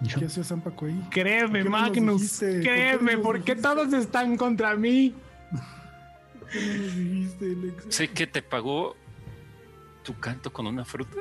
[0.01, 0.19] Yo.
[0.19, 1.07] ¿Qué hacía Zampaco ahí?
[1.09, 2.45] Créeme, ¿Por qué no nos Magnus, dijiste?
[3.17, 5.13] ¿Por qué créeme, todos están contra mí.
[6.39, 7.91] ¿Por qué no nos dijiste, Lección?
[7.91, 8.95] Sé que te pagó
[10.03, 11.17] tu canto con una fruta.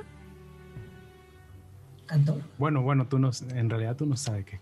[2.06, 2.40] ¿Cantó?
[2.58, 4.60] Bueno, bueno, tú no, en realidad tú no sabes que,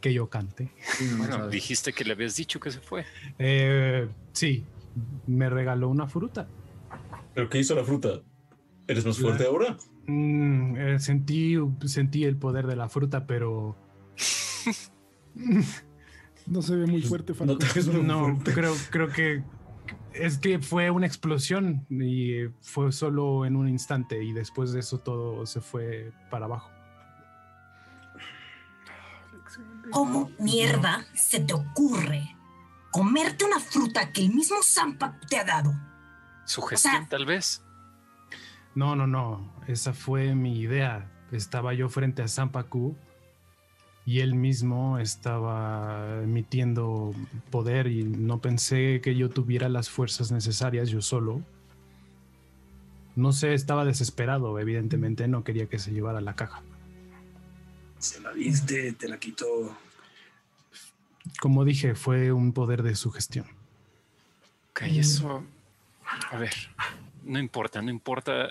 [0.00, 0.70] que yo cante.
[1.16, 3.04] Bueno, dijiste que le habías dicho que se fue.
[3.38, 4.64] Eh, sí,
[5.26, 6.48] me regaló una fruta.
[7.34, 8.20] ¿Pero qué hizo la fruta?
[8.86, 9.76] ¿Eres más fuerte ahora?
[10.06, 11.56] Mm, eh, sentí,
[11.86, 13.76] sentí el poder de la fruta, pero
[16.46, 18.52] No se ve muy fuerte, No muy no, fuerte.
[18.52, 19.42] creo, creo que
[20.12, 24.98] es que fue una explosión y fue solo en un instante y después de eso
[24.98, 26.70] todo se fue para abajo.
[29.90, 32.33] ¿Cómo mierda se te ocurre
[32.94, 35.74] comerte una fruta que el mismo Zampa te ha dado?
[36.46, 37.60] Sugestión, O sea- tal vez.
[38.76, 41.10] No, no, no, esa fue mi idea.
[41.32, 42.94] Estaba yo frente a Sampaku
[44.06, 47.12] y él mismo estaba emitiendo
[47.50, 51.40] poder y no pensé que yo tuviera las fuerzas necesarias yo solo.
[53.16, 56.62] No sé, estaba desesperado, evidentemente no quería que se llevara la caja.
[57.98, 59.76] se la diste, te la quitó.
[61.44, 63.44] Como dije, fue un poder de sugestión.
[64.70, 65.44] Ok, eso.
[66.30, 66.54] A ver,
[67.22, 68.48] no importa, no importa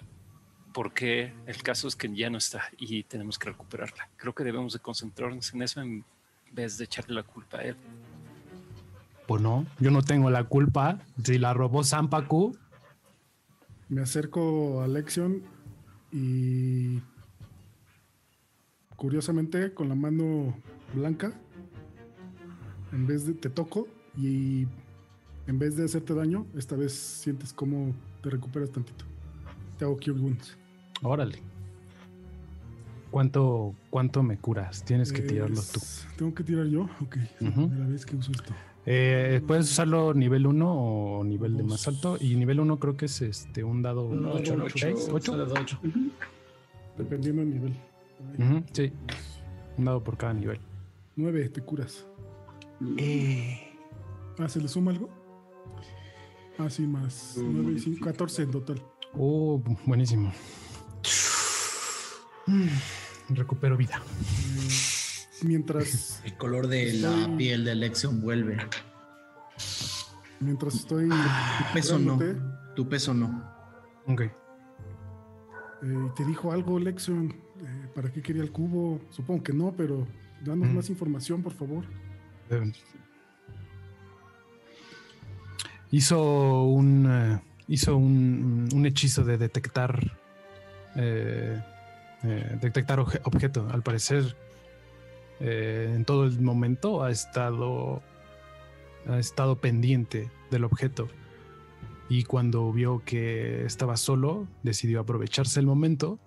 [0.75, 4.09] porque el caso es que ya no está y tenemos que recuperarla.
[4.15, 6.05] Creo que debemos de concentrarnos en eso en
[6.51, 7.77] vez de echarle la culpa a él.
[9.25, 10.99] Pues no, yo no tengo la culpa.
[11.23, 12.55] Si la robó Sampaku,
[13.89, 15.41] Me acerco a Lexion
[16.11, 17.01] y
[18.95, 20.55] curiosamente con la mano
[20.93, 21.33] blanca,
[22.93, 24.67] en vez de te toco y
[25.47, 29.05] en vez de hacerte daño, esta vez sientes como te recuperas tantito.
[29.77, 30.57] Te hago Cure Wounds.
[31.01, 31.39] Órale.
[33.11, 34.83] ¿Cuánto, ¿Cuánto me curas?
[34.83, 35.79] Tienes que tirarlo tú.
[36.17, 36.83] ¿Tengo que tirar yo?
[37.01, 37.17] Ok.
[37.41, 37.67] Ujú.
[37.67, 38.53] Primera vez que uso esto.
[38.85, 42.17] Eh, puedes usarlo nivel 1 o nivel de más alto.
[42.19, 45.31] Y nivel 1 creo que es este un dado Un ocho, 8, ocho, 6, 8.
[45.31, 45.79] un dado ocho.
[46.97, 47.73] Dependiendo del nivel.
[48.71, 48.91] Sí.
[49.77, 50.59] Un dado por cada nivel.
[51.15, 52.07] Nueve, te curas.
[52.97, 53.59] Eh,
[54.39, 55.09] Ah, ¿se le suma algo?
[56.57, 58.81] Ah, sí, más 9 y 5, 14 en total.
[59.15, 60.31] Oh, buenísimo.
[62.47, 62.67] Mm,
[63.35, 64.01] Recupero vida.
[65.43, 68.57] Mientras, El color de la piel de Lexion vuelve.
[70.39, 72.19] mientras estoy Tu peso no.
[72.75, 73.43] Tu peso no.
[74.07, 74.21] Ok.
[74.21, 74.33] eh,
[76.15, 77.31] ¿te dijo algo, Lexion?
[77.61, 78.99] Eh, ¿Para qué quería el cubo?
[79.09, 80.07] Supongo que no, pero
[80.43, 80.75] danos Mm.
[80.75, 81.85] más información, por favor.
[82.49, 82.71] Eh,
[85.91, 90.17] hizo un eh, hizo un, un hechizo de detectar
[90.95, 91.61] eh,
[92.61, 93.67] detectar obje- objeto.
[93.71, 94.35] Al parecer,
[95.39, 98.01] en todo el momento ha estado
[99.07, 101.09] ha estado pendiente del objeto
[102.07, 106.19] y cuando vio que estaba solo decidió aprovecharse el momento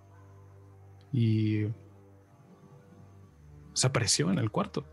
[1.12, 1.66] y
[3.72, 4.84] se apareció en el cuarto.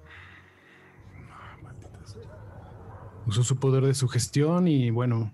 [3.25, 5.33] Usó su poder de sugestión y bueno,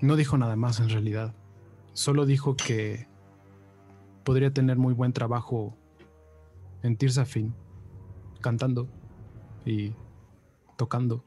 [0.00, 1.34] no dijo nada más en realidad.
[1.92, 3.08] Solo dijo que
[4.24, 5.76] podría tener muy buen trabajo
[6.82, 7.54] en Tirsafin,
[8.40, 8.88] cantando
[9.64, 9.94] y
[10.76, 11.24] tocando,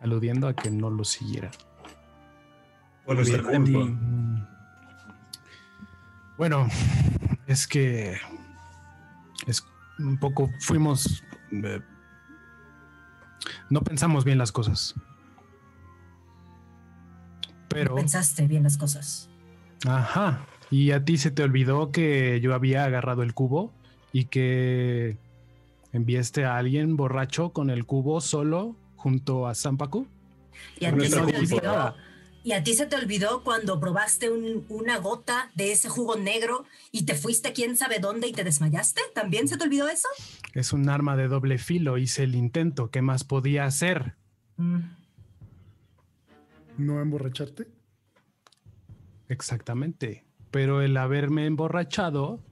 [0.00, 1.50] aludiendo a que no lo siguiera.
[3.04, 4.48] ¿Cuál es la Bien, culpa?
[6.38, 6.66] Bueno,
[7.46, 8.16] es que
[9.46, 9.66] es
[9.98, 11.80] un poco fuimos eh,
[13.70, 14.94] no pensamos bien las cosas.
[17.68, 19.28] Pero Pensaste bien las cosas.
[19.86, 20.46] Ajá.
[20.70, 23.72] Y a ti se te olvidó que yo había agarrado el cubo
[24.12, 25.16] y que
[25.92, 30.06] enviaste a alguien borracho con el cubo solo junto a Zampaku.
[30.78, 31.94] Y a, ti se te olvidó,
[32.44, 36.64] y a ti se te olvidó cuando probaste un- una gota de ese jugo negro
[36.90, 39.00] y te fuiste quién sabe dónde y te desmayaste.
[39.14, 40.08] ¿También se te olvidó eso?
[40.52, 41.98] Es un arma de doble filo.
[41.98, 42.90] Hice el intento.
[42.90, 44.16] ¿Qué más podía hacer?
[44.56, 44.80] Mm.
[46.78, 47.68] ¿No emborracharte?
[49.28, 50.24] Exactamente.
[50.50, 52.44] Pero el haberme emborrachado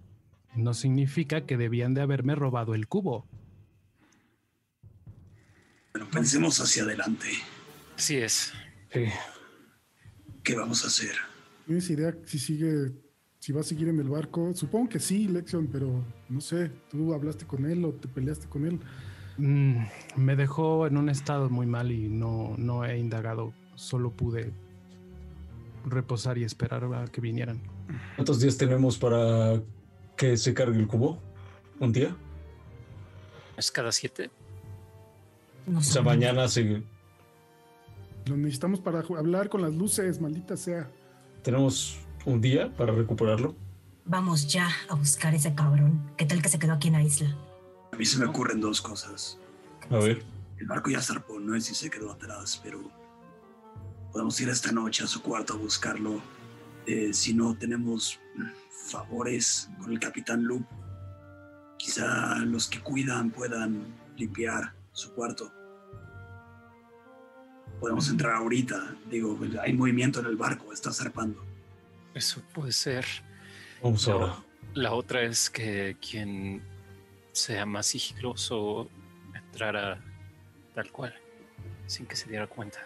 [0.55, 3.27] no significa que debían de haberme robado el cubo.
[5.93, 7.29] Bueno, pensemos hacia adelante.
[7.97, 8.53] Así es.
[8.93, 9.05] Sí.
[10.43, 11.17] ¿Qué vamos a hacer?
[11.67, 12.93] ¿Tienes idea si sigue,
[13.41, 14.53] si va a seguir en el barco?
[14.55, 16.71] Supongo que sí, Lexion, pero no sé.
[16.91, 18.79] ¿Tú hablaste con él o te peleaste con él?
[19.39, 19.85] Mm,
[20.17, 23.55] me dejó en un estado muy mal y no, no he indagado.
[23.75, 24.53] Solo pude
[25.87, 27.63] reposar y esperar a que vinieran.
[28.17, 29.63] ¿Cuántos días tenemos para
[30.17, 31.19] que se cargue el cubo?
[31.79, 32.15] ¿Un día?
[33.57, 34.31] ¿Es cada siete?
[35.67, 36.83] No O sea, mañana se...
[38.27, 40.91] Lo necesitamos para hablar con las luces, maldita sea.
[41.43, 43.55] tenemos un día para recuperarlo.
[44.05, 46.11] Vamos ya a buscar ese cabrón.
[46.17, 47.37] ¿Qué tal que se quedó aquí en la isla?
[47.93, 49.39] A mí se me ocurren dos cosas.
[49.91, 50.23] A ver.
[50.59, 52.81] El barco ya zarpó, no sé si se quedó atrás, pero
[54.13, 56.21] podemos ir esta noche a su cuarto a buscarlo.
[56.87, 58.19] Eh, si no tenemos
[58.71, 60.65] favores con el capitán Loop,
[61.79, 65.51] quizá los que cuidan puedan limpiar su cuarto.
[67.81, 68.97] Podemos entrar ahorita.
[69.11, 71.50] Digo, hay movimiento en el barco, está zarpando.
[72.15, 73.05] Eso puede ser.
[73.83, 74.37] Vamos La- ahora.
[74.75, 76.63] La otra es que quien
[77.33, 78.89] sea más sigiloso
[79.35, 80.01] entrara
[80.75, 81.15] tal cual,
[81.87, 82.79] sin que se diera cuenta.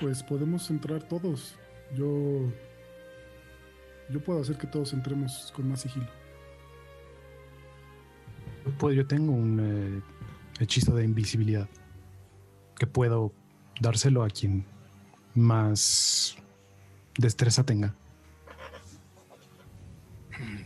[0.00, 1.54] Pues podemos entrar todos.
[1.94, 2.50] Yo.
[4.08, 6.08] Yo puedo hacer que todos entremos con más sigilo.
[8.78, 10.02] Pues yo tengo un
[10.58, 11.68] eh, hechizo de invisibilidad
[12.76, 13.32] que puedo
[13.80, 14.64] dárselo a quien
[15.34, 16.36] más
[17.20, 17.94] destreza tenga.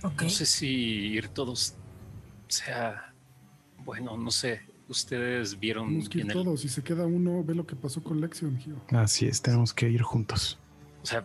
[0.02, 0.22] Ok.
[0.22, 1.74] No sé si ir todos
[2.48, 3.14] sea
[3.84, 4.62] bueno, no sé.
[4.88, 6.60] Ustedes vieron Tenemos que ir en el, todos.
[6.60, 8.76] Si se queda uno, ve lo que pasó con Lexion, Gio.
[8.88, 10.58] Así es, tenemos que ir juntos.
[11.02, 11.24] o sea,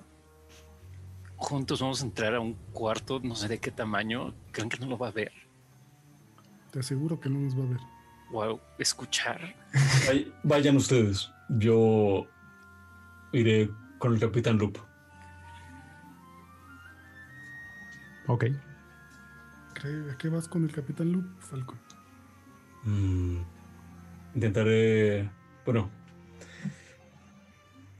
[1.35, 4.33] juntos vamos a entrar a un cuarto, no sé de qué tamaño.
[4.51, 5.32] ¿Creen que no lo va a ver
[6.72, 7.80] Te aseguro que no nos va a ver.
[8.32, 9.56] o a escuchar?
[10.09, 11.30] Ay, Vayan ustedes.
[11.49, 12.27] Yo
[13.33, 14.77] iré con el capitán Loop.
[18.30, 18.45] Ok.
[19.82, 21.77] ¿Qué- ¿A qué vas con el Capitán Loop, Falcon?
[22.83, 23.38] Mm,
[24.35, 25.30] Intentaré.
[25.66, 25.90] Bueno.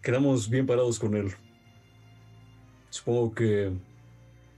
[0.02, 1.32] quedamos bien parados con él.
[2.90, 3.72] Supongo que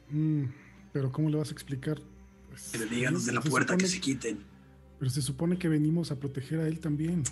[0.10, 0.44] Mm,
[0.92, 1.98] pero ¿cómo le vas a explicar?
[2.50, 4.44] Pues, Que le digan desde la se puerta que se quiten.
[5.00, 7.24] Pero se supone que venimos a proteger a él también.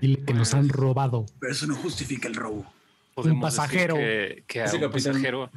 [0.00, 1.26] Dile que nos han robado.
[1.38, 2.64] Pero eso no justifica el robo.
[3.14, 3.94] Podemos decir pasajero.
[3.96, 5.50] Que, que a Ese un capitán- pasajero,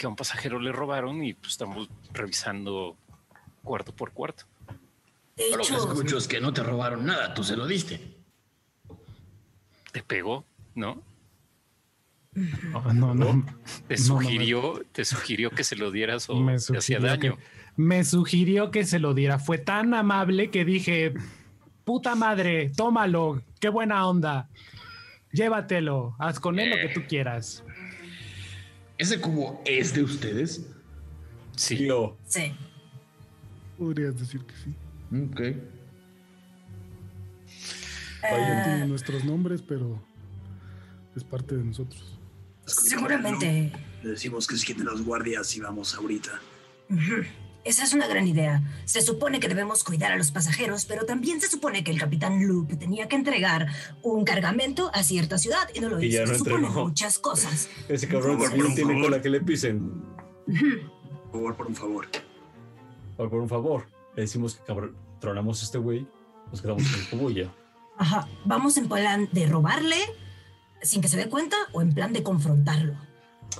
[0.00, 2.96] que a un pasajero le robaron y pues estamos revisando
[3.62, 4.44] cuarto por cuarto.
[5.36, 8.16] De Lo que escucho es que no te robaron nada, tú se lo diste.
[9.92, 11.02] Te pegó, ¿no?
[12.32, 13.44] No, no, no.
[13.88, 17.36] Te No, no, sugirió, te sugirió que se lo dieras o Me te hacía daño.
[17.36, 17.42] que-
[17.76, 19.38] me sugirió que se lo diera.
[19.38, 21.12] Fue tan amable que dije,
[21.84, 24.48] puta madre, tómalo, qué buena onda.
[25.32, 27.64] Llévatelo, haz con él lo que tú quieras.
[29.00, 30.66] ¿Ese cubo es de ustedes?
[31.56, 31.86] Sí.
[31.86, 32.52] yo Sí.
[33.78, 34.74] Podrías decir que sí.
[35.24, 35.40] Ok.
[35.40, 35.56] Eh,
[38.22, 40.04] Tiene nuestros nombres, pero
[41.16, 42.18] es parte de nosotros.
[42.66, 43.72] seguramente.
[44.02, 46.38] Le decimos que se quiten los guardias y vamos ahorita.
[46.90, 47.22] ujú,
[47.70, 48.62] esa es una gran idea.
[48.84, 52.46] Se supone que debemos cuidar a los pasajeros, pero también se supone que el capitán
[52.46, 53.68] Loop tenía que entregar
[54.02, 56.18] un cargamento a cierta ciudad y no lo Y hizo.
[56.18, 57.68] ya no se supone muchas cosas.
[57.88, 59.22] ese cabrón Por también favor, tiene por cola favor.
[59.22, 59.90] que le pisen.
[60.46, 62.08] Por favor, por un favor.
[63.16, 66.06] Por, por un favor, le decimos que cabrón, tronamos a este güey,
[66.50, 67.50] nos quedamos con el.
[67.98, 69.96] Ajá, vamos en plan de robarle
[70.82, 72.94] sin que se dé cuenta o en plan de confrontarlo.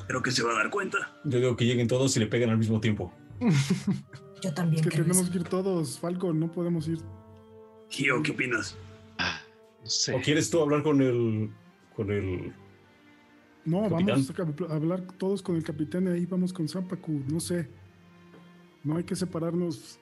[0.07, 1.13] Creo que se va a dar cuenta.
[1.25, 3.13] Yo digo que lleguen todos y le peguen al mismo tiempo.
[4.43, 5.33] Yo también Es que creo tenemos eso.
[5.33, 6.99] que ir todos, Falco, no podemos ir.
[7.91, 8.77] Gio, ¿qué opinas?
[9.19, 10.15] No sé.
[10.15, 11.51] ¿O quieres tú hablar con el.
[11.97, 12.53] con el.
[13.65, 14.25] No, Capitán.
[14.37, 17.69] vamos a hablar todos con el capitán y ahí vamos con Zampacu, no sé.
[18.83, 19.99] No hay que separarnos,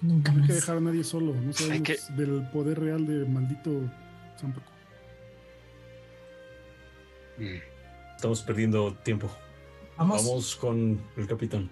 [0.00, 1.34] Nunca no hay que dejar a nadie solo.
[1.34, 3.70] No sabemos que- del poder real de maldito
[4.40, 4.70] Zampacu.
[8.16, 9.30] Estamos perdiendo tiempo.
[9.96, 10.24] Vamos.
[10.24, 11.68] Vamos con el capitán.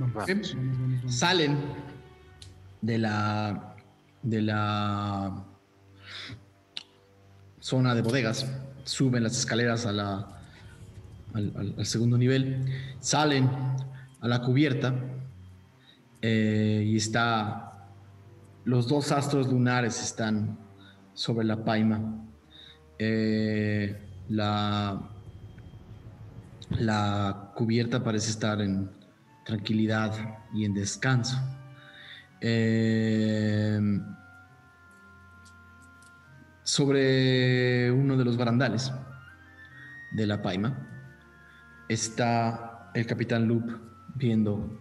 [0.00, 0.24] Vamos, Va.
[0.26, 1.14] vamos, vamos, vamos.
[1.14, 1.58] Salen
[2.80, 3.76] de la
[4.22, 5.44] de la
[7.60, 8.46] zona de bodegas,
[8.84, 10.28] suben las escaleras a la,
[11.34, 12.64] al, al- al segundo nivel,
[13.00, 13.48] salen
[14.20, 14.94] a la cubierta
[16.22, 17.88] eh, y está
[18.64, 20.58] los dos astros lunares están
[21.14, 22.24] sobre la paima.
[22.98, 23.98] Eh,
[24.28, 25.00] la
[26.78, 28.90] la cubierta parece estar en
[29.50, 30.12] tranquilidad
[30.54, 31.36] y en descanso.
[32.40, 33.80] Eh,
[36.62, 38.92] sobre uno de los barandales
[40.12, 40.88] de la paima
[41.88, 43.66] está el capitán Loop
[44.14, 44.80] viendo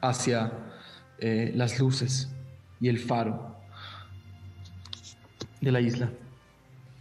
[0.00, 0.52] hacia
[1.18, 2.32] eh, las luces
[2.80, 3.58] y el faro
[5.60, 6.10] de la isla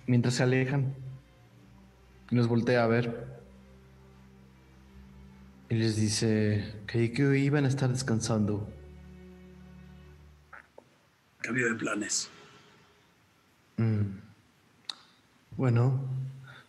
[0.08, 0.96] mientras se alejan
[2.32, 3.33] y los voltea a ver
[5.74, 8.72] y les dice que, que iban a estar descansando.
[11.40, 12.30] Cambio de planes.
[13.78, 14.20] Mm.
[15.58, 16.00] Bueno,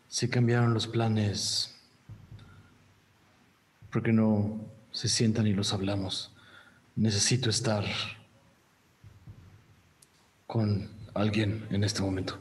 [0.08, 1.78] si cambiaron los planes,
[3.92, 4.58] ¿por qué no
[4.90, 6.32] se sientan y los hablamos?
[6.96, 7.84] Necesito estar
[10.46, 12.38] con alguien en este momento.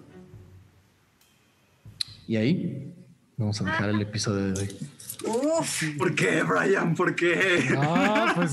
[2.26, 2.94] Y ahí
[3.36, 4.93] vamos a dejar el episodio de hoy.
[5.26, 6.96] Uf, ¿Por qué, Brian?
[6.96, 7.68] ¿Por qué?
[7.78, 8.52] Ah, pues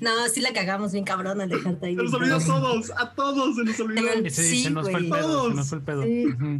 [0.00, 1.96] No, no, sí la cagamos bien cabrón al dejarte ahí.
[1.96, 4.02] Se nos olvidó a todos, a todos se nos olvidó.
[4.02, 6.02] Tengan- sí, Sí, se nos fue el pedo, se nos fue el pedo.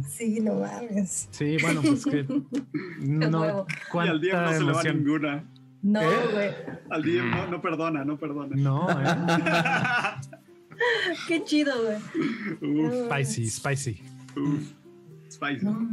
[0.09, 1.27] Sí, no mames.
[1.31, 2.25] Sí, bueno, pues que
[2.99, 3.65] no.
[3.93, 5.43] Y al día no cuánta se le va ninguna.
[5.83, 6.07] No, ¿Eh?
[6.33, 6.49] güey.
[6.89, 8.55] Al día no, no perdona, no perdona.
[8.55, 9.07] No, eh.
[11.27, 11.97] Qué chido, güey.
[12.85, 14.01] Uf, spicy, spicy.
[14.35, 14.61] uf.
[15.37, 15.65] Spicy.
[15.65, 15.87] No.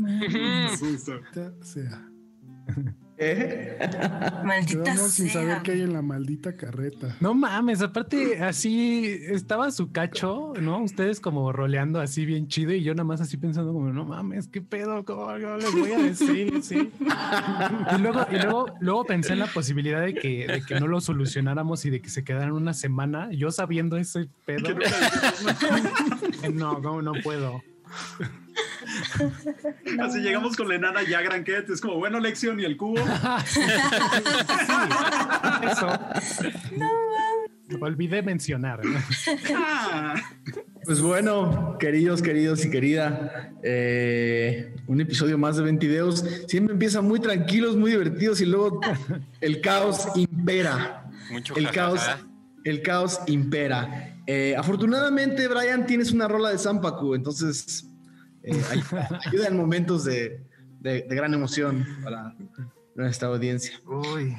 [1.34, 2.08] Ya sea.
[4.44, 7.16] Maldita Quedamos sin saber qué hay en la maldita carreta.
[7.20, 10.82] No mames, aparte así estaba su cacho, ¿no?
[10.82, 14.48] Ustedes como roleando así bien chido y yo nada más así pensando como, no mames,
[14.48, 16.90] qué pedo, cómo yo les voy a decir, sí.
[17.96, 21.00] Y luego, y luego, luego pensé en la posibilidad de que, de que no lo
[21.00, 24.74] solucionáramos y de que se quedaran una semana, yo sabiendo ese pedo.
[26.52, 27.62] No, no, no puedo.
[30.00, 31.68] Así llegamos con la enana ya Granquet.
[31.70, 32.96] Es como, bueno, lección y el cubo.
[35.70, 35.98] Eso.
[37.80, 38.84] Olvidé mencionar.
[38.84, 38.98] ¿no?
[39.56, 40.14] Ah.
[40.84, 46.24] Pues bueno, queridos, queridos y querida, eh, un episodio más de 20 videos.
[46.46, 48.80] Siempre empiezan muy tranquilos, muy divertidos y luego
[49.40, 51.10] el caos impera.
[51.30, 51.86] Mucho El jajaja.
[51.86, 52.02] caos,
[52.64, 54.14] el caos impera.
[54.26, 57.88] Eh, afortunadamente, Brian, tienes una rola de Zampacu, entonces
[58.44, 60.40] eh, ayuda, ayuda en momentos de,
[60.80, 62.34] de- de gran emoción para
[62.94, 63.80] nuestra audiencia.
[63.86, 64.36] Uy,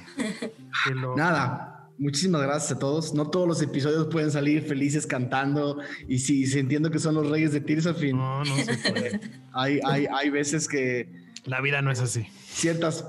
[0.86, 1.18] qué loco.
[1.18, 3.14] Nada, muchísimas gracias a todos.
[3.14, 7.30] No todos los episodios pueden salir felices cantando y sí, sí entiendo que son los
[7.30, 8.16] reyes de Tirsafin.
[8.18, 9.20] No, no se puede.
[9.54, 11.10] Hay, hay, hay veces que
[11.46, 12.28] La vida no es así.
[12.46, 13.06] ciertas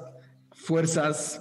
[0.53, 1.41] fuerzas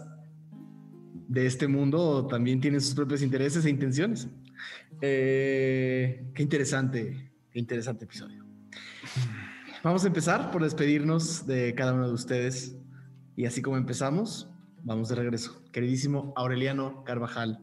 [1.28, 4.28] de este mundo también tienen sus propios intereses e intenciones.
[5.02, 8.45] Eh, qué interesante, qué interesante episodio.
[9.86, 12.76] Vamos a empezar por despedirnos de cada uno de ustedes.
[13.36, 14.50] Y así como empezamos,
[14.82, 15.62] vamos de regreso.
[15.72, 17.60] Queridísimo Aureliano Carvajal,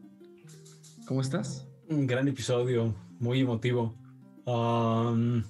[1.05, 1.67] ¿cómo estás?
[1.89, 3.97] Un gran episodio, muy emotivo.
[4.45, 5.43] Um,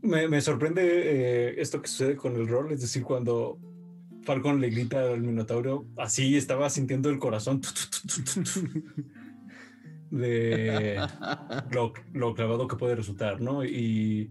[0.00, 3.58] me, me sorprende eh, esto que sucede con el rol, es decir, cuando
[4.22, 7.62] Falcon le grita al Minotauro, así estaba sintiendo el corazón
[10.10, 11.00] de
[11.72, 13.64] lo, lo clavado que puede resultar, ¿no?
[13.64, 14.30] Y,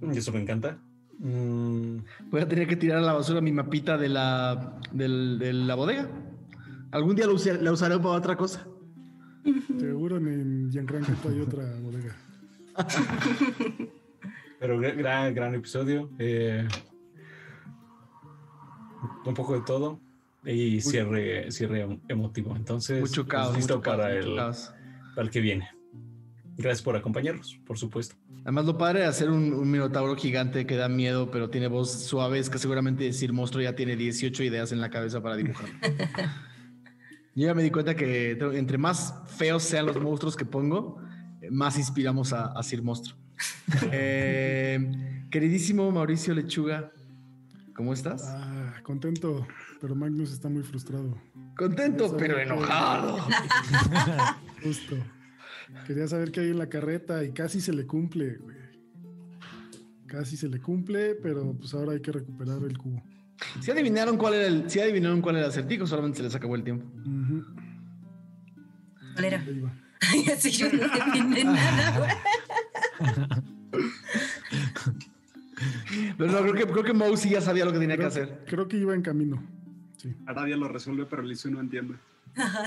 [0.00, 0.78] y eso me encanta.
[1.18, 1.98] Mm,
[2.30, 5.74] Voy a tener que tirar a la basura mi mapita de la, del- de la
[5.74, 6.08] bodega.
[6.90, 8.66] Algún día la usaré para otra cosa.
[9.78, 12.16] Seguro en, Giancarlo hay otra bodega.
[14.60, 16.10] Pero gra- gran, gran episodio.
[16.18, 16.66] eh,
[19.26, 20.00] un poco de todo.
[20.46, 22.54] Y cierre, cierre emotivo.
[22.56, 24.74] Entonces, Mucho caos, pues, listo mucho caos, para, mucho el, caos.
[25.14, 25.68] para el que viene.
[26.56, 28.14] Gracias por acompañarnos, por supuesto.
[28.42, 32.04] Además, lo padre de hacer un, un minotauro gigante que da miedo, pero tiene voz
[32.04, 35.68] suave, es que seguramente Sir Monstruo ya tiene 18 ideas en la cabeza para dibujar.
[37.34, 41.00] Yo ya me di cuenta que entre más feos sean los monstruos que pongo,
[41.50, 43.18] más inspiramos a, a Sir Monstruo.
[43.90, 46.92] Eh, queridísimo Mauricio Lechuga,
[47.74, 48.22] ¿cómo estás?
[48.26, 49.46] Ah, contento,
[49.84, 51.14] pero Magnus está muy frustrado.
[51.58, 53.18] Contento, pero enojado.
[54.62, 54.96] Justo.
[55.86, 58.56] Quería saber qué hay en la carreta y casi se le cumple, güey.
[60.06, 63.02] Casi se le cumple, pero pues ahora hay que recuperar el cubo.
[63.60, 66.56] Si adivinaron cuál era el, si adivinaron cuál era el acertijo, solamente se les acabó
[66.56, 66.86] el tiempo.
[69.12, 69.44] ¿Cuál era?
[70.32, 72.10] así yo no entiendo nada, güey.
[76.16, 78.44] Pero no, creo que, creo que Moe sí ya sabía lo que tenía que hacer.
[78.46, 79.53] creo que iba en camino.
[80.04, 80.14] Sí.
[80.26, 81.94] Aradia lo resuelve, pero Lizu no entiende.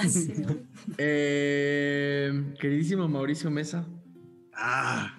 [0.07, 0.33] Sí.
[0.98, 3.85] Eh, queridísimo Mauricio Mesa.
[4.56, 5.14] Ah,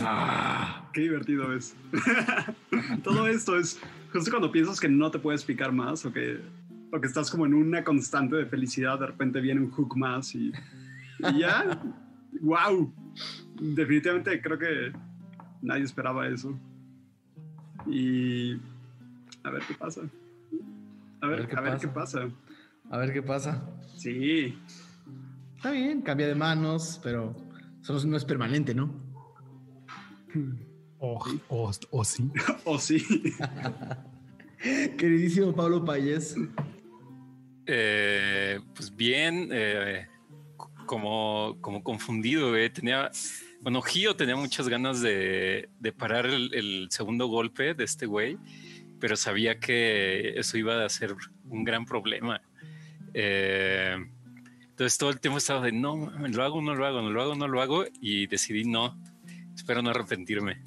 [0.00, 1.76] Ah, qué divertido es.
[3.02, 3.80] Todo esto es
[4.12, 6.40] justo cuando piensas que no te puedes picar más o que,
[6.92, 10.34] o que estás como en una constante de felicidad, de repente viene un hook más
[10.34, 10.52] y,
[11.18, 11.80] y ya.
[12.40, 12.92] ¡Wow!
[13.60, 14.92] Definitivamente creo que
[15.62, 16.58] nadie esperaba eso.
[17.86, 18.54] Y
[19.44, 20.02] a ver qué pasa.
[21.24, 22.28] A ver, a ver, qué, pasa.
[22.90, 23.66] a ver qué pasa.
[23.96, 24.58] Sí,
[25.64, 27.34] Está bien, cambia de manos, pero
[27.82, 28.94] eso no es permanente, ¿no?
[30.98, 32.30] O, o, o sí.
[32.66, 33.02] o sí.
[34.98, 36.36] Queridísimo Pablo Payés.
[37.64, 40.06] Eh, pues bien, eh,
[40.84, 42.68] como, como confundido, eh.
[42.68, 43.10] tenía,
[43.62, 48.36] bueno, Gio tenía muchas ganas de, de parar el, el segundo golpe de este güey,
[49.04, 51.14] pero sabía que eso iba a ser
[51.50, 52.40] un gran problema.
[53.12, 53.94] Eh,
[54.62, 57.34] entonces todo el tiempo estaba de no, lo hago, no lo hago, no lo hago,
[57.34, 58.98] no lo hago, y decidí no,
[59.54, 60.62] espero no arrepentirme.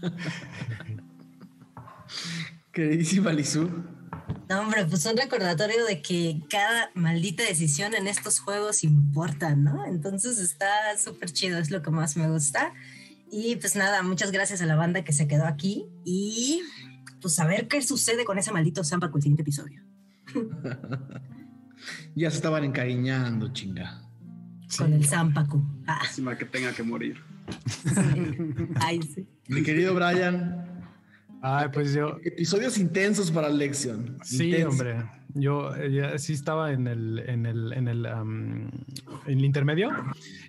[2.72, 3.68] Queridísima Lizú.
[4.48, 9.84] No, hombre, pues un recordatorio de que cada maldita decisión en estos juegos importa, ¿no?
[9.84, 12.72] Entonces está súper chido, es lo que más me gusta.
[13.30, 16.62] Y pues nada, muchas gracias a la banda que se quedó aquí y
[17.20, 19.82] pues a ver qué sucede con ese maldito Zampa con el siguiente episodio.
[22.14, 24.02] Ya se estaban encariñando, chinga.
[24.76, 25.62] Con el Zampacu.
[25.86, 27.18] Ah, Lástima que tenga que morir.
[28.76, 29.28] ay, sí.
[29.48, 30.75] Mi querido Brian.
[31.48, 34.18] Ay, pues yo, Episodios intensos para Lexion.
[34.24, 34.72] Sí, Intensos.
[34.72, 35.04] hombre.
[35.34, 38.68] Yo eh, ya sí estaba en el, en el, en el, am,
[39.26, 39.90] en el intermedio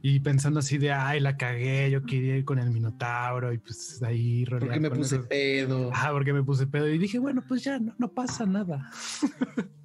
[0.02, 4.02] y pensando así de, ay, la cagué, yo quería ir con el Minotauro y pues
[4.02, 5.92] ahí Porque me puse esos- pedo.
[5.94, 8.90] Ah, porque me puse pedo y dije, bueno, pues ya no, no pasa nada.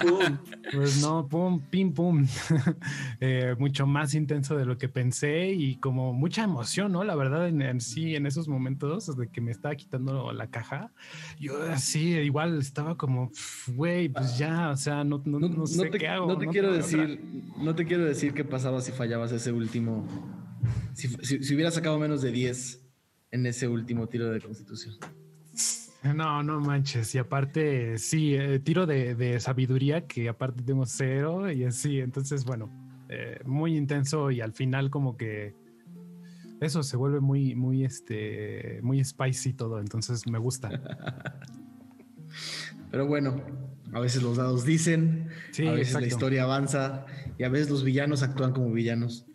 [0.00, 0.38] Pum,
[0.70, 2.26] pues no, pum, pim, pum.
[3.20, 7.04] Eh, mucho más intenso de lo que pensé y como mucha emoción, ¿no?
[7.04, 10.92] La verdad, en, en sí, en esos momentos de que me estaba quitando la caja,
[11.38, 15.90] yo así igual estaba como, "Pf, güey, pues ya, o sea, no, no, no sé
[15.90, 16.26] te, qué hago.
[16.26, 17.06] no te quiero tengo otra".
[17.06, 17.20] decir,
[17.58, 20.04] no te quiero decir qué pasaba si fallabas ese último.
[20.94, 22.84] Si, si, si hubiera sacado menos de 10
[23.30, 24.96] en ese último tiro de constitución.
[26.02, 27.14] No, no manches.
[27.14, 32.00] Y aparte, sí, eh, tiro de, de sabiduría que aparte tengo cero y así.
[32.00, 32.70] Entonces, bueno,
[33.08, 35.54] eh, muy intenso y al final como que
[36.60, 39.78] eso se vuelve muy, muy, este, muy spicy todo.
[39.78, 40.70] Entonces me gusta.
[42.90, 43.42] Pero bueno,
[43.92, 46.00] a veces los dados dicen, Sí, a veces exacto.
[46.00, 47.06] la historia avanza
[47.38, 49.26] y a veces los villanos actúan como villanos.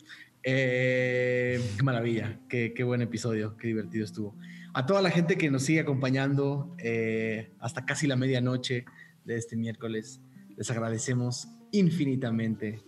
[0.44, 4.36] Eh, qué maravilla, qué, qué buen episodio, qué divertido estuvo.
[4.78, 8.86] A toda la gente que nos sigue acompañando eh, hasta casi la medianoche
[9.26, 10.22] de este miércoles,
[10.56, 12.84] les agradecemos infinitamente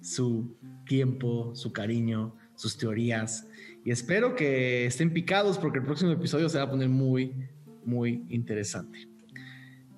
[0.00, 3.46] su tiempo, su cariño, sus teorías
[3.84, 7.48] y espero que estén picados porque el próximo episodio se va a poner muy,
[7.84, 9.08] muy interesante.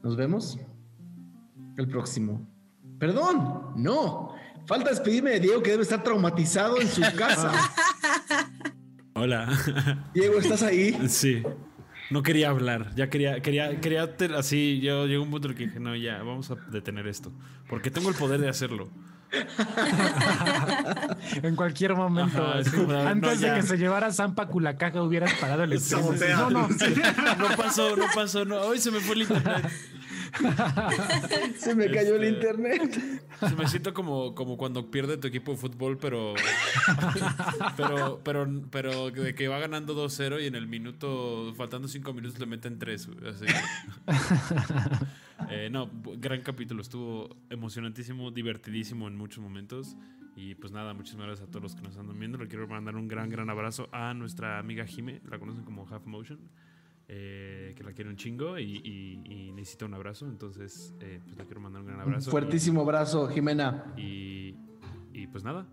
[0.03, 0.59] Nos vemos
[1.79, 2.47] el próximo.
[2.99, 4.35] Perdón, no.
[4.67, 7.51] Falta despedirme de Diego que debe estar traumatizado en su casa.
[9.25, 10.05] Hola.
[10.15, 11.09] Diego, ¿estás ahí?
[11.09, 11.43] Sí.
[12.11, 12.95] No quería hablar.
[12.95, 14.81] Ya quería, quería, quería te- así.
[14.83, 17.33] Yo llegó un punto en el que dije, no, ya, vamos a detener esto.
[17.67, 18.91] Porque tengo el poder de hacerlo.
[21.43, 22.47] en cualquier momento.
[22.47, 22.77] Ajá, es sí.
[22.77, 25.81] como, no, Antes de que se llevara Zampa Culacaja hubieras parado el.
[25.81, 26.37] Sabotea.
[26.37, 26.69] No, no.
[26.69, 28.61] No pasó, no pasó, no.
[28.61, 29.65] Hoy se me fue el internet.
[31.57, 33.29] Se me cayó el Este- internet.
[33.41, 36.35] Se me siento como, como cuando pierde tu equipo de fútbol, pero.
[37.77, 42.39] Pero, pero, pero de que va ganando 2-0 y en el minuto, faltando 5 minutos,
[42.39, 43.09] le meten 3.
[43.29, 43.45] Así.
[45.51, 46.83] Eh, no, gran capítulo.
[46.83, 49.97] Estuvo emocionantísimo, divertidísimo en muchos momentos.
[50.37, 52.39] Y pues nada, muchísimas gracias a todos los que nos andan viendo.
[52.39, 55.21] Le quiero mandar un gran, gran abrazo a nuestra amiga Jime.
[55.29, 56.39] La conocen como Half Motion.
[57.09, 60.27] Eh, que la quiero un chingo y, y- y necesita un abrazo.
[60.27, 62.31] Entonces, eh, pues le quiero mandar un gran Un abrazo.
[62.31, 63.93] fuertísimo abrazo, Jimena.
[63.97, 64.55] Y,
[65.13, 65.67] y pues nada,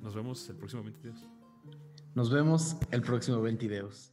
[0.00, 1.28] nos vemos el próximo 22.
[2.14, 4.12] Nos vemos el próximo 20 videos.